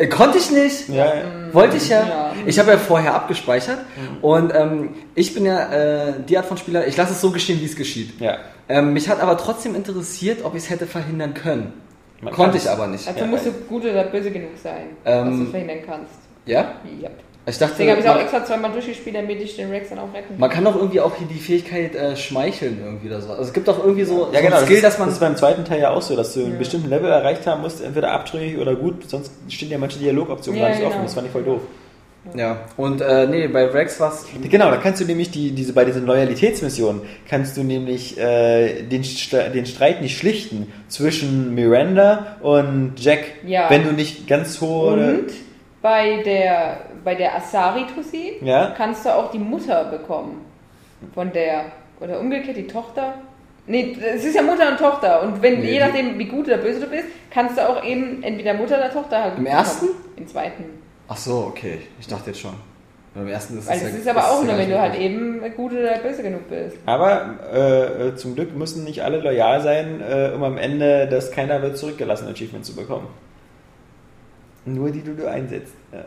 [0.09, 0.89] Konnte ich nicht.
[0.89, 1.13] Ja, ja.
[1.53, 2.01] Wollte ich ja.
[2.01, 2.31] Ja.
[2.45, 3.77] Ich habe ja vorher abgespeichert.
[4.21, 7.61] Und ähm, ich bin ja äh, die Art von Spieler, ich lasse es so geschehen,
[7.61, 8.19] wie es geschieht.
[8.19, 8.37] ja.
[8.71, 11.73] Ähm, mich hat aber trotzdem interessiert, ob ich es hätte verhindern können.
[12.21, 13.07] Man Konnte ich aber nicht.
[13.07, 16.13] Dazu Ja, musst du gut oder böse genug sein, Ähm, dass du es verhindern kannst.
[16.45, 16.73] Ja?
[17.01, 17.09] Ja.
[17.45, 20.13] Ich dachte, Deswegen habe ich auch extra zweimal durchgespielt, damit ich den Rex dann auch
[20.13, 23.29] retten man kann doch irgendwie auch hier die Fähigkeit äh, schmeicheln irgendwie oder so.
[23.31, 24.57] Also es gibt doch irgendwie so, Ja, so genau.
[24.57, 25.07] ein Skill, das, dass man...
[25.07, 26.57] das ist beim zweiten Teil ja auch so, dass du einen Ja.
[26.59, 30.67] bestimmten Level erreicht haben musst, entweder abtrünnig oder gut, sonst stehen ja manche Dialogoptionen Ja,
[30.67, 30.91] gar nicht genau.
[30.93, 31.03] offen.
[31.05, 31.61] Das fand ich voll doof.
[32.35, 34.25] ja, und äh, nee, bei Rex war's...
[34.47, 39.03] Genau, da kannst du nämlich die, diese, bei diesen Loyalitätsmissionen kannst du nämlich äh, den,
[39.03, 43.69] St den Streit nicht schlichten zwischen Miranda und Jack, Ja.
[43.71, 44.91] wenn du nicht ganz hohe.
[44.93, 45.27] Und
[45.81, 48.73] bei der, bei der Asari Tussi Ja.
[48.77, 50.45] kannst du auch die Mutter bekommen.
[51.13, 51.65] Von der,
[51.99, 53.15] oder umgekehrt die Tochter.
[53.67, 55.21] Nee, es ist ja Mutter und Tochter.
[55.21, 58.23] Und wenn, Nee, je nachdem, wie gut oder böse du bist, kannst du auch eben
[58.23, 59.87] entweder Mutter oder Tochter halt Im ersten?
[60.15, 60.63] Im zweiten.
[61.07, 61.79] Ach so, okay.
[61.99, 62.53] Ich dachte jetzt schon.
[63.15, 65.71] Beim ersten ist Weil es ja- ist aber auch nur, wenn du halt eben gut
[65.73, 66.77] oder böse genug bist.
[66.85, 71.31] Aber äh, äh, zum Glück müssen nicht alle loyal sein, äh, um am Ende das
[71.31, 73.07] Keiner wird zurückgelassen Achievement zu bekommen.
[74.65, 75.73] Nur die, die du einsetzt.
[75.91, 76.05] Ja.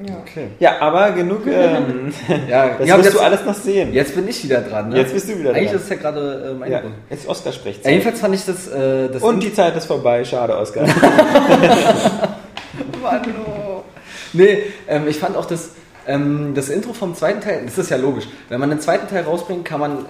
[0.00, 0.14] Ja.
[0.22, 0.48] Okay.
[0.60, 1.42] Ja, aber genug.
[1.46, 2.12] Ähm,
[2.48, 3.92] Ja, das wirst du jetzt- alles noch sehen.
[3.92, 4.90] Jetzt bin ich wieder dran.
[4.90, 4.98] Ne?
[4.98, 5.76] Jetzt bist du wieder Eigentlich dran.
[5.76, 6.96] ist es ja gerade äh, meine ja, Runde.
[7.10, 7.84] jetzt ist Oscar spricht.
[7.84, 10.24] Ja, jedenfalls fand ich das, äh, das Und die Zeit ist vorbei.
[10.24, 10.86] Schade, Oscar.
[13.04, 13.84] Hallo.
[14.32, 15.70] Nee, ähm, ich fand auch das,
[16.06, 18.28] ähm, das Intro vom zweiten Teil, das ist ja logisch.
[18.48, 20.06] Wenn man den zweiten Teil rausbringt, kann man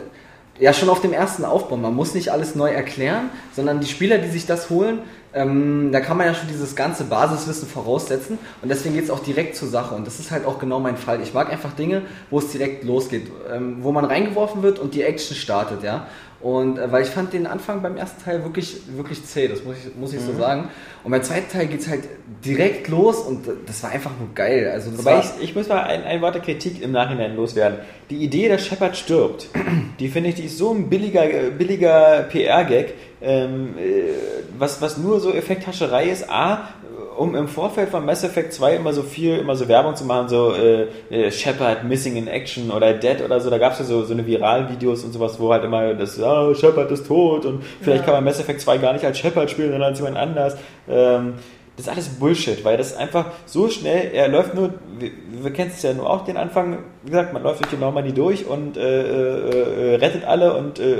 [0.58, 1.80] ja schon auf dem ersten aufbauen.
[1.80, 4.98] Man muss nicht alles neu erklären, sondern die Spieler, die sich das holen,
[5.34, 9.20] ähm, da kann man ja schon dieses ganze Basiswissen voraussetzen und deswegen geht es auch
[9.22, 11.20] direkt zur Sache und das ist halt auch genau mein Fall.
[11.20, 15.02] Ich mag einfach Dinge, wo es direkt losgeht, ähm, wo man reingeworfen wird und die
[15.02, 16.06] Action startet, ja.
[16.40, 19.76] Und äh, weil ich fand den Anfang beim ersten Teil wirklich, wirklich zäh, das muss
[19.76, 20.68] ich, muss ich so sagen.
[21.08, 22.02] Und beim zweiten Teil geht es halt
[22.44, 24.70] direkt los und das war einfach nur geil.
[24.70, 27.34] Also das Wobei war, ich, ich muss mal ein, ein Wort der Kritik im Nachhinein
[27.34, 27.78] loswerden.
[28.10, 29.48] Die Idee, dass Shepard stirbt,
[30.00, 31.24] die finde ich, die ist so ein billiger,
[31.56, 34.02] billiger PR-Gag, ähm, äh,
[34.58, 36.28] was, was nur so Effekthascherei ist.
[36.28, 36.68] A,
[37.18, 40.28] um im Vorfeld von Mass Effect 2 immer so viel, immer so Werbung zu machen,
[40.28, 43.84] so äh, äh, Shepard Missing in Action oder Dead oder so, da gab es ja
[43.84, 47.64] so, so eine Viral-Videos und sowas, wo halt immer das, ah, Shepard ist tot und
[47.80, 50.56] vielleicht kann man Mass Effect 2 gar nicht als Shepard spielen, sondern als jemand anders.
[50.88, 51.34] Ähm,
[51.78, 55.70] das ist alles Bullshit, weil das einfach so schnell, er läuft nur, wir, wir kennen
[55.72, 58.76] es ja nur auch den Anfang, wie gesagt, man läuft durch die Normandie durch und
[58.76, 60.96] äh, äh, äh, rettet alle und äh,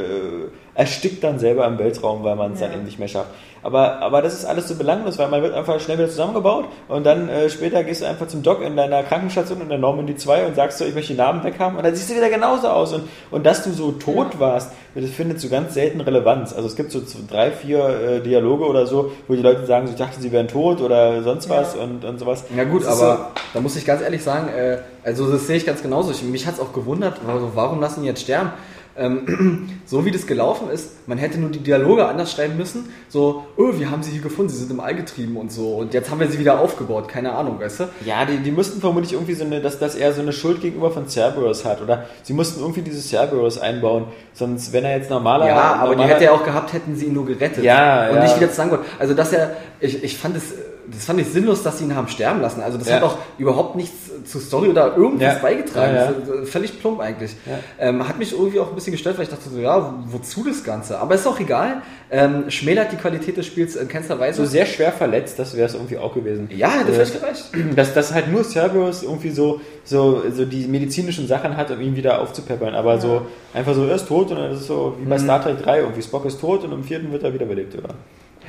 [0.75, 3.31] erstickt dann selber im Weltraum, weil man es dann eben nicht mehr schafft.
[3.63, 7.05] Aber, aber das ist alles so belanglos, weil man wird einfach schnell wieder zusammengebaut und
[7.05, 10.47] dann äh, später gehst du einfach zum Doc in deiner Krankenstation in der Normandie 2
[10.47, 12.69] und sagst so, ich möchte die Namen weg haben und dann siehst du wieder genauso
[12.69, 12.93] aus.
[12.93, 16.53] Und, und dass du so tot warst, das findet so ganz selten Relevanz.
[16.53, 19.87] Also es gibt so so drei, vier äh, Dialoge oder so, wo die Leute sagen,
[19.87, 22.45] so, ich dachte, sie wären tot oder sonst was und, und sowas.
[22.57, 25.83] Ja gut, aber da muss ich ganz ehrlich sagen, äh, also das sehe ich ganz
[25.83, 26.11] genauso.
[26.11, 27.21] Ich, mich hat es auch gewundert,
[27.55, 28.51] warum lassen die jetzt sterben?
[28.99, 32.89] Ähm, so wie das gelaufen ist, man hätte nur die Dialoge anders schreiben müssen.
[33.09, 35.77] So, oh, wir haben sie hier gefunden, sie sind im All getrieben und so.
[35.77, 37.85] Und jetzt haben wir sie wieder aufgebaut, keine Ahnung, weißt du?
[38.05, 40.91] Ja, die, die mussten vermutlich irgendwie so eine, dass, dass er so eine Schuld gegenüber
[40.91, 41.81] von Cerberus hat.
[41.81, 44.07] Oder sie mussten irgendwie dieses Cerberus einbauen.
[44.35, 47.07] Sonst, wenn er jetzt normaler Ja, aber die normaler- hätte er auch gehabt, hätten sie
[47.07, 47.65] ihn nur gerettet.
[47.65, 48.23] Ja, und ja.
[48.23, 48.87] nicht wieder zusammengebaut.
[48.99, 50.55] Also dass er, ich, ich fand es,
[50.99, 52.61] das fand ich sinnlos, dass sie ihn haben sterben lassen.
[52.61, 52.97] Also das Ja.
[52.97, 55.39] hat auch überhaupt nichts zur Story oder irgendwas Ja.
[55.41, 55.95] beigetragen.
[55.95, 56.11] Ja,
[56.43, 57.37] ist Völlig plump eigentlich.
[57.79, 60.65] Ähm, hat mich irgendwie auch ein bisschen gestört, weil ich dachte so, ja, wozu das
[60.65, 60.99] Ganze?
[60.99, 61.83] Aber ist auch egal.
[62.11, 64.43] Ähm, schmälert die Qualität des Spiels in keinster Weise.
[64.43, 66.49] so sehr schwer verletzt, das wäre es irgendwie auch gewesen.
[66.57, 67.45] ja, hätte Äh, vielleicht gereicht.
[67.77, 71.95] dass, dass halt nur Cerberus irgendwie so, so, so die medizinischen Sachen hat, um ihn
[71.97, 72.75] wieder aufzupeppeln.
[72.75, 73.23] Aber so
[73.55, 75.23] einfach so, er ist tot und dann ist es so wie bei Mhm.
[75.23, 77.95] Star Trek 3, irgendwie Spock ist tot und im vierten wird er wiederbelebt, oder?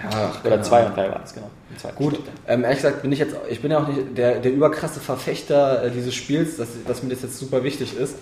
[0.03, 1.49] Ja, Oder zwei und drei waren es, genau.
[1.95, 4.99] Gut, ähm, ehrlich gesagt bin ich jetzt, ich bin ja auch nicht der, der überkrasse
[4.99, 8.15] Verfechter äh, dieses Spiels, dass, dass mir das jetzt super wichtig ist.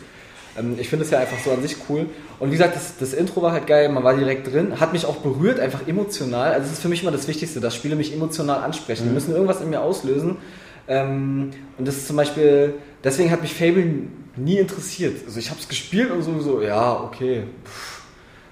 [0.57, 2.07] Ähm, ich finde es ja einfach so an sich cool.
[2.39, 5.05] Und wie gesagt, das, das Intro war halt geil, man war direkt drin, hat mich
[5.05, 6.53] auch berührt, einfach emotional.
[6.53, 9.07] Also es ist für mich immer das Wichtigste, dass Spiele mich emotional ansprechen.
[9.07, 10.37] Die müssen irgendwas in mir auslösen.
[10.87, 15.17] Ähm, und das ist zum Beispiel, deswegen hat mich Fable nie interessiert.
[15.25, 17.43] Also ich habe es gespielt und so, so, ja, okay.
[17.65, 17.96] Pff.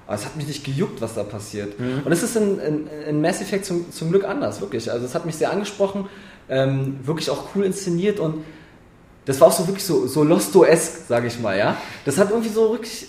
[0.07, 1.73] Aber es hat mich nicht gejuckt, was da passiert.
[1.80, 4.91] Und es ist in, in, in Mass Effect zum, zum Glück anders, wirklich.
[4.91, 6.07] Also es hat mich sehr angesprochen,
[6.48, 8.44] ähm, wirklich auch cool inszeniert und
[9.26, 11.76] das war auch so wirklich so, so Losto-esque, sage ich mal, ja.
[12.06, 13.07] Das hat irgendwie so wirklich,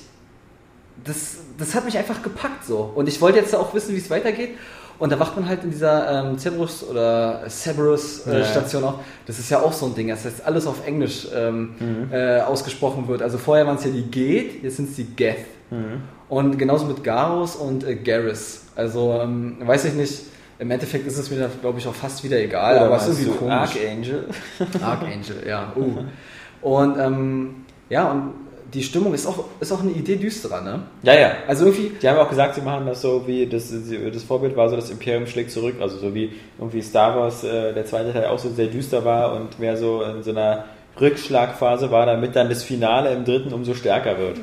[1.05, 2.91] das, das hat mich einfach gepackt so.
[2.95, 4.51] Und ich wollte jetzt auch wissen, wie es weitergeht.
[4.99, 8.45] Und da wacht man halt in dieser ähm, Cerberus oder Cerberus äh, Ja.
[8.47, 8.95] Station auf.
[9.27, 12.09] Das ist ja auch so ein Ding, dass jetzt alles auf Englisch ähm, Mhm.
[12.13, 13.21] äh, ausgesprochen wird.
[13.21, 15.45] Also vorher waren es ja die Geth, jetzt sind es die Geth.
[15.71, 16.03] Mhm.
[16.29, 18.63] Und genauso mit Garus und äh, Garrus.
[18.75, 20.23] Also ähm, weiß ich nicht,
[20.59, 23.21] im Endeffekt ist es mir, glaube ich, auch fast wieder egal, Oder aber es ist
[23.21, 23.55] irgendwie komisch.
[23.55, 24.25] Archangel.
[24.83, 25.73] Archangel, ja.
[25.77, 26.05] Uh.
[26.63, 27.55] Und ähm,
[27.91, 28.33] ja, und
[28.73, 30.83] die Stimmung ist auch, ist auch eine Idee düsterer, ne?
[31.03, 31.33] Ja, ja.
[31.47, 33.73] Also irgendwie, Die haben auch gesagt, sie machen das so wie, das,
[34.13, 37.73] das Vorbild war so, das Imperium schlägt zurück, also so wie irgendwie Star Wars, äh,
[37.73, 40.65] der zweite Teil auch so sehr düster war und mehr so in so einer
[41.01, 44.39] Rückschlagphase war, damit dann das Finale im dritten umso stärker wird.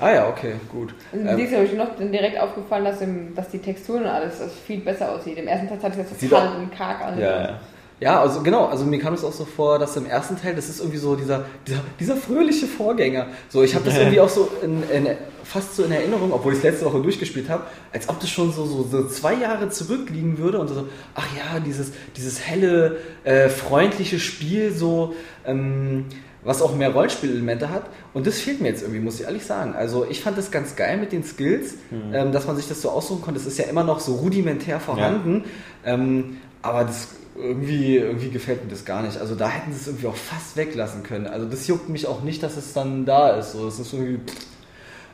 [0.00, 0.94] ah ja, okay, gut.
[1.12, 4.08] Und Ähm, dies habe ich noch dann direkt aufgefallen, dass, im, dass die Texturen und
[4.08, 5.38] alles viel besser aussieht.
[5.38, 6.22] Im ersten Teil hat es jetzt
[6.56, 7.18] und karg aus.
[7.18, 7.60] Ja, ja.
[8.04, 10.68] Ja, also genau, also mir kam es auch so vor, dass im ersten Teil, das
[10.68, 13.28] ist irgendwie so dieser, dieser, dieser fröhliche Vorgänger.
[13.48, 16.58] So, ich habe das irgendwie auch so in, in, fast so in Erinnerung, obwohl ich
[16.58, 17.64] es letzte Woche durchgespielt habe,
[17.94, 21.60] als ob das schon so, so, so zwei Jahre zurückliegen würde und so, ach ja,
[21.60, 25.14] dieses, dieses helle, äh, freundliche Spiel, so,
[25.46, 26.04] ähm,
[26.42, 27.84] was auch mehr Rollenspielelemente hat.
[28.12, 29.74] Und das fehlt mir jetzt irgendwie, muss ich ehrlich sagen.
[29.74, 31.76] Also ich fand das ganz geil mit den Skills,
[32.12, 33.40] ähm, dass man sich das so aussuchen konnte.
[33.40, 35.44] Es ist ja immer noch so rudimentär vorhanden.
[35.86, 39.18] Ähm, aber das irgendwie, irgendwie gefällt mir das gar nicht.
[39.18, 41.26] Also da hätten sie es irgendwie auch fast weglassen können.
[41.26, 43.52] Also das juckt mich auch nicht, dass es dann da ist.
[43.52, 44.20] So, es ist irgendwie.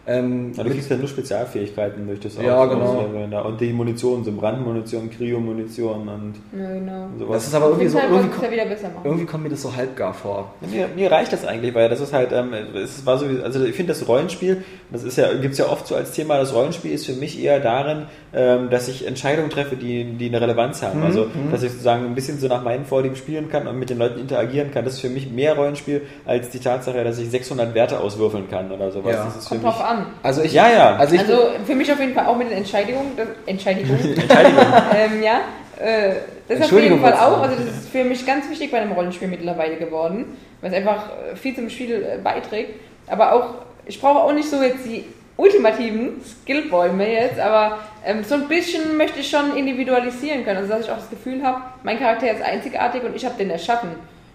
[0.06, 3.46] Ähm, Ja, du kriegst ja nur Spezialfähigkeiten durch das Ja, Aus- genau.
[3.46, 7.06] Und die Munition, so Brandmunition, Kryo-Munition und Ja, genau.
[7.18, 7.34] sowas.
[7.36, 8.30] das ist aber irgendwie so, irgendwie,
[8.72, 9.00] es ja machen.
[9.04, 10.54] irgendwie kommt mir das so halbgar vor.
[10.70, 13.74] Mir, mir reicht das eigentlich, weil das ist halt, ähm, es war so, also ich
[13.74, 17.06] finde das Rollenspiel, das ist ja, gibt's ja oft so als Thema, das Rollenspiel ist
[17.06, 21.02] für mich eher darin, ähm, dass ich Entscheidungen treffe, die, die eine Relevanz haben.
[21.02, 23.98] Also, dass ich sozusagen ein bisschen so nach meinen Vorlieben spielen kann und mit den
[23.98, 24.84] Leuten interagieren kann.
[24.84, 28.70] Das ist für mich mehr Rollenspiel als die Tatsache, dass ich 600 Werte auswürfeln kann
[28.72, 29.14] oder sowas.
[29.14, 29.24] Ja.
[29.24, 30.06] Das ist für Kommt mich, an.
[30.22, 30.96] Also ich, Ja, ja.
[30.96, 33.12] Also ich, Also für mich auf jeden Fall auch mit den Entscheidungen.
[33.16, 33.98] Das, Entscheidigung.
[34.16, 34.64] Entscheidigung.
[34.96, 35.40] ähm, ja.
[35.80, 36.14] Äh,
[36.48, 37.42] das ist auf jeden Fall auch.
[37.42, 41.10] Also das ist für mich ganz wichtig bei einem Rollenspiel mittlerweile geworden, weil es einfach
[41.32, 42.80] äh, viel zum Spiel äh, beiträgt.
[43.06, 43.54] Aber auch,
[43.86, 45.04] ich brauche auch nicht so jetzt die
[45.36, 50.58] ultimativen Skillbäume jetzt, aber ähm, so ein bisschen möchte ich schon individualisieren können.
[50.58, 53.50] Also dass ich auch das Gefühl habe, mein Charakter ist einzigartig und ich habe den
[53.50, 53.90] erschaffen.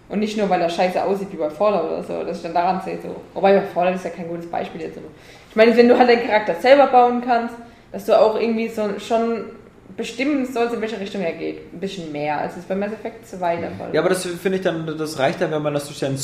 [0.08, 2.54] Und nicht nur, weil er scheiße aussieht wie bei Fallout oder so, dass ich dann
[2.54, 3.16] daran sehe, so.
[3.34, 4.98] Wobei bei Fallout ist ja kein gutes Beispiel jetzt.
[5.56, 7.54] Ich meine, wenn du halt deinen Charakter selber bauen kannst,
[7.90, 9.46] dass du auch irgendwie so schon
[9.96, 11.72] bestimmen sollst, in welche Richtung er geht.
[11.72, 14.58] Ein bisschen mehr, als es bei Mass Effect 2 der Fall Ja, aber das finde
[14.58, 16.18] ich dann, das reicht dann, wenn man das durch seinen,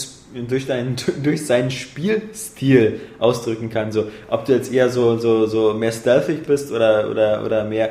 [0.47, 3.91] durch seinen, durch seinen Spielstil ausdrücken kann.
[3.91, 7.89] So, ob du jetzt eher so, so, so mehr stealthig bist oder, oder, oder mehr.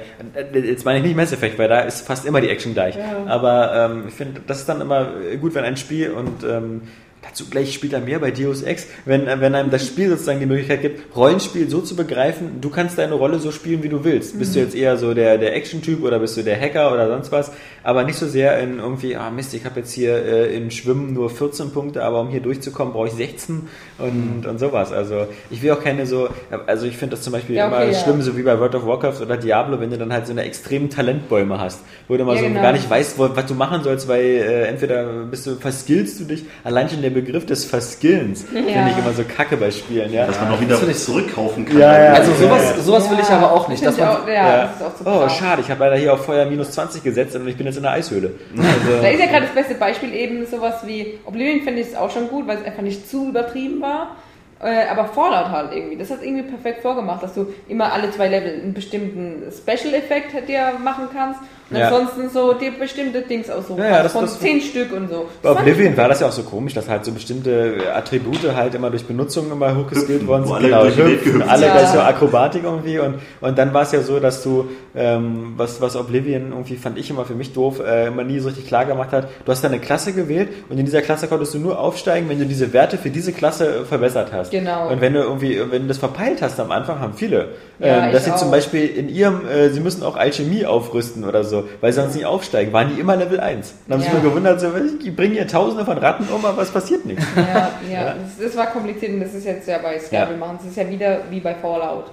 [0.53, 2.95] Jetzt meine ich nicht Mass Effect, weil da ist fast immer die Action gleich.
[3.25, 5.09] Aber ähm, ich finde, das ist dann immer
[5.39, 6.83] gut, wenn ein Spiel und ähm,
[7.31, 10.81] dazu gleich später mehr bei Deus Ex, wenn, wenn einem das Spiel sozusagen die Möglichkeit
[10.81, 14.37] gibt, Rollenspiel so zu begreifen, du kannst deine Rolle so spielen, wie du willst.
[14.37, 17.31] Bist du jetzt eher so der, der Action-Typ oder bist du der Hacker oder sonst
[17.31, 17.51] was,
[17.83, 21.13] aber nicht so sehr in irgendwie, ah Mist, ich habe jetzt hier äh, in Schwimmen
[21.13, 23.67] nur 14 Punkte, aber um hier durchzukommen, brauche ich 16
[23.97, 24.91] und, und sowas.
[24.91, 26.29] Also ich will auch keine so,
[26.67, 27.99] also ich finde das zum Beispiel Ja, okay, immer ja.
[27.99, 30.43] schlimm, so wie bei World of Warcraft oder Diablo, wenn du dann halt so eine
[30.43, 32.61] extremen Talentbäume hast, wo du mal Ja, so genau.
[32.61, 36.25] gar nicht weißt, wo, was du machen sollst, weil äh, entweder bist du, verskillst du
[36.25, 40.27] dich, allein schon der Begriff des Verskillens finde ich immer so kacke bei Spielen, ja.
[40.27, 41.79] Dass man noch wieder das zurückkaufen kann.
[41.79, 42.13] Ja, ja.
[42.13, 43.85] also sowas, sowas will ich Ja, aber auch nicht.
[43.85, 46.25] Dass man, auch, ja, das ist auch so oh, schade, ich habe leider hier auf
[46.25, 48.31] Feuer minus 20 gesetzt und ich bin jetzt in der Eishöhle.
[48.57, 51.95] Also, Da ist ja gerade das beste Beispiel eben sowas wie Oblivion finde ich es
[51.95, 54.15] auch schon gut, weil es einfach nicht zu übertrieben war.
[54.61, 55.97] Äh, aber Fallout halt irgendwie.
[55.97, 60.73] Das hat irgendwie perfekt vorgemacht, dass du immer alle zwei Level einen bestimmten Special-Effekt dir
[60.83, 61.39] machen kannst
[61.71, 61.87] und Ja.
[61.87, 64.05] ansonsten so dir bestimmte Dings aussuchen Ja, ja, kannst.
[64.05, 65.25] das- Von das- zehn Stück und so.
[65.41, 68.89] Bei Oblivion war das ja auch so komisch, dass halt so bestimmte Attribute halt immer
[68.89, 70.73] durch Benutzung immer hochgeskillt worden wo sind.
[70.73, 71.73] alle die Welt hüpfen, alle sind.
[71.73, 72.07] bei so Ja.
[72.07, 74.65] Akrobatik irgendwie und, und dann war es ja so, dass du,
[74.95, 78.47] ähm, was, was Oblivion irgendwie fand ich immer für mich doof, äh, immer nie so
[78.49, 81.53] richtig klar gemacht hat, du hast da eine Klasse gewählt und in dieser Klasse konntest
[81.53, 84.51] du nur aufsteigen, wenn du diese Werte für diese Klasse äh, verbessert hast.
[84.51, 84.89] Genau.
[84.89, 87.49] Und wenn du irgendwie, wenn du das verpeilt hast am Anfang, haben viele,
[87.79, 88.51] Ja, ähm, dass sie zum auch.
[88.51, 92.25] Beispiel in ihrem, äh, sie müssen auch Alchemie aufrüsten oder so, weil sie sonst nicht
[92.25, 93.73] aufsteigen, waren die immer Level 1.
[93.87, 94.13] Dann haben sie Ja.
[94.13, 94.67] sich nur gewundert, so,
[95.03, 97.25] die bringen hier tausende von Ratten um, aber es passiert nichts.
[97.35, 98.15] Ja, ja.
[98.15, 100.57] Das, das war kompliziert und das ist jetzt ja bei Scrabble machen.
[100.59, 102.05] Das ist ja wieder wie bei Fallout.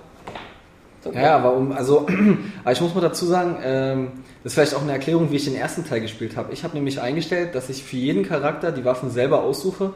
[1.04, 2.06] So Ja, aber um, also,
[2.64, 4.08] aber ich muss mal dazu sagen, ähm,
[4.42, 6.52] das ist vielleicht auch eine Erklärung, wie ich den ersten Teil gespielt habe.
[6.52, 9.92] Ich habe nämlich eingestellt, dass ich für jeden Charakter die Waffen selber aussuche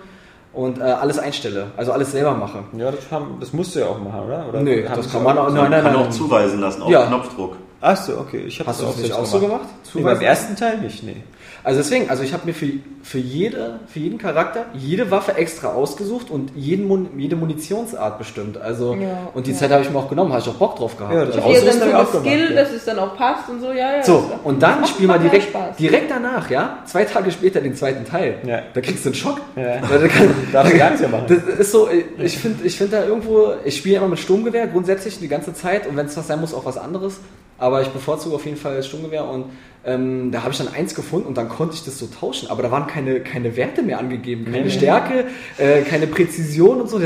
[0.53, 2.59] und äh, alles einstelle, also alles selber mache.
[2.77, 4.47] Ja, das, haben, das musst du ja auch machen, oder?
[4.49, 6.07] oder Nö, das kann man auch, nein, nein, kann nein.
[6.07, 7.07] auch zuweisen lassen auf Ja.
[7.07, 7.57] Knopfdruck.
[7.85, 8.45] Ach so, okay.
[8.47, 9.67] Ich du das nicht auch so gemacht?
[9.93, 11.17] Nee, beim ersten Teil nicht, nee.
[11.65, 12.67] Also deswegen, also ich habe mir für,
[13.03, 18.57] für, jede, für jeden Charakter jede Waffe extra ausgesucht und jeden Mun jede Munitionsart bestimmt.
[18.57, 19.57] Also Ja, und die ja.
[19.57, 21.13] Zeit habe ich mir auch genommen, habe ich auch Bock drauf gehabt.
[21.13, 22.63] Ja, das also, dann ist so dann das auch gemacht, Skill, ja.
[22.63, 24.03] dass es dann auch passt und so, ja, ja.
[24.05, 25.77] so, und dann spiel mal direkt, Spaß.
[25.77, 28.37] direkt danach, ja, zwei Tage später den zweiten Teil.
[28.47, 28.61] Ja.
[28.75, 29.41] Da kriegst du einen Schock.
[29.57, 29.81] Ja.
[29.81, 31.27] Da kann- Darfst du gar nichts mehr machen.
[31.29, 31.89] Das ist so,
[32.19, 35.87] ich finde ich find da irgendwo, ich spiele immer mit Sturmgewehr grundsätzlich die ganze Zeit
[35.89, 37.21] und wenn es was sein muss, auch was anderes.
[37.62, 39.44] Aber ich bevorzuge auf jeden Fall das Sturmgewehr und
[39.86, 42.51] ähm, da habe ich dann eins gefunden und dann konnte ich das so tauschen.
[42.51, 45.26] Aber da waren keine, keine Werte mehr angegeben, keine Stärke,
[45.59, 47.01] äh, keine Präzision und so.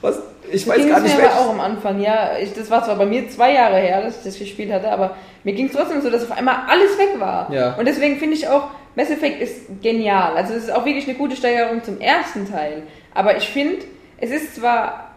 [0.00, 0.18] Was,
[0.50, 2.36] ich weiß gar nicht, mir welches- auch am Anfang, ja.
[2.42, 5.16] Ich, das war zwar bei mir zwei Jahre her, dass ich das gespielt hatte, aber
[5.44, 7.52] mir ging es trotzdem so, dass auf einmal alles weg war.
[7.52, 7.74] Ja.
[7.76, 8.64] Und deswegen finde ich auch,
[8.96, 10.34] Mass Effect ist genial.
[10.36, 12.82] Also es ist auch wirklich eine gute Steigerung zum ersten Teil.
[13.14, 13.84] Aber ich finde,
[14.18, 15.09] es ist zwar,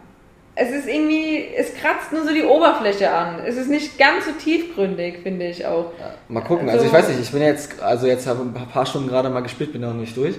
[0.56, 3.40] es ist irgendwie, es kratzt nur so die Oberfläche an.
[3.46, 5.92] Es ist nicht ganz so tiefgründig, finde ich auch.
[6.28, 8.54] Mal gucken, Also- also ich weiß nicht, ich bin ja jetzt, also jetzt habe ein
[8.72, 10.36] paar Stunden gerade mal gespielt, bin noch nicht durch.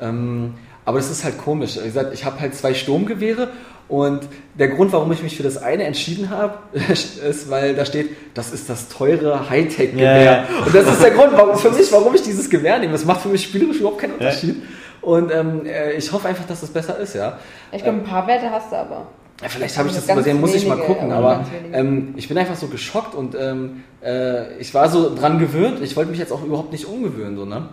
[0.00, 0.54] Ähm,
[0.84, 1.76] aber das ist halt komisch.
[1.78, 3.50] Wie gesagt, ich habe halt zwei Sturmgewehre
[3.86, 4.20] und
[4.54, 8.52] der Grund, warum ich mich für das eine entschieden habe, ist, weil da steht, das
[8.52, 10.22] ist das teure Hightech-Gewehr.
[10.22, 10.44] Ja, ja.
[10.64, 12.92] Und das ist der Grund warum, für mich, warum ich dieses Gewehr nehme.
[12.92, 14.62] Das macht für mich spielerisch überhaupt keinen Unterschied.
[15.02, 17.38] Und ähm, äh, ich hoffe einfach, dass das besser ist, ja.
[17.72, 19.06] Ich glaube, ein paar Werte hast du aber.
[19.42, 22.56] Ja, vielleicht habe ich das übersehen, muss ich mal gucken, aber ähm, ich bin einfach
[22.56, 25.80] so geschockt und ähm, äh, ich war so dran gewöhnt.
[25.82, 27.68] Ich wollte mich jetzt auch überhaupt nicht umgewöhnen, so, ne?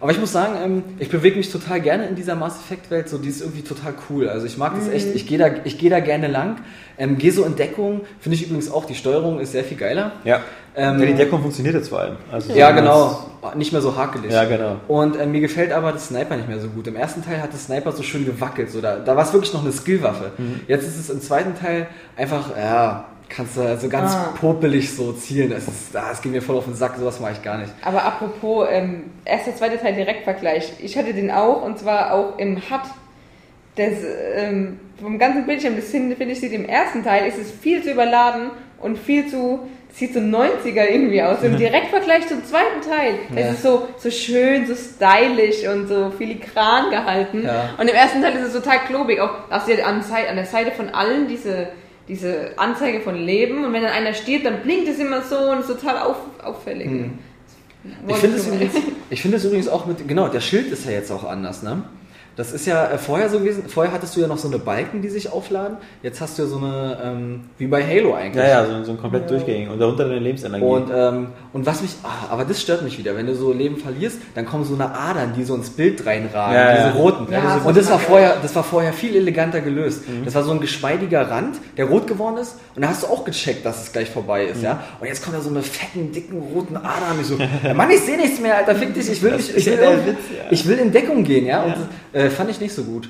[0.00, 3.08] Aber ich muss sagen, ähm, ich bewege mich total gerne in dieser Mass Effect Welt.
[3.08, 4.30] So, die ist irgendwie total cool.
[4.30, 5.14] Also ich mag das echt.
[5.14, 6.56] Ich gehe da, ich gehe da gerne lang.
[6.96, 8.00] Ähm, gehe so in Deckung.
[8.18, 8.86] Finde ich übrigens auch.
[8.86, 10.12] Die Steuerung ist sehr viel geiler.
[10.24, 10.40] Ja.
[10.76, 12.16] Ähm, ja, die Deckung funktioniert jetzt vor allem.
[12.30, 13.18] Also Ja, so genau.
[13.56, 14.30] Nicht mehr so hakelig.
[14.32, 14.76] Ja, genau.
[14.86, 16.86] Und äh, mir gefällt aber das Sniper nicht mehr so gut.
[16.86, 18.70] Im ersten Teil hat das Sniper so schön gewackelt.
[18.70, 20.32] So, da da war es wirklich noch eine Skillwaffe.
[20.38, 20.60] Mhm.
[20.68, 21.86] Jetzt ist es im zweiten Teil
[22.16, 24.34] einfach, ja, kannst du so ganz Ah.
[24.40, 25.52] popelig so zielen.
[25.52, 27.72] Es, ist, ah, es geht mir voll auf den Sack, sowas mache ich gar nicht.
[27.82, 30.74] Aber apropos, ähm, erster, zweiter Teil Direktvergleich.
[30.80, 32.80] Ich hatte den auch und zwar auch im HUD.
[33.76, 33.92] Das,
[34.36, 37.82] ähm, vom ganzen Bildschirm, das finde finde ich, sieht im ersten Teil, ist es viel
[37.82, 39.60] zu überladen und viel zu,
[39.92, 41.42] sieht so 90er irgendwie aus.
[41.42, 43.48] Im Direktvergleich zum zweiten Teil, Ja.
[43.48, 47.44] es ist so, so schön, so stylisch und so filigran gehalten.
[47.44, 47.70] Ja.
[47.78, 49.20] Und im ersten Teil ist es total klobig.
[49.20, 51.68] Auch, hast du an, an der Seite von allen diese,
[52.08, 55.60] diese Anzeige von Leben und wenn dann einer stirbt, dann blinkt es immer so und
[55.60, 56.86] ist total auf, auffällig.
[56.86, 57.18] Hm.
[58.08, 58.74] Ich finde es übrigens,
[59.08, 61.82] ich es übrigens auch mit, genau, der Schild ist ja jetzt auch anders, ne?
[62.40, 65.02] Das ist ja äh, vorher so gewesen, vorher hattest du ja noch so eine Balken,
[65.02, 65.76] die sich aufladen.
[66.02, 68.42] Jetzt hast du ja so eine, ähm, wie bei Halo eigentlich.
[68.42, 69.68] Ja, ja, so, so ein komplett durchgängig.
[69.68, 70.64] Und darunter deine Lebensenergie.
[70.64, 73.76] Und, ähm, und was mich, ah, aber das stört mich wieder, wenn du so Leben
[73.76, 76.86] verlierst, dann kommen so eine Adern, die so ins Bild reinragen, Ja, ja.
[76.88, 77.30] diese roten.
[77.30, 80.08] Ja, das und das war vorher, das war vorher viel eleganter gelöst.
[80.08, 80.24] Mhm.
[80.24, 83.26] Das war so ein geschmeidiger Rand, der rot geworden ist, und da hast du auch
[83.26, 84.52] gecheckt, dass es gleich vorbei Mhm.
[84.52, 84.82] ist, ja.
[84.98, 87.18] Und jetzt kommen da so eine fetten, dicken, roten Adern.
[87.20, 89.66] Ich so, ja, Mann, ich sehe nichts mehr, Alter, fick dich, ich will, nicht, ich,
[89.66, 89.98] will ja ja.
[90.50, 91.64] ich will in Deckung gehen, ja.
[91.64, 91.74] Und
[92.12, 93.08] das äh, fand ich nicht so gut.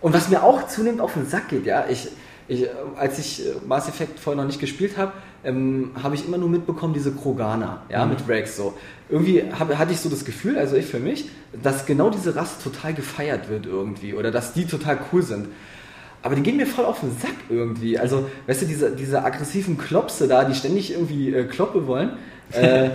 [0.00, 2.08] Und was mir auch zunehmend auf den Sack geht, ja, ich,
[2.48, 5.12] ich, äh, als ich äh, Mass Effect vorher noch nicht gespielt habe,
[5.44, 8.10] ähm, habe ich immer nur mitbekommen, diese Kroganer, ja, Mhm.
[8.12, 8.74] mit Rex so.
[9.08, 11.28] Irgendwie hab, hatte ich so das Gefühl, also ich für mich,
[11.62, 15.46] dass genau diese Rasse total gefeiert wird irgendwie oder dass die total cool sind.
[16.22, 17.98] Aber die gehen mir voll auf den Sack irgendwie.
[17.98, 22.10] Also, weißt du, diese, diese aggressiven Klopse da, die ständig irgendwie äh, Kloppe wollen,
[22.52, 22.90] äh, äh,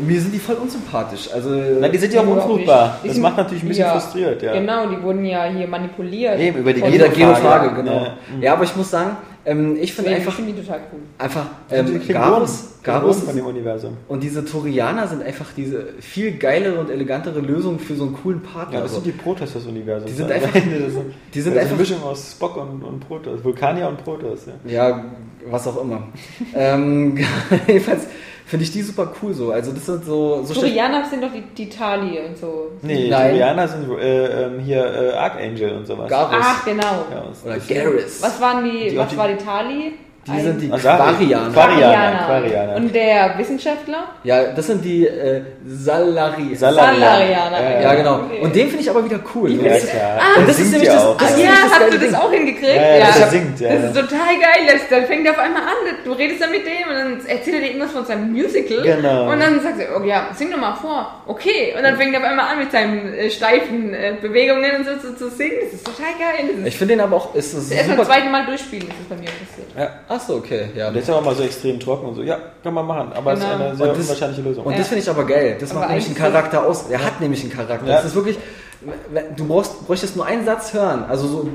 [0.00, 1.28] mir sind die voll unsympathisch.
[1.32, 1.50] Also,
[1.80, 2.98] Na, die sind ja auch unfruchtbar.
[3.02, 4.52] Die Das sind- macht natürlich ein bisschen ja, frustriert, ja.
[4.52, 6.38] Genau, die wurden ja hier manipuliert.
[6.38, 7.66] Eben, über die jeder ja.
[7.68, 7.92] genau.
[8.02, 8.16] Ja.
[8.40, 11.00] Ja, aber ich muss sagen, ähm, ich finde einfach, finde ich total cool.
[11.18, 13.96] einfach Die ähm, Garus Klingonen von dem Universum.
[14.08, 18.42] und diese Turianer sind einfach diese viel geilere und elegantere Lösung für so einen coolen
[18.42, 18.78] Partner.
[18.78, 20.10] Ja, das sind die Protoss des Universums.
[20.10, 20.52] Die sind einfach-
[21.34, 23.42] die sind einfach- eine Mischung aus Spock und, und Protoss.
[23.44, 24.72] Vulkanier und Protoss, ja.
[24.88, 25.04] Ja,
[25.50, 26.02] was auch immer.
[26.54, 27.16] ähm,
[27.68, 28.06] jedenfalls
[28.46, 29.50] finde ich die super cool so.
[29.50, 32.70] Also das sind so, so Turianer sind doch die, die Tali und so.
[32.82, 33.30] Nee, Nein.
[33.30, 36.08] Turianer sind äh, ähm, hier äh, Archangel und sowas.
[36.08, 37.04] Garus Ach, genau.
[37.10, 38.22] Ja, oder Garrus.
[38.22, 39.92] Was waren die, Die- was die- war die Tali?
[40.26, 40.68] Die sind die.
[40.68, 41.52] Quarianer.
[41.52, 42.24] Quarianer.
[42.26, 42.76] Quarianer.
[42.76, 44.08] Und der Wissenschaftler?
[44.24, 46.54] Ja, das sind die äh, Salari.
[46.54, 46.98] Salarianer.
[46.98, 47.60] Salarianer.
[47.62, 48.14] Ja, ja, genau.
[48.24, 48.40] Okay.
[48.42, 49.50] Und den finde ich aber wieder cool.
[49.56, 50.18] So, Ja, das- klar.
[50.38, 51.16] Und das ist singt nämlich ja das- auch.
[51.16, 52.14] das Ach ist ja, nämlich das hast geile du das Ding.
[52.20, 52.74] auch hingekriegt?
[52.76, 53.88] Ja, ja, das singt, ja, Das ja.
[53.88, 54.60] ist total geil.
[54.72, 57.54] Das, dann fängt er auf einmal an, du redest dann mit dem und dann erzählt
[57.56, 58.82] er dir irgendwas von seinem Musical.
[58.82, 59.30] Genau.
[59.30, 61.22] Und dann sagst du, oh ja, sing doch mal vor.
[61.26, 61.74] Okay.
[61.76, 64.96] Und dann fängt er auf einmal an mit seinen äh, steifen äh, Bewegungen und so
[64.96, 65.54] zu, zu singen.
[65.62, 66.48] Das ist total geil.
[66.50, 68.94] Das ist Ich finde den aber auch, ist das erst beim zweiten Mal durchspielen, ist
[69.02, 69.68] es bei mir passiert.
[69.78, 69.90] Ja.
[70.16, 70.68] Achso, okay.
[70.74, 72.22] Ja, Der ist ja auch mal so extrem trocken und so.
[72.22, 73.12] Ja, kann man machen.
[73.14, 73.64] Aber es ist Genau.
[73.64, 74.64] eine sehr das- unwahrscheinliche Lösung.
[74.64, 74.78] Und Ja.
[74.78, 75.56] das finde ich aber geil.
[75.60, 76.84] Das Aber macht nämlich einen Charakter aus.
[76.90, 77.86] Er hat nämlich einen Charakter.
[77.86, 77.96] Ja.
[77.96, 78.38] Das ist wirklich,
[79.36, 81.04] du brauchst, bräuchtest nur einen Satz hören.
[81.08, 81.48] Also so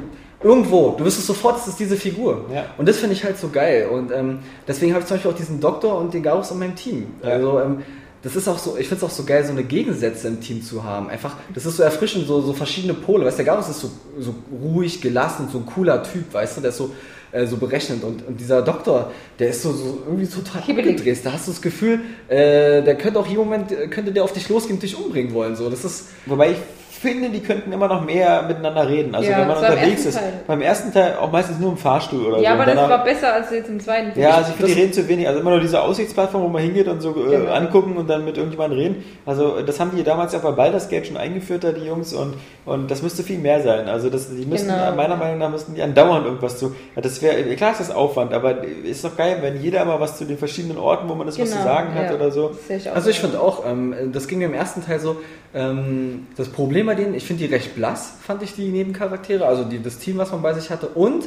[0.43, 0.91] irgendwo.
[0.97, 2.45] Du wüsstest sofort, es ist diese Figur.
[2.53, 2.65] Ja.
[2.77, 3.87] Und das finde ich halt so geil.
[3.91, 6.75] Und ähm, deswegen habe ich zum Beispiel auch diesen Doktor und den Garus in meinem
[6.75, 7.13] Team.
[7.23, 7.29] Ja.
[7.29, 7.83] Also ähm,
[8.23, 10.61] das ist auch so, ich finde es auch so geil, so eine Gegensätze im Team
[10.61, 11.09] zu haben.
[11.09, 13.25] Einfach, das ist so erfrischend, so, so verschiedene Pole.
[13.25, 13.89] Weißt du, der Garus ist so,
[14.19, 16.91] so ruhig, gelassen, so ein cooler Typ, weißt du, der ist so,
[17.31, 18.03] äh, so berechnend.
[18.03, 21.25] Und, und dieser Doktor, der ist so, so irgendwie total abgedreht.
[21.25, 24.49] Da hast du das Gefühl, äh, der könnte auch jeden Moment, könnte der auf dich
[24.49, 25.55] losgehen und dich umbringen wollen.
[25.55, 26.57] So, das ist, Wobei ich
[27.01, 29.13] finde, die könnten immer noch mehr miteinander reden.
[29.15, 30.17] Also Ja, wenn man unterwegs ist.
[30.17, 30.33] Teil.
[30.47, 32.43] Beim ersten Teil auch meistens nur im Fahrstuhl oder so.
[32.43, 34.17] Ja, aber das war besser als jetzt im zweiten.
[34.19, 35.27] Ja, also ich finde, die reden zu wenig.
[35.27, 37.51] Also immer nur diese Aussichtsplattform, wo man hingeht und so äh, Genau.
[37.51, 39.03] angucken und dann mit irgendjemandem reden.
[39.25, 42.13] Also das haben die damals ja bei Baldur's Gate schon eingeführt, da die Jungs.
[42.13, 43.87] Und, und das müsste viel mehr sein.
[43.89, 44.95] Also das, die müssten, Genau.
[44.95, 46.75] meiner Meinung nach, müssten die andauernd irgendwas zu...
[46.95, 50.17] Ja, das wäre, klar ist das Aufwand, aber ist doch geil, wenn jeder mal was
[50.17, 52.15] zu den verschiedenen Orten, wo man das was zu Genau, sagen hat ja.
[52.15, 52.51] oder so.
[52.69, 55.17] Ich Also ich finde auch, ähm, das ging mir im ersten Teil so,
[55.53, 59.63] ähm, das Problem bei denen, ich finde die recht blass, fand ich die Nebencharaktere, also
[59.63, 61.23] die, das Team, was man bei sich hatte und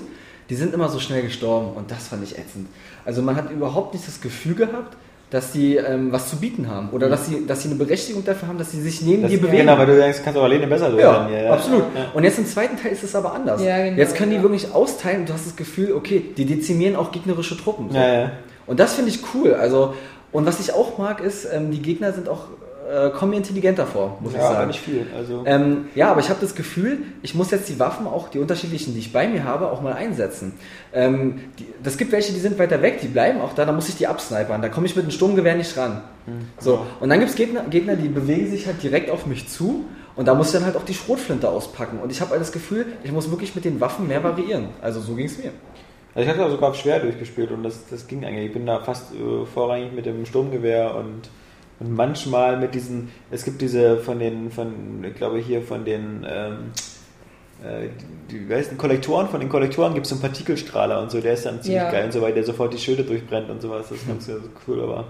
[0.50, 2.66] die sind immer so schnell gestorben und das fand ich ätzend.
[3.04, 4.96] Also man hat überhaupt nicht das Gefühl gehabt,
[5.30, 8.48] dass die ähm, was zu bieten haben oder dass sie, dass sie eine Berechtigung dafür
[8.48, 9.58] haben, dass sie sich neben Das, dir bewegen.
[9.66, 11.46] genau, weil du denkst, kannst auch alleine besser Ja, sein.
[11.50, 11.84] absolut.
[12.12, 13.62] Und jetzt im zweiten Teil ist es aber anders.
[13.62, 14.42] Ja, genau, jetzt können die ja.
[14.42, 17.90] wirklich austeilen und du hast das Gefühl, okay, die dezimieren auch gegnerische Truppen.
[17.90, 17.96] So.
[17.96, 18.30] Ja, ja.
[18.66, 19.54] Und das finde ich cool.
[19.54, 19.94] Also,
[20.30, 22.44] und was ich auch mag, ist, ähm, die Gegner sind auch
[22.84, 24.66] äh, kommen mir intelligenter vor, muss ich Ja, aber sagen.
[24.68, 25.06] nicht viel.
[25.16, 28.38] Also, Ähm, ja, aber ich habe das Gefühl, ich muss jetzt die Waffen, auch die
[28.38, 30.54] unterschiedlichen, die ich bei mir habe, auch mal einsetzen.
[30.92, 33.88] Ähm, die, das gibt welche, die sind weiter weg, die bleiben auch da, da muss
[33.88, 34.60] ich die absnipern.
[34.62, 36.02] Da komme ich mit dem Sturmgewehr nicht ran.
[36.58, 39.84] So, und dann gibt es Gegner, Gegner, die bewegen sich halt direkt auf mich zu
[40.16, 41.98] und da muss ich dann halt auch die Schrotflinte auspacken.
[42.02, 44.68] Und ich habe halt das Gefühl, ich muss wirklich mit den Waffen mehr variieren.
[44.80, 45.50] Also so ging es mir.
[46.14, 48.46] also ich hatte auch sogar schwer durchgespielt und das, das ging eigentlich.
[48.46, 51.28] Ich bin da fast äh, vorrangig mit dem Sturmgewehr und,
[51.80, 56.24] und manchmal mit diesen, es gibt diese von den, von, ich glaube hier von den,
[56.28, 56.56] ähm,
[57.64, 57.88] äh,
[58.30, 61.34] die, die weißen Kollektoren, von den Kollektoren gibt es so einen Partikelstrahler und so, der
[61.34, 61.90] ist dann ziemlich Ja.
[61.90, 63.86] geil und so, weil der sofort die Schilde durchbrennt und sowas.
[63.88, 64.34] Das ist ganz äh,
[64.68, 65.04] cool, aber.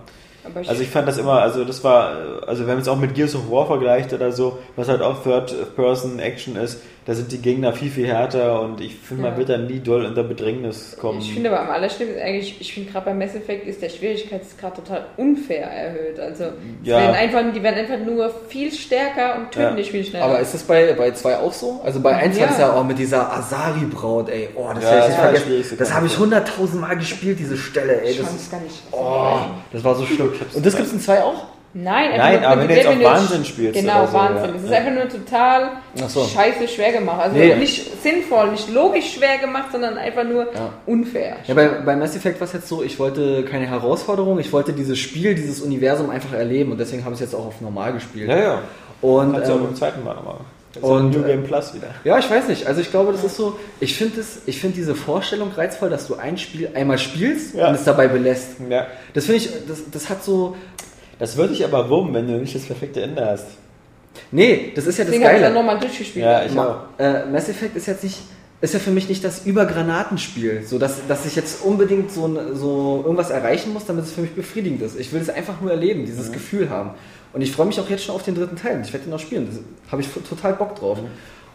[0.47, 2.99] Aber ich, Also ich fand das immer, also das war, also wenn man es auch
[2.99, 7.39] mit Gears of War vergleicht oder so, was halt auch Third-Person-Action ist, da sind die
[7.39, 9.39] Gegner viel, viel härter und ich finde, man Ja.
[9.39, 11.19] wird dann nie doll unter Bedrängnis kommen.
[11.21, 14.77] ich finde aber am allerschlimmsten eigentlich, ich finde gerade bei Mass Effect ist der Schwierigkeitsgrad
[14.77, 16.19] total unfair erhöht.
[16.19, 16.53] Also es
[16.89, 16.99] Ja.
[16.99, 19.71] werden einfach, die werden einfach nur viel stärker und töten Ja.
[19.77, 20.25] dich viel schneller.
[20.25, 21.81] Aber ist das bei, bei 2 auch so?
[21.85, 22.49] Also bei 1 war Ja.
[22.49, 24.49] das ja auch mit dieser Asari-Braut, ey.
[24.55, 28.13] Oh, das Ja, das schwierig, Das habe ich hunderttausend Mal gespielt, diese Stelle, ey.
[28.13, 28.83] ich Das fand ist, es gar nicht.
[28.93, 29.39] oh,
[29.73, 30.33] das war so schlimm.
[30.55, 31.45] Und das gibt es in 2 auch?
[31.77, 34.51] Nein, einfach Nein, nur aber wenn du jetzt auf Wahnsinn spielst Genau, oder so, Wahnsinn.
[34.51, 34.55] ja.
[34.57, 34.77] Es ist Ja.
[34.79, 35.69] einfach nur total
[36.09, 36.25] so.
[36.25, 37.21] scheiße schwer gemacht.
[37.21, 37.57] Also Nee.
[37.57, 40.47] nicht sinnvoll, nicht logisch schwer gemacht, sondern einfach nur
[40.87, 41.37] unfair.
[41.47, 44.73] Ja, bei, bei Mass Effect war es jetzt so, ich wollte keine Herausforderung, ich wollte
[44.73, 47.93] dieses Spiel, dieses Universum einfach erleben und deswegen habe ich es jetzt auch auf normal
[47.93, 48.29] gespielt.
[48.29, 48.61] ja, ja.
[49.03, 50.37] Und Kannst du auch ähm, beim zweiten Mal nochmal.
[50.81, 51.89] und, Und New äh, Game Plus wieder.
[52.05, 52.67] Ja, ich weiß nicht.
[52.67, 56.07] Also ich glaube, das ist so, ich finde es- ich finde diese Vorstellung reizvoll, dass
[56.07, 57.69] du ein Spiel einmal spielst Ja.
[57.69, 58.53] und es dabei belässt.
[58.71, 58.87] Ja.
[59.13, 60.57] Das finde ich, das, das hat so,
[61.19, 63.47] Das würde ich aber wurmen, wenn du nicht das perfekte Ende hast.
[64.31, 65.65] nee, das ist ja das Deswegen habe ich dann Geile.
[65.67, 66.25] nochmal durchgespielt.
[66.25, 68.19] Ja, ich Ma- äh, Mass Effect ist jetzt nicht,
[68.61, 72.55] ist ja für mich nicht das Übergranatenspiel, so dass, dass ich jetzt unbedingt so, ein-
[72.57, 74.99] so irgendwas erreichen muss, damit es für mich befriedigend ist.
[74.99, 76.91] Ich will es einfach nur erleben, dieses Gefühl haben.
[77.33, 78.81] Und ich freue mich auch jetzt schon auf den dritten Teil.
[78.85, 79.49] Ich werde den auch spielen.
[79.87, 80.99] Da habe ich total Bock drauf.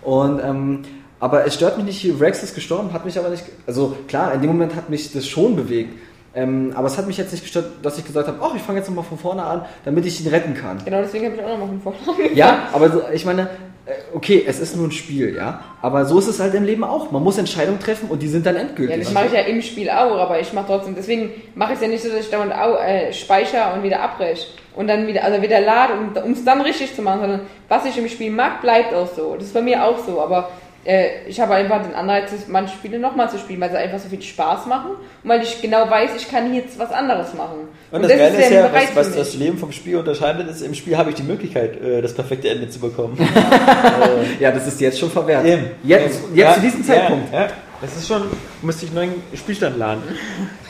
[0.02, 0.82] Und ähm,
[1.22, 3.44] aber es stört mich nicht, Rex ist gestorben, hat mich aber nicht.
[3.68, 5.92] Also klar, in dem Moment hat mich das schon bewegt.
[6.36, 8.78] Ähm, aber es hat mich jetzt nicht gestört, dass ich gesagt habe, ach, ich fange
[8.80, 10.78] jetzt nochmal von vorne an, damit ich ihn retten kann.
[10.86, 13.42] Genau, deswegen habe ich auch nochmal von vorne Ja, aber so, ich meine,
[13.88, 15.62] äh, okay, es ist nur ein Spiel, ja.
[15.82, 17.10] Aber so ist es halt im Leben auch.
[17.12, 19.00] Man muss Entscheidungen treffen und die sind dann Ja, endgültig.
[19.00, 21.82] das mache ich ja im Spiel auch, aber ich mache trotzdem, deswegen mache ich es
[21.82, 25.24] ja nicht so, dass ich dauernd au, äh, speichere und wieder abbreche und dann wieder,
[25.24, 25.94] also wieder lade,
[26.24, 29.34] um es dann richtig zu machen, sondern was ich im Spiel mag, bleibt auch so.
[29.36, 30.52] Das ist bei mir auch so, aber
[30.90, 34.10] äh, ich habe einfach den Anreiz, manche Spiele nochmal zu spielen, weil sie einfach so
[34.10, 34.92] viel Spaß machen
[35.24, 37.68] und weil ich genau weiß, ich kann jetzt was anderes machen.
[37.92, 39.36] Und, das, Geile ist ja, was, was das.
[39.36, 42.70] Leben vom Spiel unterscheidet, ist, im Spiel habe ich die Möglichkeit, äh, das perfekte Ende
[42.70, 43.18] zu bekommen.
[44.40, 45.46] ja, das ist jetzt schon verwehrt.
[45.46, 45.68] Eben.
[45.84, 46.36] Jetzt, Eben.
[46.36, 47.32] jetzt Ja, zu diesem Zeitpunkt.
[47.32, 47.48] Ja, ja.
[47.82, 48.24] Das ist schon,
[48.64, 50.02] müsste ich einen neuen Spielstand laden.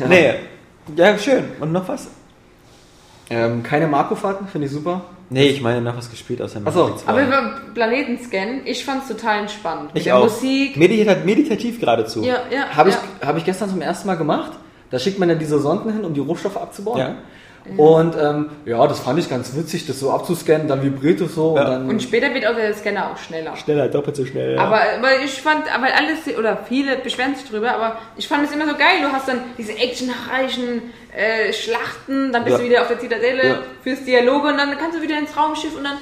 [0.07, 0.33] Nee.
[0.97, 1.45] Ja, schön.
[1.61, 2.07] Und noch was?
[3.30, 5.01] Ähm, keine Marco-Fahrten, finde ich super.
[5.30, 6.84] Nee, ich meine noch was gespielt aus der Ach so.
[6.85, 9.93] Matrix Aber über Planetenscan, ich fand es total entspannt.
[9.93, 10.23] Mit ich der auch.
[10.23, 10.76] Musik.
[10.76, 12.23] Medita meditativ geradezu.
[12.23, 12.69] Ja, ja.
[12.76, 12.97] Habe ja.
[13.22, 14.53] ich, hab ich gestern zum ersten Mal gemacht.
[14.89, 16.97] Da schickt man ja diese Sonden hin, um die Rohstoffe abzubauen.
[16.97, 17.15] Ja.
[17.77, 21.55] Und ähm, ja, das fand ich ganz witzig, das so abzuscannen, dann vibriert es so
[21.55, 21.63] Ja.
[21.63, 21.89] und dann.
[21.89, 23.55] Und später wird auch der Scanner auch schneller.
[23.55, 24.55] Schneller, doppelt so schnell.
[24.55, 24.61] Ja.
[24.61, 28.51] Aber, aber ich fand, aber alles, oder viele beschweren sich drüber, aber ich fand es
[28.53, 29.01] immer so geil.
[29.01, 30.81] Du hast dann diese actionreichen
[31.15, 32.63] äh, Schlachten, dann bist Ja.
[32.63, 33.57] du wieder auf der Zitadelle, Ja.
[33.83, 35.97] fürs Dialoge und dann kannst du wieder ins Raumschiff und dann,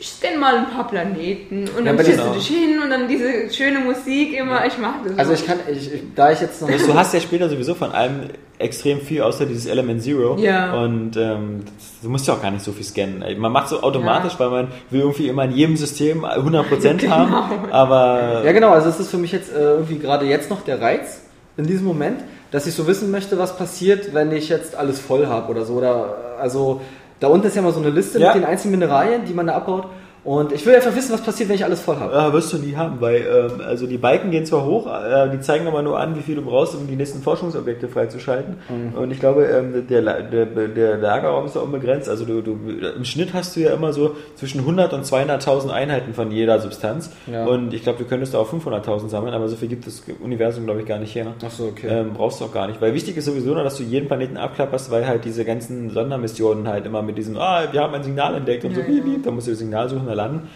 [0.00, 2.32] ich scanne mal ein paar Planeten und dann aber schießt genau.
[2.32, 5.18] du dich hin und dann diese schöne Musik immer, ich mag das.
[5.18, 6.68] Also ich kann, ich, ich, da ich jetzt noch.
[6.68, 10.36] du hast ja später sowieso von allem extrem viel, außer dieses Element Zero.
[10.38, 10.74] Ja.
[10.74, 11.64] Und ähm,
[12.02, 13.24] du musst ja auch gar nicht so viel scannen.
[13.38, 14.38] Man macht so automatisch, Ja.
[14.40, 17.70] weil man will irgendwie immer in jedem System 100% haben.
[17.70, 20.80] Aber Ja, genau, also es ist für mich jetzt äh, irgendwie gerade jetzt noch der
[20.80, 21.22] Reiz
[21.56, 22.20] in diesem Moment,
[22.50, 25.74] dass ich so wissen möchte, was passiert, wenn ich jetzt alles voll habe oder so.
[25.74, 26.80] Oder also
[27.20, 28.28] da unten ist ja mal so eine Liste Ja.
[28.34, 29.86] mit den einzelnen Mineralien, die man da abbaut.
[30.28, 32.12] Und ich will einfach wissen, was passiert, wenn ich alles voll habe.
[32.14, 35.40] äh, wirst du nie haben, weil ähm, also die Balken gehen zwar hoch, äh, die
[35.40, 38.56] zeigen aber nur an, wie viel du brauchst, um die nächsten Forschungsobjekte freizuschalten.
[38.94, 42.10] Und ich glaube, ähm, der, der, der Lagerraum ist ja unbegrenzt.
[42.10, 42.58] Also du, du,
[42.94, 47.10] im Schnitt hast du ja immer so zwischen 100 und 200.000 Einheiten von jeder Substanz.
[47.26, 47.46] Ja.
[47.46, 50.80] Und ich glaube, du könntest auch 500.000 sammeln, aber so viel gibt das Universum, glaube
[50.80, 51.28] ich, gar nicht her.
[51.42, 51.86] Ach so, okay.
[51.88, 52.82] Ähm, brauchst du auch gar nicht.
[52.82, 56.68] Weil wichtig ist sowieso nur, dass du jeden Planeten abklapperst, weil halt diese ganzen Sondermissionen
[56.68, 59.30] halt immer mit diesem, ah, wir haben ein Signal entdeckt und so, piep, piep, da
[59.30, 60.48] musst du das Signal suchen, da landen.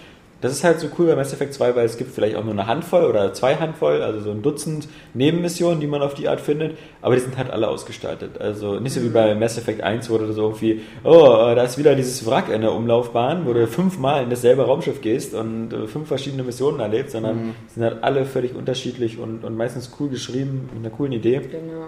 [0.43, 2.52] Das ist halt so cool bei Mass Effect 2, weil es gibt vielleicht auch nur
[2.52, 6.40] eine Handvoll oder zwei Handvoll, also so ein Dutzend Nebenmissionen, die man auf die Art
[6.40, 8.40] findet, aber die sind halt alle ausgestaltet.
[8.40, 11.62] Also nicht so wie bei Mass Effect 1, wo du so irgendwie, oh, äh, da
[11.62, 15.72] ist wieder dieses Wrack in der Umlaufbahn, wo du fünfmal in dasselbe Raumschiff gehst und
[15.72, 20.09] äh, fünf verschiedene Missionen erlebst, sondern sind halt alle völlig unterschiedlich und, und meistens cool
[20.09, 21.39] geschrieben, mit einer coolen Idee.
[21.39, 21.86] genau.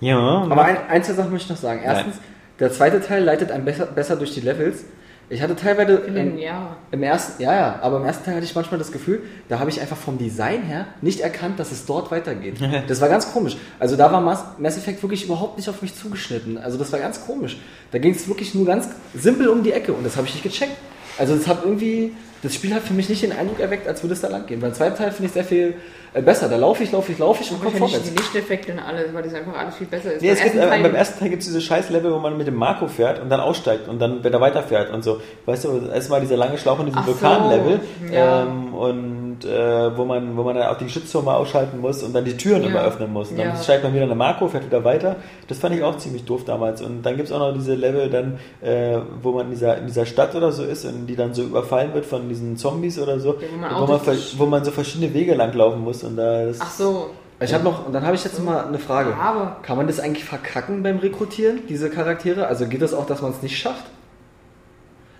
[0.00, 1.80] Ja, Aber ein, ein, zwei Sachen möchte ich noch sagen.
[1.84, 2.16] Erstens,
[2.58, 4.84] der zweite Teil leitet einen besser, besser durch die Levels.
[5.28, 6.48] Ich hatte teilweise Vielen im,
[6.92, 9.70] im ersten, ja, ja, aber im ersten Teil hatte ich manchmal das Gefühl, da habe
[9.70, 12.56] ich einfach vom Design her nicht erkannt, dass es dort weitergeht.
[12.86, 13.56] Das war ganz komisch.
[13.80, 16.58] Also da war Mass, Mass Effect wirklich überhaupt nicht auf mich zugeschnitten.
[16.58, 17.56] Also das war ganz komisch.
[17.90, 20.44] Da ging es wirklich nur ganz simpel um die Ecke und das habe ich nicht
[20.44, 20.76] gecheckt.
[21.18, 22.12] Also das hat irgendwie,
[22.42, 24.60] das Spiel hat für mich nicht den Eindruck erweckt, als würde es da lang gehen.
[24.60, 25.74] Beim zweiten Teil finde ich sehr viel
[26.16, 26.48] äh, besser.
[26.48, 28.10] Da laufe ich, laufe ich, laufe ich und komme finde vorwärts.
[28.10, 30.22] die Lichteffekte und alles, weil das einfach alles viel besser ist.
[30.22, 32.36] Nee, Beim gibt, ersten äh, Teil- beim ersten Teil gibt es diese Scheiß-Level, wo man
[32.36, 35.20] mit dem Marco fährt und dann aussteigt und dann wieder weiterfährt und so.
[35.46, 37.80] Weißt du, erstmal dieser lange Schlauch in diesem Ach so, Vulkan-Level
[38.12, 38.42] ja.
[38.42, 42.24] ähm, und äh, wo, man, wo man dann auch die Geschütztürme ausschalten muss und dann
[42.24, 42.68] die Türen Ja.
[42.70, 43.30] immer öffnen muss.
[43.30, 43.56] Und dann Ja.
[43.62, 45.16] steigt man wieder in den Marco, fährt wieder weiter.
[45.48, 46.80] Das fand ich auch ziemlich doof damals.
[46.80, 49.86] Und dann gibt es auch noch diese Level, dann, äh, wo man in dieser, in
[49.86, 53.20] dieser Stadt oder so ist und die dann so überfallen wird von diesen Zombies oder
[53.20, 56.02] so, Ja, wo man wo, man, wo man so verschiedene Wege langlaufen muss.
[56.06, 57.10] Und da das, Ach so.
[57.38, 59.14] Ich habe noch, und dann habe ich jetzt mal eine Frage.
[59.14, 62.46] Aber Kann man das eigentlich verkacken beim Rekrutieren, diese Charaktere?
[62.46, 63.84] Also geht das auch, dass man es nicht schafft?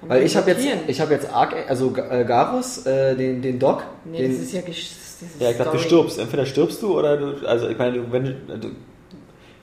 [0.02, 3.82] Weil ich habe jetzt, ich habe jetzt Ark, also äh, Garus, äh, den, den Doc,
[4.04, 6.18] Nee, den, das ist ja gesch- das ist Ja, ich glaube, du stirbst.
[6.18, 8.68] Entweder stirbst du oder du, also ich meine, du, wenn, du, du,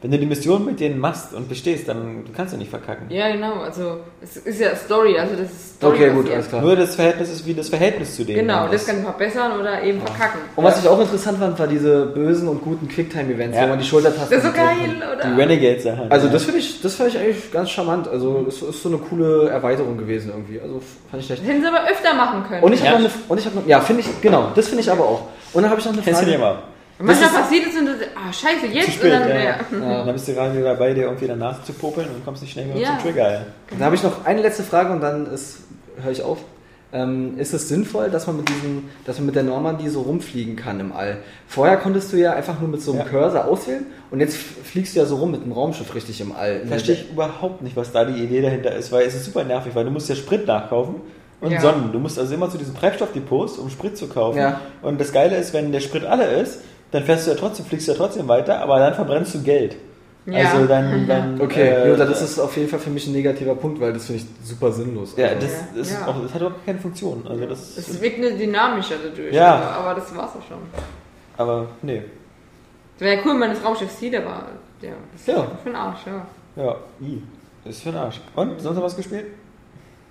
[0.03, 3.05] wenn du die Mission mit denen machst und bestehst, dann kannst du nicht verkacken.
[3.09, 3.61] Ja, genau.
[3.61, 5.17] Also, es ist ja Story.
[5.17, 5.95] Also, das ist Story.
[5.95, 6.61] Okay, gut, alles klar.
[6.61, 8.39] Nur das Verhältnis ist wie das Verhältnis zu denen.
[8.39, 8.88] Genau, das ist.
[8.88, 10.41] kann verbessern oder eben verkacken.
[10.55, 13.63] Und was ich auch interessant fand, war diese bösen und guten Quicktime-Events, Ja.
[13.63, 15.17] wo man die Schultertasten Das ist so geil, kann.
[15.17, 15.25] oder?
[15.35, 16.11] Die Renegades-Sachen.
[16.11, 16.34] Also ja.
[16.34, 18.07] das finde ich, das fand ich eigentlich ganz charmant.
[18.09, 20.59] Also es ist so eine coole Erweiterung gewesen irgendwie.
[20.59, 21.41] Also fand ich schlecht.
[21.43, 22.61] Das hätten sie aber öfter machen können.
[22.61, 22.99] Und ich habe Ja.
[22.99, 25.27] noch eine, und ich habe noch, ja, finde ich, genau, das finde ich aber auch.
[25.53, 26.57] Und dann habe ich noch eine Kennst du die Frage.
[26.99, 29.36] Manchmal das ist- passiert es und du, ah, scheiße, jetzt Zu spät, und dann, ja.
[29.36, 29.56] ja.
[29.72, 30.06] ja.
[30.06, 32.68] Dann bist du gerade wieder dabei, dir irgendwie Nase zu popeln und kommst nicht schnell
[32.68, 32.98] genug Ja.
[32.99, 33.32] zum Trigger.
[33.32, 33.41] Ja.
[33.72, 35.60] Dann habe ich noch eine letzte Frage und dann ist,
[36.02, 36.38] höre ich auf.
[36.95, 40.56] Ähm, ist es sinnvoll, dass man mit diesem, dass man mit der Normandie so rumfliegen
[40.56, 41.18] kann im All?
[41.48, 43.06] Vorher konntest du ja einfach nur mit so einem Ja.
[43.07, 46.64] Cursor auswählen und jetzt fliegst du ja so rum mit einem Raumschiff richtig im All.
[46.68, 49.74] Verstehe ich überhaupt nicht, was da die Idee dahinter ist, weil es ist super nervig,
[49.74, 50.98] weil du musst ja Sprit nachkaufen
[51.41, 51.60] und Ja.
[51.61, 51.91] Sonnen.
[51.91, 54.38] Du musst also immer zu diesen Treibstoffdepots, um Sprit zu kaufen.
[54.38, 54.61] Ja.
[54.84, 56.60] Und das Geile ist, wenn der Sprit alle ist,
[56.94, 59.76] dann fährst du ja trotzdem, fliegst du ja trotzdem weiter, aber dann verbrennst du Geld.
[60.26, 60.52] Ja.
[60.52, 63.56] Also dann, dann Okay, äh, ja, das ist auf jeden Fall für mich ein negativer
[63.56, 65.15] Punkt, weil das finde ich super sinnlos.
[65.18, 66.07] ja, Also- das, ist Ja.
[66.07, 67.26] Auch, das hat überhaupt keine Funktion.
[67.28, 69.34] Also das, Es wirkt nur dynamischer dadurch.
[69.34, 69.56] Ja.
[69.56, 70.57] Aber, aber das war's auch schon.
[71.38, 72.03] aber nee.
[72.95, 74.45] Es wäre ja cool, wenn man das Raumschiff sieht, aber
[74.82, 75.48] ja, das ist Ja.
[75.61, 76.26] für den Arsch, ja.
[76.64, 77.22] Ja, i.
[77.65, 78.22] Das ist für den Arsch.
[78.36, 79.26] Und, sonst noch was gespielt?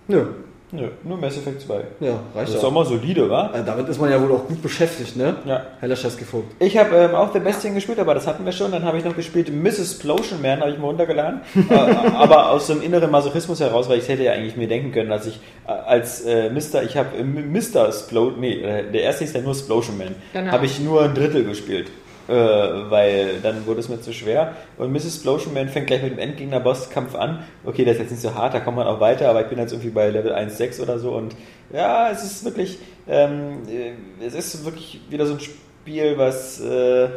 [0.09, 0.27] Nö,
[0.75, 1.75] Nö, nur Mass Effect 2.
[2.01, 2.71] ja, Das reicht ist auch.
[2.73, 3.51] mal solide, wa?
[3.55, 5.37] Äh, damit ist man ja wohl auch gut beschäftigt, ne?
[5.45, 5.67] Ja.
[5.81, 6.55] Heller Scheiß gefolgt.
[6.61, 8.73] Ich habe ähm, auch The Bestien gespielt, aber das hatten wir schon.
[8.73, 9.81] Dann habe ich noch gespielt Mrs.
[9.81, 11.43] Explosion Man, habe ich mal runtergeladen.
[11.71, 15.11] äh, aber aus dem inneren Masochismus heraus, weil ich hätte ja eigentlich mir denken können,
[15.11, 16.83] dass ich äh, als äh, Mr.
[16.85, 17.89] Ich habe äh, Mr.
[17.89, 20.15] Explosion, nee, äh, der erste ist ja nur Explosion Man.
[20.33, 20.53] Genau.
[20.53, 21.91] Habe ich nur ein Drittel gespielt.
[22.29, 24.55] Äh, weil dann wurde es mir zu schwer.
[24.79, 25.07] Und Mrs.
[25.07, 27.43] Explosion Man fängt gleich mit dem Endgegner-Bosskampf an.
[27.65, 29.59] Okay, das ist jetzt nicht so hart, da kommt man auch weiter, aber ich bin
[29.59, 31.11] jetzt irgendwie bei Level 1,6 oder so.
[31.13, 31.35] Und
[31.73, 32.79] ja, es ist wirklich,
[33.09, 33.95] ähm, äh,
[34.25, 37.09] es ist wirklich wieder so ein Spiel, was, äh,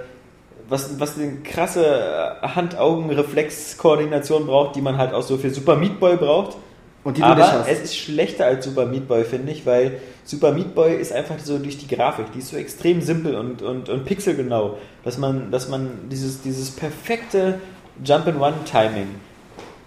[0.67, 6.17] was, was eine krasse Hand-Augen-Reflex-Koordination braucht, die man halt auch so für Super Meat Boy
[6.17, 6.57] braucht.
[7.05, 7.69] Und die du nicht Aber hast.
[7.69, 11.37] es ist schlechter als Super Meat Boy, finde ich, weil Super Meat Boy ist einfach
[11.37, 15.51] so durch die Grafik, die ist so extrem simpel und, und, und pixelgenau, dass man,
[15.51, 17.59] dass man dieses, dieses perfekte
[18.03, 19.07] Jump-and-Run-Timing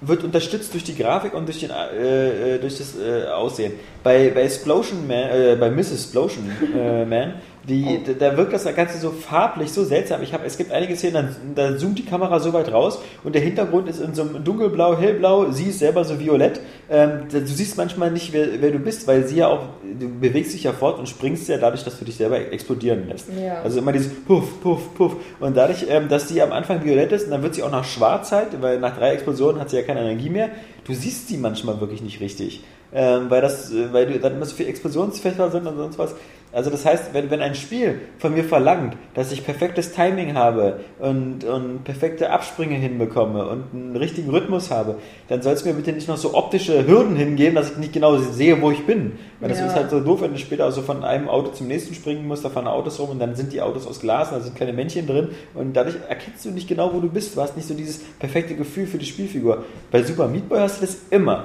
[0.01, 3.73] wird unterstützt durch die Grafik und durch, den, äh, äh, durch das äh, Aussehen.
[4.05, 5.93] Bei, bei Explosion Man, äh, bei Mrs.
[5.93, 7.35] Explosion äh, Man,
[7.69, 10.23] die, da, da wirkt das Ganze so farblich, so seltsam.
[10.23, 13.35] Ich hab, es gibt einige Szenen, da, da zoomt die Kamera so weit raus und
[13.35, 16.61] der Hintergrund ist in so einem dunkelblau, hellblau, sie ist selber so violett.
[16.91, 20.55] Ähm, du siehst manchmal nicht, wer, wer du bist, weil sie ja auch, du bewegst
[20.55, 23.29] dich ja fort und springst ja dadurch, dass du dich selber explodieren lässt.
[23.39, 23.63] Ja.
[23.63, 25.17] Also immer dieses Puff, Puff, Puff.
[25.41, 27.85] Und dadurch, ähm, dass sie am Anfang violett ist und dann wird sie auch nach
[27.85, 30.49] schwarz halt, weil nach drei Explosionen hat sie ja keine Energie mehr.
[30.85, 32.63] Du siehst sie manchmal wirklich nicht richtig.
[32.91, 36.15] Ähm, weil das, äh, weil du, dann immer so viele Explosionsfächer sind und sonst was.
[36.53, 40.81] Also das heißt, wenn, wenn ein Spiel von mir verlangt, dass ich perfektes Timing habe
[40.99, 44.97] und, und perfekte Absprünge hinbekomme und einen richtigen Rhythmus habe,
[45.29, 48.17] dann soll es mir bitte nicht noch so optische Hürden hingeben, dass ich nicht genau
[48.17, 49.13] sehe, wo ich bin.
[49.41, 49.67] Weil das Ja.
[49.67, 52.45] ist halt so doof, wenn du später also von einem Auto zum nächsten springen musst,
[52.45, 54.73] da fahren Autos rum und dann sind die Autos aus Glas und da sind kleine
[54.73, 57.37] Männchen drin und dadurch erkennst du nicht genau, wo du bist.
[57.37, 59.65] Du hast nicht so dieses perfekte Gefühl für die Spielfigur.
[59.91, 61.45] Bei Super Meat Boy hast du das immer.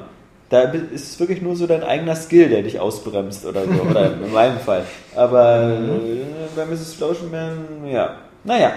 [0.54, 3.90] Da ist es wirklich nur so dein eigener Skill, der dich ausbremst oder so.
[3.90, 4.86] Oder in meinem Fall.
[5.16, 6.22] Aber äh,
[6.56, 7.00] bei Mrs.
[7.32, 8.18] Man, ja.
[8.44, 8.74] Naja.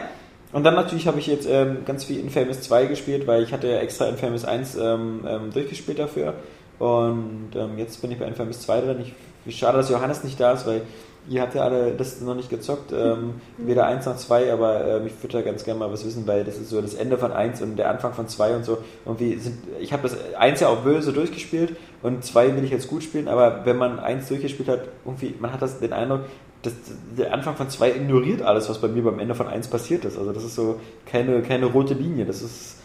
[0.52, 3.68] Und dann natürlich habe ich jetzt ähm, ganz viel Infamous 2 gespielt, weil ich hatte
[3.68, 6.32] ja extra Infamous 1 ähm, ähm, durchgespielt dafür.
[6.78, 9.00] Und ähm, jetzt bin ich bei Infamous 2 drin.
[9.02, 9.12] Ich,
[9.44, 10.80] wie schade, dass Johannes nicht da ist, weil
[11.28, 15.06] Ihr habt ja alle das noch nicht gezockt, ähm, weder eins noch zwei, aber ähm,
[15.06, 17.32] ich würde da ganz gerne mal was wissen, weil das ist so das Ende von
[17.32, 18.78] eins und der Anfang von zwei und so.
[19.04, 22.88] Irgendwie sind, ich habe das eins ja auch böse durchgespielt und zwei will ich jetzt
[22.88, 26.20] gut spielen, aber wenn man eins durchgespielt hat, irgendwie, man hat das den Eindruck,
[26.62, 26.74] dass
[27.16, 30.18] der Anfang von zwei ignoriert alles, was bei mir beim Ende von eins passiert ist.
[30.18, 32.24] Also das ist so keine, keine rote Linie.
[32.24, 32.78] Das ist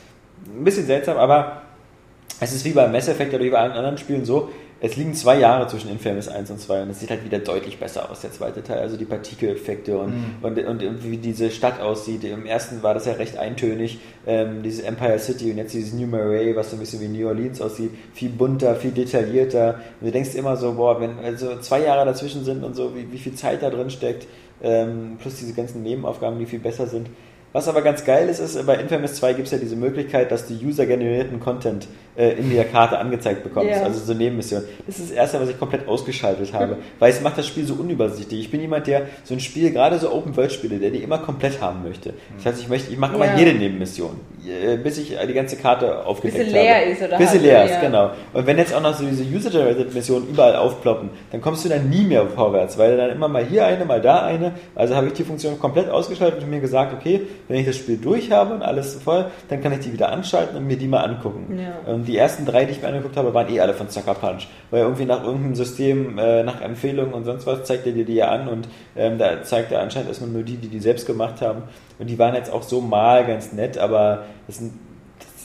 [0.46, 1.64] ein bisschen seltsam, aber
[2.40, 4.50] es ist wie bei Mass Effect oder wie bei allen anderen Spielen so,
[4.84, 7.78] es liegen zwei Jahre zwischen Infamous 1 und 2 und es sieht halt wieder deutlich
[7.78, 8.80] besser aus, der zweite Teil.
[8.80, 10.36] Also die Partikeleffekte und, Mhm.
[10.42, 12.24] und, und, wie diese Stadt aussieht.
[12.24, 16.08] Im ersten war das ja recht eintönig, ähm, dieses Empire City und jetzt dieses New
[16.08, 17.92] Marais, was so ein bisschen wie New Orleans aussieht.
[18.14, 19.76] Viel bunter, viel detaillierter.
[20.00, 23.12] Und du denkst immer so, boah, wenn also zwei Jahre dazwischen sind und so, wie,
[23.12, 24.26] wie viel Zeit da drin steckt,
[24.64, 27.08] ähm, plus diese ganzen Nebenaufgaben, die viel besser sind.
[27.54, 30.48] Was aber ganz geil ist, ist, bei Infamous 2 gibt es ja diese Möglichkeit, dass
[30.48, 31.86] du user-generierten Content
[32.22, 33.72] äh, in der Karte angezeigt bekommst.
[33.72, 33.84] Ja.
[33.84, 34.66] Also so Nebenmissionen.
[34.86, 37.74] Das ist das Erste, was ich komplett ausgeschaltet habe, weil es macht das Spiel so
[37.74, 38.40] unübersichtlich.
[38.42, 41.84] Ich bin jemand, der so ein Spiel, gerade so Open-World-Spiele, der die immer komplett haben
[41.84, 42.14] möchte.
[42.38, 43.38] Das heißt, ich möchte, ich mache immer Ja.
[43.38, 46.66] jede Nebenmission, äh, bis ich die ganze Karte aufgedeckt Bisschen habe.
[46.66, 47.82] leer ist, oder Bisschen halt, leer ist, ja.
[47.82, 48.12] genau.
[48.34, 52.04] Und wenn jetzt auch noch so diese User-Generated-Missionen überall aufploppen, dann kommst du dann nie
[52.04, 54.54] mehr vorwärts, weil dann immer mal hier eine, mal da eine.
[54.76, 57.98] Also habe ich die Funktion komplett ausgeschaltet und mir gesagt, okay, wenn ich das Spiel
[57.98, 61.02] durch habe und alles voll, dann kann ich die wieder anschalten und mir die mal
[61.02, 61.58] angucken.
[61.60, 61.92] Ja.
[61.92, 64.48] Und die ersten drei, die ich mir angeguckt habe, waren eh alle von Sucker Punch.
[64.70, 68.16] Weil irgendwie nach irgendeinem System, äh, nach Empfehlungen und sonst was, zeigt er dir die
[68.16, 71.42] ja an und ähm, da zeigt er anscheinend erstmal nur die, die die selbst gemacht
[71.42, 71.64] haben.
[72.00, 74.74] Und die waren jetzt auch so mal ganz nett, aber das sind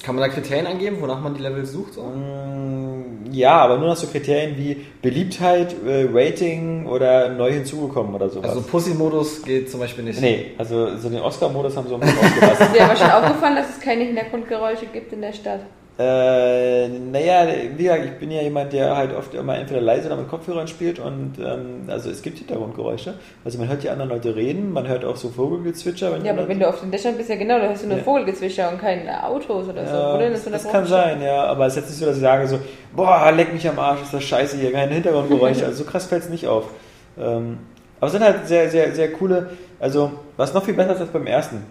[0.02, 1.96] Kann man da Kriterien angeben, wonach man die Level sucht?
[1.96, 8.28] Mm, Ja, aber nur noch so Kriterien wie Beliebtheit, äh, Rating oder neu hinzugekommen oder
[8.28, 8.50] sowas.
[8.50, 10.20] Also Pussy-Modus geht zum Beispiel nicht.
[10.20, 12.66] nee, also so den Oscar-Modus haben sie ein bisschen ausgelassen.
[12.66, 15.60] Ist dir aber schon aufgefallen, dass es keine Hintergrundgeräusche gibt in der Stadt?
[15.98, 20.16] Äh, naja, wie gesagt, ich bin ja jemand, der halt oft immer entweder leise oder
[20.16, 23.14] mit Kopfhörern spielt und ähm, also es gibt Hintergrundgeräusche.
[23.46, 26.18] Also man hört die anderen Leute reden, man hört auch so Vogelgezwitscher.
[26.22, 28.04] Ja, aber wenn du auf den Dächern bist, ja genau, da hast du nur Ja.
[28.04, 29.94] Vogelgezwischer und keine Autos oder so.
[29.94, 32.22] Ja, Oder das, das kann sein, ja, aber es ist jetzt nicht so, dass ich
[32.22, 32.58] sage so,
[32.94, 36.24] boah, leck mich am Arsch, ist das scheiße hier, keine Hintergrundgeräusche, also so krass fällt
[36.24, 36.66] es nicht auf.
[37.18, 37.56] Ähm,
[38.00, 39.48] aber es sind halt sehr, sehr, sehr coole,
[39.80, 41.64] also was noch viel besser ist als beim ersten,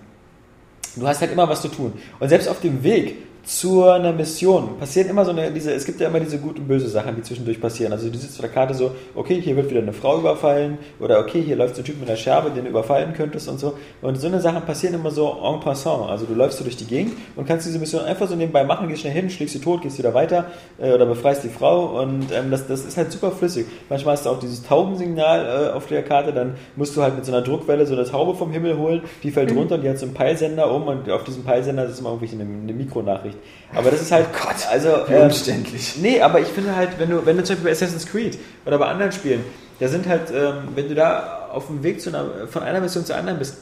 [0.96, 1.94] du hast halt immer was zu tun.
[2.20, 6.02] Und selbst auf dem Weg zu einer Mission passieren immer so eine, diese, es gibt
[6.02, 7.94] ja immer diese gut und böse Sachen, die zwischendurch passieren.
[7.94, 11.20] Also du sitzt auf der Karte so, okay, hier wird wieder eine Frau überfallen oder
[11.20, 13.78] okay, hier läuft so ein Typ mit einer Scherbe, den du überfallen könntest und so.
[14.02, 16.10] Und so eine Sachen passieren immer so en passant.
[16.10, 18.88] Also du läufst so durch die Gegend und kannst diese Mission einfach so nebenbei machen,
[18.88, 20.46] gehst schnell hin, schlägst sie tot, gehst wieder weiter
[20.80, 23.68] äh, oder befreist die Frau und ähm, das, das ist halt super flüssig.
[23.90, 27.26] Manchmal hast du auch dieses Taubensignal äh, auf der Karte, dann musst du halt mit
[27.26, 30.00] so einer Druckwelle so eine Taube vom Himmel holen, die fällt runter und die hat
[30.00, 33.35] so einen Peilsender um und auf diesem Peilsender ist immer irgendwie eine, eine Mikronachricht.
[33.74, 35.96] Aber das ist halt, Gott, also Wie ähm, umständlich.
[36.02, 38.78] Nee, aber ich finde halt, wenn du, wenn du zum Beispiel bei Assassin's Creed oder
[38.78, 39.44] bei anderen Spielen,
[39.80, 43.06] da sind halt, ähm, wenn du da auf dem Weg zu einer, von einer Mission
[43.06, 43.58] zur anderen bist,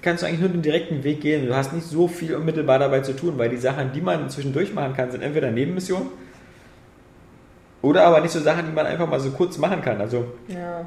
[0.00, 1.46] kannst du eigentlich nur den direkten Weg gehen.
[1.46, 4.72] Du hast nicht so viel unmittelbar dabei zu tun, weil die Sachen, die man zwischendurch
[4.72, 6.08] machen kann, sind entweder Nebenmissionen
[7.82, 10.00] oder aber nicht so Sachen, die man einfach mal so kurz machen kann.
[10.00, 10.86] Also Ja.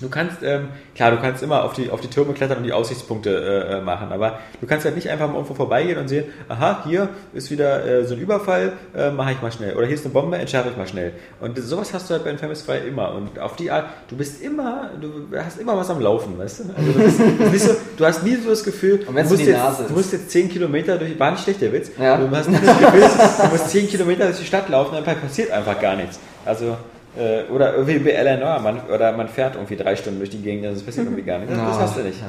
[0.00, 2.72] Du kannst, ähm, klar, du kannst immer auf die, auf die Türme klettern und die
[2.72, 6.24] Aussichtspunkte äh, äh, machen, aber du kannst halt nicht einfach mal irgendwo vorbeigehen und sehen,
[6.48, 9.76] aha, hier ist wieder äh, so ein Überfall, äh, mache ich mal schnell.
[9.76, 11.12] Oder hier ist eine Bombe, entschärfe ich mal schnell.
[11.40, 13.14] Und sowas hast du halt bei Infamous 2 immer.
[13.14, 16.64] Und auf die Art, du bist immer, du hast immer was am Laufen, weißt du?
[16.76, 19.38] Also du, bist, das ist nicht so, du hast nie so das Gefühl, du, musst
[19.38, 22.16] die jetzt, Nase du musst jetzt 10 Kilometer durch, war nicht schlecht der Witz, Ja.
[22.16, 23.00] du hast nie das Gefühl,
[23.42, 26.18] du musst 10 Kilometer durch die Stadt laufen dann passiert einfach gar nichts.
[26.44, 26.76] Also,
[27.18, 30.64] äh, oder wie bei Eleanor, man, oder man fährt irgendwie drei Stunden durch die Gegend,
[30.66, 31.54] es passiert irgendwie gar nichts.
[31.54, 32.20] Das, das hast du nicht.
[32.20, 32.26] Ja.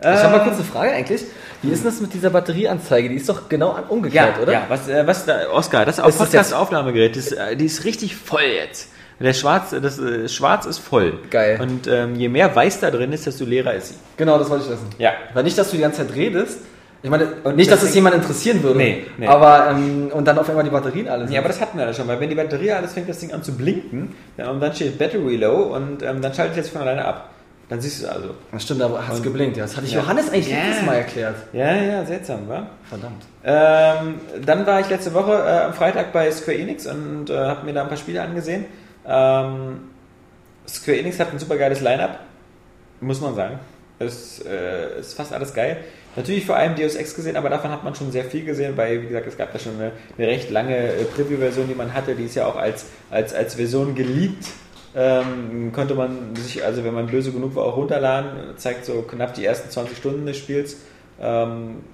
[0.00, 1.22] Ich habe mal kurz eine Frage eigentlich.
[1.60, 3.08] Wie ist denn das mit dieser Batterieanzeige?
[3.08, 4.52] Die ist doch genau umgekehrt, Ja, oder?
[4.52, 8.14] ja, was, äh, was da, Oscar, das Ist das Podcast-Aufnahmegerät, das, äh, die ist richtig
[8.14, 8.90] voll jetzt.
[9.18, 11.18] Der Schwarz, das äh, Schwarz ist voll.
[11.30, 11.58] Geil.
[11.60, 13.94] Und ähm, je mehr Weiß da drin ist, desto leerer ist sie.
[14.16, 14.86] Genau, das wollte ich wissen.
[14.98, 15.12] Ja.
[15.34, 16.60] Weil nicht, dass du die ganze Zeit redest.
[17.00, 18.78] Ich meine, Und nicht, dass es jemand interessieren würde.
[18.78, 19.26] Nee, nee.
[19.26, 21.32] Aber, ähm, und dann auf einmal die Batterien alle sind.
[21.32, 23.32] Ja, aber das hatten wir ja schon, weil wenn die Batterie alles fängt das Ding
[23.32, 27.04] an zu blinken und dann steht Battery Low und ähm, dann schaltet es von alleine
[27.04, 27.30] ab.
[27.68, 28.30] Dann siehst du es also.
[28.50, 29.56] Ja, stimmt, aber hat es Und- geblinkt.
[29.58, 30.00] Ja, das hatte ich Ja.
[30.00, 30.56] Johannes eigentlich Ja.
[30.66, 31.34] letztes Mal erklärt.
[31.52, 32.66] Ja, ja, seltsam, wa?
[32.88, 33.24] Verdammt.
[33.44, 34.14] Ähm,
[34.44, 37.74] dann war ich letzte Woche äh, am Freitag bei Square Enix und äh, habe mir
[37.74, 38.64] da ein paar Spiele angesehen.
[39.06, 39.80] Ähm,
[40.66, 42.18] Square Enix hat ein super geiles Line-Up,
[43.00, 43.58] muss man sagen.
[43.98, 45.76] Es äh, ist fast alles geil.
[46.18, 49.02] Natürlich vor allem Deus Ex gesehen, aber davon hat man schon sehr viel gesehen, weil,
[49.02, 52.16] wie gesagt, es gab da schon eine, eine recht lange äh, Preview-Version, die man hatte.
[52.16, 54.48] Die ist ja auch als, als, als Version geliebt.
[54.96, 58.56] Ähm, konnte man sich, also wenn man böse genug war, auch runterladen.
[58.56, 60.78] Zeigt so knapp die ersten 20 Stunden des Spiels.
[61.20, 61.84] Ähm,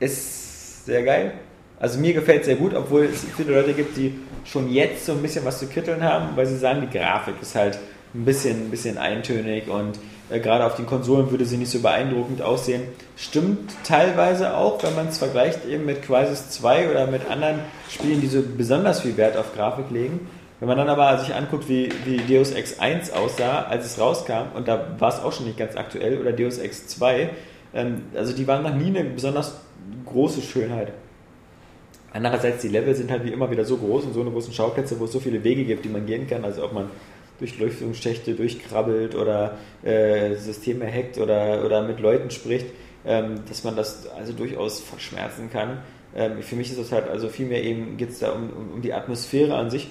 [0.00, 1.34] ist sehr geil.
[1.78, 5.12] Also mir gefällt es sehr gut, obwohl es viele Leute gibt, die schon jetzt so
[5.12, 7.78] ein bisschen was zu kitteln haben, weil sie sagen, die Grafik ist halt
[8.12, 10.00] ein bisschen, ein bisschen eintönig und
[10.30, 12.82] äh, gerade auf den Konsolen würde sie nicht so beeindruckend aussehen.
[13.16, 18.20] Stimmt teilweise auch, wenn man es vergleicht eben mit Crisis 2 oder mit anderen Spielen,
[18.20, 20.28] die so besonders viel Wert auf Grafik legen.
[20.60, 24.56] Wenn man dann aber sich anguckt, wie, wie Deus Ex 1 aussah, als es rauskam,
[24.56, 27.30] und da war es auch schon nicht ganz aktuell, oder Deus Ex 2,
[27.74, 29.60] ähm, also die waren noch nie eine besonders
[30.04, 30.92] große Schönheit.
[32.12, 34.98] Andererseits, die Level sind halt wie immer wieder so groß und so eine großen Schauplätze,
[34.98, 36.44] wo es so viele Wege gibt, die man gehen kann.
[36.44, 36.90] Also ob man
[37.38, 42.66] durch Lüftungsschächte durchkrabbelt oder äh, Systeme hackt oder, oder mit Leuten spricht,
[43.06, 45.78] ähm, dass man das also durchaus verschmerzen kann.
[46.16, 48.82] Ähm, für mich ist das halt, also vielmehr eben geht es da um, um, um
[48.82, 49.88] die Atmosphäre an sich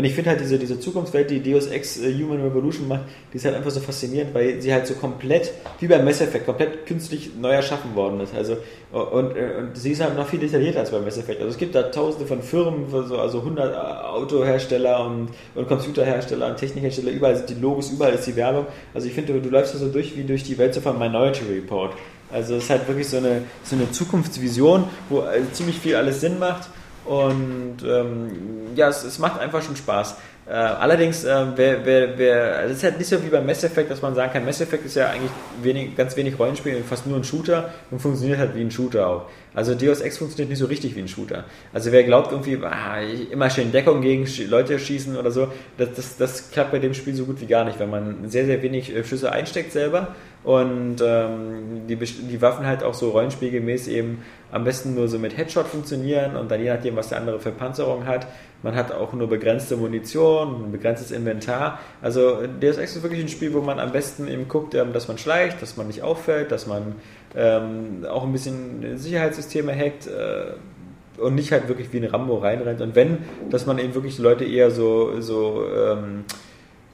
[0.00, 3.36] und ich finde halt diese, diese Zukunftswelt, die Deus Ex äh, Human Revolution macht, die
[3.36, 6.86] ist halt einfach so faszinierend, weil sie halt so komplett, wie beim Mass Effect, komplett
[6.86, 8.34] künstlich neu erschaffen worden ist.
[8.34, 8.56] Also,
[8.92, 11.40] und, äh, und sie ist halt noch viel detaillierter als beim Mass Effect.
[11.40, 17.10] Also es gibt da tausende von Firmen, also 100 Autohersteller und, und Computerhersteller und Technikhersteller,
[17.10, 18.68] überall sind die Logos, überall ist die Werbung.
[18.94, 20.98] Also ich finde, du, du läufst da so durch wie durch die Welt so von
[20.98, 21.92] Minority Report.
[22.32, 26.22] Also es ist halt wirklich so eine, so eine Zukunftsvision, wo äh, ziemlich viel alles
[26.22, 26.70] Sinn macht
[27.10, 28.30] und ähm,
[28.76, 30.14] ja, es, es, macht einfach schon Spaß.
[30.46, 33.64] Äh, allerdings, äh, wer, wer, wer, also es ist halt nicht so wie beim Mass
[33.64, 37.08] Effect, dass man sagen kann, Mass Effect ist ja eigentlich wenig, ganz wenig Rollenspiel fast
[37.08, 39.26] nur ein Shooter und funktioniert halt wie ein Shooter auch.
[39.54, 41.46] Also Deus Ex funktioniert nicht so richtig wie ein Shooter.
[41.72, 43.00] Also wer glaubt irgendwie, ah,
[43.32, 47.16] immer schön Deckung gegen Leute schießen oder so, das, das, das klappt bei dem Spiel
[47.16, 50.96] so gut wie gar nicht, weil man sehr, sehr wenig äh, Schüsse einsteckt selber und
[51.02, 55.66] ähm, die, die Waffen halt auch so rollenspielgemäß eben am besten nur so mit Headshot
[55.66, 58.26] funktionieren und dann je nachdem, was der andere für Panzerung hat.
[58.62, 61.78] Man hat auch nur begrenzte Munition, ein begrenztes Inventar.
[62.00, 65.08] Also Deus Ex ist wirklich ein Spiel, wo man am besten eben guckt, ähm, dass
[65.08, 66.94] man schleicht, dass man nicht auffällt, dass man
[67.36, 70.06] ähm, auch ein bisschen Sicherheitssysteme hackt.
[70.06, 70.54] Äh,
[71.18, 72.80] und nicht halt wirklich wie ein Rambo reinrennt.
[72.80, 73.18] Und wenn,
[73.50, 76.24] dass man eben wirklich Leute eher so, so ähm,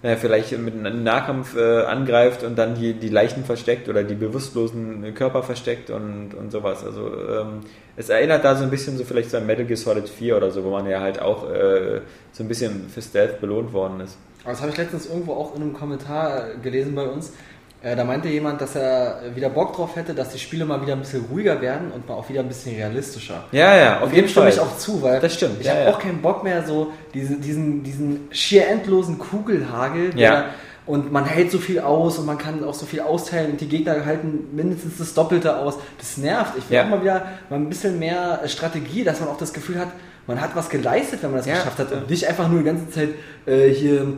[0.06, 4.14] naja, vielleicht mit einem Nahkampf äh, angreift und dann die, die Leichen versteckt oder die
[4.14, 6.84] bewusstlosen Körper versteckt und, und sowas.
[6.84, 7.62] Also ähm,
[7.96, 10.52] es erinnert da so ein bisschen so vielleicht so an Metal Gear Solid 4 oder
[10.52, 14.16] so, wo man ja halt auch äh, so ein bisschen für Stealth belohnt worden ist.
[14.44, 17.32] Das habe ich letztens irgendwo auch in einem Kommentar gelesen bei uns, äh,
[17.82, 21.00] da meinte jemand, dass er wieder Bock drauf hätte, dass die Spiele mal wieder ein
[21.00, 23.44] bisschen ruhiger werden und mal auch wieder ein bisschen realistischer.
[23.52, 24.50] Ja, ja, auf jeden Fall.
[24.50, 25.60] stimme ich auch zu, weil das stimmt.
[25.60, 25.90] ich ja, habe ja.
[25.90, 30.18] auch keinen Bock mehr so diese, diesen, diesen schier endlosen Kugelhagel.
[30.18, 30.46] Ja.
[30.86, 33.68] und man hält so viel aus und man kann auch so viel austeilen und die
[33.68, 35.76] Gegner halten mindestens das Doppelte aus.
[35.98, 36.54] Das nervt.
[36.58, 36.84] Ich will ja.
[36.84, 39.88] auch mal wieder mal ein bisschen mehr Strategie, dass man auch das Gefühl hat,
[40.26, 42.90] man hat was geleistet, wenn man das geschafft hat und nicht einfach nur die ganze
[42.90, 43.10] Zeit
[43.46, 44.08] äh, hier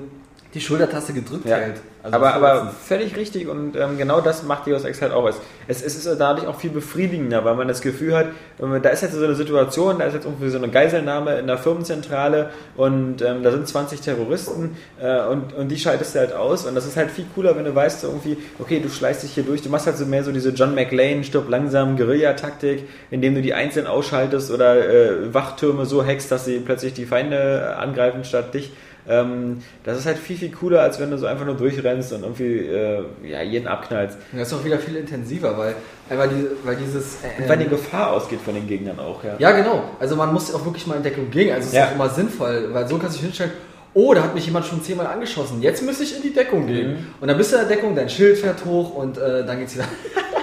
[0.58, 1.56] die Schultertaste gedrückt ja.
[1.56, 1.80] hält.
[2.02, 5.28] Also aber, aber völlig richtig und ähm, genau das macht Deus Ex halt auch.
[5.66, 8.26] Es, es, ist dadurch auch viel befriedigender, weil man das Gefühl hat,
[8.58, 11.58] da ist jetzt so eine Situation, da ist jetzt irgendwie so eine Geiselnahme in der
[11.58, 16.66] Firmenzentrale und ähm, da sind 20 Terroristen äh, und, und die schaltest du halt aus
[16.66, 19.32] und das ist halt viel cooler, wenn du weißt, so irgendwie, okay, du schleichst dich
[19.32, 23.34] hier durch, du machst halt so mehr so diese John McLean, stirb langsam Guerilla-Taktik, indem
[23.34, 28.24] du die einzeln ausschaltest oder äh, Wachtürme so hackst, dass sie plötzlich die Feinde angreifen
[28.24, 28.72] statt dich.
[29.08, 32.22] Ähm, das ist halt viel, viel cooler, als wenn du so einfach nur durchrennst und
[32.22, 34.18] irgendwie äh, ja, jeden abknallst.
[34.32, 35.74] das ist auch wieder viel intensiver, weil,
[36.10, 37.16] weil, die, weil dieses.
[37.24, 39.34] Äh, weil die Gefahr ausgeht von den Gegnern auch, ja.
[39.38, 39.82] Ja, genau.
[39.98, 41.50] Also man muss auch wirklich mal in Deckung gehen.
[41.50, 41.88] Also es ist ja.
[41.88, 43.52] auch immer sinnvoll, weil so kannst du dich hinstellen.
[43.94, 45.62] Oh, da hat mich jemand schon zehnmal angeschossen.
[45.62, 46.90] Jetzt müsste ich in die Deckung gehen.
[46.90, 47.06] Mhm.
[47.20, 49.74] Und dann bist du in der Deckung, dein Schild fährt hoch und äh, dann geht's
[49.74, 49.84] wieder.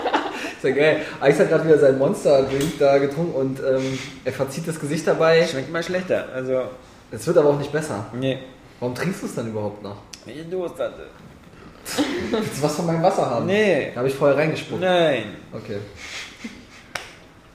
[0.57, 1.01] ist ja geil.
[1.21, 5.45] Eis hat gerade wieder sein Monster-Drink da getrunken und ähm, er verzieht das Gesicht dabei.
[5.45, 6.25] Schmeckt mal schlechter.
[6.33, 6.63] Also.
[7.11, 8.07] Es wird aber auch nicht besser.
[8.13, 8.39] Nee.
[8.79, 9.97] Warum trinkst du es dann überhaupt noch?
[10.25, 11.07] Ich Durst hatte.
[12.31, 13.45] Willst du was von meinem Wasser haben?
[13.45, 13.91] Nee.
[13.91, 14.81] Da habe ich vorher reingespuckt.
[14.81, 15.35] Nein.
[15.53, 15.77] Okay.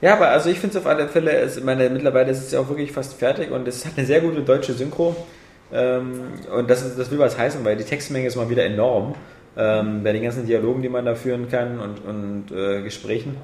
[0.01, 2.59] Ja, aber also ich finde es auf alle Fälle, es, meine, mittlerweile ist es ja
[2.59, 5.15] auch wirklich fast fertig und es hat eine sehr gute deutsche Synchro.
[5.71, 6.23] Ähm,
[6.55, 9.15] und das, ist, das will was heißen, weil die Textmenge ist mal wieder enorm.
[9.55, 13.35] Ähm, bei den ganzen Dialogen, die man da führen kann und, und äh, Gesprächen.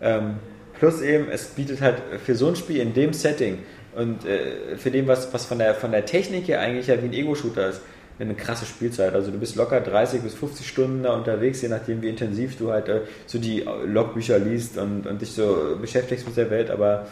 [0.00, 0.36] Ähm,
[0.78, 3.58] plus eben, es bietet halt für so ein Spiel in dem Setting
[3.96, 7.06] und äh, für den, was, was von, der, von der Technik her eigentlich ja wie
[7.06, 7.80] ein Ego-Shooter ist,
[8.18, 9.14] eine krasse Spielzeit.
[9.14, 12.72] Also du bist locker 30 bis 50 Stunden da unterwegs, je nachdem wie intensiv du
[12.72, 16.70] halt äh, so die Logbücher liest und, und dich so beschäftigst mit der Welt.
[16.70, 17.06] Aber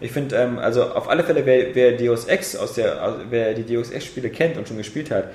[0.00, 3.64] ich finde, ähm, also auf alle Fälle, wer, wer Deus Ex aus der, wer die
[3.64, 5.30] Deus Ex Spiele kennt und schon gespielt hat,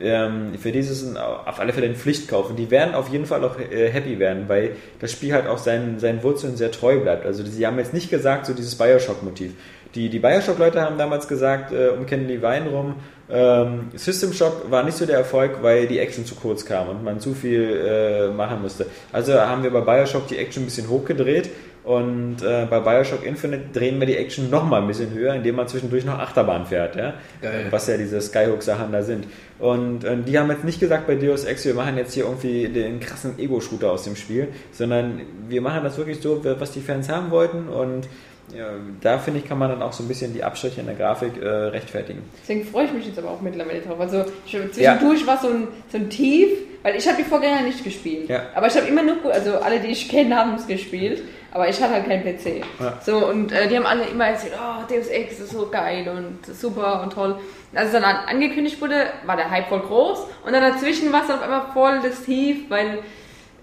[0.00, 2.56] ähm, für dieses auf alle Fälle eine Pflicht kaufen.
[2.56, 5.98] Die werden auf jeden Fall auch äh, happy werden, weil das Spiel halt auch seinen,
[5.98, 7.24] seinen Wurzeln sehr treu bleibt.
[7.24, 9.52] Also sie haben jetzt nicht gesagt, so dieses Bioshock-Motiv.
[9.96, 12.94] Die, die Bioshock-Leute haben damals gesagt, äh, um Ken Levine rum,
[13.28, 17.02] ähm, System Shock war nicht so der Erfolg, weil die Action zu kurz kam und
[17.02, 18.86] man zu viel äh, machen musste.
[19.12, 21.50] Also haben wir bei Bioshock die Action ein bisschen hochgedreht
[21.86, 25.68] Und äh, bei Bioshock Infinite drehen wir die Action nochmal ein bisschen höher, indem man
[25.68, 27.14] zwischendurch noch Achterbahn fährt, ja?
[27.40, 27.68] Geil.
[27.70, 29.28] was ja diese Skyhook-Sachen da sind.
[29.60, 32.66] Und äh, die haben jetzt nicht gesagt bei Deus Ex, wir machen jetzt hier irgendwie
[32.66, 37.08] den krassen Ego-Shooter aus dem Spiel, sondern wir machen das wirklich so, was die Fans
[37.08, 38.08] haben wollten und
[38.54, 38.68] ja,
[39.00, 41.40] da finde ich, kann man dann auch so ein bisschen die Abstriche in der Grafik
[41.42, 42.22] äh, rechtfertigen.
[42.42, 43.98] Deswegen freue ich mich jetzt aber auch mittlerweile drauf.
[44.00, 46.48] Also ich, zwischendurch war so ein, so ein Tief,
[46.82, 48.28] weil ich habe die Vorgänger nicht gespielt.
[48.28, 48.42] Ja.
[48.54, 51.22] Aber ich habe immer nur, also alle, die ich kenne, haben es gespielt.
[51.52, 52.62] Aber ich hatte halt keinen PC.
[52.78, 52.98] Ja.
[53.04, 56.54] So, und äh, die haben alle immer erzählt, oh, Deus Ex ist so geil und
[56.54, 57.36] super und toll.
[57.72, 60.18] Und als es dann an- angekündigt wurde, war der Hype voll groß.
[60.44, 62.98] Und dann dazwischen war es auf einmal voll das Tief, weil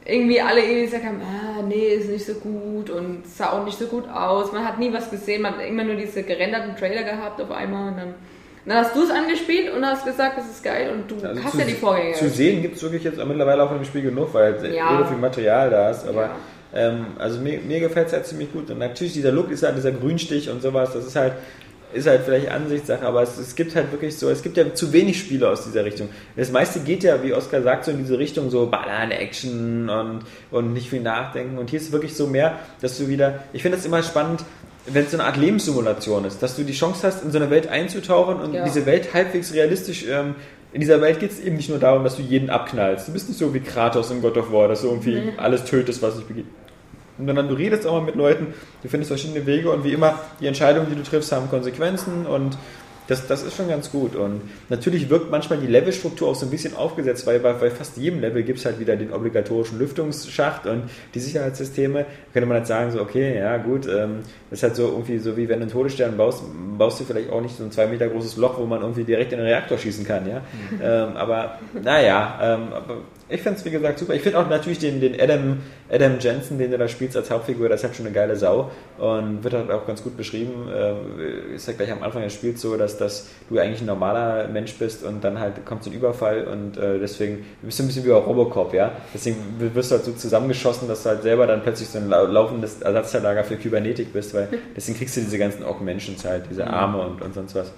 [0.05, 3.77] irgendwie alle irgendwie gesagt haben, ah, nee, ist nicht so gut und sah auch nicht
[3.77, 4.51] so gut aus.
[4.51, 7.89] Man hat nie was gesehen, man hat immer nur diese gerenderten Trailer gehabt auf einmal
[7.91, 8.13] und dann,
[8.65, 11.57] dann hast du es angespielt und hast gesagt, das ist geil und du Also hast
[11.57, 12.13] ja die Vorgänger.
[12.15, 14.99] Zu sehen gibt es wirklich jetzt mittlerweile auch von dem Spiel genug, weil ja.
[14.99, 16.05] So viel Material da ist.
[16.07, 16.35] Aber Ja.
[16.73, 18.69] ähm, also mir, mir gefällt es halt ziemlich gut.
[18.71, 21.33] Und natürlich dieser Look ist halt dieser Grünstich und sowas, das ist halt
[21.93, 24.91] ist halt vielleicht Ansichtssache, aber es, es gibt halt wirklich so, es gibt ja zu
[24.93, 26.09] wenig Spiele aus dieser Richtung.
[26.35, 30.21] Das meiste geht ja, wie Oskar sagt, so in diese Richtung, so Ballern, Action und,
[30.51, 31.57] und nicht viel nachdenken.
[31.57, 34.43] Und hier ist es wirklich so mehr, dass du wieder, ich finde das immer spannend,
[34.85, 37.49] wenn es so eine Art Lebenssimulation ist, dass du die Chance hast, in so eine
[37.49, 38.65] Welt einzutauchen und Ja.
[38.65, 40.35] diese Welt halbwegs realistisch ähm,
[40.73, 43.07] in dieser Welt geht es eben nicht nur darum, dass du jeden abknallst.
[43.07, 46.01] Du bist nicht so wie Kratos in God of War, dass du irgendwie alles tötest,
[46.01, 46.25] was sich
[47.17, 47.27] begeht.
[47.27, 50.47] Sondern du redest auch mal mit Leuten, du findest verschiedene Wege und wie immer, die
[50.47, 52.57] Entscheidungen, die du triffst, haben Konsequenzen und
[53.07, 54.15] das, das ist schon ganz gut.
[54.15, 57.97] Und natürlich wirkt manchmal die Levelstruktur auch so ein bisschen aufgesetzt, weil bei, bei fast
[57.97, 60.83] jedem Level gibt es halt wieder den obligatorischen Lüftungsschacht und
[61.13, 61.99] die Sicherheitssysteme.
[61.99, 64.19] Da könnte man halt sagen, so, okay, ja gut, ähm,
[64.53, 66.43] das ist halt so irgendwie so wie wenn du einen Todesstern baust,
[66.77, 69.31] baust du vielleicht auch nicht so ein zwei Meter großes Loch, wo man irgendwie direkt
[69.31, 70.41] in den Reaktor schießen kann, ja.
[70.79, 72.97] ähm, aber naja, ähm, aber
[73.29, 74.13] ich finde es wie gesagt super.
[74.13, 75.57] Ich finde auch natürlich den, den Adam,
[75.91, 78.69] Adam Jensen, den du da spielst als Hauptfigur, das ist halt schon eine geile Sau
[78.99, 80.67] und wird halt auch ganz gut beschrieben.
[80.71, 84.47] Äh, ist ja gleich am Anfang des Spiels so, dass, dass du eigentlich ein normaler
[84.49, 87.87] Mensch bist und dann halt kommt so ein Überfall und äh, deswegen bist du ein
[87.87, 88.91] bisschen wie bei Robocop, ja.
[89.15, 92.27] Deswegen wirst du halt so zusammengeschossen, dass du halt selber dann plötzlich so ein lau-
[92.27, 94.42] laufendes Ersatzteillager für Kybernetik bist, weil
[94.75, 97.71] deswegen kriegst du diese ganzen Augmentations halt, diese Arme und, und sonst was.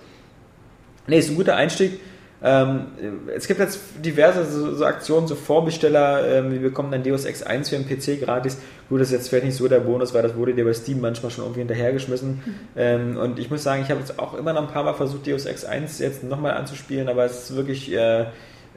[1.07, 1.99] Nee, ist ein guter Einstieg.
[2.43, 2.87] Ähm,
[3.35, 7.41] es gibt jetzt diverse so, so Aktionen, so Vorbesteller, ähm, wir bekommen dann Deus Ex
[7.41, 8.57] 1 für den PC gratis.
[8.89, 11.01] Gut, das ist jetzt vielleicht nicht so der Bonus, weil das wurde dir bei Steam
[11.01, 12.43] manchmal schon irgendwie hinterhergeschmissen.
[12.75, 15.25] Ähm, und ich muss sagen, ich habe jetzt auch immer noch ein paar Mal versucht,
[15.25, 18.25] Deus Ex 1 jetzt nochmal anzuspielen, aber es ist wirklich, äh,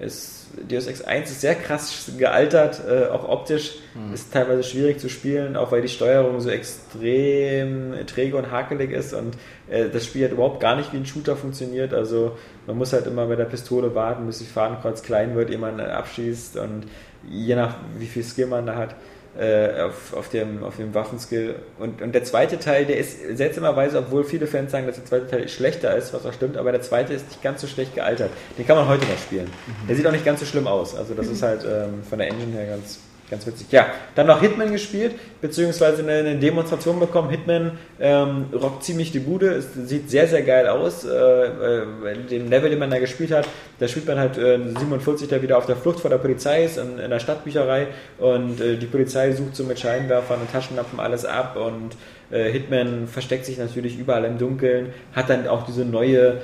[0.00, 3.78] es, Deus Ex 1 ist sehr krass gealtert, äh, auch optisch.
[4.14, 9.12] Ist teilweise schwierig zu spielen, auch weil die Steuerung so extrem träge und hakelig ist
[9.12, 9.36] und
[9.68, 11.92] äh, das Spiel hat überhaupt gar nicht wie ein Shooter funktioniert.
[11.92, 15.58] Also man muss halt immer mit der Pistole warten, bis die Fadenkreuz klein wird, ehe
[15.58, 16.84] man äh, abschießt und
[17.28, 18.94] je nach wie viel Skill man da hat.
[19.38, 21.54] Äh, Auf, auf, dem, auf dem Waffenskill.
[21.78, 25.28] Und, und der zweite Teil, der ist seltsamerweise, obwohl viele Fans sagen, dass der zweite
[25.28, 28.30] Teil schlechter ist, was auch stimmt, aber der zweite ist nicht ganz so schlecht gealtert.
[28.58, 29.48] Den kann man heute noch spielen.
[29.88, 30.96] Der sieht auch nicht ganz so schlimm aus.
[30.96, 32.98] Also das ist halt ähm, von der Engine her ganz,
[33.30, 33.66] Ganz witzig.
[33.70, 37.28] Ja, dann noch Hitman gespielt, beziehungsweise eine, Demonstration bekommen.
[37.28, 41.04] Hitman ähm, rockt ziemlich die Bude, es sieht sehr, sehr geil aus.
[41.04, 41.86] Äh, äh,
[42.30, 43.46] den Level, den man da gespielt hat,
[43.80, 46.78] da spielt man halt äh, 47, der wieder auf der Flucht vor der Polizei ist,
[46.78, 47.88] in, in der Stadtbücherei
[48.18, 51.96] und äh, die Polizei sucht so mit Scheinwerfern und Taschenlampen alles ab und
[52.30, 56.42] äh, Hitman versteckt sich natürlich überall im Dunkeln, hat dann auch diese neue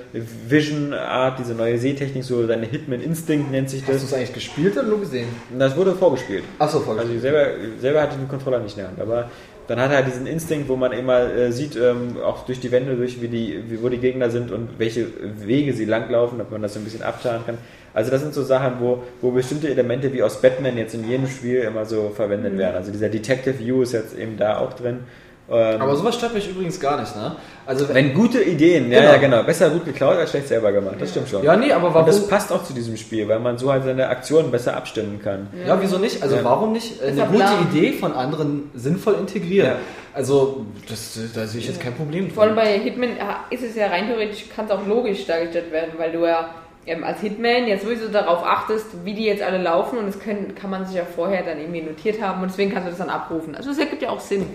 [0.48, 4.02] Vision-Art, diese neue Sehtechnik, so seine Hitman-Instinct nennt sich Hast du das.
[4.04, 5.28] es eigentlich gespielt oder nur gesehen?
[5.58, 6.44] Das wurde vorgespielt.
[6.58, 6.98] Achso, voll.
[6.98, 7.46] Also ich selber,
[7.78, 9.30] selber hatte den Controller nicht in der Hand, aber
[9.66, 12.70] dann hat er halt diesen Instinkt, wo man immer äh, sieht, ähm, auch durch die
[12.70, 15.06] Wände, durch wie die, wie, wo die Gegner sind und welche
[15.38, 17.58] Wege sie langlaufen, damit man das so ein bisschen abtarnen kann.
[17.94, 21.28] Also das sind so Sachen, wo, wo bestimmte Elemente wie aus Batman jetzt in jedem
[21.28, 22.74] Spiel immer so verwendet werden.
[22.76, 25.00] Also dieser Detective View ist jetzt eben da auch drin.
[25.50, 27.36] Ähm, Aber sowas stört mich übrigens gar nicht, ne?
[27.66, 29.12] Also wenn gute Ideen, ja, Genau.
[29.12, 31.44] ja genau, besser gut geklaut als schlecht selber gemacht, das stimmt schon.
[31.44, 32.06] Ja, nee, aber Und warum?
[32.06, 35.48] das passt auch zu diesem Spiel, weil man so halt seine Aktionen besser abstimmen kann.
[35.66, 36.22] Ja, wieso nicht?
[36.22, 36.44] Also Ja.
[36.44, 37.44] warum nicht äh, eine ja gute.
[37.78, 39.68] Idee von anderen sinnvoll integrieren?
[39.72, 39.76] Ja.
[40.14, 43.74] Also das, da sehe ich jetzt kein Problem Vor allem bei Hitman äh, ist es
[43.76, 46.54] ja rein theoretisch, kann es auch logisch dargestellt werden, weil du ja
[46.86, 50.54] ähm, als Hitman jetzt sowieso darauf achtest, wie die jetzt alle laufen und das können,
[50.54, 53.10] kann man sich ja vorher dann irgendwie notiert haben und deswegen kannst du das dann
[53.10, 53.54] abrufen.
[53.54, 54.46] Also das ergibt ja auch Sinn.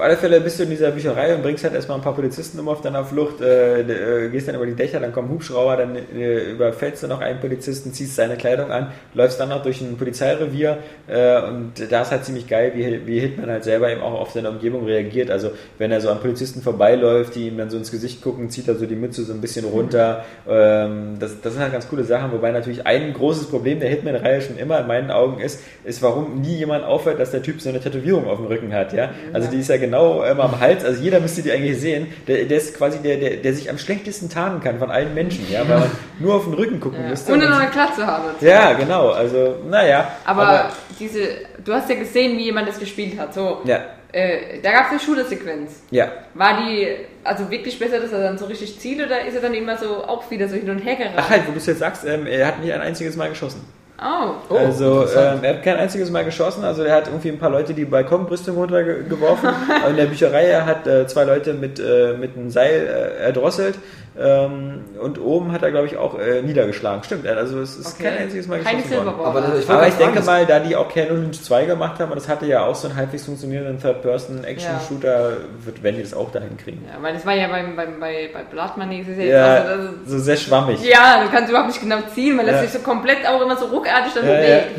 [0.00, 2.58] Auf alle Fälle bist du in dieser Bücherei und bringst halt erstmal ein paar Polizisten
[2.58, 5.94] um auf deiner Flucht, äh, äh, gehst dann über die Dächer, dann kommen Hubschrauber, dann
[5.94, 9.98] äh, überfällst du noch einen Polizisten, ziehst seine Kleidung an, läufst dann noch durch ein
[9.98, 14.18] Polizeirevier äh, und da ist halt ziemlich geil, wie, wie Hitman halt selber eben auch
[14.18, 15.30] auf seine Umgebung reagiert.
[15.30, 18.68] Also wenn er so an Polizisten vorbeiläuft, die ihm dann so ins Gesicht gucken, zieht
[18.68, 20.24] er so die Mütze so ein bisschen runter.
[20.48, 24.40] Ähm, das, das sind halt ganz coole Sachen, wobei natürlich ein großes Problem der Hitman-Reihe
[24.40, 27.68] schon immer in meinen Augen ist, ist, warum nie jemand auffällt, dass der Typ so
[27.68, 28.94] eine Tätowierung auf dem Rücken hat.
[28.94, 29.10] Ja?
[29.34, 32.08] Also die ist ja genau ähm, am Hals, also jeder müsste die eigentlich sehen.
[32.26, 35.46] Der, der ist quasi der, der, der sich am schlechtesten tarnen kann von allen Menschen,
[35.50, 37.32] ja, weil man nur auf den Rücken gucken müsste.
[37.32, 38.24] Ohne Und- noch eine Klatze haben.
[38.40, 40.08] ja, genau, also, naja.
[40.24, 41.20] Aber, diese,
[41.64, 43.32] du hast ja gesehen, wie jemand das gespielt hat.
[43.34, 43.80] So, ja,
[44.12, 45.82] äh, da gab es eine Shooter-Sequenz.
[45.90, 46.10] ja.
[46.34, 46.88] War die
[47.22, 50.02] also wirklich besser, dass er dann so richtig zielt oder ist er dann immer so
[50.04, 51.14] auch wieder so hin und her gerannt?
[51.16, 53.60] Ach halt, wo du es jetzt sagst, ähm, er hat nicht ein einziges Mal geschossen.
[54.02, 54.54] Oh.
[54.54, 55.38] also interessant.
[55.38, 56.64] ähm, er hat kein einziges Mal geschossen.
[56.64, 59.50] Also er hat irgendwie ein paar Leute die Balkonbrüstung runtergeworfen.
[59.90, 63.76] in der Bücherei er hat äh, zwei Leute mit, äh, mit einem Seil äh, erdrosselt.
[64.22, 67.02] Ähm, und oben hat er, glaube ich, auch äh, niedergeschlagen.
[67.04, 68.04] Stimmt, also es ist Okay.
[68.10, 69.20] kein einziges Mal Keine geschossen worden.
[69.24, 72.10] Aber das- ich Aber ich denke mal, da die auch Kano Lynch 2 gemacht haben,
[72.10, 75.32] und das hatte ja auch so einen halbwegs funktionierenden Third-Person-Action-Shooter,
[75.64, 76.84] wird die das auch dahin kriegen.
[76.86, 80.10] Ja, weil das war ja beim, beim, bei, bei Blood Money, ja, Ja, also, das,
[80.10, 80.82] so sehr schwammig.
[80.84, 82.62] ja, du kannst überhaupt nicht genau ziehen, weil das Ja.
[82.62, 84.78] sich so komplett auch immer so ruckartig dann Ja, bewegt.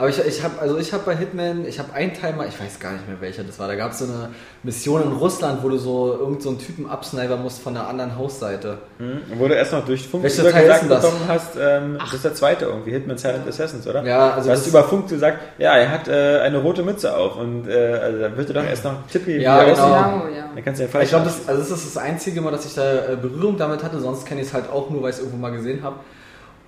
[0.00, 2.58] Aber ich, ich habe also ich habe bei Hitman, ich habe einen Teil mal, ich
[2.58, 4.30] weiß gar nicht mehr welcher das war, da gab es so eine
[4.62, 8.16] Mission in Russland, wo du so irgendeinen so einen Typen absnipern musst von der anderen
[8.16, 8.78] Hausseite.
[8.98, 9.20] Mhm.
[9.36, 12.24] Wo du erst noch durch Funk Welcher über Teil gesagt bekommen hast, ähm, das ist
[12.24, 14.02] der zweite irgendwie, Hitman Silent Assassins, oder?
[14.02, 17.36] Ja, also du hast über Funk gesagt, ja, er hat äh, eine rote Mütze auf
[17.36, 19.72] und äh, also, da wird er doch erst noch Tippi Ja, genau.
[19.72, 19.84] aussieht.
[19.84, 20.50] Genau, ja.
[20.54, 22.64] Dann kannst du den falsch Ich glaube, das, also das ist das einzige Mal, dass
[22.64, 25.16] ich da äh, Berührung damit hatte, sonst kenne ich es halt auch nur, weil ich
[25.16, 25.96] es irgendwo mal gesehen habe.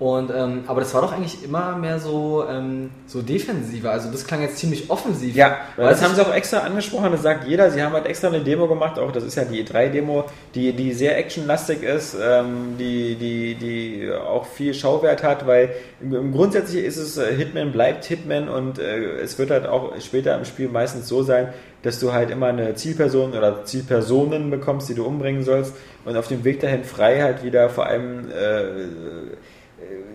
[0.02, 3.92] Und, ähm, aber das war doch eigentlich immer mehr so, ähm, so defensiver.
[3.92, 5.36] Also das klang jetzt ziemlich offensiv.
[5.36, 8.26] Ja, weil das haben sie auch extra angesprochen, das sagt jeder, sie haben halt extra
[8.26, 10.24] eine Demo gemacht, auch das ist ja die E3-Demo,
[10.56, 15.70] die, die sehr actionlastig ist, ähm, die, die, die auch viel Schauwert hat, weil
[16.10, 20.44] grundsätzlich ist es, äh, Hitman bleibt Hitman und äh, es wird halt auch später im
[20.44, 21.52] Spiel meistens so sein,
[21.82, 25.74] dass du halt immer eine Zielperson oder Zielpersonen bekommst, die du umbringen sollst
[26.04, 29.36] und auf dem Weg dahin frei halt wieder vor allem äh,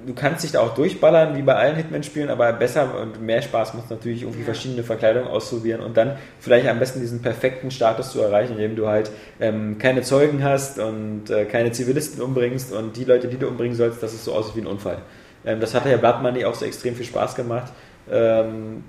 [0.07, 3.73] du kannst dich da auch durchballern, wie bei allen Hitman-Spielen, aber besser und mehr Spaß
[3.73, 8.11] macht es natürlich, irgendwie verschiedene Verkleidungen auszuprobieren und dann vielleicht am besten diesen perfekten Status
[8.11, 12.95] zu erreichen, indem du halt ähm, keine Zeugen hast und äh, keine Zivilisten umbringst und
[12.95, 14.99] die Leute, die du umbringen sollst, dass es so aussieht wie ein Unfall.
[15.45, 17.73] Ähm, das hat ja Blood Money auch so extrem viel Spaß gemacht.
[18.09, 18.83] Ähm,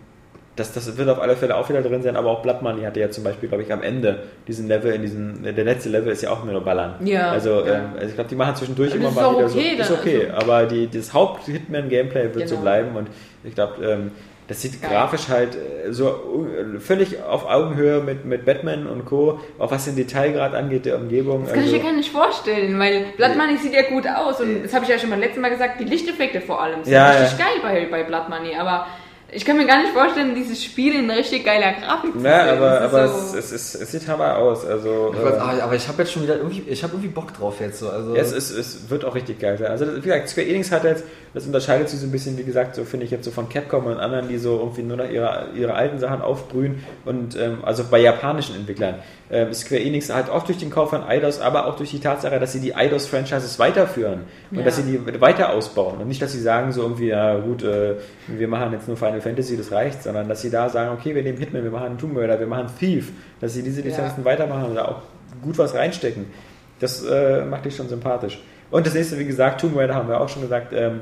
[0.59, 3.01] das, das wird auf alle Fälle auch wieder drin sein, aber auch Blood Money hatte
[3.01, 6.23] ja zum Beispiel, glaube ich, am Ende diesen Level, in diesem, der letzte Level ist
[6.23, 6.95] ja auch nur noch Ballern.
[7.05, 7.75] Ja, Also, ja.
[7.75, 9.83] ähm, also ich glaube, die machen zwischendurch Und immer mal wieder okay so.
[9.95, 12.63] Ist okay, also- aber die, das Haupt-Hitman-Gameplay wird so Genau.
[12.63, 13.09] bleiben und
[13.45, 14.11] ich glaube, ähm,
[14.49, 14.91] das sieht Geil.
[14.91, 19.85] grafisch halt äh, so äh, völlig auf Augenhöhe mit, mit Batman und Co., auch was
[19.85, 21.43] den Detailgrad angeht, der Umgebung.
[21.45, 24.41] Das kann ich also, mir gar nicht vorstellen, weil Blood Money sieht ja gut aus
[24.41, 26.95] und das habe ich ja schon beim letzten Mal gesagt, die Lichteffekte vor allem sind
[26.95, 28.87] Ja, richtig geil bei, bei Blood Money, aber
[29.31, 32.57] ich kann mir gar nicht vorstellen, dieses Spiel in richtig geiler Grafik zu ja, sehen.
[32.57, 34.65] aber, Das ist aber so- es, es, es sieht hammer aus.
[34.65, 37.35] Also, Ich weiß, äh, aber ich habe jetzt schon wieder irgendwie, ich habe irgendwie Bock
[37.35, 37.91] drauf jetzt so.
[37.91, 39.71] Also Ja, es, ist, es wird auch richtig geil sein.
[39.71, 42.75] Also, wie gesagt, Square Enix hat jetzt, das unterscheidet sich so ein bisschen, wie gesagt,
[42.75, 45.49] so finde ich jetzt so von Capcom und anderen, die so irgendwie nur noch ihre,
[45.55, 48.95] ihre alten Sachen aufbrühen und ähm, also bei japanischen Entwicklern.
[49.31, 52.41] Ähm, Square Enix halt auch durch den Kauf von Eidos, aber auch durch die Tatsache,
[52.41, 54.65] dass sie die Eidos-Franchises weiterführen und Ja.
[54.65, 57.97] dass sie die weiter ausbauen und nicht, dass sie sagen so irgendwie, ja gut, äh,
[58.27, 61.23] wir machen jetzt nur Final Fantasy, das reicht, sondern dass sie da sagen, okay, wir
[61.23, 63.89] nehmen Hitman, wir machen Tomb Raider, wir machen Thief, dass sie diese Ja.
[63.89, 65.03] Lizenzen weitermachen und da auch
[65.43, 66.27] gut was reinstecken.
[66.81, 68.41] Das äh, macht dich schon sympathisch.
[68.71, 71.01] Und das nächste, wie gesagt, Tomb Raider haben wir auch schon gesagt, ähm,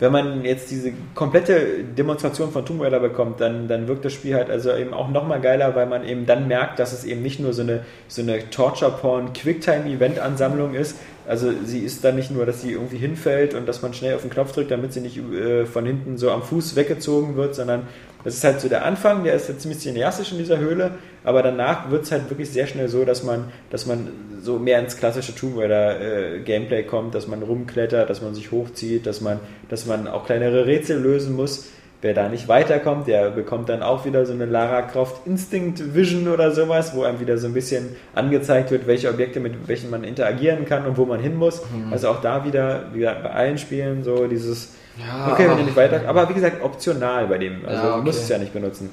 [0.00, 4.34] wenn man jetzt diese komplette Demonstration von Tomb Raider bekommt, dann, dann wirkt das Spiel
[4.34, 7.38] halt also eben auch nochmal geiler, weil man eben dann merkt, dass es eben nicht
[7.38, 10.96] nur so eine, so eine Torture-Porn-Quicktime-Event-Ansammlung ist.
[11.26, 14.22] Also sie ist dann nicht nur, dass sie irgendwie hinfällt und dass man schnell auf
[14.22, 17.86] den Knopf drückt, damit sie nicht äh, von hinten so am Fuß weggezogen wird, sondern
[18.24, 20.92] das ist halt so der Anfang, der ist jetzt ziemlich cineastisch in dieser Höhle,
[21.24, 24.08] aber danach wird es halt wirklich sehr schnell so, dass man, dass man
[24.40, 28.50] so mehr ins klassische Tomb Raider äh, Gameplay kommt, dass man rumklettert, dass man sich
[28.50, 31.66] hochzieht, dass man, dass man auch kleinere Rätsel lösen muss.
[32.04, 36.28] Wer da nicht weiterkommt, der bekommt dann auch wieder so eine Lara Croft Instinct Vision
[36.28, 40.04] oder sowas, wo einem wieder so ein bisschen angezeigt wird, welche Objekte mit welchen man
[40.04, 41.62] interagieren kann und wo man hin muss.
[41.90, 45.64] Also auch da wieder, wie gesagt, bei allen Spielen so dieses Ja, okay, wenn du
[45.64, 46.02] nicht weiter.
[46.06, 47.64] Aber wie gesagt, optional bei dem.
[47.66, 48.24] Also Ja, du musst okay.
[48.24, 48.90] es ja nicht benutzen.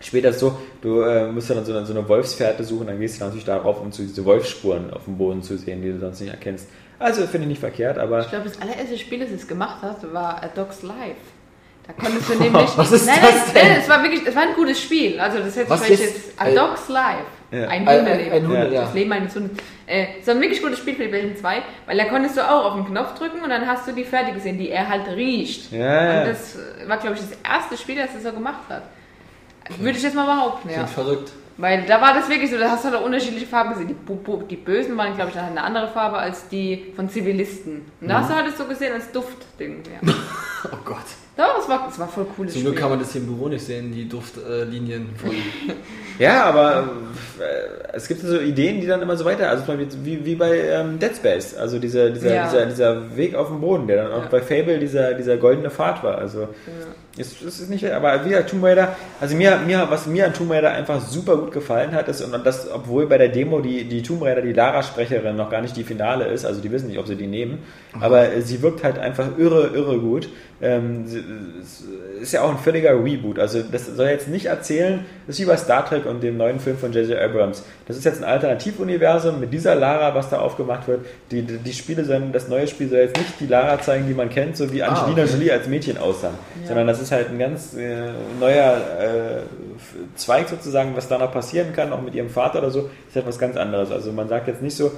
[0.00, 2.98] Später ist es so, du äh, musst dann so eine, so eine Wolfsfährte suchen, dann
[2.98, 6.00] gehst du natürlich darauf, um so diese Wolfsspuren auf dem Boden zu sehen, die du
[6.00, 6.68] sonst nicht erkennst.
[6.98, 10.12] Also finde ich nicht verkehrt, aber Ich glaube, das allererste Spiel, das es gemacht hat,
[10.12, 11.37] war A Dog's Life.
[11.88, 12.70] Da konntest du nämlich.
[12.76, 13.68] Was ist nein, das nein, denn?
[13.72, 15.18] Nein, es war wirklich, es war ein gutes Spiel.
[15.18, 17.24] Also das hätte Was ist- jetzt A äh, Dog's Life.
[17.50, 17.66] Ja.
[17.68, 18.32] Ein Hundeleben.
[18.32, 18.82] ein Hunde, Ja.
[18.82, 19.56] Das Leben eines Hundes.
[19.86, 22.42] Äh, es war ein wirklich gutes Spiel für die PlayStation 2, weil da konntest du
[22.42, 25.08] auch auf den Knopf drücken und dann hast du die Pferde gesehen, die er halt
[25.08, 25.72] riecht.
[25.72, 26.20] Ja.
[26.20, 28.82] Und das war, glaube ich, das erste Spiel, das er so gemacht hat.
[29.78, 30.86] Würde ich jetzt mal behaupten, ja.
[30.86, 31.32] Verrückt.
[31.56, 33.88] Weil da war das wirklich so, da hast du halt unterschiedliche Farben gesehen.
[33.88, 37.90] Die, die Bösen waren, glaube ich, dann eine andere Farbe als die von Zivilisten.
[38.00, 39.82] Und da hast du halt das so gesehen als Duftding.
[40.02, 40.12] Ja.
[40.72, 40.96] Oh Gott.
[41.38, 42.80] Doch, es war, es war voll cooles Zum Glück Spiel.
[42.82, 45.30] kann man das hier im Büro nicht sehen, die Duftlinien von.
[46.18, 46.88] Ja, aber
[47.38, 50.34] äh, es gibt so Ideen, die dann immer so weiter, also zum Beispiel wie, wie
[50.34, 52.44] bei ähm, Dead Space, also dieser, dieser, Ja.
[52.48, 54.28] dieser, dieser Weg auf dem Boden, der dann auch Ja.
[54.28, 56.18] bei Fable dieser, dieser goldene Pfad war.
[56.18, 56.48] Also
[57.18, 60.50] es, es ist nicht, aber wieder Tomb Raider, also mir, mir, was mir an Tomb
[60.50, 64.02] Raider einfach super gut gefallen hat, ist, und das, obwohl bei der Demo die, die
[64.02, 67.06] Tomb Raider, die Lara-Sprecherin noch gar nicht die Finale ist, also die wissen nicht, ob
[67.06, 67.58] sie die nehmen,
[68.00, 70.28] aber äh, sie wirkt halt einfach irre, irre gut.
[70.60, 71.04] Ähm,
[72.20, 75.48] ist ja auch ein völliger Reboot, also das soll jetzt nicht erzählen, das ist wie
[75.48, 77.16] bei Star Trek und dem neuen Film von J.J.
[77.16, 77.62] Abrams.
[77.86, 81.06] Das ist jetzt ein Alternativuniversum mit dieser Lara, was da aufgemacht wird.
[81.30, 84.14] Die, die, die Spiele sollen, das neue Spiel soll jetzt nicht die Lara zeigen, die
[84.14, 85.32] man kennt, so wie Ah, Angelina okay.
[85.32, 86.32] Jolie als Mädchen aussah,
[86.66, 89.42] sondern das ist halt ein ganz äh, neuer äh,
[90.16, 93.38] Zweig sozusagen, was da noch passieren kann, auch mit ihrem Vater oder so, ist etwas
[93.38, 93.90] ganz anderes.
[93.90, 94.92] Also man sagt jetzt nicht so,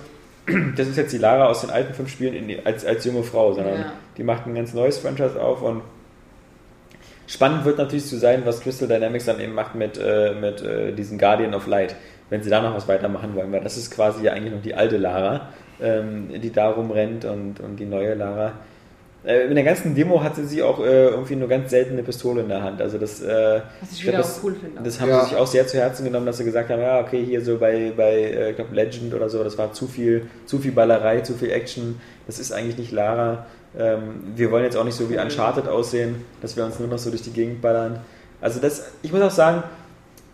[0.76, 3.52] das ist jetzt die Lara aus den alten fünf Spielen die, als, als junge Frau,
[3.52, 3.92] sondern Ja.
[4.16, 5.82] die macht ein ganz neues Franchise auf und
[7.26, 10.92] spannend wird natürlich zu sein, was Crystal Dynamics dann eben macht mit, äh, mit äh,
[10.92, 11.94] diesem Guardian of Light,
[12.28, 14.74] wenn sie da noch was weitermachen wollen, weil das ist quasi ja eigentlich noch die
[14.74, 15.48] alte Lara,
[15.80, 18.52] ähm, die da rumrennt und, und die neue Lara.
[19.24, 22.40] Äh, in der ganzen Demo hatte sie auch äh, irgendwie nur ganz selten eine Pistole
[22.40, 22.80] in der Hand.
[22.80, 24.80] Also das, äh, Was ich glaub, wieder das, auch cool finde.
[24.82, 25.20] das haben Ja.
[25.24, 27.58] sie sich auch sehr zu Herzen genommen, dass sie gesagt haben, ja, okay, hier so
[27.58, 31.20] bei, bei äh, ich glaub Legend oder so, das war zu viel, zu viel Ballerei,
[31.20, 32.00] zu viel Action.
[32.26, 33.44] Das ist eigentlich nicht Lara.
[33.78, 36.98] Ähm, wir wollen jetzt auch nicht so wie Uncharted aussehen, dass wir uns nur noch
[36.98, 38.00] so durch die Gegend ballern.
[38.40, 39.62] Also das, ich muss auch sagen,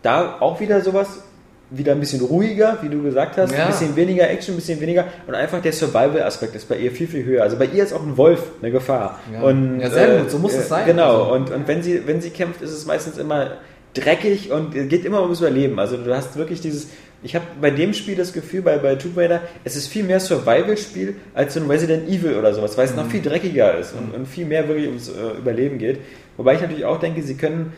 [0.03, 1.25] da auch wieder sowas,
[1.71, 3.65] wieder ein bisschen ruhiger, wie du gesagt hast, Ja.
[3.65, 7.09] ein bisschen weniger Action, ein bisschen weniger und einfach der Survival-Aspekt ist bei ihr viel,
[7.09, 7.43] viel höher.
[7.43, 9.19] Also bei ihr ist auch ein Wolf eine Gefahr.
[9.33, 9.43] Ja.
[9.43, 10.87] Und, Ja, sehr gut, so muss es sein.
[10.87, 13.57] Genau, Also, und, und wenn, sie, wenn sie kämpft, ist es meistens immer
[13.95, 15.79] dreckig und geht immer ums Überleben.
[15.81, 16.89] Also du hast wirklich dieses,
[17.23, 20.21] ich habe bei dem Spiel das Gefühl, bei, bei Tomb Raider, es ist viel mehr
[20.21, 22.99] Survival-Spiel als so ein Resident Evil oder sowas, weil es Mhm.
[22.99, 25.99] noch viel dreckiger ist und, und viel mehr wirklich ums äh, Überleben geht.
[26.37, 27.73] Wobei ich natürlich auch denke, sie können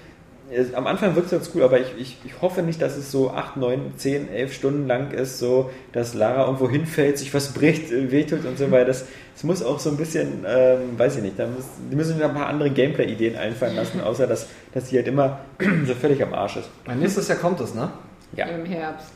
[0.75, 3.31] am Anfang wirkt es ganz cool, aber ich, ich, ich hoffe nicht, dass es so
[3.31, 7.91] 8, 9, 10, 11 Stunden lang ist, so dass Lara irgendwo hinfällt, sich was bricht,
[7.91, 9.05] wehtut und so, weil das,
[9.37, 12.25] es muss auch so ein bisschen, ähm, weiß ich nicht, da muss, die müssen sich
[12.25, 15.41] ein paar andere Gameplay-Ideen einfallen lassen, außer dass, dass sie halt immer
[15.87, 16.69] so völlig am Arsch ist.
[16.97, 17.91] nächstes Jahr kommt es, ne?
[18.35, 19.09] Ja, Im Herbst.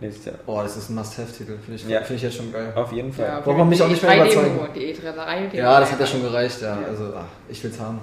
[0.00, 0.34] nächstes Jahr.
[0.46, 1.56] Oh, das ist ein Must-Have-Titel.
[1.64, 1.98] Finde ich, Ja.
[2.00, 2.72] finde ich jetzt schon geil.
[2.76, 3.26] Auf jeden Fall.
[3.26, 4.68] Ja, Braucht man mich auch nicht mehr E3 Demo, überzeugen.
[4.74, 5.48] Die E3-Reihe.
[5.52, 6.78] Ja, das hat ja schon gereicht, ja.
[6.88, 7.98] Also, ach, ich will's haben.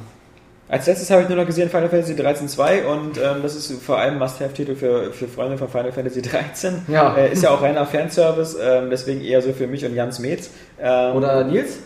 [0.70, 3.72] Als letztes habe ich nur noch gesehen Final Fantasy 13 2 und ähm, das ist
[3.84, 6.84] vor allem Must-Have-Titel für, für Freunde von Final Fantasy 13.
[6.88, 7.16] Ja.
[7.16, 10.50] Äh, ist ja auch reiner Fanservice, ähm, deswegen eher so für mich und Jans Metz.
[10.82, 11.80] Ähm, Oder Nils?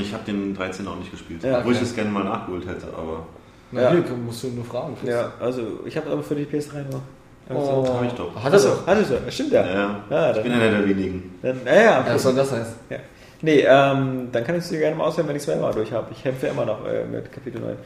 [0.00, 1.42] Ich habe den 13 auch nicht gespielt.
[1.44, 1.82] Ja, obwohl okay.
[1.82, 3.26] ich es gerne mal nachgeholt hätte, aber
[3.70, 3.90] Na, Ja.
[3.90, 4.96] hier musst du nur fragen.
[5.00, 5.10] Chris.
[5.10, 7.00] Ja, also ich habe aber für die PS3 nur.
[7.48, 7.94] Also, Oh.
[7.94, 8.42] Hab ich doch.
[8.42, 8.70] Hat er so?
[8.86, 9.66] Hattest du, stimmt ja.
[9.66, 11.34] ja, Ja, ich dann, bin einer der wenigen.
[11.42, 12.74] dann, ja, ja, Ja, was soll das heißen?
[12.90, 12.96] ja.
[13.44, 15.90] Nee, ähm, dann kann ich es dir gerne mal auswählen, wenn ich es selber durch
[15.92, 16.06] habe.
[16.12, 17.76] Ich helfe immer noch äh, mit Kapitel 9.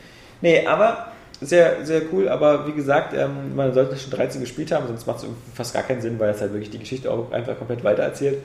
[0.40, 4.86] Nee, aber sehr, sehr cool, aber wie gesagt, ähm, man sollte schon 13 gespielt haben,
[4.86, 7.58] sonst macht es fast gar keinen Sinn, weil es halt wirklich die Geschichte auch einfach
[7.58, 8.38] komplett weitererzählt.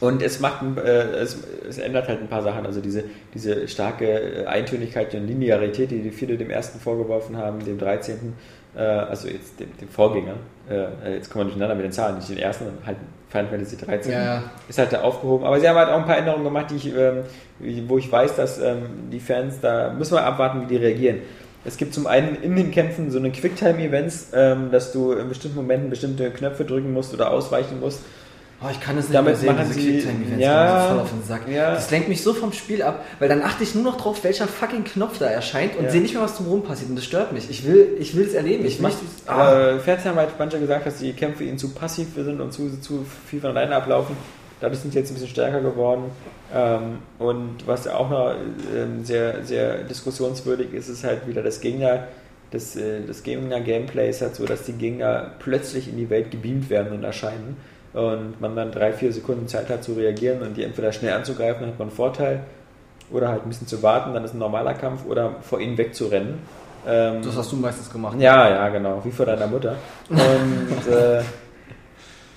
[0.00, 1.36] Und es macht, äh, es,
[1.68, 2.64] es ändert halt ein paar Sachen.
[2.64, 3.04] Also diese,
[3.34, 8.34] diese starke äh, Eintönigkeit und Linearität, die die viele dem ersten vorgeworfen haben, dem 13.,
[8.76, 10.34] äh, also jetzt dem, dem Vorgänger,
[10.70, 12.96] äh, jetzt kommen wir durcheinander mit den Zahlen, nicht den ersten, sondern halt
[13.30, 14.42] Final Fantasy 13, Ja, ja.
[14.68, 15.44] ist halt da aufgehoben.
[15.44, 17.24] Aber sie haben halt auch ein paar Änderungen gemacht, die ich, ähm,
[17.88, 21.18] wo ich weiß, dass ähm, die Fans, da müssen wir abwarten, wie die reagieren.
[21.64, 25.56] Es gibt zum einen in den Kämpfen so eine Quicktime-Events, ähm, dass du in bestimmten
[25.56, 28.00] Momenten bestimmte Knöpfe drücken musst oder ausweichen musst.
[28.60, 31.22] Oh, ich kann das nicht Damit mehr sehen, diese Quicktime-Events ja, so voll auf den
[31.22, 31.48] Sack.
[31.48, 31.74] ja.
[31.74, 34.48] Das lenkt mich so vom Spiel ab, weil dann achte ich nur noch drauf, welcher
[34.48, 35.90] fucking Knopf da erscheint und Ja.
[35.90, 37.48] sehe nicht mehr, was drumherum passiert und das stört mich.
[37.50, 38.64] Ich will ich will es erleben.
[38.66, 41.68] Ich, Ich möchte mach, aber Fans haben halt manchmal gesagt, dass die Kämpfe ihnen zu
[41.72, 44.16] passiv sind und zu, zu viel von alleine ablaufen.
[44.60, 46.06] Dadurch sind sie jetzt ein bisschen stärker geworden.
[46.52, 48.34] Ähm, und was auch noch
[48.74, 52.08] ähm, sehr, sehr diskussionswürdig ist, ist halt wieder das Gegner,
[52.50, 56.70] das, äh, das Gegner-Gameplay ist halt so, dass die Gegner plötzlich in die Welt gebeamt
[56.70, 57.56] werden und erscheinen.
[57.98, 61.62] Und man dann drei, vier Sekunden Zeit hat zu reagieren und die entweder schnell anzugreifen,
[61.62, 62.44] dann hat man einen Vorteil.
[63.10, 66.38] Oder halt ein bisschen zu warten, dann ist ein normaler Kampf oder vor ihnen wegzurennen.
[66.86, 68.16] Ähm, das hast du meistens gemacht.
[68.20, 69.74] ja, ja, genau, wie vor deiner Mutter.
[70.10, 71.22] Und äh,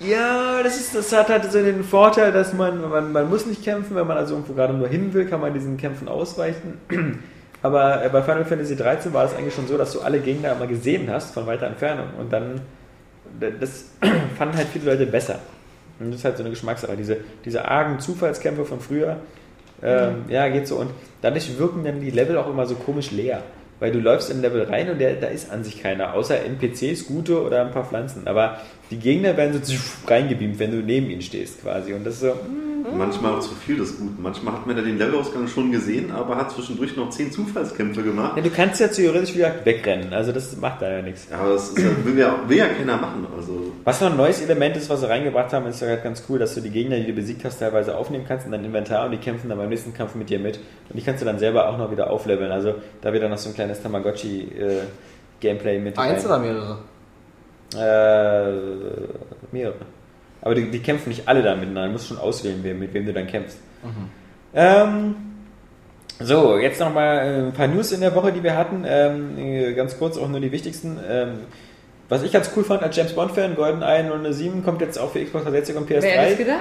[0.00, 3.62] ja, das, ist, das hat halt so den Vorteil, dass man, man, man muss nicht
[3.62, 6.80] kämpfen, wenn man also irgendwo gerade nur hin will, kann man diesen Kämpfen ausweichen.
[7.62, 10.56] Aber äh, bei Final Fantasy 13 war es eigentlich schon so, dass du alle Gegner
[10.56, 12.62] immer gesehen hast von weiter Entfernung und dann
[13.60, 13.90] das
[14.38, 15.38] fanden halt viele Leute besser.
[16.04, 16.96] Und das ist halt so eine Geschmackssache.
[16.96, 19.18] Diese, diese argen Zufallskämpfe von früher,
[19.82, 20.76] ähm, ja, geht so.
[20.76, 20.90] Und
[21.22, 23.42] dadurch wirken dann die Level auch immer so komisch leer.
[23.82, 26.36] weil du läufst in ein Level rein und der, da ist an sich keiner, außer
[26.44, 28.28] NPCs, gute oder ein paar Pflanzen.
[28.28, 28.58] Aber
[28.92, 29.74] die Gegner werden so
[30.06, 31.94] reingebeamt, wenn du neben ihnen stehst quasi.
[31.94, 32.34] Und das ist so,
[32.96, 34.20] Manchmal auch zu viel des Guten.
[34.20, 38.36] Manchmal hat man ja den Levelausgang schon gesehen, aber hat zwischendurch noch 10 Zufallskämpfe gemacht.
[38.36, 41.28] ja, du kannst ja theoretisch wieder wegrennen, also das macht da ja nichts.
[41.30, 43.26] Ja, aber das ist ja, will, ja, will ja keiner machen.
[43.36, 46.24] Also, Was noch ein neues Element ist, was sie reingebracht haben, ist ja halt ganz
[46.28, 49.06] cool, dass du die Gegner, die du besiegt hast, teilweise aufnehmen kannst in dein Inventar
[49.06, 50.56] und die kämpfen dann beim nächsten Kampf mit dir mit.
[50.56, 52.50] Und die kannst du dann selber auch noch wieder aufleveln.
[52.50, 56.26] Also da wird dann noch so ein kleines Tamagotchi-Gameplay mit Eins rein.
[56.26, 56.78] oder mehrere?
[57.74, 58.50] Äh,
[59.52, 59.74] mehrere.
[60.40, 61.86] Aber die, die kämpfen nicht alle da miteinander.
[61.86, 63.58] Du musst schon auswählen, mit wem du dann kämpfst.
[64.54, 65.14] Ähm,
[66.18, 68.84] so, jetzt nochmal ein paar News in der Woche, die wir hatten.
[68.86, 70.98] Ähm, äh, ganz kurz auch nur die wichtigsten.
[71.08, 71.38] Ähm,
[72.08, 75.44] was ich ganz cool fand als James Bond-Fan, GoldenEye 007 kommt jetzt auch für Xbox
[75.44, 76.02] 360 und PS3.
[76.02, 76.60] Wer hätte es gedacht?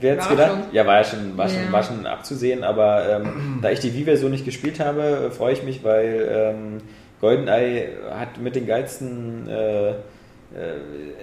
[0.00, 0.50] Wer hätte es gedacht?
[0.50, 0.74] schon.
[0.74, 1.72] Ja, war ja schon, war schon, Ja.
[1.72, 5.62] war schon abzusehen, aber ähm, da ich die Wii-Version nicht gespielt habe, äh, freue ich
[5.62, 6.78] mich, weil ähm,
[7.20, 9.94] GoldenEye hat mit den geilsten, äh, äh,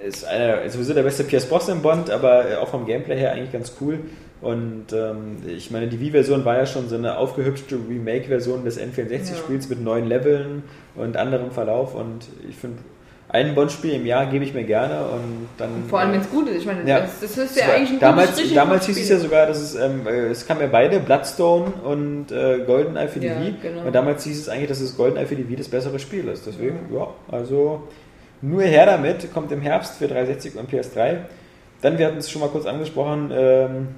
[0.06, 3.52] ist einer, sowieso der beste Pierce Brosnan Bond, aber äh, auch vom Gameplay her eigentlich
[3.52, 3.98] ganz cool.
[4.40, 9.68] Und ähm, ich meine, die Wii-Version war ja schon so eine aufgehübschte Remake-Version des N64-Spiels
[9.68, 10.62] mit neuen Leveln
[10.94, 12.78] und anderem Verlauf und ich finde,
[13.28, 15.84] ein Bond-Spiel im Jahr gebe ich mir gerne und dann...
[15.88, 16.58] Vor allem, äh, wenn es gut ist.
[16.58, 17.00] Ich meine, Ja.
[17.00, 19.74] das, das ist ja eigentlich ein damals, richtig damals hieß es ja sogar, dass es,
[19.74, 23.54] ähm, äh, es kam ja beide, Bloodstone und äh, GoldenEye für die Ja, Wii.
[23.60, 23.86] genau.
[23.86, 26.46] Und damals hieß es eigentlich, dass es GoldenEye für die Wii das bessere Spiel ist.
[26.46, 27.82] Deswegen, ja, also
[28.42, 31.18] nur her damit, kommt im Herbst für 360 und PS3.
[31.82, 33.88] Dann, wir hatten es schon mal kurz angesprochen, ähm,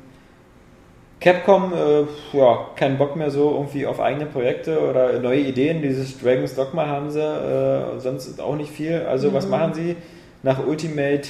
[1.20, 5.82] Capcom, äh, ja, keinen Bock mehr so irgendwie auf eigene Projekte oder neue Ideen.
[5.82, 9.02] Dieses Dragon's Dogma haben sie, äh, sonst auch nicht viel.
[9.09, 9.35] Also, Mhm.
[9.35, 9.97] was machen sie?
[10.44, 11.28] Nach Ultimate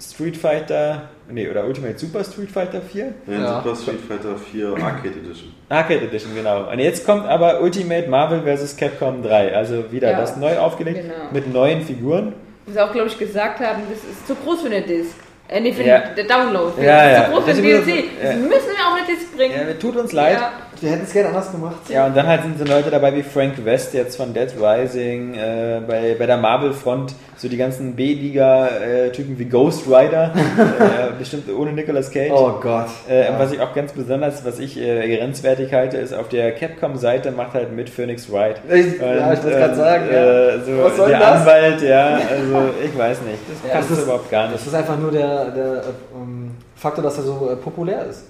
[0.00, 3.12] Street Fighter, nee, oder Ultimate Super Street Fighter 4?
[3.26, 3.62] ja, Ja.
[3.62, 5.52] Super Street Fighter 4 Arcade Edition.
[5.68, 6.70] Arcade Edition, genau.
[6.70, 8.76] Und jetzt kommt aber Ultimate Marvel vs.
[8.76, 9.54] Capcom 3.
[9.54, 11.14] Also wieder Ja, das neu aufgelegt genau.
[11.32, 12.32] mit neuen Figuren.
[12.66, 15.14] Was sie auch, glaube ich, gesagt haben, das ist zu groß für eine Disc.
[15.48, 15.98] Äh, nee, für Ja.
[16.16, 16.80] den Download.
[16.80, 17.24] Ja, das ist ja.
[17.26, 18.04] zu groß für den DLC.
[18.22, 18.36] Das ja.
[18.36, 19.54] müssen wir auch eine Disc bringen.
[19.68, 20.38] Ja, tut uns leid.
[20.80, 20.88] Ja.
[20.88, 21.76] Wir hätten es gerne anders gemacht.
[21.88, 25.34] Ja, und dann halt sind so Leute dabei wie Frank West jetzt von Dead Rising,
[25.34, 30.32] äh, bei, bei der Marvel-Front so die ganzen B-Liga-Typen wie Ghost Rider,
[30.78, 32.32] äh, bestimmt ohne Nicolas Cage.
[32.32, 32.86] Oh Gott.
[33.08, 36.52] Äh, und Was ich auch ganz besonders, was ich äh, grenzwertig halte, ist auf der
[36.52, 38.56] Capcom-Seite macht halt mit Phoenix Wright.
[38.68, 40.48] Ich, ja, ich wollte gerade sagen, ja.
[40.50, 41.40] Äh, so Was soll der das?
[41.40, 44.54] Anwalt, ja, also ich weiß nicht, das Ja, passt das ist- überhaupt gar nicht.
[44.60, 45.76] Das ist einfach nur der, der äh,
[46.14, 48.24] ähm, Faktor, dass er so äh, populär ist.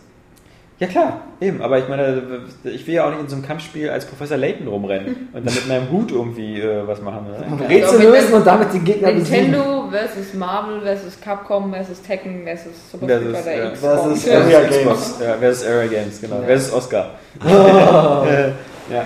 [0.80, 2.22] Ja klar, eben, aber ich meine,
[2.64, 5.54] ich will ja auch nicht in so einem Kampfspiel als Professor Layton rumrennen und dann
[5.54, 7.26] mit meinem Hut irgendwie äh, was machen.
[7.26, 7.68] Ne?
[7.68, 9.50] Rätsel lösen und damit den Gegner besiegen.
[9.50, 13.70] Nintendo versus Marvel versus Capcom versus Tekken versus Super Versus, Street Fighter ja.
[13.70, 13.80] X.
[13.80, 14.40] Versus Ja.
[14.40, 16.36] Area Xbox, ja, versus Area Games, genau.
[16.36, 16.42] Ja.
[16.46, 17.10] Versus Oscar.
[17.44, 18.48] äh,
[18.90, 19.04] ja.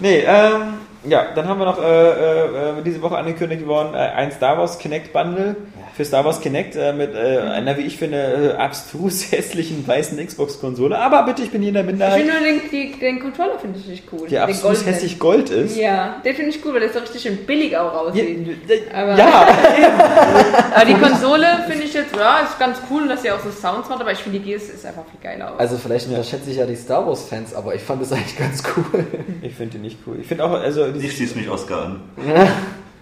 [0.00, 0.74] Nee, ähm,
[1.04, 4.78] ja, dann haben wir noch äh, äh, diese Woche angekündigt worden, äh, ein Star Wars
[4.78, 5.56] Kinect Bundle
[5.98, 10.24] für Star Wars Kinect äh, mit äh, einer, wie ich finde, äh, abstrus hässlichen weißen
[10.24, 10.96] Xbox-Konsole.
[10.96, 13.58] Aber bitte, ich bin hier in der Ich Minderheit, finde nur den, die, den Controller
[13.58, 14.28] finde ich nicht cool.
[14.28, 15.76] den abstrus hässlich Gold ist.
[15.76, 18.46] Ja, den finde ich cool, weil der so richtig schön billig auch Ja, aussieht.
[18.94, 19.48] Aber- ja,
[20.76, 23.88] Aber die Konsole finde ich jetzt, ja, ist ganz cool, dass sie auch so Sounds
[23.88, 25.58] macht, aber ich finde die Gears ist einfach viel geiler aus.
[25.58, 28.62] Also vielleicht unterschätze ich ja die Star Wars Fans, aber ich fand es eigentlich ganz
[28.76, 29.04] cool.
[29.42, 30.18] ich finde die nicht cool.
[30.20, 32.00] Ich finde auch, also, Ich schließe mich Oscar an.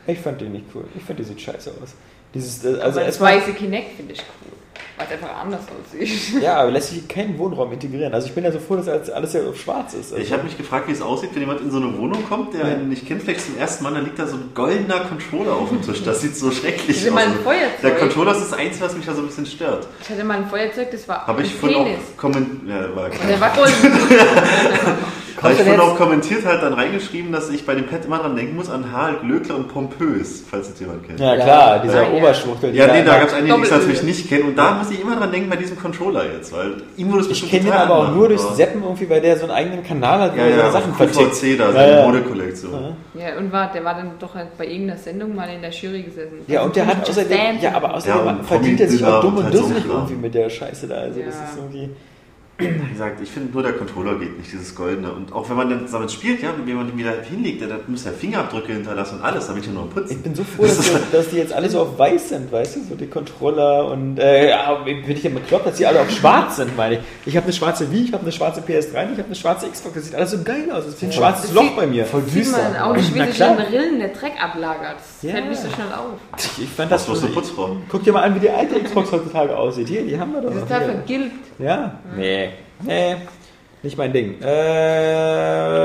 [0.07, 0.85] Ich fand die nicht cool.
[0.97, 1.95] Ich finde, die sieht scheiße aus.
[2.35, 4.53] Dieses, äh, also also das weiße Kinect finde ich cool,
[4.99, 6.43] weil es einfach anders aussieht.
[6.43, 8.13] ja, aber lässt sich in keinen Wohnraum integrieren.
[8.13, 10.13] Also ich bin ja so froh, dass alles- ja auf schwarz ist.
[10.13, 12.53] Also, Ich habe mich gefragt, wie es aussieht, wenn jemand in so eine Wohnung kommt,
[12.55, 15.55] der einen nicht kennt, vielleicht zum ersten Mal, da liegt da so ein goldener Controller
[15.55, 16.03] auf dem Tisch.
[16.03, 17.15] Das sieht so schrecklich Ich aus.
[17.15, 17.81] mal ein Feuerzeug.
[17.83, 19.87] Der Controller ist das Einzige, was mich da so ein bisschen stört.
[20.03, 22.69] Ich hatte mal ein Feuerzeug, das war Habe ein ich vorhin auch kommentiert.
[22.69, 23.73] Ja, war Und der war golden.
[25.43, 28.37] Habe ich jetzt- auch kommentiert, halt dann reingeschrieben, dass ich bei dem Pad immer dran
[28.37, 31.21] denken muss an Harald Glöckler und Pompös, falls es jemand kennt.
[31.21, 32.11] ja, klar, dieser ja.
[32.17, 32.75] Oberschwuchtel.
[32.75, 34.45] Ja, nee, da gab es einen, den ich natürlich nicht kenne.
[34.45, 37.27] Und da muss ich immer dran denken bei diesem Controller jetzt, weil ihm wurde es
[37.27, 39.43] Ich bestimmt kenne den total aber auch machen, nur durch Seppen irgendwie, weil der so
[39.45, 41.33] einen eigenen Kanal hat, wo Ja, er ja, Sachen vertickt.
[41.33, 42.07] QVC, da, Ja, seine ja.
[42.07, 42.73] Modekollektion.
[43.15, 46.03] Ja, und war, der war dann doch halt bei irgendeiner Sendung mal in der Jury
[46.03, 46.39] gesessen.
[46.47, 49.53] Ja, und der hat Just außerdem, ja, aber außerdem verdient er sich auch dumm und
[49.53, 50.95] dusselig irgendwie mit der Scheiße da.
[50.97, 51.91] Also das ist irgendwie.
[52.59, 55.13] Wie gesagt, ich finde nur der Controller geht nicht, dieses Goldene.
[55.13, 58.07] Und auch wenn man dann damit spielt, ja, wenn man den wieder hinlegt, dann muss
[58.07, 60.11] er Fingerabdrücke hinterlassen und alles, damit ich nur putzt.
[60.11, 62.77] Ich bin so froh, dass, die- dass die jetzt alle so auf weiß sind, weißt
[62.77, 66.11] du, so die Controller und äh, ja, bin ich ja bekloppt, dass die alle auf
[66.11, 67.01] schwarz sind, meine ich.
[67.27, 69.69] Ich habe eine schwarze Wii, ich habe eine schwarze PS3 und ich habe eine schwarze
[69.69, 69.95] Xbox.
[69.95, 70.87] Das sieht alles so geil aus.
[70.87, 72.07] Das ist ein schwarzes Loch bei mir.
[72.07, 72.59] Voll Sieht düster.
[72.73, 74.97] man auch nicht, wie sich in Rillen der Dreck ablagert.
[74.97, 75.33] Das Ja.
[75.33, 76.39] fällt nicht so schnell auf.
[76.59, 77.77] Ich fand das bloß eine Putzfrau.
[77.91, 79.89] Guck dir mal an, wie die alte Xbox heutzutage aussieht.
[79.89, 80.93] Hier, die haben wir doch Das ist total Hier.
[80.95, 81.33] vergilbt.
[81.59, 81.99] Ja?
[82.17, 82.46] Nee.
[82.83, 83.17] Nee.
[83.83, 84.37] Nicht mein Ding.
[84.41, 84.49] Das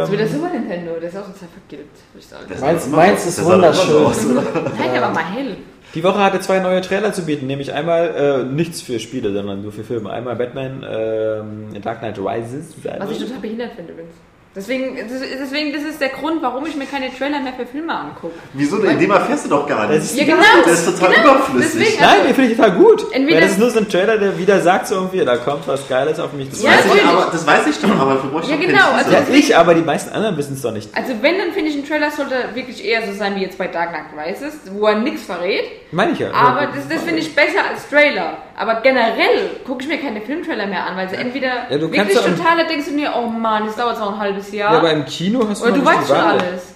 [0.08, 2.46] ist wieder Ähm, Super Nintendo, der ist auch total vergilbt, würde ich sagen.
[2.50, 3.90] Das Meins- meins so- ist das wunderschön.
[3.92, 4.26] so aus?
[4.26, 5.58] Nein, war mal hell.
[5.94, 9.62] die Woche hatte zwei neue Trailer zu bieten, nämlich einmal äh, nichts für Spiele, sondern
[9.62, 10.10] nur für Filme.
[10.10, 12.74] Einmal Batman ähm, Dark Knight Rises.
[12.98, 14.14] Was ich total behindert finde übrigens.
[14.54, 17.94] Deswegen, das, deswegen, das ist der Grund, warum ich mir keine Trailer mehr für Filme
[17.98, 18.34] angucke.
[18.52, 18.80] Wieso?
[18.80, 20.16] In dem erfährst du doch gar Das nichts.
[20.18, 20.44] Ja, genau.
[20.66, 21.80] Der ist total genau, überflüssig.
[21.80, 23.06] Deswegen, Nein, also, den finde ich total gut.
[23.14, 25.66] Entweder- Weil das ist nur so ein Trailer, der wieder sagt so irgendwie, da kommt
[25.70, 26.66] was Geiles auf mich zu.
[26.66, 29.12] Ja, Weiß ich, aber, das weiß ich doch, aber dafür brauche ich Ja, genau, also-
[29.12, 30.90] ja, ich, aber die meisten anderen wissen es doch nicht.
[30.98, 33.68] also wenn, dann finde ich, ein Trailer sollte wirklich eher so sein wie jetzt bei
[33.68, 35.64] Dark Knight Rises, wo er nichts verrät.
[35.94, 36.30] Meine ich ja.
[36.34, 38.38] Aber das, das finde ich besser als Trailer.
[38.58, 42.14] Aber generell gucke ich mir keine Filmtrailer mehr an, weil sie entweder Ja, du kannst
[42.16, 44.74] wirklich ja total, da denkst du mir, oh Mann, das dauert noch ein halbes Jahr.
[44.74, 46.40] ja, aber im Kino hast du Oder doch du nicht weißt die schon Wahl.
[46.40, 46.76] alles.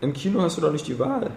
[0.00, 1.30] Im Kino hast du doch nicht die Wahl.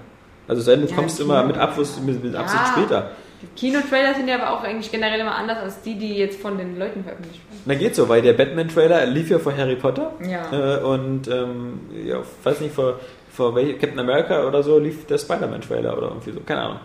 [0.48, 1.48] Also sei denn, du Ja, kommst im immer Kino.
[1.54, 2.72] mit Abschluss, mit, mit Absicht Ja.
[2.74, 3.12] später.
[3.56, 6.78] Kinotrailer sind ja aber auch eigentlich generell immer anders als die, die jetzt von den
[6.78, 7.62] Leuten veröffentlicht werden.
[7.66, 10.12] Na geht so, weil der Batman-Trailer lief ja vor Harry Potter.
[10.28, 10.78] Ja.
[10.78, 13.00] Äh, und ähm, ja, weiß nicht, vor,
[13.32, 16.80] vor Captain America oder so lief der Spider-Man-Trailer oder irgendwie so, keine Ahnung.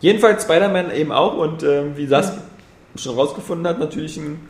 [0.00, 2.32] Jedenfalls Spider-Man eben auch und ähm, wie das
[2.96, 4.48] schon rausgefunden hat, natürlich ein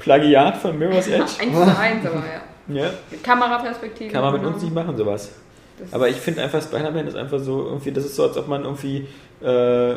[0.00, 1.22] Plagiat von Mirror's Edge.
[1.22, 2.41] Eins zu eins, aber ja.
[2.76, 4.10] Ja, Mit Kameraperspektive.
[4.12, 4.54] kann man mit genau.
[4.54, 5.30] uns nicht machen, sowas.
[5.78, 8.46] Das Aber ich finde einfach, Spider-Man ist einfach so, irgendwie, das ist so, als ob
[8.48, 9.06] man irgendwie
[9.42, 9.94] äh,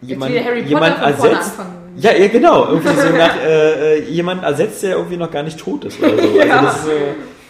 [0.00, 1.52] jemand, wieder Harry Potter jemand ersetzt.
[1.96, 2.66] Ja, ja, genau.
[2.68, 6.16] Irgendwie so nach äh, äh, jemand ersetzt, der irgendwie noch gar nicht tot ist oder
[6.16, 6.22] so.
[6.22, 6.62] Also Ja.
[6.62, 6.90] das ist, äh,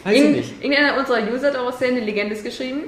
[0.04, 0.62] weiß ich Irgend- nicht.
[0.64, 2.80] Irgendeiner unserer User hat auch aus eine Legendes geschrieben.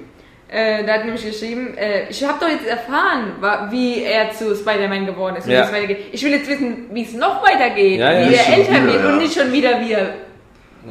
[0.49, 3.33] Äh, da hat nämlich geschrieben, äh, ich habe doch jetzt erfahren,
[3.71, 5.69] wie er zu Spider-Man geworden ist, Ja.
[6.13, 8.29] Ich will jetzt wissen, wie es noch weitergeht, Ja, ja.
[8.31, 10.11] wie er älter wird und nicht schon wieder wie er,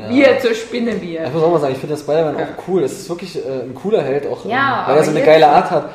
[0.09, 1.27] wie er zur Spinne wird.
[1.27, 2.83] Ich muss auch mal sagen, ich finde das Spider-Man auch cool.
[2.83, 5.47] Es ist wirklich äh, ein cooler Held, auch Ja, ähm, weil er so eine geile
[5.47, 5.89] Art hat.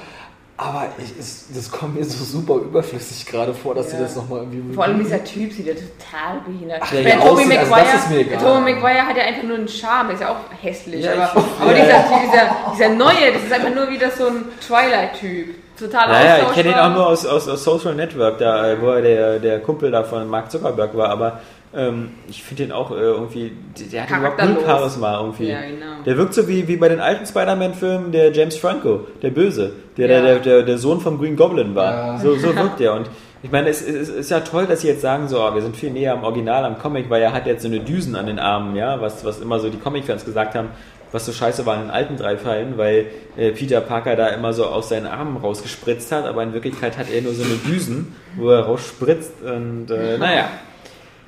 [0.61, 4.03] Aber ich, es, das kommt mir so super überflüssig gerade vor, dass sie Ja.
[4.03, 4.75] das nochmal irgendwie.
[4.75, 8.03] Vor allem dieser Typ sieht ja total behindert wie er Tobey aussieht, also Maguire, das
[8.05, 9.07] ist mir egal.
[9.07, 11.05] hat ja einfach nur einen Charme, ist ja auch hässlich.
[11.05, 12.05] Ja, aber aber ja, dieser, ja.
[12.25, 15.55] dieser, dieser neue, das ist einfach nur wieder so ein Twilight-Typ.
[15.79, 19.03] Total Naja, ich kenne ihn auch nur aus, aus, aus Social Network, da, wo er
[19.03, 21.39] der, der Kumpel da von Mark Zuckerberg war, aber
[21.79, 24.65] ähm, ich finde ihn auch äh, irgendwie, der, der hat überhaupt null.
[24.67, 25.49] Charisma irgendwie.
[25.49, 26.03] Ja, genau.
[26.05, 30.09] Der wirkt so wie, wie bei den alten Spider-Man-Filmen der James Franco, der Böse, der,
[30.11, 30.21] Ja.
[30.23, 31.93] der, der, der Sohn vom Green Goblin war.
[31.93, 32.19] Ja.
[32.19, 32.95] So, so wirkt der.
[32.95, 33.09] Und
[33.43, 35.63] ich meine, es, es, es ist ja toll, dass sie jetzt sagen, so, oh, wir
[35.63, 38.27] sind viel näher am Original, am Comic, weil er hat jetzt so eine Düsen an
[38.27, 40.69] den Armen, ja, was, was immer so die Comic-Fans gesagt haben,
[41.13, 43.07] was so scheiße war in den alten drei Fällen, weil
[43.37, 47.07] äh, Peter Parker da immer so aus seinen Armen rausgespritzt hat, aber in Wirklichkeit hat
[47.11, 50.49] er nur so eine Düsen, wo er rausspritzt und äh, naja.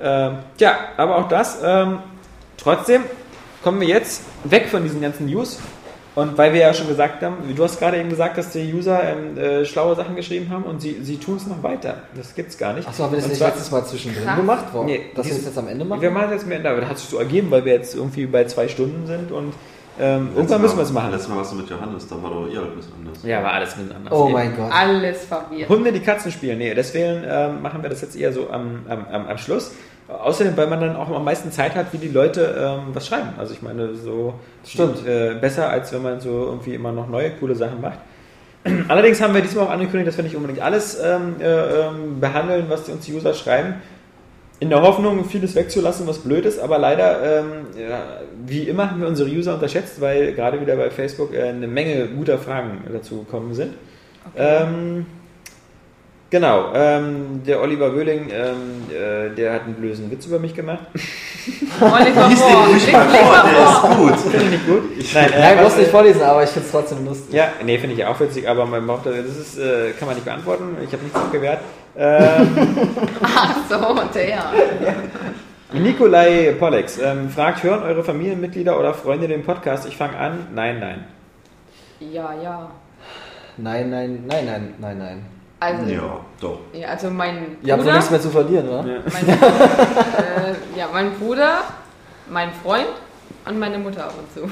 [0.03, 1.99] Ähm, tja, aber auch das, ähm,
[2.57, 3.03] trotzdem
[3.63, 5.59] kommen wir jetzt weg von diesen ganzen News.
[6.13, 8.73] Und weil wir ja schon gesagt haben, wie du hast gerade eben gesagt, dass die
[8.73, 11.99] User ähm, äh, schlaue Sachen geschrieben haben und sie, sie tun es noch weiter.
[12.15, 12.85] Das gibt's gar nicht.
[12.85, 14.35] Achso, haben wir das Und nicht zwar- letztes Mal zwischendrin Krass.
[14.35, 14.65] gemacht?
[14.73, 14.87] Warum?
[14.87, 16.01] Nee, dass wir das jetzt am Ende machen?
[16.01, 18.25] Wir machen das jetzt mehr, aber das hat sich so ergeben, weil wir jetzt irgendwie
[18.25, 19.53] bei zwei Stunden sind und
[20.01, 21.11] ähm, irgendwann müssen wir es machen.
[21.11, 23.23] Letztes Mal warst du mit Johannes, da war doch eher ein bisschen anders.
[23.23, 24.13] Ja, war alles ein bisschen anders.
[24.13, 24.33] oh Eben.
[24.33, 24.71] mein Gott.
[24.71, 25.69] Alles verwirrt.
[25.69, 26.57] Hunde, die Katzen spielen.
[26.57, 29.71] Nee, deswegen ähm, machen wir das jetzt eher so am, am, am, am Schluss.
[30.19, 33.29] Außerdem, weil man dann auch am meisten Zeit hat, wie die Leute ähm, was schreiben.
[33.37, 34.33] Also ich meine, so
[34.65, 35.05] Stimmt.
[35.07, 37.99] Äh, besser, als wenn man so irgendwie immer noch neue, coole Sachen macht.
[38.87, 42.65] Allerdings haben wir diesmal auch angekündigt, dass wir nicht unbedingt alles ähm, äh, ähm, behandeln,
[42.67, 43.75] was uns die User schreiben.
[44.59, 49.01] In der Hoffnung, vieles wegzulassen, was blöd ist, aber leider, ähm, ja, wie immer, haben
[49.01, 53.23] wir unsere User unterschätzt, weil gerade wieder bei Facebook äh, eine Menge guter Fragen dazu
[53.23, 53.73] gekommen sind.
[54.35, 55.07] Ähm,
[56.31, 60.87] genau, ähm, der Oliver Wöhling, ähm, äh, der hat einen blösen Witz über mich gemacht.
[61.79, 63.91] Oliver Lies den ruhig mal vor, der vor.
[63.91, 64.31] ist gut.
[64.31, 64.83] Finde ich nicht gut.
[65.13, 67.35] Nein, Nein, äh, musst nicht vorlesen, aber ich finde es trotzdem lustig.
[67.35, 70.25] Ja, nee, finde ich auch witzig, aber man braucht, das ist, äh, kann man nicht
[70.25, 70.77] beantworten.
[70.83, 71.59] Ich habe nichts abgewehrt.
[71.95, 72.47] Ähm,
[73.21, 74.43] Ach so, der.
[75.73, 79.87] Nikolai Pollex ähm, fragt, hören eure Familienmitglieder oder Freunde den Podcast?
[79.87, 80.47] Ich fange an.
[80.53, 81.05] Nein, nein.
[81.99, 82.71] Ja, ja.
[83.57, 85.40] Nein, nein, nein, nein, nein, nein.
[85.61, 85.91] Also, ja.
[85.93, 86.59] Ja, doch.
[86.89, 88.83] also mein Ihr habt Bruder, nichts mehr zu verlieren, oder?
[88.83, 88.99] Ja.
[89.13, 91.59] mein, äh, ja, mein Bruder,
[92.31, 92.87] mein Freund
[93.45, 94.49] und meine Mutter ab und zu.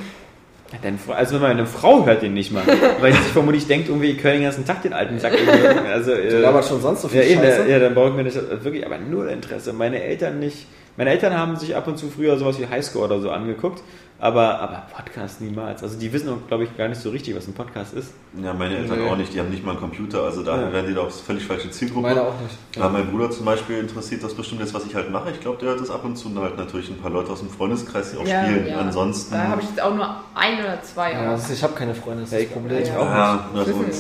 [0.84, 2.62] Deine Frau, also meine Frau hört den nicht mal,
[3.02, 5.34] weil sie sich vermutlich denkt, irgendwie, ich höre den ganzen Tag den alten Sack.
[5.92, 7.62] Also, Du äh, laberst schon sonst so viel ja, eben, Scheiße.
[7.64, 9.74] ja, ja, dann braucht mir das wirklich, aber null Interesse.
[9.74, 10.68] Meine Eltern nicht.
[11.00, 13.82] Meine Eltern haben sich ab und zu früher sowas wie Highscore oder so angeguckt,
[14.20, 15.82] aber, aber Podcast niemals.
[15.82, 18.12] Also die wissen, glaube ich, gar nicht so richtig, was ein Podcast ist.
[18.44, 19.10] Ja, meine Eltern Nee.
[19.10, 20.74] auch nicht, die haben nicht mal einen Computer, also da Ja.
[20.74, 22.10] werden die doch völlig falsche Zielgruppe.
[22.10, 22.54] Meine auch nicht.
[22.76, 25.32] Ja, mein Bruder zum Beispiel interessiert das bestimmt jetzt, was ich halt mache.
[25.32, 27.40] Ich glaube, der hört das ab und zu und halt natürlich ein paar Leute aus
[27.40, 28.68] dem Freundeskreis, die auch spielen.
[28.78, 29.36] Ansonsten.
[29.36, 31.14] Da habe ich jetzt auch nur ein oder zwei.
[31.14, 32.84] Ja, aber- ist, ich habe keine Freunde, das ist Ja, das ich- Problem.
[32.84, 33.06] ich auch.
[33.06, 33.94] ja, also, wissen wir.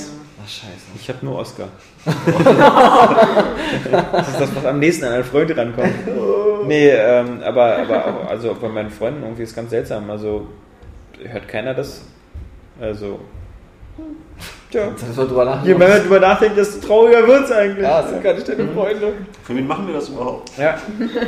[0.44, 0.68] Ach, scheiße.
[1.00, 1.70] Ich habe nur Oscar.
[4.12, 5.94] das ist das, was am nächsten an einen Freund rankommt.
[6.70, 10.08] Nee, ähm, aber, aber auch, also bei meinen Freunden irgendwie ist es ganz seltsam.
[10.08, 10.48] Also
[11.24, 12.06] hört keiner das.
[12.80, 13.20] Also.
[14.72, 14.90] Tja.
[14.95, 15.68] Das drüber nachdenken.
[15.68, 17.84] Je mehr man drüber nachdenkt, desto trauriger wird es eigentlich.
[17.84, 19.14] Ja, das sind gar nicht deine Freunde.
[19.41, 20.52] Für wen machen wir das überhaupt?
[20.60, 20.78] Ja,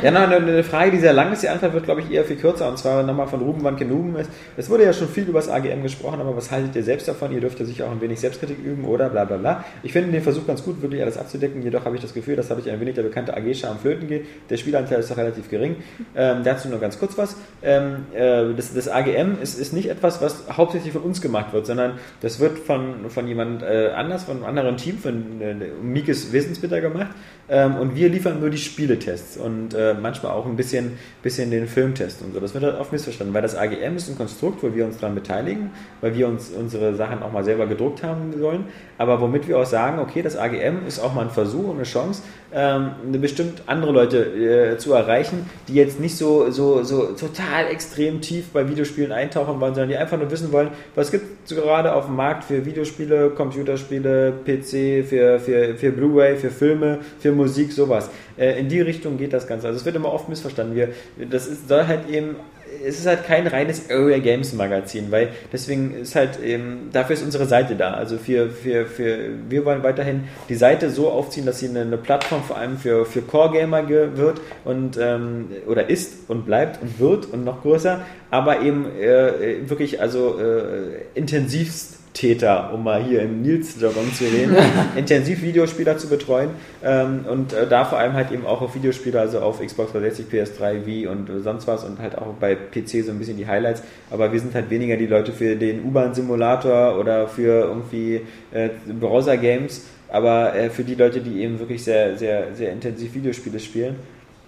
[0.00, 1.42] ja na, eine, Frage, die sehr lang ist.
[1.42, 2.68] Die Antwort wird, glaube ich, eher viel kürzer.
[2.68, 4.14] Und zwar nochmal von Ruben Van Kenuben.
[4.14, 7.08] Es, es wurde ja schon viel über das AGM gesprochen, aber was haltet ihr selbst
[7.08, 7.32] davon?
[7.32, 9.64] Ihr dürft ja sicher auch ein wenig Selbstkritik üben oder bla bla bla.
[9.82, 11.62] Ich finde den Versuch ganz gut, wirklich alles abzudecken.
[11.62, 14.24] Jedoch habe ich das Gefühl, dass dadurch ein wenig der bekannte AG-Charme flöten geht.
[14.50, 15.76] Der Spielanteil ist doch relativ gering.
[16.14, 17.34] Ähm, dazu nur ganz kurz was.
[17.60, 21.66] Ähm, äh, das, das AGM ist, ist nicht etwas, was hauptsächlich von uns gemacht wird,
[21.66, 26.32] sondern das wird von, von jemand äh, anders, von einem anderen Team, von äh, Mikes
[26.32, 27.10] Wissensbitter gemacht.
[27.48, 30.92] Ähm, und wir liefern nur die Spieletests und äh, manchmal auch ein bisschen,
[31.22, 32.40] bisschen den Filmtest und so.
[32.40, 35.14] Das wird halt oft missverstanden, weil das AGM ist ein Konstrukt, wo wir uns daran
[35.14, 35.70] beteiligen,
[36.00, 38.66] weil wir uns unsere Sachen auch mal selber gedruckt haben sollen,
[38.96, 41.84] aber womit wir auch sagen, okay, das AGM ist auch mal ein Versuch und eine
[41.84, 42.22] Chance,
[42.54, 48.20] ähm, bestimmt andere Leute äh, zu erreichen, die jetzt nicht so, so, so total extrem
[48.20, 51.94] tief bei Videospielen eintauchen wollen, sondern die einfach nur wissen wollen, was gibt es gerade
[51.94, 52.91] auf dem Markt für Videospiele,
[53.30, 58.10] Computerspiele, PC, für, für, für Blu-ray, für Filme, für Musik, sowas.
[58.36, 59.66] Äh, in die Richtung geht das Ganze.
[59.68, 60.76] Also es wird immer oft missverstanden.
[60.76, 60.88] Wir,
[61.30, 62.36] das ist, soll halt eben
[62.84, 67.22] es ist halt kein reines Area Games Magazin, weil deswegen ist halt eben, dafür ist
[67.22, 67.92] unsere Seite da.
[67.92, 71.98] Also für, für, für, wir wollen weiterhin die Seite so aufziehen, dass sie eine, eine
[71.98, 76.98] Plattform vor allem für, für Core-Gamer ge- wird und ähm, oder ist und bleibt und
[76.98, 78.00] wird und noch größer,
[78.30, 84.54] aber eben äh, wirklich also äh, intensivst Täter, um mal hier im Nils-Jargon zu reden,
[84.96, 86.50] intensiv Videospieler zu betreuen
[86.84, 90.26] ähm, und äh, da vor allem halt eben auch auf Videospiele, also auf Xbox 360,
[90.30, 93.46] PS3, Wii und äh, sonst was und halt auch bei PC so ein bisschen die
[93.46, 98.20] Highlights, aber wir sind halt weniger die Leute für den U-Bahn-Simulator oder für irgendwie
[98.52, 98.68] äh,
[99.00, 103.96] Browser-Games, aber äh, für die Leute, die eben wirklich sehr, sehr, sehr intensiv Videospiele spielen.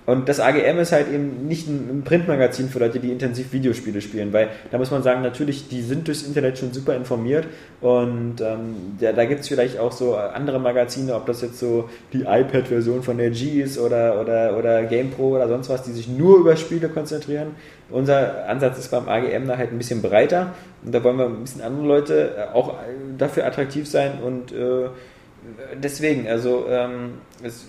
[0.06, 4.32] Und das AGM ist halt eben nicht ein Printmagazin für Leute, die intensiv Videospiele spielen,
[4.35, 7.47] weil da muss man sagen, natürlich, die sind durchs Internet schon super informiert
[7.81, 11.89] und ähm, da, da gibt es vielleicht auch so andere Magazine, ob das jetzt so
[12.12, 16.39] die iPad-Version von LG ist oder, oder, oder GamePro oder sonst was, die sich nur
[16.39, 17.55] über Spiele konzentrieren.
[17.90, 20.52] Unser Ansatz ist beim AGM da halt ein bisschen breiter
[20.85, 22.74] und da wollen wir ein bisschen andere Leute auch
[23.16, 24.89] dafür attraktiv sein und äh,
[25.82, 27.66] deswegen, also ähm, es,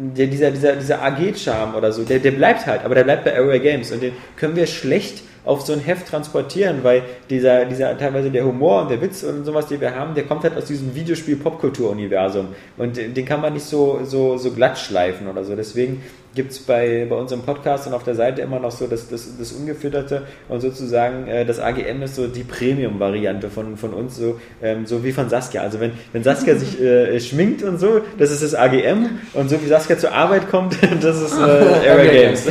[0.00, 3.36] der, dieser, dieser, dieser AG-Charme oder so, der, der bleibt halt, aber der bleibt bei
[3.36, 7.96] Area Games und den können wir schlecht auf so ein Heft transportieren, weil dieser, dieser
[7.96, 10.66] teilweise der Humor und der Witz und sowas, den wir haben, der kommt halt aus
[10.66, 15.56] diesem Videospiel-Popkultur-Universum und den kann man nicht so, so, so glatt schleifen oder so.
[15.56, 16.02] Deswegen
[16.34, 19.36] gibt es bei, bei unserem Podcast und auf der Seite immer noch so das, das,
[19.36, 24.40] das Ungefütterte und sozusagen äh, das AGM ist so die Premium-Variante von, von uns, so,
[24.62, 25.62] ähm, so wie von Saskia.
[25.62, 29.60] Also wenn, wenn Saskia sich äh, schminkt und so, das ist das AGM und so
[29.62, 32.46] wie Saskia zur Arbeit kommt, das ist äh, Area Games.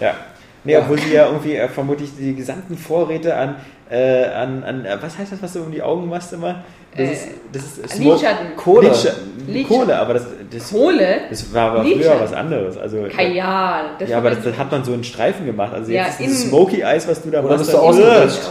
[0.00, 0.14] ja.
[0.66, 3.54] Nee, obwohl sie ja irgendwie äh, vermutlich die gesamten Vorräte an,
[3.88, 6.64] äh, an, an äh, was heißt das, was du um die Augen machst immer?
[6.96, 7.62] Das Äh, ist, das
[7.92, 8.56] ist Lidschatten.
[8.56, 8.88] Kohle.
[8.88, 9.46] Lidschatten.
[9.46, 9.68] Lidschatten.
[9.78, 11.16] Kohle, aber das, das, Kohle?
[11.30, 12.76] das war aber früher was anderes.
[12.78, 13.84] Also, Kajal.
[13.98, 15.72] Das ja, aber das, das- das hat man so in Streifen gemacht.
[15.72, 17.58] Also Ja, jetzt ist dieses in- Smoky Eis, was du da Oder machst.
[17.60, 18.50] bist du das- ausgerutscht?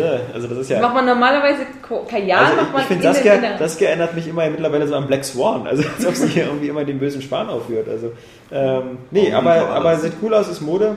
[0.00, 0.80] Ja, also das ist ja.
[0.80, 1.66] macht man normalerweise
[2.08, 4.94] Kajal, Also macht ich, man ich finde, in den Saskia, erinnert mich immer mittlerweile so
[4.94, 5.66] an Black Swan.
[5.66, 7.86] Also als ob sie hier irgendwie immer den bösen Schwan aufführt.
[7.88, 8.12] Also,
[8.50, 10.96] ähm, nee, Oh, aber, aber sieht cool aus, ist Mode.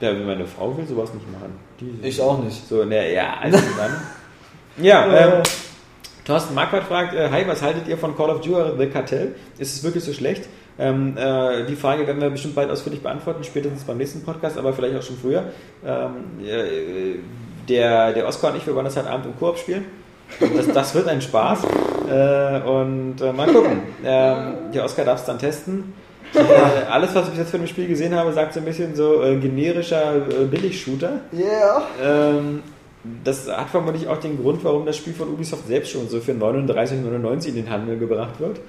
[0.00, 1.52] Ja, meine Frau will sowas nicht machen.
[1.80, 2.66] Die, Ich auch nicht.
[2.66, 3.96] So, ne, ja, also dann.
[4.82, 5.04] Ja,
[5.36, 5.42] ähm,
[6.24, 9.34] Thorsten Marquardt fragt, äh, hi, was haltet ihr von Call of Duty The Cartel?
[9.58, 10.48] Ist es wirklich so schlecht?
[10.78, 14.72] Ähm, äh, die Frage werden wir bestimmt bald ausführlich beantworten, spätestens beim nächsten Podcast, aber
[14.72, 15.44] vielleicht auch schon früher.
[15.84, 17.18] Ähm, äh,
[17.68, 19.84] der, der Oscar und ich, wir wollen das heute Abend im Koop spielen.
[20.38, 21.64] Das, das wird ein Spaß.
[22.08, 23.82] Äh, und äh, mal gucken.
[24.04, 25.92] Ähm, der Oscar darf es dann testen.
[26.34, 29.22] Äh, alles, was ich jetzt von dem Spiel gesehen habe, sagt so ein bisschen so
[29.22, 31.20] äh, generischer äh, Billig-Shooter.
[31.32, 31.82] Yeah.
[32.02, 32.62] Ähm,
[33.24, 36.32] das hat vermutlich auch den Grund, warum das Spiel von Ubisoft selbst schon so für
[36.32, 38.60] 39,99 in den Handel gebracht wird.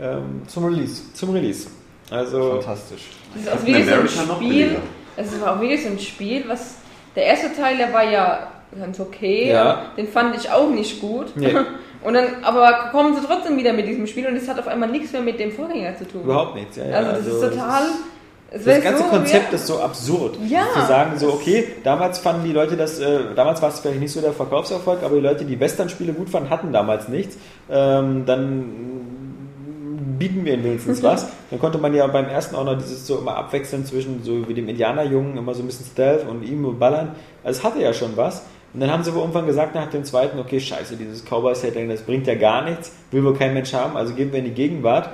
[0.00, 1.02] Ähm, Zum Release.
[1.12, 1.68] zum Release.
[2.10, 3.02] Also, Fantastisch.
[3.34, 4.76] Das ist auch wirklich so ein Spiel.
[5.16, 6.76] Es war auch wirklich so ein Spiel, was.
[7.14, 9.50] Der erste Teil, der war ja ganz okay.
[9.50, 9.92] Ja.
[9.96, 11.36] Den fand ich auch nicht gut.
[11.36, 11.54] Nee.
[12.02, 14.90] Und dann, aber kommen sie trotzdem wieder mit diesem Spiel und es hat auf einmal
[14.90, 16.24] nichts mehr mit dem Vorgänger zu tun.
[16.24, 16.76] überhaupt nichts.
[16.76, 17.82] Ja, ja, Also das ist total.
[17.82, 17.94] es wär
[18.54, 20.38] Das ganze so, Konzept ja, ist so absurd.
[20.46, 20.66] Ja.
[20.74, 24.12] Zu sagen, so, okay, damals fanden die Leute das, äh, damals war es vielleicht nicht
[24.12, 27.36] so der Verkaufserfolg, aber die Leute, die Western-Spiele gut fanden, hatten damals nichts.
[27.68, 28.64] Ähm, dann
[30.18, 31.26] bieten wir ihnen wenigstens was.
[31.50, 34.54] Dann konnte man ja beim ersten auch noch dieses so immer abwechseln zwischen so wie
[34.54, 37.16] dem Indianerjungen, immer so ein bisschen Stealth und ihm ballern.
[37.42, 38.42] Also es hatte ja schon was.
[38.72, 42.02] Und dann haben sie wohl irgendwann gesagt nach dem zweiten, okay, scheiße, dieses Cowboy-Setting, das
[42.02, 45.10] bringt ja gar nichts, will wohl kein Mensch haben, also gehen wir in die Gegenwart.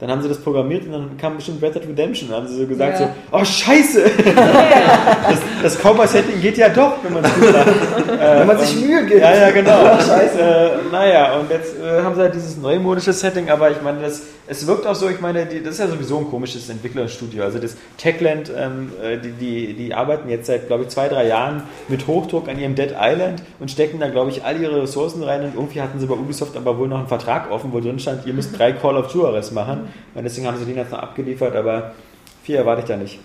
[0.00, 2.28] Dann haben sie das programmiert und dann kam bestimmt Red Dead Redemption.
[2.28, 3.06] Dann haben sie so gesagt Ja.
[3.06, 4.02] so, oh scheiße,
[4.34, 8.18] das, das Cowboy-Setting geht ja doch, wenn man es gut macht.
[8.18, 9.20] Wenn man sich Mühe gibt.
[9.20, 9.98] Ja, ja, genau.
[9.98, 10.38] Scheiße.
[10.40, 14.22] Äh, naja, und jetzt äh, haben sie halt dieses neumodische Setting, aber ich meine, das,
[14.46, 17.42] es wirkt auch so, ich meine, die, das ist ja sowieso ein komisches Entwicklerstudio.
[17.42, 21.26] Also das Techland, ähm, äh, die, die, die arbeiten jetzt seit, glaube ich, zwei, drei
[21.26, 25.22] Jahren mit Hochdruck an ihrem Dead Island und stecken da, glaube ich, all ihre Ressourcen
[25.22, 27.98] rein und irgendwie hatten sie bei Ubisoft aber wohl noch einen Vertrag offen, wo drin
[27.98, 29.87] stand, ihr müsst drei Call of Juarez machen.
[30.14, 31.94] Und deswegen haben sie den jetzt noch abgeliefert, aber
[32.42, 33.18] viel erwarte ich da nicht.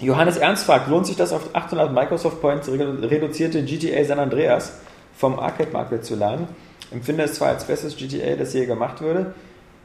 [0.00, 4.78] Johannes Ernst fragt, lohnt sich das auf 800 Microsoft Points redu- reduzierte GTA San Andreas
[5.16, 6.46] vom Arcade Market zu laden?
[6.92, 9.34] Empfinde es zwar als bestes GTA, das je gemacht würde,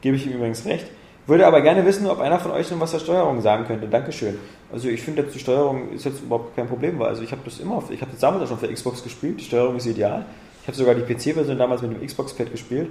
[0.00, 0.86] gebe ich ihm übrigens recht,
[1.26, 3.88] würde aber gerne wissen, ob einer von euch noch was zur Steuerung sagen könnte.
[3.88, 4.38] Dankeschön.
[4.72, 7.58] Also ich finde die Steuerung ist jetzt überhaupt kein Problem, weil also ich habe das
[7.58, 10.24] immer, auf, ich habe das damals auch schon für Xbox gespielt, die Steuerung ist ideal.
[10.62, 12.88] Ich habe sogar die PC-Version damals mit dem Xbox-Pad gespielt.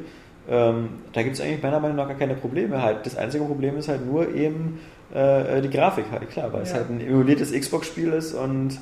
[0.50, 2.82] Ähm, da gibt es eigentlich meiner Meinung nach gar keine Probleme.
[2.82, 3.06] Halt.
[3.06, 4.80] Das einzige Problem ist halt nur eben
[5.14, 6.78] äh, die Grafik halt, klar, weil es Ja.
[6.78, 8.78] halt ein emuliertes Xbox-Spiel ist und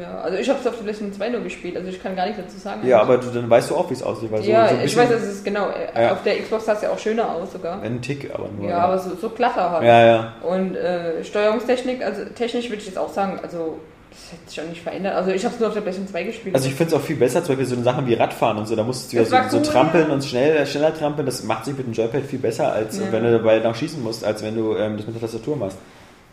[0.00, 2.26] Ja, also ich habe es auf der PlayStation 2 nur gespielt, also ich kann gar
[2.26, 2.80] nichts dazu sagen.
[2.86, 4.32] ja, aber du, dann weißt du auch, wie es aussieht.
[4.32, 5.68] Weil so, ja, so ein ich weiß, dass es genau.
[5.68, 6.12] äh, Ja.
[6.12, 7.80] Auf der Xbox sah es ja auch schöner aus sogar.
[7.82, 8.68] Ein Tick, aber nur.
[8.68, 9.84] Ja, aber so, so glatter halt.
[9.84, 10.32] ja, ja.
[10.42, 13.78] Und äh, Steuerungstechnik, also technisch würde ich jetzt auch sagen, also
[14.16, 15.14] das hat sich auch nicht verändert.
[15.14, 16.54] Also ich habe es nur auf der PlayStation 2 gespielt.
[16.54, 18.74] Also ich finde es auch viel besser, zum Beispiel so Sachen wie Radfahren und so,
[18.74, 21.86] da musst du ja so, so trampeln und schnell, schneller trampeln, das macht sich mit
[21.86, 23.04] dem Joypad viel besser, als Ja.
[23.10, 25.76] wenn du dabei noch schießen musst, als wenn du ähm, das mit der Tastatur machst.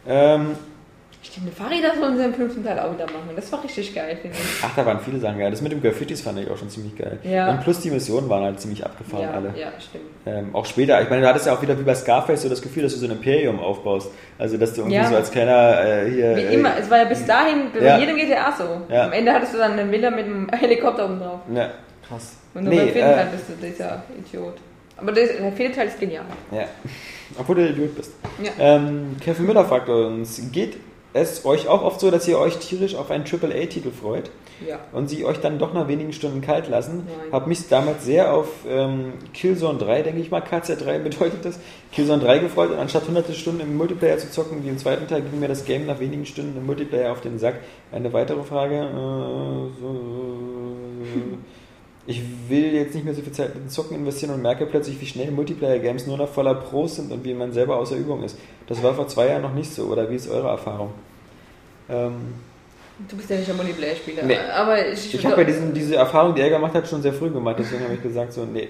[0.08, 0.52] Ähm,
[1.26, 3.30] Stimmt, Fahrräder sollen sie im fünften Teil auch wieder machen.
[3.34, 4.44] Das war richtig geil, finde ich.
[4.62, 5.50] ach, da waren viele Sachen geil.
[5.52, 7.18] Das mit dem Graffitis fand ich auch schon ziemlich geil.
[7.24, 7.50] Ja.
[7.50, 9.54] Und plus die Missionen waren halt ziemlich abgefahren Ja, alle.
[9.58, 10.04] ja, stimmt.
[10.26, 12.62] Ähm, auch später, ich meine, du hattest ja auch wieder wie bei Scarface so das
[12.62, 14.12] Gefühl, dass du so ein Imperium aufbaust.
[14.38, 15.08] Also, dass du irgendwie Ja.
[15.08, 16.36] so als kleiner äh, hier.
[16.36, 17.98] Wie äh, immer, es war ja bis dahin bei Ja.
[18.00, 18.82] jedem GTA so.
[18.94, 19.06] Ja.
[19.06, 21.40] Am Ende hattest du dann eine Villa mit einem Helikopter oben drauf.
[21.56, 21.70] Ja,
[22.06, 22.36] Krass.
[22.54, 24.56] Und nur Nee, beim vierten äh, Teil bist du dieser Idiot.
[24.98, 26.26] Aber das, der vierte Teil ist genial.
[26.52, 26.66] ja.
[27.40, 28.12] Obwohl du der Idiot bist.
[28.44, 28.52] Ja.
[28.60, 30.76] Ähm, Kevin Müller fragt uns, geht
[31.14, 34.32] es euch auch oft so, dass ihr euch tierisch auf einen AAA-Titel freut
[34.68, 34.80] Ja.
[34.92, 37.06] und sie euch dann doch nach wenigen Stunden kalt lassen?
[37.08, 37.32] Nein.
[37.32, 41.60] Hab mich damals sehr auf ähm, Killzone 3, denke ich mal, KZ3 bedeutet das,
[41.92, 45.22] Killzone 3 gefreut und anstatt hunderte Stunden im Multiplayer zu zocken, wie im zweiten Teil,
[45.22, 47.56] ging mir das Game nach wenigen Stunden im Multiplayer auf den Sack.
[47.92, 48.76] Eine weitere Frage.
[48.76, 49.96] Äh, so,
[52.06, 55.06] ich will jetzt nicht mehr so viel Zeit in Zocken investieren und merke plötzlich, wie
[55.06, 58.38] schnell Multiplayer-Games nur noch voller Pros sind und wie man selber außer Übung ist.
[58.68, 60.92] Das war vor zwei Jahren noch nicht so, oder wie ist eure Erfahrung?
[61.90, 62.34] Ähm,
[63.10, 64.24] Du bist ja nicht ein Multiplayer-Spieler.
[64.24, 64.38] Nee.
[64.56, 67.30] Aber ich, ich habe ja diesen, diese Erfahrung, die er gemacht hat, schon sehr früh
[67.32, 68.68] gemacht, deswegen habe ich gesagt, so, nee.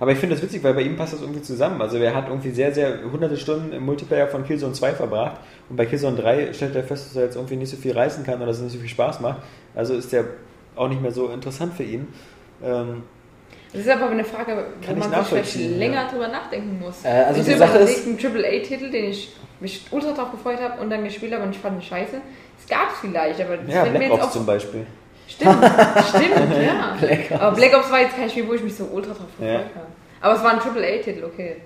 [0.00, 1.80] Aber ich finde das witzig, weil bei ihm passt das irgendwie zusammen.
[1.80, 5.76] Also er hat irgendwie sehr, sehr hunderte Stunden im Multiplayer von Killzone 2 verbracht und
[5.76, 8.36] bei Killzone 3 stellt er fest, dass er jetzt irgendwie nicht so viel reißen kann
[8.36, 9.38] oder dass es nicht so viel Spaß macht.
[9.74, 10.24] Also ist der
[10.74, 12.08] auch nicht mehr so interessant für ihn.
[12.62, 13.02] Ähm,
[13.72, 16.08] Das ist aber eine Frage, wo man sich vielleicht länger ja.
[16.08, 17.04] drüber nachdenken muss.
[17.04, 20.80] Äh, also ich die Sache ist- einen AAA-Titel, den ich mich ultra drauf gefreut habe
[20.80, 22.16] und dann gespielt habe und ich fand ihn scheiße.
[22.60, 24.86] Es gab es vielleicht, aber das ja, Black jetzt Ops auch zum Beispiel.
[25.26, 26.62] Stimmt, stimmt,
[27.30, 27.40] ja.
[27.40, 29.58] aber Black Ops war jetzt kein Spiel, wo ich mich so ultra drauf gefreut Ja.
[29.74, 29.86] habe.
[30.20, 31.56] Aber es war ein AAA-Titel, okay.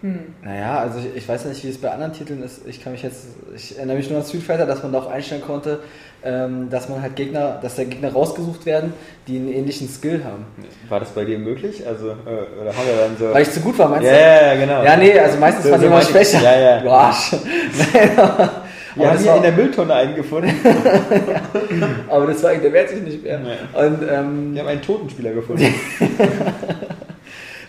[0.00, 0.34] Hm.
[0.42, 2.64] Naja, also ich, ich weiß nicht, wie es bei anderen Titeln ist.
[2.68, 3.26] Ich kann mich jetzt,
[3.56, 5.80] ich erinnere mich nur an Street Fighter, dass man da auch einstellen konnte,
[6.20, 8.92] dass man halt Gegner, dass der Gegner rausgesucht werden,
[9.28, 10.46] die einen ähnlichen Skill haben.
[10.88, 11.86] War das bei dir möglich?
[11.86, 13.32] Also, äh, oder haben wir dann so.
[13.32, 14.18] Weil ich zu gut war, meinst ja, du?
[14.18, 14.82] ja, ja, genau.
[14.82, 16.42] Ja, nee, also meistens So- waren so immer schwächer.
[16.42, 16.80] Ja, ja.
[16.80, 17.32] Du Arsch.
[17.32, 18.10] Nein,
[18.96, 20.50] Wir haben hier in der Mülltonne einen gefunden.
[22.08, 23.38] aber das war, der wehrt sich nicht mehr.
[23.38, 23.80] Nee.
[23.80, 25.72] Und, ähm, Wir haben einen Totenspieler gefunden.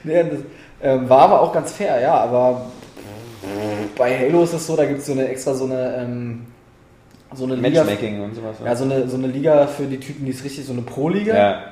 [0.04, 0.40] Nee, das
[0.82, 2.68] ähm, war aber auch ganz fair, ja, aber
[3.98, 6.46] bei Halo ist es so, da gibt es so eine extra so eine, ähm,
[7.34, 7.84] so eine Liga.
[7.84, 8.58] Matchmaking und sowas.
[8.64, 11.36] Ja, so eine, so eine Liga für die Typen, die ist richtig, so eine Pro-Liga.
[11.36, 11.64] ja.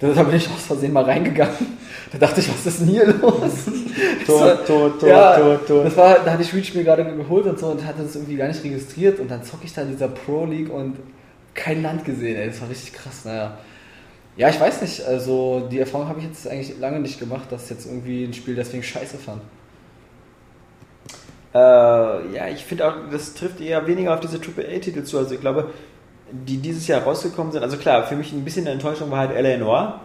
[0.00, 1.78] Da, bin ich aus Versehen mal reingegangen.
[2.10, 3.66] Da dachte ich, was ist denn hier los?
[4.26, 5.84] Tot, tot, tot, ja, tot, tot.
[5.84, 8.36] Das war, da hatte ich Reach mir gerade geholt und so und hatte das irgendwie
[8.36, 10.96] gar nicht registriert und dann zocke ich da in dieser Pro League und
[11.54, 12.46] kein Land gesehen, ey.
[12.46, 13.58] Das war richtig krass, naja.
[14.36, 17.68] Ja, ich weiß nicht, also die Erfahrung habe ich jetzt eigentlich lange nicht gemacht, dass
[17.68, 19.42] jetzt irgendwie ein Spiel deswegen scheiße fand.
[21.52, 25.18] Äh, ja, ich finde auch, das trifft eher weniger auf diese AAA-Titel zu.
[25.18, 25.70] Also ich glaube,
[26.30, 29.32] die dieses Jahr rausgekommen sind, also klar, für mich ein bisschen eine Enttäuschung war halt
[29.32, 29.56] L.A.
[29.56, 30.00] Noir,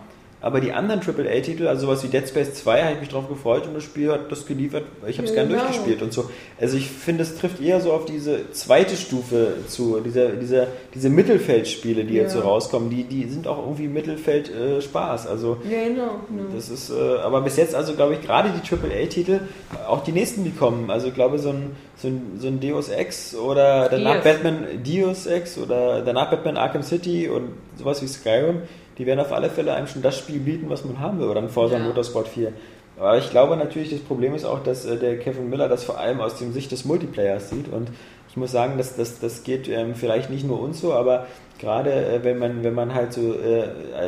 [0.46, 3.66] aber die anderen AAA-Titel, also sowas wie Dead Space 2, habe ich mich drauf gefreut
[3.66, 5.62] und das Spiel hat das geliefert, ich habe es gern Genau.
[5.64, 6.30] durchgespielt und so.
[6.62, 11.10] Also ich finde, es trifft eher so auf diese zweite Stufe zu, diese, diese, diese
[11.10, 12.46] Mittelfeldspiele, die jetzt so Ja.
[12.46, 15.26] rauskommen, die, die sind auch irgendwie Mittelfeld äh, Spaß.
[15.26, 16.20] Also Ja, genau.
[16.30, 16.44] genau.
[16.54, 16.94] das ist, äh,
[17.24, 19.40] aber bis jetzt, also glaube ich, gerade die AAA-Titel,
[19.88, 23.36] auch die nächsten, die kommen, also glaube, so ein, so ein, so ein Deus Ex
[23.36, 24.24] oder danach Deus.
[24.24, 28.62] Batman Deus Ex oder danach Batman Arkham City und sowas wie Skyrim,
[28.98, 31.42] die werden auf alle Fälle einem schon das Spiel bieten, was man haben will, oder
[31.42, 31.84] ein Forza Ja.
[31.84, 32.54] Motorsport 4.
[32.98, 36.00] Aber ich glaube natürlich, das Problem ist auch, dass äh, der Kevin Miller das vor
[36.00, 37.68] allem aus dem Sicht des Multiplayers sieht.
[37.72, 37.90] Und
[38.30, 41.28] ich muss sagen, dass das, das geht ähm, vielleicht nicht nur uns so, aber
[41.60, 43.64] gerade äh, wenn man wenn man halt so äh,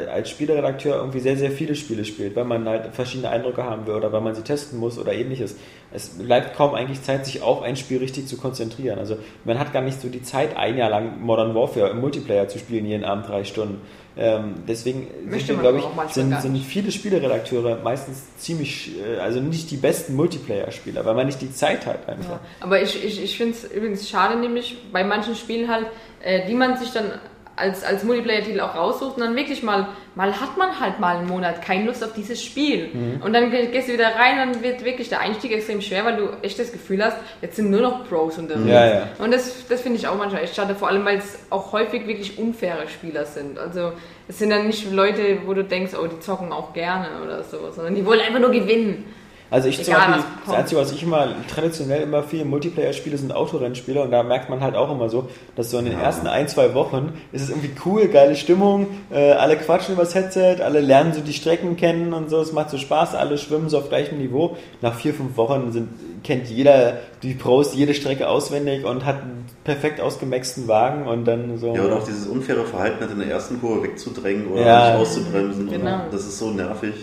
[0.10, 3.96] als Spieleredakteur irgendwie sehr sehr viele Spiele spielt, weil man halt verschiedene Eindrücke haben will
[3.96, 5.56] oder weil man sie testen muss oder ähnliches.
[5.94, 9.00] Es bleibt kaum eigentlich Zeit, sich auf ein Spiel richtig zu konzentrieren.
[9.00, 12.48] Also man hat gar nicht so die Zeit, ein Jahr lang Modern Warfare im Multiplayer
[12.48, 13.82] zu spielen, jeden Abend drei Stunden.
[14.20, 19.70] Ähm, deswegen Möchte sind, glaube ich, sind, sind viele Spieleredakteure meistens ziemlich, äh, also nicht
[19.70, 22.32] die besten Multiplayer-Spieler, weil man nicht die Zeit hat einfach.
[22.32, 22.40] Ja.
[22.60, 25.86] Aber ich, ich, ich finde es übrigens schade, nämlich bei manchen Spielen halt,
[26.24, 27.12] äh, die man sich dann
[27.58, 31.28] als, als Multiplayer-Titel auch raussucht und dann wirklich mal, mal hat man halt mal einen
[31.28, 32.90] Monat keine Lust auf dieses Spiel.
[32.94, 33.22] Mhm.
[33.24, 36.16] Und dann ge- gehst du wieder rein, dann wird wirklich der Einstieg extrem schwer, weil
[36.18, 38.70] du echt das Gefühl hast, jetzt sind nur noch Pros unterwegs.
[38.70, 39.08] Ja, ja.
[39.20, 42.08] Und das, das finde ich auch manchmal echt schade, vor allem weil es auch häufig
[42.08, 43.58] wirklich unfaire Spieler sind.
[43.60, 43.92] Also
[44.28, 47.58] es sind dann nicht Leute, wo du denkst, oh, die zocken auch gerne oder so,
[47.76, 49.06] sondern die wollen einfach nur gewinnen.
[49.50, 50.56] Also ich zum Egal, Beispiel, was das.
[50.56, 54.60] Einzige, was ich immer traditionell immer viel Multiplayer spiele, sind Autorennspiele und da merkt man
[54.62, 57.72] halt auch immer so, dass so in den ersten ein, zwei Wochen ist es irgendwie
[57.86, 62.30] cool, geile Stimmung, äh, alle quatschen übers Headset, alle lernen so die Strecken kennen und
[62.30, 64.58] so, es macht so Spaß, alle schwimmen so auf gleichem Niveau.
[64.82, 65.90] Nach vier, fünf Wochen sind,
[66.24, 71.58] kennt jeder, die Pros, jede Strecke auswendig und hat einen perfekt ausgemaxten Wagen und dann
[71.58, 71.74] so.
[71.74, 74.90] Ja, und auch dieses unfaire Verhalten, halt in der ersten Kurve wegzudrängen oder Ja.
[74.92, 75.70] nicht auszubremsen.
[75.70, 76.04] Genau.
[76.04, 76.94] Und das ist so nervig.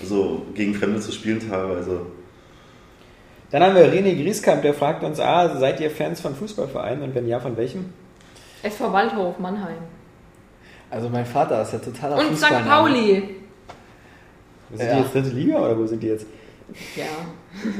[0.00, 2.00] Also gegen Fremde zu spielen teilweise.
[3.50, 7.14] Dann haben wir René Grieskamp, der fragt uns, ah, seid ihr Fans von Fußballvereinen und
[7.14, 7.92] wenn ja, von welchem?
[8.62, 9.78] SV Waldhof, Mannheim.
[10.90, 12.46] Also mein Vater ist ja totaler Und St.
[12.68, 13.36] Pauli.
[14.72, 14.94] Sind Ja.
[14.96, 16.26] die jetzt dritte Liga oder wo sind die jetzt?
[16.96, 17.04] Ja,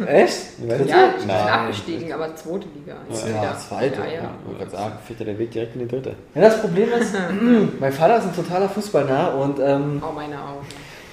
[0.06, 0.60] Echt?
[0.64, 0.86] Ja ich
[1.18, 1.48] bin Nein.
[1.48, 2.94] abgestiegen, aber zweite Liga.
[3.10, 3.58] Ja, wieder.
[3.58, 3.98] zweite.
[3.98, 4.10] Ja, ja.
[4.40, 4.92] Ich wollte gerade sagen.
[5.04, 6.14] Fehlt ja der Weg direkt in die dritte.
[6.36, 7.12] Ja, das Problem ist,
[7.80, 10.64] mein Vater ist ein totaler Fußballnah und, ähm, Oh, meine Augen.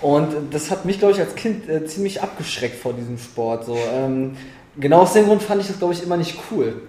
[0.04, 3.66] Und das hat mich, glaube ich, als Kind äh, ziemlich abgeschreckt vor diesem Sport.
[3.66, 4.36] So, ähm,
[4.78, 6.82] genau aus dem Grund fand ich das, glaube ich, immer nicht cool.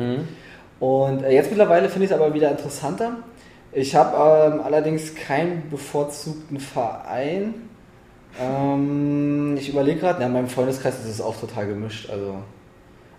[0.80, 3.18] Und äh, jetzt mittlerweile finde ich es aber wieder interessanter.
[3.72, 7.54] Ich habe ähm, allerdings keinen bevorzugten Verein.
[8.40, 12.10] Ähm, ich überlege gerade, ja, in meinem Freundeskreis ist es auch total gemischt.
[12.10, 12.34] Also,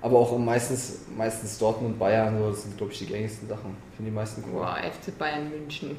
[0.01, 3.77] aber auch meistens, meistens Dortmund, Bayern, so, das sind, glaube ich, die gängigsten Sachen.
[3.95, 4.59] Finde die meisten cool.
[4.59, 5.97] Boah, FC Bayern München.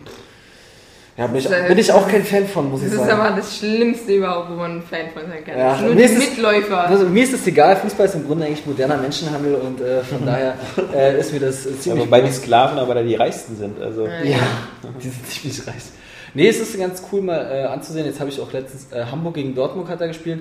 [1.17, 3.07] Ja, bin ich, Das ist- bin ich auch kein Fan von, muss Das ich ist
[3.07, 3.21] sagen.
[3.21, 5.59] aber das Schlimmste überhaupt, wo man ein Fan von sein kann.
[5.59, 6.79] Ja, Das nur mir die ist es- Mitläufer.
[6.89, 10.27] Also, mir ist es egal, Fußball ist im Grunde eigentlich moderner Menschenhandel und äh, von
[10.27, 10.55] daher
[10.95, 12.05] äh, ist mir das äh, Ja, ziemlich.
[12.07, 13.81] wobei die Sklaven aber da die reichsten sind.
[13.81, 14.07] Also.
[14.07, 14.13] Ja.
[14.25, 14.37] ja,
[15.03, 15.83] die sind ziemlich reich.
[16.35, 18.05] Nee, es ist ganz cool mal äh, anzusehen.
[18.05, 20.41] Jetzt habe ich auch letztens äh, Hamburg gegen Dortmund hat er gespielt.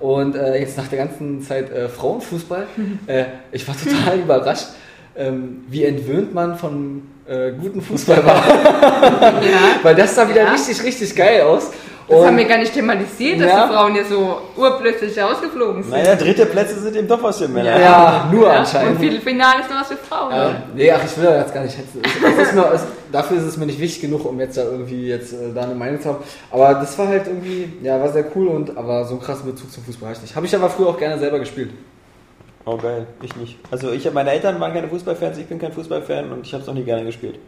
[0.00, 2.66] Und äh, jetzt nach der ganzen Zeit äh, Frauenfußball,
[3.08, 4.68] äh, ich war total überrascht,
[5.16, 8.44] ähm, wie entwöhnt man von äh, guten Fußball war.
[9.42, 9.58] Ja.
[9.82, 10.52] Weil das sah wieder Ja.
[10.52, 11.70] richtig, richtig geil aus.
[12.06, 13.66] Das Und- haben wir gar nicht thematisiert, dass Ja.
[13.66, 15.92] die Frauen ja so urplötzlich rausgeflogen sind.
[15.92, 17.80] Naja, dritte Plätze sind eben doch was für Männer.
[17.80, 18.90] ja, nur Ja, anscheinend.
[18.96, 20.30] Und Viertelfinale ist nur was für Frauen.
[20.34, 22.02] Ja, nee, ach, ich will da jetzt gar nicht hetzen.
[23.10, 25.74] Dafür ist es mir nicht wichtig genug, um jetzt da irgendwie jetzt äh, da eine
[25.74, 26.18] Meinung zu haben.
[26.50, 29.72] Aber das war halt irgendwie, ja, war sehr cool und aber so einen krassen Bezug
[29.72, 30.36] zum Fußball habe ich nicht.
[30.36, 31.70] Habe ich aber früher auch gerne selber gespielt.
[32.66, 33.58] Oh geil, ich nicht.
[33.70, 36.66] Also ich meine Eltern waren keine Fußballfans, ich bin kein Fußballfan und ich habe es
[36.66, 37.38] noch nie gerne gespielt.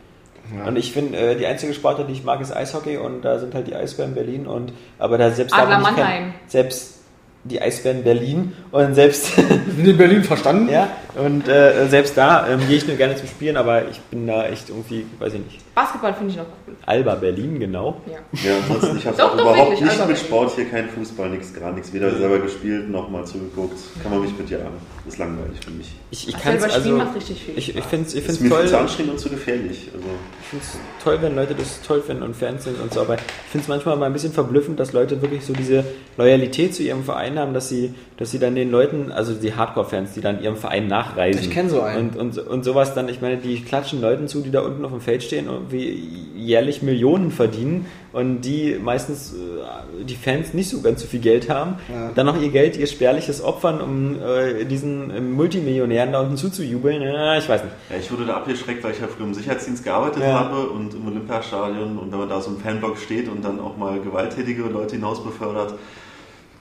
[0.65, 3.53] Und ich finde, äh, die einzige Sportart, die ich mag, ist Eishockey und da sind
[3.55, 5.97] halt die Eisbären Berlin und aber da selbst Adler Mannheim.
[5.97, 7.01] kein, selbst
[7.43, 10.69] die Eisbären Berlin und selbst Sind in Berlin verstanden?
[10.73, 14.27] ja und äh, selbst da ähm, gehe ich nur gerne zum Spielen, aber ich bin
[14.27, 15.75] da echt irgendwie, weiß ich nicht.
[15.75, 16.75] Basketball finde ich noch cool.
[16.87, 18.01] Alba Berlin genau.
[18.07, 18.19] Ja.
[18.51, 21.31] Ja, ansonsten, ich habe Doch, auch doch, überhaupt wirklich, nicht mit Sport hier, kein Fußball,
[21.31, 21.93] nichts, gar nichts.
[21.93, 23.79] Weder selber gespielt, noch mal zugeguckt.
[24.03, 24.65] Kann man mich mit jagen.
[25.07, 25.95] Ist langweilig für mich.
[26.11, 28.41] Ich, ich kann es also macht richtig viel ich, ich finde es ich Ist find's
[28.41, 28.61] mir toll.
[28.61, 29.91] viel zu anstrengend und zu gefährlich.
[29.95, 30.07] Also,
[30.41, 33.15] Ich finde es toll, wenn Leute das toll finden und Fans sind und so, aber
[33.15, 33.21] ich
[33.51, 35.85] finde es manchmal mal ein bisschen verblüffend, dass Leute wirklich so diese
[36.17, 40.15] Loyalität zu ihrem Verein haben, dass sie, dass sie dann den Leuten, also die Hardcore-Fans,
[40.15, 41.41] die dann ihrem Verein nachreisen.
[41.43, 42.11] Ich kenn so einen.
[42.11, 44.91] Und, und, und sowas dann, ich meine, die klatschen Leuten zu, die da unten auf
[44.91, 45.89] dem Feld stehen und wie
[46.37, 51.51] jährlich Millionen verdienen und die meistens äh, die Fans nicht so ganz so viel Geld
[51.51, 52.11] haben, Ja.
[52.15, 57.03] dann noch ihr Geld, ihr spärliches opfern, um äh, diesen äh, Multimillionären da unten zuzujubeln.
[57.03, 57.75] Ja, ich weiß nicht.
[57.91, 60.41] ja, ich wurde da abgeschreckt, weil ich ja früher im Sicherheitsdienst gearbeitet Ja.
[60.41, 63.77] habe und im Olympiastadion und wenn man da so im Fanblock steht und dann auch
[63.77, 65.75] mal gewalttätige Leute hinaus befördert,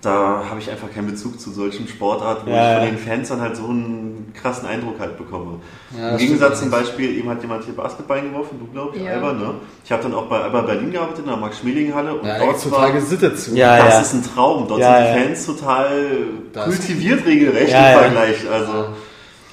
[0.05, 2.89] da habe ich einfach keinen Bezug zu solchen Sportarten, wo Ja, ich von ja.
[2.91, 5.59] den Fans dann halt so einen krassen Eindruck halt bekomme.
[5.97, 9.13] Ja, Im Gegensatz zum Beispiel, eben hat jemand hier Basketball geworfen, du glaube ich, Ja.
[9.13, 9.53] Alba, ne?
[9.83, 12.61] Ich habe dann auch bei Alba Berlin gearbeitet, in der Max-Schmeling-Halle und Ja, da dort
[12.63, 13.55] total war, gesittet zu.
[13.55, 14.01] Ja, das ja.
[14.01, 14.67] ist ein Traum.
[14.67, 15.25] Dort Ja, sind die ja.
[15.25, 15.89] Fans total
[16.53, 17.99] Das- kultiviert regelrecht Ja, im ja.
[18.03, 18.35] Vergleich.
[18.51, 18.71] Also,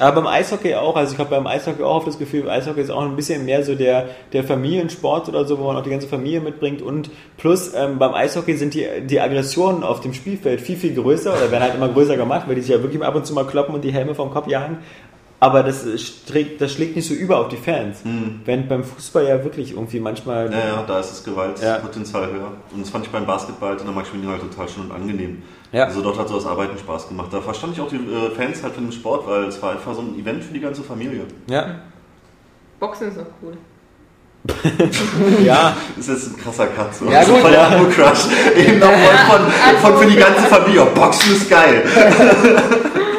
[0.02, 2.90] Aber beim Eishockey auch, also ich habe beim Eishockey auch oft das Gefühl, Eishockey ist
[2.90, 6.08] auch ein bisschen mehr so der, der Familiensport oder so, wo man auch die ganze
[6.08, 10.76] Familie mitbringt und plus ähm, beim Eishockey sind die, die Aggressionen auf dem Spielfeld viel,
[10.76, 13.26] viel größer oder werden halt immer größer gemacht, weil die sich ja wirklich ab und
[13.26, 14.78] zu mal kloppen und die Helme vom Kopf jagen.
[15.38, 18.04] Aber das, schlägt, das schlägt nicht so über auf die Fans.
[18.04, 18.42] Hm.
[18.44, 20.52] Während beim Fußball ja wirklich irgendwie manchmal.
[20.52, 22.52] Ja, ja, da ist das Gewaltpotenzial höher.
[22.72, 25.42] Und das fand ich beim Basketball in der Maximilian halt total schön und angenehm.
[25.72, 25.84] Ja.
[25.84, 27.28] Also dort hat so das Arbeiten Spaß gemacht.
[27.32, 29.94] Da verstand ich auch die äh, Fans halt von dem Sport, weil es war einfach
[29.94, 31.22] so ein Event für die ganze Familie.
[31.46, 31.76] Ja,
[32.78, 33.56] Boxen ist auch cool.
[35.44, 35.76] ja.
[35.96, 36.92] Das ist jetzt ein krasser Cut.
[36.92, 37.04] So.
[37.04, 37.68] Ja, Das ist gut, voll der ja.
[37.68, 38.26] Amo-Crush.
[38.56, 40.82] Eben noch voll von, von für die ganze Familie.
[40.82, 41.84] Oh, Boxen ist geil.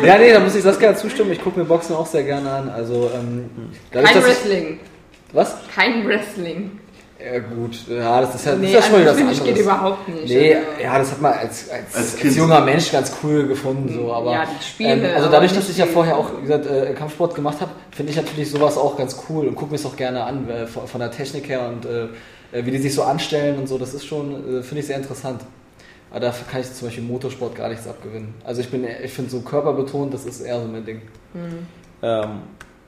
[0.03, 1.31] Ja, nee, da muss ich Saskia zustimmen.
[1.31, 2.67] Ich gucke mir Boxen auch sehr gerne an.
[2.67, 3.49] Also, ähm,
[3.89, 4.79] Kein ich, Wrestling.
[5.31, 5.55] Was?
[5.73, 6.77] Kein Wrestling.
[7.23, 7.77] Ja, gut.
[7.87, 10.07] Ja, das ist ja, das Nee, ist ja schon wieder das finde ich geht überhaupt
[10.09, 10.27] nicht.
[10.27, 13.93] Nee, Also, ja, das hat man als, als, Als als, junger Mensch ganz cool gefunden.
[13.93, 16.65] So, aber, Ja, die Spiele, ähm, also dadurch, dass ich ja vorher auch wie gesagt,
[16.65, 19.85] äh, Kampfsport gemacht habe, finde ich natürlich sowas auch ganz cool und gucke mir es
[19.85, 22.07] auch gerne an, äh, von, von der Technik her und äh,
[22.51, 23.77] äh, wie die sich so anstellen und so.
[23.77, 25.41] Das ist schon, äh, finde ich sehr interessant.
[26.11, 28.35] Aber dafür kann ich zum Beispiel Motorsport gar nichts abgewinnen.
[28.43, 31.01] Also ich bin, ich finde so körperbetont, das ist eher so mein Ding.
[32.03, 32.41] Ähm,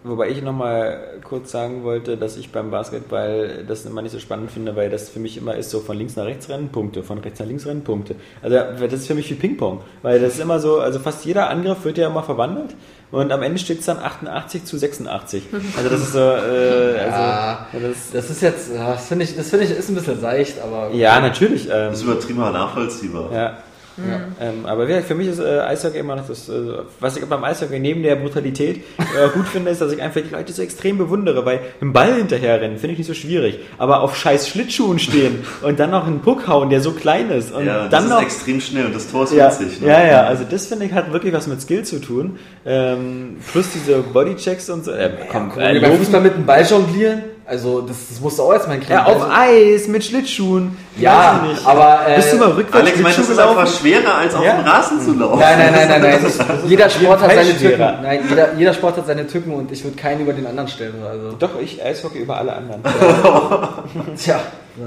[0.06, 4.52] wobei ich nochmal kurz sagen wollte, dass ich beim Basketball das immer nicht so spannend
[4.52, 7.18] finde, weil das für mich immer ist so von links nach rechts rennen, Punkte, von
[7.20, 8.16] rechts nach links rennen, Punkte.
[8.42, 11.50] Also das ist für mich wie Ping-Pong, weil das ist immer so, also fast jeder
[11.50, 12.76] Angriff wird ja immer verwandelt
[13.12, 15.44] und am Ende steht es dann 88 zu 86.
[15.78, 16.22] Also das ist so, äh,
[17.00, 17.68] also, Ja.
[17.74, 20.92] das, Das ist jetzt, das finde ich, das finde ich ist ein bisschen seicht, aber
[20.94, 21.66] ja, natürlich.
[21.66, 23.32] Ähm, Das ist übertrieben nachvollziehbar.
[23.34, 23.58] ja.
[23.98, 26.54] Ähm, aber wie, für mich ist äh, Eishockey immer noch das, äh,
[27.00, 30.34] was ich beim Eishockey neben der Brutalität äh, gut finde, ist, dass ich einfach die
[30.34, 34.18] Leute so extrem bewundere, weil im Ball hinterherrennen finde ich nicht so schwierig, aber auf
[34.18, 37.84] scheiß Schlittschuhen stehen und dann noch einen Puck hauen, der so klein ist und Ja,
[37.84, 39.82] das dann ist noch extrem schnell und das Tor ist ja, witzig.
[39.82, 39.88] Ne?
[39.88, 42.38] ja, ja, also das finde ich hat wirklich was mit Skill zu tun.
[42.66, 44.92] Ähm, plus diese Bodychecks und so.
[44.92, 45.98] Äh, komm, äh, mal, beim loben.
[45.98, 48.98] Fußball mit dem Ball jonglieren, also das, das musst du auch erstmal hinkriegen.
[48.98, 50.78] ja, auf also, Eis mit Schlittschuhen.
[50.98, 54.34] Ja, aber, äh, bist du mal rückwärts Alex meint, das Schlittschuh ist einfach schwerer, als
[54.36, 54.56] auf Ja.
[54.58, 55.40] dem Rasen zu laufen.
[55.40, 56.20] Nein, nein, nein, nein, nein.
[56.24, 57.60] Das ist- das ist jeder Sport hat seine Tücken.
[57.76, 58.00] schwerer.
[58.02, 60.96] Nein, jeder, jeder Sport hat seine Tücken und ich würde keinen über den anderen stellen.
[61.08, 61.32] Also.
[61.38, 62.82] Doch, ich Eishockey über alle anderen.
[64.18, 64.40] Tja,
[64.78, 64.86] ja,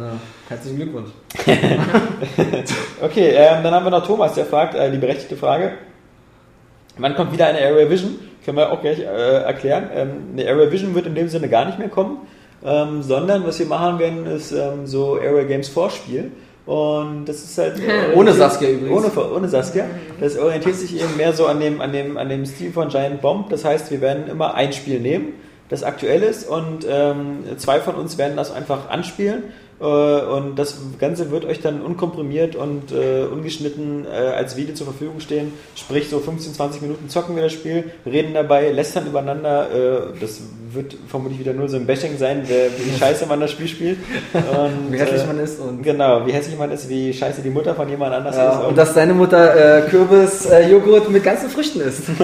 [0.49, 1.11] herzlichen Glückwunsch.
[3.01, 5.73] Okay, ähm, dann haben wir noch Thomas, der fragt, äh, die berechtigte Frage.
[6.99, 8.19] Wann kommt wieder eine Area Vision?
[8.45, 9.89] Können wir auch gleich äh, erklären.
[9.95, 12.19] Ähm, eine Area Vision wird in dem Sinne gar nicht mehr kommen,
[12.65, 16.33] ähm, sondern was wir machen werden, ist ähm, so Area Games Vorspiel.
[16.67, 17.79] Und das ist halt.
[17.79, 19.17] äh, Ohne Saskia übrigens.
[19.17, 19.87] Ohne, ohne Saskia.
[20.21, 23.23] Das orientiert sich eben mehr so an dem, an, dem, an dem Stil von Giant
[23.23, 23.49] Bomb.
[23.49, 25.33] Das heißt, wir werden immer ein Spiel nehmen,
[25.71, 29.45] das aktuell ist, und ähm, zwei von uns werden das einfach anspielen.
[29.81, 34.87] Äh, und das Ganze wird euch dann unkomprimiert und äh, ungeschnitten äh, als Video zur
[34.89, 35.53] Verfügung stehen.
[35.77, 39.69] Sprich, so 15, 20 Minuten zocken wir das Spiel, reden dabei, lästern übereinander.
[39.71, 40.41] Äh, das
[40.73, 43.99] wird vermutlich wieder nur so ein Bashing sein, wer, wie scheiße man das Spiel spielt.
[44.35, 45.83] Und, Wie hässlich äh, man ist und.
[45.83, 48.67] Genau, wie hässlich man ist, wie scheiße die Mutter von jemand anders Ja, ist.
[48.67, 52.03] und dass deine Mutter äh, Kürbis-Joghurt mit ganzen Früchten isst.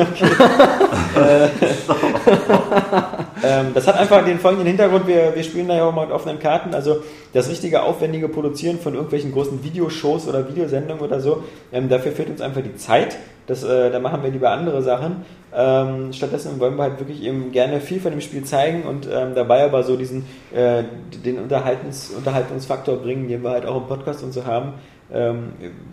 [3.44, 6.14] Ähm, das hat einfach den folgenden Hintergrund, wir, wir spielen da ja auch mal mit
[6.14, 11.44] offenen Karten, also das richtige aufwendige Produzieren von irgendwelchen großen Videoshows oder Videosendungen oder so,
[11.72, 15.24] ähm, dafür fehlt uns einfach die Zeit, das, äh, da machen wir lieber andere Sachen.
[15.56, 19.34] Ähm, stattdessen wollen wir halt wirklich eben gerne viel von dem Spiel zeigen und ähm,
[19.34, 20.82] dabei aber so diesen äh,
[21.24, 24.72] den Unterhaltens, Unterhaltungsfaktor bringen, den wir halt auch im Podcast und so haben.
[25.12, 25.52] Ähm,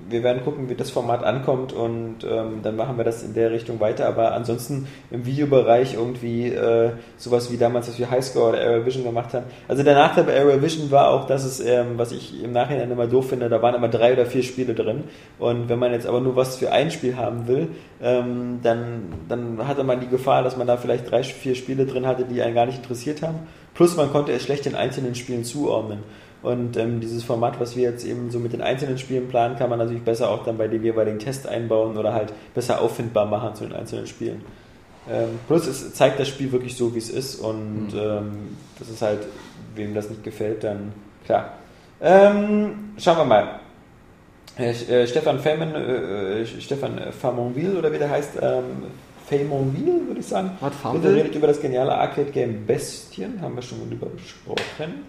[0.09, 3.51] wir werden gucken, wie das Format ankommt und ähm, dann machen wir das in der
[3.51, 4.07] Richtung weiter.
[4.07, 9.03] Aber ansonsten im Videobereich irgendwie äh, sowas wie damals, was wir Highscore oder Aerial Vision
[9.03, 9.45] gemacht haben.
[9.67, 12.89] Also der Nachteil bei Aerial Vision war auch, dass es, ähm, was ich im Nachhinein
[12.89, 15.03] immer doof finde, da waren immer drei oder vier Spiele drin.
[15.39, 17.67] Und wenn man jetzt aber nur was für ein Spiel haben will,
[18.01, 22.07] ähm, dann, dann hatte man die Gefahr, dass man da vielleicht drei, vier Spiele drin
[22.07, 23.39] hatte, die einen gar nicht interessiert haben.
[23.73, 25.99] Plus man konnte es schlecht den einzelnen Spielen zuordnen.
[26.41, 29.69] Und ähm, dieses Format, was wir jetzt eben so mit den einzelnen Spielen planen, kann
[29.69, 33.53] man natürlich besser auch dann bei dem jeweiligen Test einbauen oder halt besser auffindbar machen
[33.53, 34.41] zu den einzelnen Spielen.
[35.09, 39.01] Ähm, plus es zeigt das Spiel wirklich so, wie es ist und ähm, das ist
[39.01, 39.19] halt,
[39.75, 40.93] wem das nicht gefällt, dann
[41.25, 41.53] klar.
[42.01, 43.59] Ähm, schauen wir mal.
[44.57, 48.63] Äh, äh, Stefan Femen, äh, äh, Stefan Famonville oder wie der heißt, ähm,
[49.27, 50.51] Famonville würde ich sagen.
[50.59, 51.15] Was, Bitte Farmville?
[51.15, 55.05] redet über das geniale Arcade-Game Bestien, haben wir schon mal drüber gesprochen.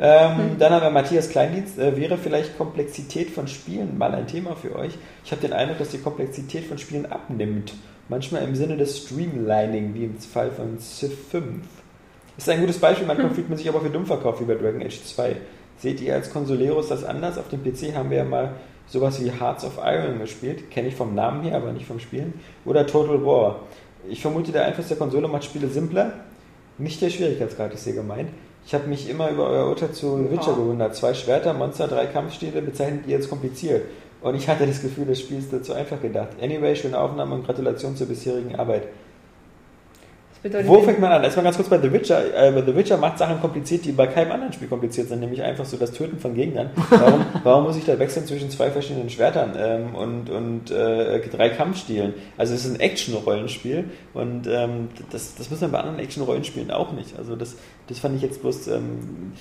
[0.00, 1.78] Ähm, Dann haben wir Matthias Kleindienst.
[1.78, 4.98] Äh, wäre vielleicht Komplexität von Spielen mal ein Thema für euch?
[5.24, 7.74] Ich habe den Eindruck, dass die Komplexität von Spielen abnimmt.
[8.08, 11.64] Manchmal im Sinne des Streamlining, wie im Fall von Civ 5.
[12.36, 14.82] Ist ein gutes Beispiel, manchmal fühlt man sich aber für dumm verkauft, wie bei Dragon
[14.82, 15.36] Age 2.
[15.78, 17.38] Seht ihr als Consoleros das anders?
[17.38, 18.54] Auf dem PC haben wir ja mal
[18.86, 20.70] sowas wie Hearts of Iron gespielt.
[20.70, 22.34] Kenne ich vom Namen her, aber nicht vom Spielen.
[22.64, 23.60] Oder Total War.
[24.08, 26.12] ich vermute, der Einfluss der Konsole macht Spiele simpler.
[26.76, 28.30] Nicht der Schwierigkeitsgrad ist hier gemeint.
[28.66, 30.96] Ich habe mich immer über euer Urteil zu The Witcher gewundert.
[30.96, 33.82] Zwei Schwerter, Monster, drei Kampfstile bezeichnet ihr als kompliziert.
[34.22, 36.30] Und ich hatte das Gefühl, das Spiel ist dazu einfach gedacht.
[36.40, 38.84] Anyway, schöne Aufnahme und Gratulation zur bisherigen Arbeit.
[40.44, 41.24] Bedeutet, Wo fängt man an?
[41.24, 42.34] Erstmal ganz kurz bei The Witcher.
[42.34, 45.64] Äh, The Witcher macht Sachen kompliziert, die bei keinem anderen Spiel kompliziert sind, nämlich einfach
[45.64, 46.68] so das Töten von Gegnern.
[46.90, 51.48] Warum, warum muss ich da wechseln zwischen zwei verschiedenen Schwertern ähm, und, und äh, drei
[51.48, 52.12] Kampfstilen?
[52.36, 56.92] Also es ist ein Action-Rollenspiel und ähm, das, das muss man bei anderen Action-Rollenspielen auch
[56.92, 57.18] nicht.
[57.18, 57.56] Also das,
[57.86, 59.32] das fand ich jetzt bloß ähm,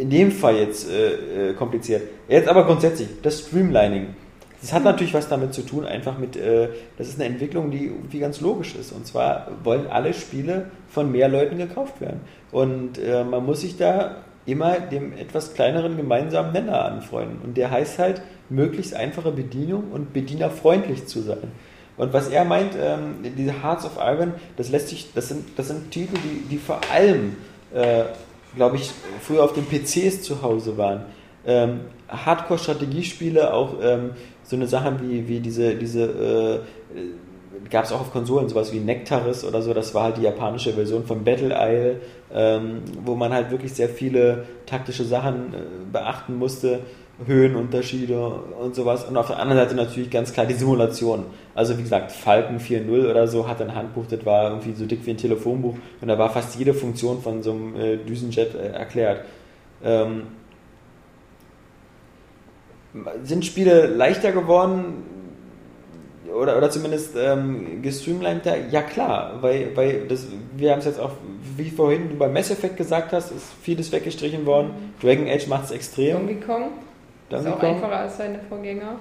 [0.00, 2.00] in dem Fall jetzt äh, äh, kompliziert.
[2.30, 4.14] Jetzt aber grundsätzlich, das Streamlining.
[4.60, 7.86] Das hat natürlich was damit zu tun, einfach mit, äh, das ist eine Entwicklung, die
[7.86, 8.92] irgendwie ganz logisch ist.
[8.92, 12.20] Und zwar wollen alle Spiele von mehr Leuten gekauft werden.
[12.50, 17.38] Und äh, man muss sich da immer dem etwas kleineren gemeinsamen Nenner anfreunden.
[17.44, 21.52] Und der heißt halt, möglichst einfache Bedienung und bedienerfreundlich zu sein.
[21.96, 25.68] Und was er meint, ähm, diese Hearts of Iron, das lässt sich, das sind, das
[25.68, 27.36] sind Titel, die, die vor allem,
[27.74, 28.04] äh,
[28.56, 31.02] glaube ich, früher auf den PCs zu Hause waren.
[31.44, 34.12] Ähm, Hardcore-Strategiespiele, auch ähm,
[34.48, 36.58] so eine Sachen wie, wie diese, diese äh,
[37.70, 40.72] gab es auch auf Konsolen, sowas wie Nectaris oder so, das war halt die japanische
[40.72, 41.96] Version von Battle Isle,
[42.32, 45.56] ähm, wo man halt wirklich sehr viele taktische Sachen äh,
[45.92, 46.80] beachten musste,
[47.26, 49.04] Höhenunterschiede und sowas.
[49.04, 51.24] Und auf der anderen Seite natürlich ganz klar die Simulation.
[51.54, 55.04] Also wie gesagt, Falcon 4.0 oder so hat ein Handbuch, das war irgendwie so dick
[55.04, 58.68] wie ein Telefonbuch und da war fast jede Funktion von so einem äh, Düsenjet äh,
[58.68, 59.24] erklärt.
[59.84, 60.22] Ähm,
[63.24, 65.04] sind Spiele leichter geworden
[66.34, 68.56] oder, oder zumindest ähm, gestreamliner?
[68.70, 70.26] Ja klar, weil, weil das,
[70.56, 71.12] wir haben es jetzt auch,
[71.56, 74.70] wie vorhin du bei Mass Effect gesagt hast, ist vieles weggestrichen worden.
[75.02, 76.16] Dragon Age macht es extrem.
[76.26, 76.70] Donkey Kong ist
[77.32, 77.74] Donkey auch Kong.
[77.74, 78.96] einfacher als seine Vorgänger.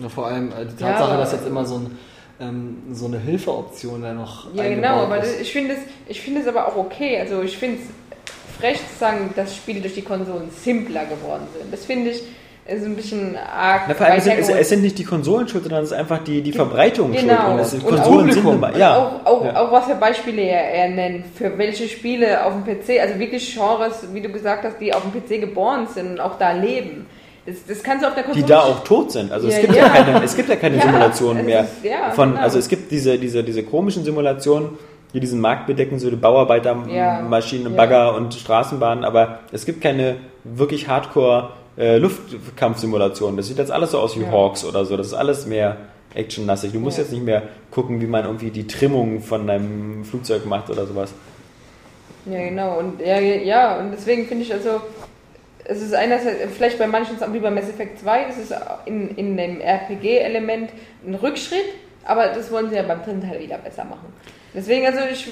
[0.00, 1.98] Ja, vor allem äh, die Ja, Tatsache, aber- dass jetzt immer so, ein,
[2.40, 5.32] ähm, so eine Hilfeoption da noch Ja, genau, aber ist.
[5.34, 7.18] das, ich finde es ich finde es aber auch okay.
[7.20, 11.72] Also ich finde es frech zu sagen, dass Spiele durch die Konsolen simpler geworden sind.
[11.72, 12.22] Das finde ich
[12.68, 13.82] ist ein bisschen arg.
[13.88, 15.96] Na, vor allem es sind, es, es sind nicht die Konsolen schuld, sondern es ist
[15.96, 17.26] einfach die, die Verbreitung schuld.
[17.28, 17.52] Genau.
[17.52, 18.96] Und es sind Konsolen sind immer, ja.
[18.96, 19.56] auch, auch, ja.
[19.56, 23.54] auch was für Beispiele er, er nennt, für welche Spiele auf dem PC, also wirklich
[23.54, 27.06] Genres, wie du gesagt hast, die auf dem PC geboren sind und auch da leben.
[27.46, 29.32] Das, das kannst du auf der die Konsole da auch tot sind.
[29.32, 29.84] Also es Ja, gibt ja.
[29.84, 31.60] ja, keine, es gibt ja keine Simulationen es mehr.
[31.62, 32.42] ist- von, genau.
[32.42, 34.76] Also es gibt diese, diese, diese komischen Simulationen,
[35.14, 37.74] die diesen Markt bedecken, so die Bauarbeitermaschinen.
[37.74, 41.48] Bagger und Straßenbahnen, aber es gibt keine wirklich Hardcore
[41.78, 43.36] äh, Luftkampfsimulationen.
[43.36, 44.30] Das sieht jetzt alles so aus wie Ja.
[44.32, 44.96] Hawks oder so.
[44.96, 45.76] Das ist alles mehr
[46.14, 46.72] actionlastig.
[46.72, 47.04] Du musst Ja.
[47.04, 51.12] jetzt nicht mehr gucken, wie man irgendwie die Trimmung von einem Flugzeug macht oder sowas.
[52.26, 52.78] Ja, genau.
[52.78, 54.80] Und ja, ja, und deswegen finde ich also,
[55.64, 58.54] es ist einerseits, vielleicht bei manchen wie bei Mass Effect 2, es ist
[58.86, 60.70] in, in dem RPG-Element
[61.06, 61.64] ein Rückschritt,
[62.04, 64.12] aber das wollen sie ja beim dritten Teil wieder besser machen.
[64.58, 65.28] Deswegen, also ich.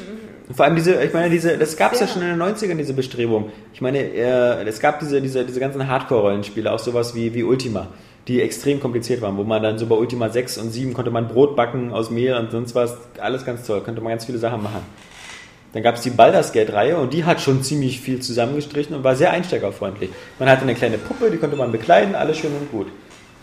[0.54, 2.12] Vor allem diese, ich meine, diese, das gab es ja Ja.
[2.12, 3.50] schon in den 90ern, diese Bestrebung.
[3.74, 7.88] Ich meine, äh, es gab diese, diese, diese ganzen Hardcore-Rollenspiele, auch sowas wie, wie Ultima,
[8.28, 11.26] die extrem kompliziert waren, wo man dann so bei Ultima 6 und 7 konnte man
[11.26, 14.62] Brot backen aus Mehl und sonst was, alles ganz toll, konnte man ganz viele Sachen
[14.62, 14.82] machen.
[15.72, 19.16] Dann gab es die Baldur's Gate-Reihe und die hat schon ziemlich viel zusammengestrichen und war
[19.16, 20.10] sehr einsteigerfreundlich.
[20.38, 22.86] Man hatte eine kleine Puppe, die konnte man bekleiden, alles schön und gut.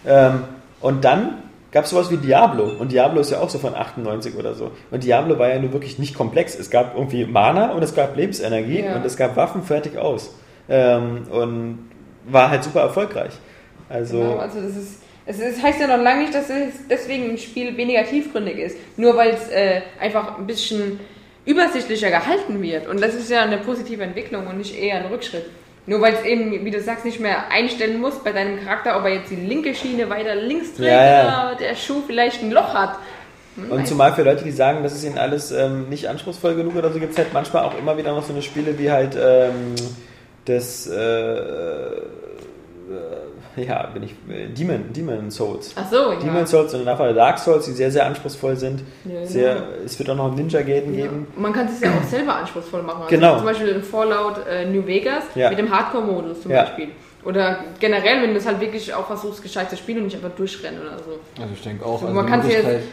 [0.05, 0.43] Ähm,
[0.79, 1.42] und dann
[1.73, 2.71] gab es sowas wie Diablo.
[2.79, 4.71] Und Diablo ist ja auch so von 98 oder so.
[4.91, 6.57] Und Diablo war ja nur wirklich nicht komplex.
[6.57, 8.95] Es gab irgendwie Mana und es gab Lebensenergie Ja.
[8.95, 10.33] und es gab Waffen fertig aus.
[10.69, 11.89] Ähm, und
[12.25, 13.33] war halt super erfolgreich.
[13.89, 14.99] Also, Genau, also das ist.
[15.25, 18.77] Es ist, heißt ja noch lange nicht, dass es deswegen ein Spiel weniger tiefgründig ist.
[18.97, 20.99] Nur weil es äh, einfach ein bisschen
[21.45, 22.87] übersichtlicher gehalten wird.
[22.87, 25.45] Und das ist ja eine positive Entwicklung und nicht eher ein Rückschritt.
[25.85, 29.03] Nur weil es eben, wie du sagst, nicht mehr einstellen musst bei deinem Charakter, ob
[29.03, 31.47] er jetzt die linke Schiene weiter links trägt Ja, ja.
[31.49, 32.97] oder der Schuh vielleicht ein Loch hat.
[33.55, 36.75] Hm, Und zumal für Leute, die sagen, das ist ihnen alles ähm, nicht anspruchsvoll genug
[36.77, 39.17] oder so, gibt es halt manchmal auch immer wieder noch so eine Spiele wie halt
[39.21, 39.75] ähm,
[40.45, 42.01] das, äh, äh,
[43.67, 45.73] ja, bin ich, äh, Demon, Demon Souls.
[45.75, 46.19] Ach so, ja.
[46.19, 48.81] Demon Souls und nachher Dark Souls, die sehr, sehr anspruchsvoll sind.
[49.05, 49.65] Ja, sehr, genau.
[49.85, 51.03] es wird auch noch Ninja Gaiden Ja.
[51.05, 51.27] geben.
[51.35, 53.03] Man kann es ja auch selber anspruchsvoll machen.
[53.03, 53.37] Also Genau.
[53.37, 55.49] Zum Beispiel in Fallout äh, New Vegas Ja.
[55.49, 56.61] mit dem Hardcore-Modus zum Ja.
[56.63, 56.89] Beispiel.
[57.25, 60.35] Oder generell, wenn du es halt wirklich auch versuchst, gescheit zu spielen und nicht einfach
[60.35, 61.41] durchrennen oder so.
[61.41, 62.41] Also ich denke auch, So, also man kann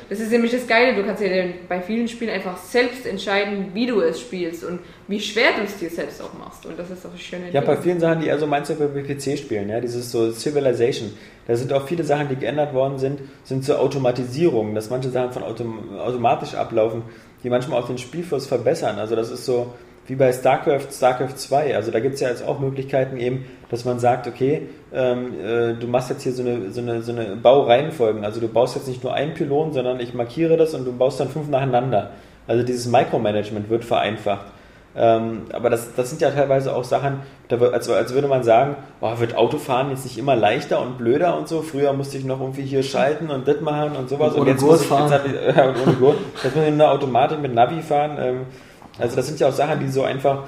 [0.09, 3.87] das ist nämlich das Geile, du kannst ja bei vielen Spielen einfach selbst entscheiden, wie
[3.87, 4.79] du es spielst und
[5.09, 6.65] wie schwer du es dir selbst auch machst.
[6.65, 7.51] Und das ist auch das Schöne.
[7.51, 10.31] Ja, bei vielen Sachen, die eher so meinst du bei PC spielen, ja, dieses so
[10.31, 11.13] Civilization,
[11.49, 15.33] da sind auch viele Sachen, die geändert worden sind, sind zur Automatisierung, dass manche Sachen
[15.33, 17.03] von autom automatisch ablaufen,
[17.43, 18.99] die manchmal auch den Spielfluss verbessern.
[19.01, 19.75] Also das ist so,
[20.11, 21.77] wie bei StarCraft, StarCraft 2.
[21.77, 25.75] Also da gibt es ja jetzt auch Möglichkeiten eben, dass man sagt, okay, ähm, äh,
[25.75, 28.25] du machst jetzt hier so eine, so, eine, so eine Baureihenfolgen.
[28.25, 31.21] Also du baust jetzt nicht nur einen Pylon, sondern ich markiere das und du baust
[31.21, 32.11] dann fünf nacheinander.
[32.49, 34.47] Also dieses Micromanagement wird vereinfacht.
[34.97, 38.43] Ähm, aber das, das sind ja teilweise auch Sachen, da, wird- als, als würde man
[38.43, 41.63] sagen, oh, wird Autofahren jetzt nicht immer leichter und blöder und so.
[41.63, 44.35] Früher musste ich noch irgendwie hier schalten und das machen und sowas.
[44.35, 45.13] Und und jetzt muss ich fahren.
[45.13, 46.17] jetzt halt, ja, und ohne Gurt.
[46.43, 48.17] Jetzt muss ich in einer Automatik mit Navi fahren.
[48.21, 48.41] Ähm,
[49.01, 50.45] also das sind ja auch Sachen, die so einfach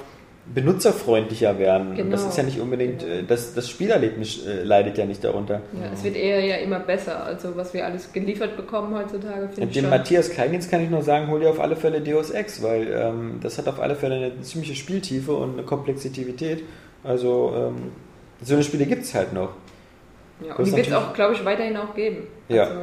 [0.53, 1.89] benutzerfreundlicher werden.
[1.91, 2.29] Und das Genau.
[2.31, 5.61] ist ja nicht unbedingt, äh, das, das Spielerlebnis äh, leidet ja nicht darunter.
[5.73, 7.23] Ja, es wird eher ja immer besser.
[7.23, 9.89] Also was wir alles geliefert bekommen heutzutage, ich Dem.
[9.89, 13.39] Matthias Kleindienst kann ich nur sagen, hol dir auf alle Fälle Deus Ex, weil ähm,
[13.41, 16.63] das hat auf alle Fälle eine ziemliche Spieltiefe und eine Komplexität.
[17.05, 17.91] Also ähm,
[18.41, 19.49] so eine Spiele gibt es halt noch.
[20.45, 22.27] Ja, und die wird es auch, glaube ich, weiterhin auch geben.
[22.49, 22.63] Ja.
[22.63, 22.79] Also,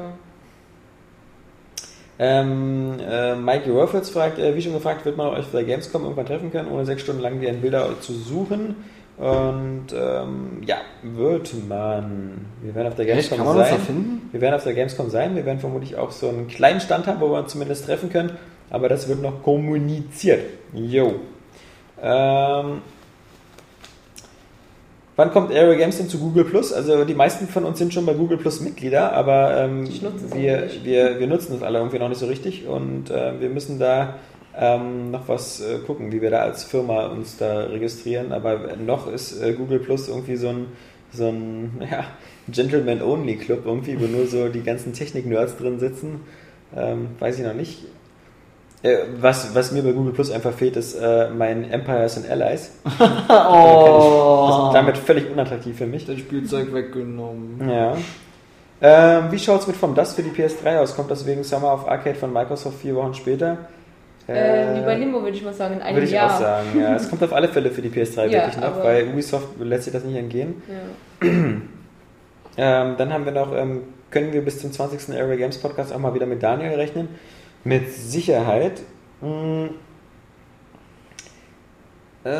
[2.22, 6.02] Ähm, äh, Mikey Ruffles fragt, äh, wie schon gefragt, wird man euch bei der Gamescom
[6.02, 8.76] irgendwann treffen können, ohne sechs Stunden lang deren Bilder zu suchen?
[9.16, 12.46] Und ähm, ja, wird man.
[12.60, 13.30] Wir werden auf der Echt?
[13.30, 14.22] Gamescom da sein.
[14.32, 15.34] Wir werden auf der Gamescom sein.
[15.34, 18.32] Wir werden vermutlich auch so einen kleinen Stand haben, wo wir uns zumindest treffen können.
[18.68, 20.42] Aber das wird noch kommuniziert.
[20.74, 21.14] Jo.
[22.02, 22.82] Ähm,
[25.20, 26.72] wann kommt Aero Games denn zu Google Plus?
[26.72, 29.86] Also die meisten von uns sind schon bei Google Plus Mitglieder, aber ähm,
[30.32, 33.78] wir, wir, wir nutzen das alle irgendwie noch nicht so richtig und äh, wir müssen
[33.78, 34.14] da
[34.56, 38.32] ähm, noch was äh, gucken, wie wir da als Firma uns da registrieren.
[38.32, 40.66] Aber noch ist äh, Google Plus irgendwie so ein,
[41.12, 42.04] so ein ja,
[42.48, 46.20] Gentleman-Only-Club irgendwie, wo nur so die ganzen Technik-Nerds drin sitzen.
[46.74, 47.84] Ähm, weiß ich noch nicht.
[48.82, 52.72] Äh, was, was mir bei Google Plus einfach fehlt, ist äh, mein Empires and Allies.
[53.28, 54.46] Oh.
[54.48, 56.06] Das ist damit völlig unattraktiv für mich.
[56.06, 57.68] Das Spielzeug weggenommen.
[57.68, 57.96] Ja.
[58.82, 60.96] Ähm, wie schaut es mit vom Dust für die PS3 aus?
[60.96, 63.58] Kommt das wegen Summer of Arcade von Microsoft vier Wochen später?
[64.26, 66.32] äh, wie bei Limbo würde ich mal sagen, in einem Würde ich Jahr.
[66.32, 66.94] auch sagen, ja.
[66.94, 69.92] Es kommt auf alle Fälle für die PS3 Ja, wirklich noch, weil Ubisoft lässt sich
[69.92, 70.62] das nicht entgehen.
[71.22, 71.28] Ja.
[72.56, 75.16] Ähm, dann haben wir noch, ähm, können wir bis zum 20.
[75.16, 77.08] Area Games Podcast auch mal wieder mit Daniel rechnen?
[77.64, 78.80] Mit Sicherheit.
[79.20, 79.70] Hm.
[82.24, 82.30] Äh,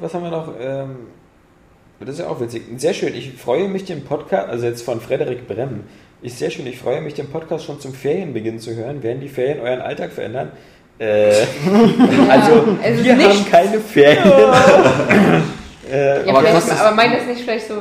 [0.00, 0.52] was haben wir noch?
[0.60, 0.96] Ähm,
[2.00, 2.62] das ist ja auch witzig.
[2.76, 3.14] Sehr schön.
[3.14, 5.84] Ich freue mich den Podcast, also jetzt von Frederik Bremm.
[6.22, 6.66] Ist sehr schön.
[6.66, 9.02] Ich freue mich den Podcast schon zum Ferienbeginn zu hören.
[9.02, 10.52] Werden die Ferien euren Alltag verändern?
[10.98, 11.30] Äh,
[12.28, 14.22] also es ist wir nicht- haben keine Ferien.
[15.90, 17.74] äh, Ja, Aber aber meint das nicht vielleicht so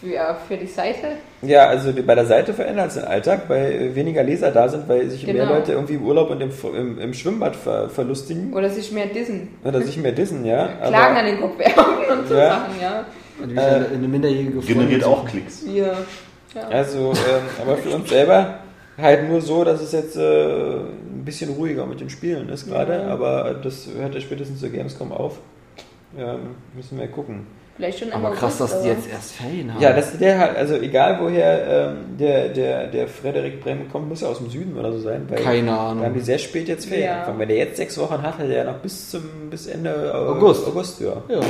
[0.00, 1.16] für, für die Seite?
[1.42, 4.68] Ja, also die- bei der Seite verändert es den Alltag, weil äh, weniger Leser da
[4.68, 5.54] sind, weil sich mehr Genau.
[5.54, 9.48] Leute irgendwie im Urlaub und im, im, im Schwimmbad ver, verlustigen Oder sich mehr dissen?
[9.64, 10.66] oder sich mehr dissen, ja.
[10.86, 12.48] Klagen an den Kopfwerbung und so Ja.
[12.50, 13.04] Sachen, ja.
[13.40, 15.64] Und wie eine, minderjährige Generiert Freundin- auch Klicks.
[15.64, 15.94] Wir,
[16.54, 16.68] ja.
[16.70, 18.54] Also, ähm, aber für uns selber
[19.00, 22.94] halt nur so, dass es jetzt äh, ein bisschen ruhiger mit den Spielen ist gerade,
[22.94, 23.06] Ja.
[23.06, 25.38] aber das hört ja spätestens zur Gamescom auf.
[26.18, 27.46] Ähm, müssen wir gucken.
[27.78, 29.80] Vielleicht schon im Aber krass, dass die jetzt erst Ferien haben.
[29.80, 34.20] Ja, das der halt, also egal woher ähm, der, der, der Frederik Bremen kommt, muss
[34.20, 35.26] er aus dem Süden oder so sein.
[35.28, 36.20] Weil Keine Da haben die Ahnung.
[36.20, 37.06] sehr spät jetzt Ferien.
[37.06, 37.12] Ja.
[37.14, 37.38] angefangen.
[37.38, 40.10] Wenn der jetzt sechs Wochen hat, hat er ja noch bis zum bis Ende äh,
[40.10, 40.66] August.
[40.66, 41.22] August ja.
[41.28, 41.40] Ja.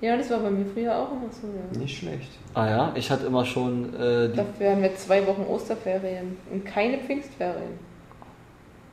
[0.00, 1.46] Ja, das war bei mir früher auch immer so.
[1.46, 1.80] Ja.
[1.80, 2.30] Nicht schlecht.
[2.54, 6.64] Ah ja, ich hatte immer schon äh, die Dafür haben wir zwei Wochen Osterferien und
[6.66, 7.78] keine Pfingstferien.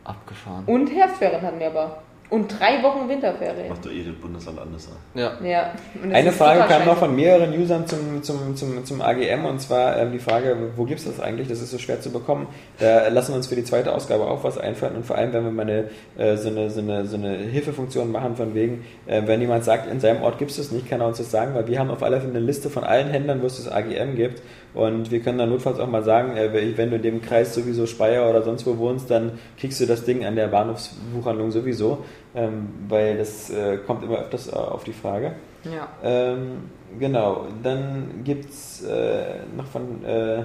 [0.03, 0.63] abgefahren.
[0.67, 2.01] Und Herbstferien hatten wir aber.
[2.29, 3.69] Und drei Wochen Winterferien.
[3.69, 4.87] Macht doch eh das Bundesland anders.
[4.87, 5.19] an.
[5.19, 5.33] Ja.
[5.43, 5.73] Ja.
[6.11, 10.11] Eine Frage kam noch von mehreren Usern zum, zum, zum, zum AGM und zwar ähm,
[10.11, 11.47] die Frage, wo gibt es das eigentlich?
[11.47, 12.47] Das ist so schwer zu bekommen.
[12.79, 15.43] Da lassen wir uns für die zweite Ausgabe auch was einfallen und vor allem, wenn
[15.43, 19.21] wir mal eine, äh, so, eine, so, eine, so eine Hilfefunktion machen, von wegen, äh,
[19.25, 21.53] wenn jemand sagt, in seinem Ort gibt es das nicht, kann er uns das sagen,
[21.53, 24.15] weil wir haben auf alle Fälle eine Liste von allen Händlern, wo es das AGM
[24.15, 24.41] gibt
[24.75, 27.87] und wir können dann notfalls auch mal sagen, äh, wenn du in dem Kreis sowieso
[27.87, 32.03] Speyer oder sonst wo wohnst, dann kriegst du das Ding an der Bahnhofsbuchhandlung sowieso,
[32.35, 35.31] ähm, weil das äh, kommt immer öfters äh, auf die Frage.
[35.63, 35.87] Ja.
[36.03, 40.43] Ähm, genau, dann gibt es äh, noch von äh,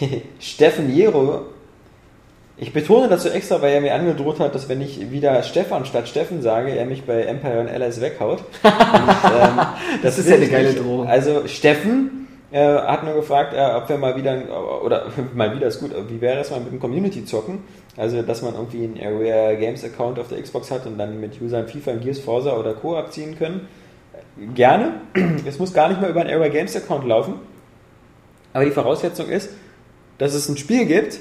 [0.40, 1.42] Steffen Jero.
[2.56, 5.84] Ich betone das so extra, weil er mir angedroht hat, dass wenn ich wieder Stefan
[5.84, 8.38] statt Steffen sage, er mich bei Empire und Allies weghaut.
[8.62, 9.60] Und, ähm,
[10.02, 10.74] Das ist will ja eine geile.
[10.74, 11.08] Drohung.
[11.08, 12.21] Also Steffen
[12.52, 14.42] äh, hat nur gefragt, äh, ob wir mal wieder,
[14.84, 17.60] oder mal wieder ist gut, wie wäre es mal mit dem Community zocken?
[17.96, 21.40] Also, dass man irgendwie einen Area Games Account auf der Xbox hat und dann mit
[21.40, 22.96] Usern FIFA, Gears, Forza oder Co.
[22.96, 23.68] abziehen können.
[24.54, 25.00] Gerne.
[25.46, 27.34] Es muss gar nicht mehr über einen Area Games Account laufen.
[28.52, 29.50] Aber die Voraussetzung ist,
[30.18, 31.18] dass es ein Spiel gibt,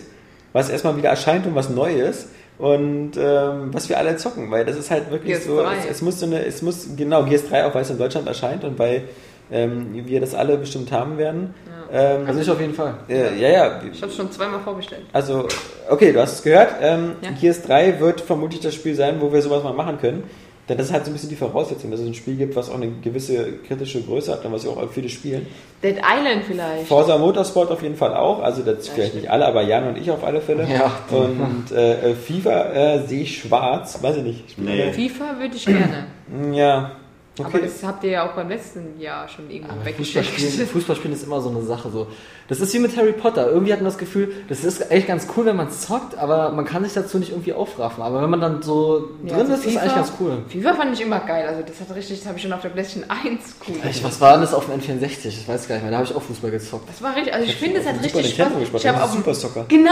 [0.53, 4.65] was erstmal wieder erscheint und was neu ist und ähm, was wir alle zocken, weil
[4.65, 5.77] das ist halt wirklich Gears so, 3.
[5.77, 8.27] es, es muss so eine, es muss, genau, Gears 3 auch, weil es in Deutschland
[8.27, 9.03] erscheint und weil
[9.51, 11.53] ähm, wir das alle bestimmt haben werden.
[11.93, 12.93] Ähm, Also ich auf jeden Fall.
[13.09, 15.01] äh, ja, ja, Ich habe schon zweimal vorbestellt.
[15.11, 15.47] also,
[15.89, 16.69] okay, du hast es gehört.
[16.81, 17.31] Ähm, Ja.
[17.39, 20.23] Gears 3 wird vermutlich das Spiel sein, wo wir sowas mal machen können.
[20.69, 22.69] Denn das ist halt so ein bisschen die Voraussetzung, dass es ein Spiel gibt, was
[22.69, 25.47] auch eine gewisse kritische Größe hat und was ja auch viele spielen.
[25.83, 26.87] Dead Island vielleicht.
[26.87, 30.09] Forza Motorsport auf jeden Fall auch, also das vielleicht nicht alle, aber Jan und ich
[30.11, 30.65] auf alle Fälle.
[30.71, 30.91] Ja.
[31.09, 34.43] Und äh, FIFA äh, sehe ich schwarz, weiß ich nicht.
[34.47, 34.93] Ich Nee.
[34.93, 36.05] FIFA würde ich gerne.
[36.53, 36.91] Ja.
[37.39, 37.61] Aber Okay.
[37.63, 40.25] das habt ihr ja auch beim letzten Jahr schon irgendwo Aber weggesteckt.
[40.27, 41.89] Fußballspielen, Fußballspielen ist immer so eine Sache.
[41.89, 42.07] So.
[42.49, 43.49] Das ist wie mit Harry Potter.
[43.49, 46.51] Irgendwie hat man das Gefühl, das ist echt ganz cool, wenn man es zockt, aber
[46.51, 48.03] man kann sich dazu nicht irgendwie aufraffen.
[48.03, 50.37] Aber wenn man dann so Ja, drin also ist, ist es FIFA eigentlich ganz cool.
[50.49, 51.47] FIFA fand ich immer geil.
[51.47, 53.75] Also das hat richtig, das habe ich schon auf der PlayStation 1 cool.
[53.89, 55.27] Ich, was war denn das auf dem N64?
[55.29, 55.91] Ich weiß gar nicht mehr.
[55.91, 56.89] Da habe ich auch Fußball gezockt.
[56.89, 58.21] Das war richtig, also ich finde, es hat richtig Spaß.
[58.59, 59.65] Gespielt, Ich habe das ist dem- Super Soccer.
[59.69, 59.91] Genau,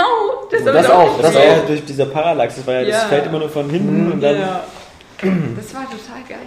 [0.51, 1.65] das, Das ich auch, Das das war ja auch.
[1.67, 3.07] durch dieser Parallax, das war ja, das Ja.
[3.07, 4.35] fällt immer nur von hinten und dann.
[4.37, 4.63] Ja.
[5.21, 6.37] Das war total geil.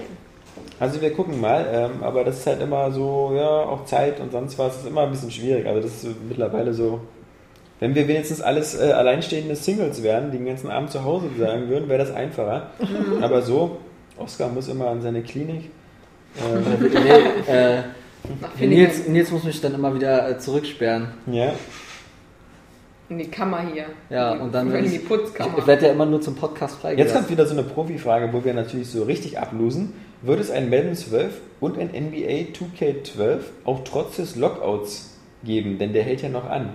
[0.80, 4.32] Also wir gucken mal, ähm, aber das ist halt immer so, ja, auch Zeit und
[4.32, 5.66] sonst was, ist immer ein bisschen schwierig.
[5.66, 7.00] Also das ist mittlerweile so,
[7.80, 11.68] wenn wir wenigstens alles äh, alleinstehende Singles wären, die den ganzen Abend zu Hause sein
[11.68, 12.70] würden, wäre das einfacher.
[13.20, 13.78] aber so,
[14.18, 15.70] Oscar muss immer an seine Klinik.
[16.36, 16.88] Äh,
[17.46, 18.66] nee, äh.
[18.66, 21.08] Nils, Nils muss mich dann immer wieder äh, zurücksperren.
[21.26, 21.52] ja,
[23.08, 23.86] In die Kammer hier.
[24.10, 25.58] Ja, die, und dann in werd die ich, Putzkammer.
[25.58, 27.16] ich werde ja immer nur zum Podcast jetzt freigelassen.
[27.16, 29.92] kommt wieder so eine Profifrage, wo wir natürlich so richtig ablosen.
[30.22, 35.78] Wird es ein Madden 12 und ein NBA 2K12 auch trotz des Lockouts geben?
[35.78, 36.70] Denn der hält ja noch an.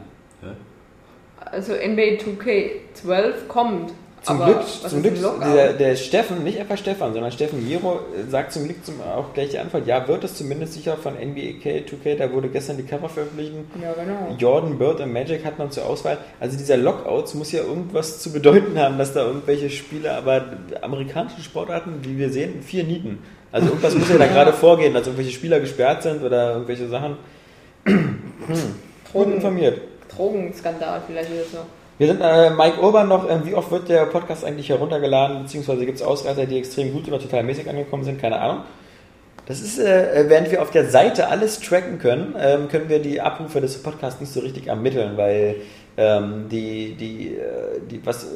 [1.40, 3.93] also NBA 2K12 kommt.
[4.24, 8.00] Zum aber Glück, zum ist Glück der, der Steffen, nicht einfach Stefan, sondern Steffen Jero
[8.14, 11.14] äh, sagt zum Glück zum, auch gleich die Antwort, ja, wird es zumindest sicher von
[11.14, 13.53] NBA K, 2K, da wurde gestern die Cover veröffentlicht.
[13.82, 14.35] Ja, genau.
[14.38, 16.17] Jordan, Bird und Magic hat man zur Auswahl.
[16.40, 20.45] Also dieser Lockouts muss ja irgendwas zu bedeuten haben, dass da irgendwelche Spieler, aber
[20.82, 23.19] amerikanische Sportarten, wie wir sehen, vier Nieten.
[23.57, 27.17] Also irgendwas muss ja da gerade vorgehen, dass irgendwelche Spieler gesperrt sind oder irgendwelche Sachen.
[29.11, 29.81] Gut informiert.
[30.15, 31.57] Drogenskandal vielleicht oder so.
[31.97, 33.27] Wir sind äh, Mike Urban noch.
[33.27, 35.41] Ähm, wie oft wird der Podcast eigentlich heruntergeladen?
[35.41, 38.21] Beziehungsweise gibt es Ausreißer, die extrem gut oder total mäßig angekommen sind?
[38.21, 38.59] Keine Ahnung.
[39.47, 43.21] Das ist, äh, während wir auf der Seite alles tracken können, ähm, können wir die
[43.21, 45.55] Abrufe des Podcasts nicht so richtig ermitteln, weil
[45.98, 48.27] ähm, die, die, äh, die, was, äh,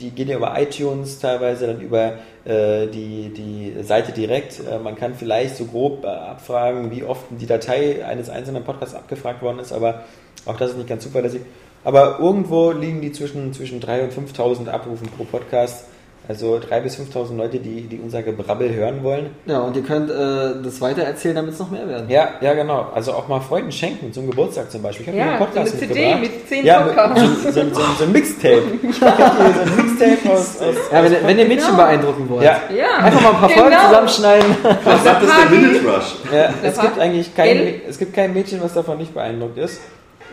[0.00, 4.60] die gehen ja über iTunes teilweise, dann über äh, die, die Seite direkt.
[4.60, 8.96] Äh, man kann vielleicht so grob äh, abfragen, wie oft die Datei eines einzelnen Podcasts
[8.96, 10.04] abgefragt worden ist, aber
[10.44, 11.42] auch das ist nicht ganz zuverlässig.
[11.84, 15.86] Aber irgendwo liegen die zwischen, zwischen 3.000 und 5.000 Abrufen pro Podcast.
[16.26, 19.26] Also 3.000 bis 5.000 Leute, die, die unser Gebrabbel hören wollen.
[19.44, 22.08] Ja, und ihr könnt äh, das weitererzählen, damit es noch mehr werden.
[22.08, 22.86] Ja, ja, genau.
[22.94, 25.02] Also auch mal Freunden schenken, zum Geburtstag zum Beispiel.
[25.02, 27.42] Ich habe Ja, einen Podcast so eine CD mit 10 ja, Podcasts.
[27.42, 28.62] So, so, so, so ein Mixtape.
[28.90, 30.60] Ich hab hier so ein Mixtape aus...
[30.62, 31.76] aus Ja, wenn, wenn ihr Mädchen Genau.
[31.76, 32.44] beeindrucken wollt.
[32.44, 33.86] ja, Ja, Einfach mal ein paar Folgen Genau.
[33.88, 34.56] zusammenschneiden.
[34.84, 35.50] Was sagt das der.
[35.58, 36.14] Minute Rush?
[36.32, 39.80] ja, es gibt eigentlich kein, es gibt kein Mädchen, was davon nicht beeindruckt ist.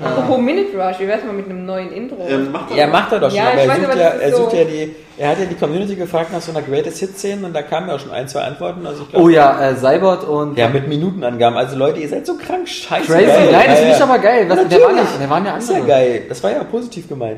[0.04, 2.18] Apropos Minute Rush, wie wär's mal mit einem neuen Intro?
[2.28, 4.00] Ähm, macht das Ja, macht er doch schon, Ja, aber ich er weiß, sucht, aber
[4.02, 6.62] ja, er sucht so- ja die, er hat ja die Community gefragt nach so einer
[6.62, 8.86] Greatest Hit Szene und da kamen ja auch schon ein, zwei Antworten.
[8.88, 11.58] Also ich glaub, Oh ja, äh, Cybert und Ja, mit Minutenangaben.
[11.58, 13.06] Also Leute, ihr seid so krank scheiße.
[13.12, 13.26] Crazy.
[13.26, 13.50] geil.
[13.52, 14.04] Nein, das Ja, finde ich ja.
[14.06, 14.46] aber geil.
[14.50, 15.90] Was, der war nicht, der waren ja Das ist ja andere.
[15.92, 16.22] geil.
[16.30, 17.38] Das war ja positiv gemeint.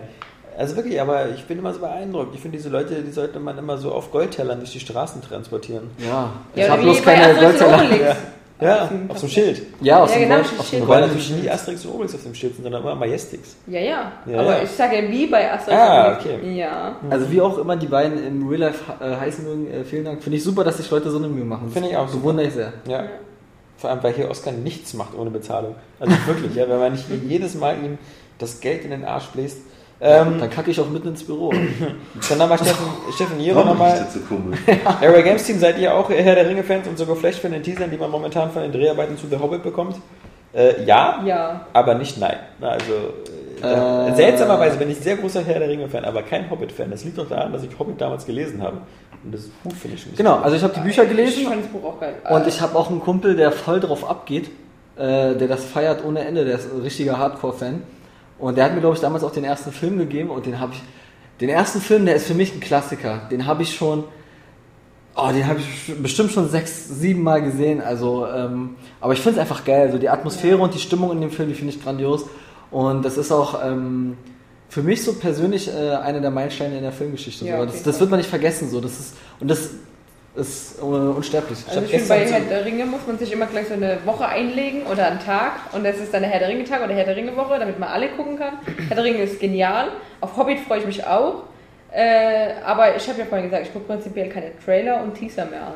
[0.55, 2.35] Also wirklich, aber ich bin immer so beeindruckt.
[2.35, 5.89] Ich finde, diese Leute, die sollte man immer so auf Goldtellern durch die Straßen transportieren.
[5.97, 8.15] Ja, ich ja, hab oder bloß keine Goldteller.
[8.63, 9.61] Ja, Auf dem auf so einem Schild.
[9.81, 10.83] Ja, aus Ja, dem genau, aus Schild.
[10.83, 13.55] Wobei natürlich nie Asterix und Obelix auf dem Schild sind, sondern immer Majestix.
[13.67, 14.11] Ja, ja.
[14.25, 14.63] Ja, aber ja.
[14.63, 16.35] ich sage ja wie bei Asterix Ah, und Obelix.
[16.41, 16.55] okay.
[16.57, 16.95] Ja.
[17.09, 20.23] Also wie auch immer die beiden im Real Life äh, heißen mögen, äh, vielen Dank.
[20.23, 21.69] Finde ich super, dass sich Leute so eine Mühe machen.
[21.71, 22.21] Finde ich auch So super.
[22.23, 22.73] bewundere ich sehr.
[22.87, 23.03] Ja.
[23.77, 25.75] Vor allem, weil hier Oscar nichts macht ohne Bezahlung.
[25.99, 27.97] Also wirklich, ja, wenn man nicht jedes Mal ihm
[28.39, 29.57] das Geld in den Arsch bläst.
[30.01, 31.51] Ähm, Dann kacke ich auch mitten ins Büro.
[32.29, 34.05] dann nochmal Steffen, Steffen Jero nochmal.
[35.01, 37.89] Area Games Team, seid ihr auch Herr der Ringe-Fans und so geflasht von den Teasern,
[37.89, 39.95] die man momentan von den Dreharbeiten zu The Hobbit bekommt?
[40.53, 41.67] Äh, ja, Ja.
[41.71, 42.37] aber nicht nein.
[42.59, 44.15] Also, äh, da, Äh.
[44.15, 46.91] seltsamerweise bin ich sehr großer Herr der Ringe-Fan, aber kein Hobbit-Fan.
[46.91, 48.77] Das liegt doch daran, dass ich Hobbit damals gelesen habe.
[49.23, 50.17] Und das Buch finde ich nicht.
[50.17, 52.15] Genau, also ich habe die Bücher Ich gelesen fand das Buch auch geil.
[52.29, 54.49] und ich habe auch einen Kumpel, der voll drauf abgeht,
[54.97, 57.81] äh, der das feiert ohne Ende, der ist ein richtiger Hardcore-Fan.
[58.43, 60.73] Und der hat mir, glaube ich, damals auch den ersten Film gegeben und den habe
[60.73, 60.81] ich.
[61.39, 63.21] Den ersten Film, der ist für mich ein Klassiker.
[63.31, 64.03] Den habe ich schon.
[65.15, 67.79] Oh, den habe ich bestimmt schon sechs, sieben Mal gesehen.
[67.79, 69.83] Also, ähm, aber ich finde es einfach geil.
[69.83, 72.25] Also die Atmosphäre und die Stimmung in dem Film, die finde ich grandios.
[72.69, 74.17] Und das ist auch ähm,
[74.67, 77.45] für mich so persönlich äh, einer der Meilensteine in der Filmgeschichte.
[77.45, 77.65] Ja, so.
[77.65, 78.69] das, jeden das wird man nicht vergessen.
[78.69, 78.81] So.
[78.81, 79.69] Das ist, und das
[80.35, 81.59] ist äh, unsterblich.
[81.67, 83.97] Also hab ich finde, bei Herr der Ringe muss man sich immer gleich so eine
[84.05, 86.93] Woche einlegen oder einen Tag und das ist dann der Herr der Ringe Tag oder
[86.93, 88.53] Herr der Ringe Woche, damit man alle gucken kann.
[88.87, 89.89] Herr der Ringe ist genial.
[90.21, 91.43] Auf Hobbit freue ich mich auch.
[91.91, 95.61] Äh, aber ich habe ja vorhin gesagt, ich gucke prinzipiell keine Trailer und Teaser mehr
[95.61, 95.73] an.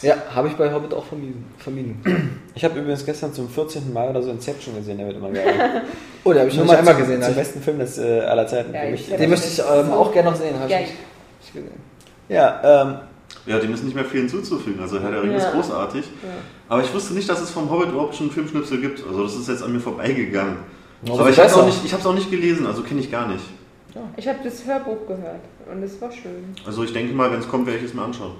[0.00, 1.44] Ja, habe ich bei Hobbit auch vermieden.
[1.58, 2.40] vermieden.
[2.54, 3.92] Ich habe übrigens gestern zum 14.
[3.92, 5.44] Mal oder so Inception gesehen, der wird immer geil.
[6.24, 7.22] Oh, den habe ich noch Nur nicht mal einmal gesehen.
[7.22, 9.08] Zum besten Film des äh, aller Zeiten Ja, für ich- mich.
[9.08, 10.54] Ja, ich, den möchte ich ähm, auch gerne noch sehen.
[10.58, 10.80] Hab ich Geil.
[10.82, 10.94] nicht,
[11.40, 11.80] nicht gesehen.
[12.28, 12.98] Ja, ähm,
[13.50, 14.80] Ja, dem ist nicht mehr viel hinzuzufügen.
[14.80, 15.38] Also Herr der Ringe Ja.
[15.40, 16.04] ist großartig.
[16.68, 19.04] Aber ich wusste nicht, dass es vom Hobbit überhaupt schon Filmschnipsel gibt.
[19.04, 20.58] Also das ist jetzt an mir vorbeigegangen.
[21.02, 23.26] Ja, Aber ich habe es auch, nicht- ich auch nicht gelesen, also kenne ich gar
[23.26, 23.42] nicht.
[24.16, 26.54] Ich habe das Hörbuch gehört und es war schön.
[26.64, 28.34] Also ich denke mal, wenn es kommt, werde ich es mir anschauen.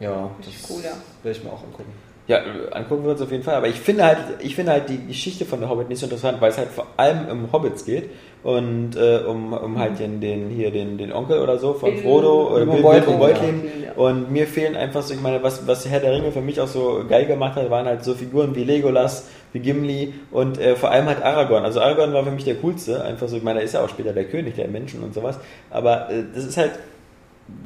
[0.00, 0.90] Ja, Richtig das cool, ja.
[1.22, 1.92] werde ich mir auch angucken.
[2.28, 2.40] Ja,
[2.72, 3.54] angucken wir uns auf jeden Fall.
[3.54, 6.42] Aber ich finde halt, ich finde halt die Geschichte von der Hobbit nicht so interessant,
[6.42, 8.10] weil es halt vor allem um Hobbits geht
[8.42, 12.54] und äh, um, um halt den, den hier den, den Onkel oder so von Frodo
[12.54, 13.62] oder Bilbo Beutlin, Beutlin.
[13.96, 16.68] Und mir fehlen einfach so, ich meine, was, was Herr der Ringe für mich auch
[16.68, 20.90] so geil gemacht hat, waren halt so Figuren wie Legolas, wie Gimli und äh, vor
[20.90, 21.64] allem halt Aragorn.
[21.64, 23.88] Also Aragorn war für mich der coolste, einfach so, ich meine, er ist ja auch
[23.88, 25.38] später der König der Menschen und sowas.
[25.70, 26.72] Aber äh, das ist halt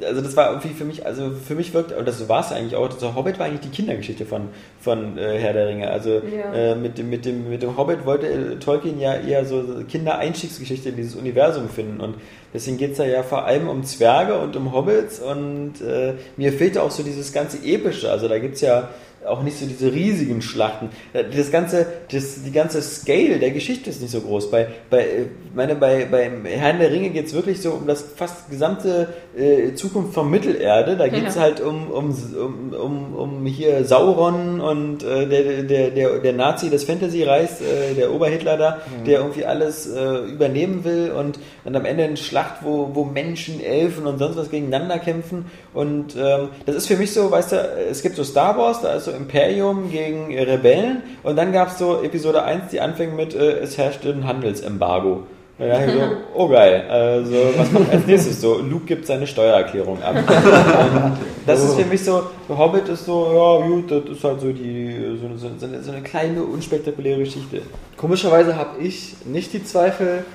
[0.01, 2.75] also das war irgendwie für mich, also für mich wirkt, und das war es eigentlich
[2.75, 5.89] auch, der Hobbit war eigentlich die Kindergeschichte von, von äh, Herr der Ringe.
[5.89, 6.53] Also Ja.
[6.53, 10.89] äh, mit, dem, mit, dem, mit dem Hobbit wollte äh, Tolkien ja eher so Kindereinstiegsgeschichte
[10.89, 11.99] in dieses Universum finden.
[11.99, 12.15] Und
[12.53, 15.19] deswegen geht es da ja vor allem um Zwerge und um Hobbits.
[15.19, 18.09] Und äh, mir fehlte auch so dieses ganze Epische.
[18.11, 18.89] Also da gibt es ja
[19.27, 20.89] auch nicht so diese riesigen Schlachten.
[21.13, 24.51] Das ganze, das, die ganze Scale der Geschichte ist nicht so groß.
[24.51, 28.03] Bei, bei, äh, meine, bei, beim Herrn der Ringe geht es wirklich so um das
[28.15, 30.97] fast gesamte äh, Zukunft von Mittelerde.
[30.97, 31.41] Da geht es Ja.
[31.41, 36.69] halt um, um, um, um, um hier Sauron und äh, der, der, der, der Nazi
[36.69, 41.85] des Fantasy-Reichs, äh, der Oberhitler da, der irgendwie alles äh, übernehmen will und, und am
[41.85, 45.45] Ende eine Schlacht, wo, wo Menschen, Elfen und sonst was gegeneinander kämpfen.
[45.73, 47.55] Und ähm, das ist für mich so, weißt du,
[47.89, 51.77] es gibt so Star Wars, da ist so Imperium gegen Rebellen und dann gab es
[51.77, 55.23] so Episode 1, die anfängt mit, äh, es herrscht ein Handelsembargo.
[55.59, 56.01] Und dann ich so,
[56.33, 58.57] oh geil, also was kommt als nächstes so?
[58.57, 60.15] Luke gibt seine Steuererklärung ab.
[60.15, 64.51] Und das ist für mich so, Hobbit ist so, ja gut, das ist halt so
[64.51, 67.61] die so, so, so, eine, so eine kleine, unspektakuläre Geschichte.
[67.97, 70.25] Komischerweise habe ich nicht die Zweifel,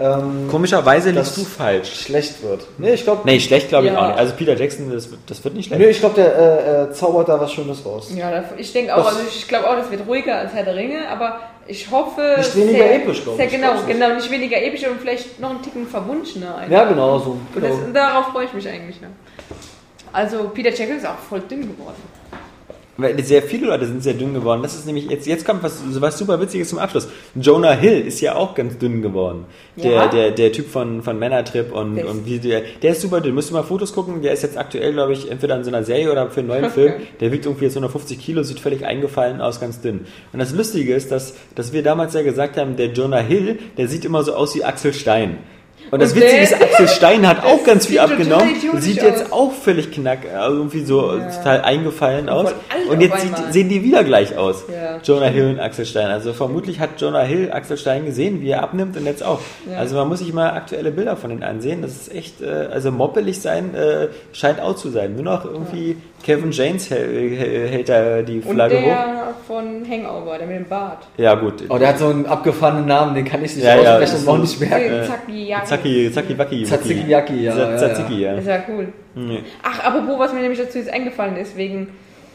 [0.00, 2.02] ähm, Komischerweise liegst du falsch.
[2.04, 2.66] schlecht wird.
[2.78, 4.02] Nee, ich glaube, Nee, schlecht glaube ich Ja.
[4.02, 4.18] auch nicht.
[4.18, 5.80] Also Peter Jackson, das, wird- das wird nicht schlecht.
[5.82, 8.10] nee, ich glaub, der äh, äh, zaubert da was Schönes raus.
[8.14, 10.76] Ja, ich denke auch, Das- also ich glaube auch, das wird ruhiger als Herr der
[10.76, 12.34] Ringe, aber ich hoffe.
[12.38, 13.52] Nicht weniger episch, glaub sehr, ich.
[13.52, 16.56] Genau, genau, nicht weniger episch und vielleicht noch einen Ticken verwunschener.
[16.56, 16.72] einfach.
[16.72, 17.30] Ja, genau so.
[17.32, 17.68] Und Genau.
[17.68, 18.96] das, darauf freue ich mich eigentlich.
[19.00, 19.08] Ja.
[20.12, 21.96] Also Peter Jackson ist auch voll dünn geworden.
[23.00, 24.60] Weil sehr viele Leute sind sehr dünn geworden.
[24.62, 27.06] Das ist nämlich, jetzt, jetzt kommt was, was super Witziges zum Abschluss.
[27.36, 29.44] Jonah Hill ist ja auch ganz dünn geworden.
[29.76, 30.06] Der, Ja?
[30.08, 33.20] der, der Typ von, von Männertrip und, Der ist- und wie der, der ist super
[33.20, 33.36] dünn.
[33.36, 34.20] Müsst ihr mal Fotos gucken.
[34.20, 36.70] Der ist jetzt aktuell, glaube ich, entweder in so einer Serie oder für einen neuen
[36.70, 36.94] Film.
[37.20, 40.00] Der wiegt irgendwie jetzt 150 Kilo, sieht völlig eingefallen aus, ganz dünn.
[40.32, 43.86] Und das Lustige ist, dass, dass wir damals ja gesagt haben, der Jonah Hill, der
[43.86, 45.38] sieht immer so aus wie Axel Stein.
[45.90, 48.48] Und das Und Witzige ist, Axel Stein hat auch ganz viel abgenommen.
[48.78, 49.32] Sieht jetzt aus.
[49.32, 51.28] auch völlig knack, also irgendwie so Ja.
[51.30, 52.54] total eingefallen aus.
[52.90, 54.64] Und jetzt sieht, sehen die wieder gleich aus.
[54.72, 54.98] Ja.
[55.02, 56.06] Jonah Hill und Axel Stein.
[56.08, 59.40] Also vermutlich hat Jonah Hill Axel Stein gesehen, wie er abnimmt und jetzt auch.
[59.70, 59.78] Ja.
[59.78, 61.82] Also man muss sich mal aktuelle Bilder von denen ansehen.
[61.82, 65.14] Das ist echt, äh, also moppelig sein äh, scheint out zu sein.
[65.14, 68.82] Nur noch irgendwie Kevin James hält, hält da die Und Flagge hoch.
[68.84, 70.98] der von Hangover, der mit dem Bart.
[71.16, 71.64] Ja gut.
[71.68, 74.22] Oh, der hat so einen abgefahrenen Namen, den kann ich nicht Ja, ja, aussprechen das
[74.24, 74.94] und auch nicht merken.
[75.08, 75.54] Jacki.
[75.78, 76.62] Zacki, Zacki, Wacki.
[76.64, 77.76] Tzatziki, Yaki, ja, ja, ja.
[77.76, 78.34] Tzatziki, ja.
[78.36, 78.92] Das war cool.
[79.14, 79.42] Nee.
[79.62, 81.88] Ach, apropos, was mir nämlich dazu jetzt eingefallen ist, wegen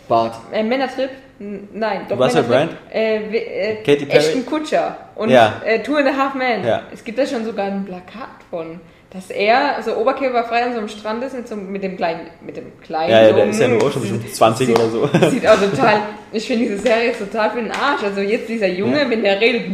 [0.07, 0.35] Bart.
[0.51, 1.09] äh, Männertrip.
[1.39, 2.77] Nein, doch Russell Männertrip.
[2.91, 4.17] Äh, we- äh, Katy Perry?
[4.19, 5.61] Ashton Kutscher und Ja.
[5.65, 6.63] äh, Two and a Half Men.
[6.65, 6.83] Ja.
[6.93, 8.79] Es gibt da schon sogar ein Plakat von,
[9.13, 12.57] dass er so oberkörperfrei an so einem Strand ist mit, so, mit dem kleinen, mit
[12.57, 13.11] dem kleinen.
[13.11, 15.07] Ja, ja, der ist ja nur auch schon sieht- bestimmt 20 sieht, oder so.
[15.29, 16.01] Sieht auch total,
[16.31, 18.03] ich finde diese Serie ist total für den Arsch.
[18.03, 19.71] Also jetzt dieser Junge, wenn der redet,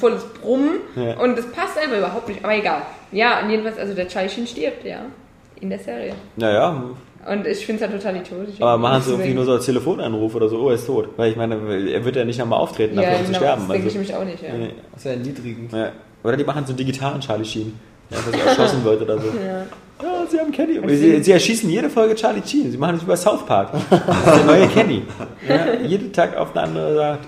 [0.00, 1.18] volles Brummen Ja.
[1.18, 2.82] und das passt einfach überhaupt nicht, aber egal.
[3.12, 5.00] Ja, und jedenfalls, also der Charlie Sheen stirbt, ja,
[5.60, 6.14] in der Serie.
[6.36, 6.82] Naja,
[7.30, 8.54] Und ich finde es halt total idiotisch.
[8.60, 11.08] aber machen sie irgendwie nur so als Telefonanruf oder so, oh, er ist tot.
[11.18, 11.54] Weil ich meine,
[11.92, 13.62] er wird ja nicht nochmal auftreten, dafür ja, um zu genau, sterben.
[13.62, 14.54] Das denke ich Also, nämlich auch nicht, ja.
[14.58, 14.70] nee.
[14.92, 15.72] Das ist ja erniedrigend.
[15.72, 15.92] Ja.
[16.24, 17.78] Oder die machen so einen digitalen Charlie Sheen.
[18.12, 19.26] Ja, dass er erschossen wird oder so.
[19.28, 19.66] Ja.
[20.02, 20.80] Ja, sie haben Kenny.
[20.96, 22.72] Sie, sie erschießen jede Folge Charlie Sheen.
[22.72, 23.68] Sie machen das über South Park.
[23.90, 25.02] Das ist der neue Kenny.
[25.48, 27.18] Ja, jeden Tag auf eine andere Sache.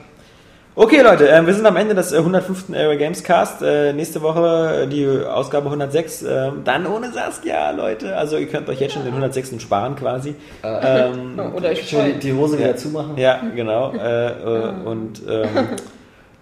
[0.76, 2.70] Okay, Leute, äh, wir sind am Ende des äh, 105.
[2.74, 3.62] Area Games Cast.
[3.62, 6.22] Äh, nächste Woche äh, die Ausgabe 106.
[6.24, 8.16] Äh, dann ohne Saskia, Leute.
[8.16, 9.62] Also ihr könnt euch jetzt schon den 106.
[9.62, 10.34] sparen quasi.
[10.64, 12.76] Ähm, Oder ich Schön die, Hose wieder Ja.
[12.76, 13.16] zumachen.
[13.16, 13.92] ja, genau.
[13.92, 15.48] Äh, äh, und ähm,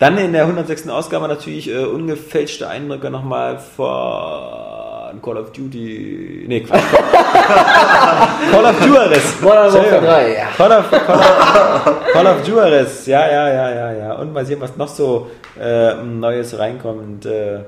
[0.03, 0.89] dann in der 106.
[0.89, 6.45] Ausgabe natürlich äh, ungefälschte Eindrücke nochmal von Call of Duty.
[6.49, 6.83] Nee, Quatsch.
[8.51, 9.41] Call of Juarez.
[9.41, 10.05] Modern Warfare Entschuldigung.
[10.05, 10.47] 3, ja.
[10.57, 13.07] Call of, Call, of, Call of Juarez.
[13.07, 14.13] Ja, ja, ja, ja, ja.
[14.15, 17.25] Und mal sehen, was noch so äh, Neues reinkommt.
[17.25, 17.61] Äh,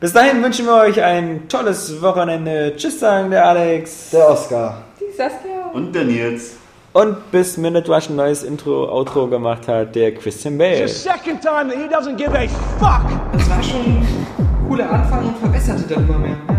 [0.00, 2.72] bis dahin wünschen wir euch ein tolles Wochenende.
[2.78, 4.08] Tschüss, sagen der Alex.
[4.10, 4.84] Der Oscar.
[4.98, 5.70] die Saskia.
[5.74, 6.56] Und der Nils.
[6.94, 10.86] Und bis Minute Rush ein neues Intro, Outro gemacht hat, der Christian Bale.
[10.86, 12.46] second time that he doesn't give a
[12.78, 13.02] fuck.
[13.32, 14.26] Das war schon ein
[14.68, 16.36] cooler Anfang und verbesserte dann immer mehr.
[16.48, 16.54] Ja.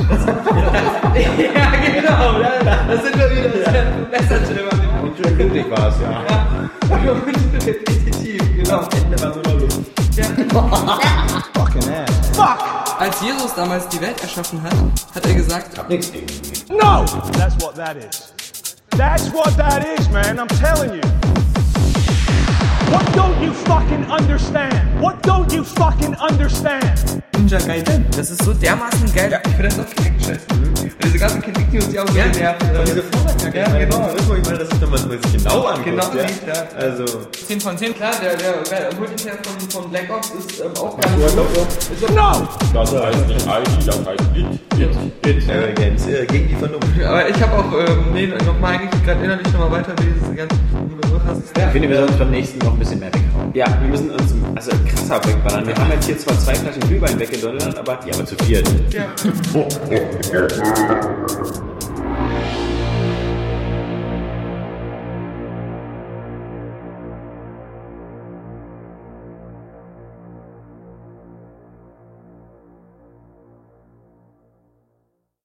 [1.42, 2.38] ja, genau.
[2.38, 3.48] Da, da sind wir wieder.
[3.48, 4.58] Das ist ein Messerchen.
[5.02, 6.22] Und schön blutig war es, ja.
[7.66, 8.78] Repetitiv, genau.
[8.78, 9.80] Am Ende war nur noch Luft.
[11.54, 12.36] Fucking ass.
[12.36, 13.00] Fuck!
[13.00, 14.72] Als Jesus damals die Welt erschaffen hat,
[15.16, 16.26] hat er gesagt, Nix gegen.
[16.68, 17.04] No!
[17.36, 18.32] That's what that is.
[18.96, 20.38] That's what that is, man.
[20.38, 21.02] I'm telling you.
[22.92, 25.00] What don't you fucking understand?
[25.00, 27.22] What don't you fucking understand?
[27.32, 28.04] Ninja Gaiden.
[28.16, 29.40] Das ist so dermaßen geil.
[29.44, 30.46] Ich finde das auch geil gescheißen.
[30.50, 30.69] Und
[31.04, 32.78] diese ganzen Kritik, die uns ja auch so Ja, nerven.
[32.78, 33.98] und diese Vorwärtsjacke, Ja, genau.
[33.98, 35.84] das ist ich meine, das ist, wenn man sich genau anguckt.
[35.84, 36.28] Genau ja.
[36.28, 36.68] sieht, ja.
[36.78, 37.04] Also,
[37.46, 38.52] 10 von 10, klar, der, der,
[38.90, 42.10] der Multiplayer von, von Black Ops ist ähm, auch ganz gut.
[42.10, 42.48] auch- No!
[42.74, 44.60] Das heißt nicht ID, das heißt IT.
[45.24, 46.88] Hit Area Games gegen die Vernunft.
[47.04, 50.58] Aber ich habe auch, ähm, nee, nochmal eigentlich gerade innerlich nochmal weiter wie diese ganzen
[51.26, 51.56] hast.
[51.56, 53.50] Ich finde, wir sollten beim nächsten noch ein bisschen mehr weghauen.
[53.54, 55.66] Ja, wir müssen uns also krasser wegballern.
[55.66, 58.66] Wir haben jetzt hier zwar zwei Flaschen Glühwein weggedonnert, aber ja, aber zu viert.
[58.90, 59.06] Ja.
[60.80, 61.69] thank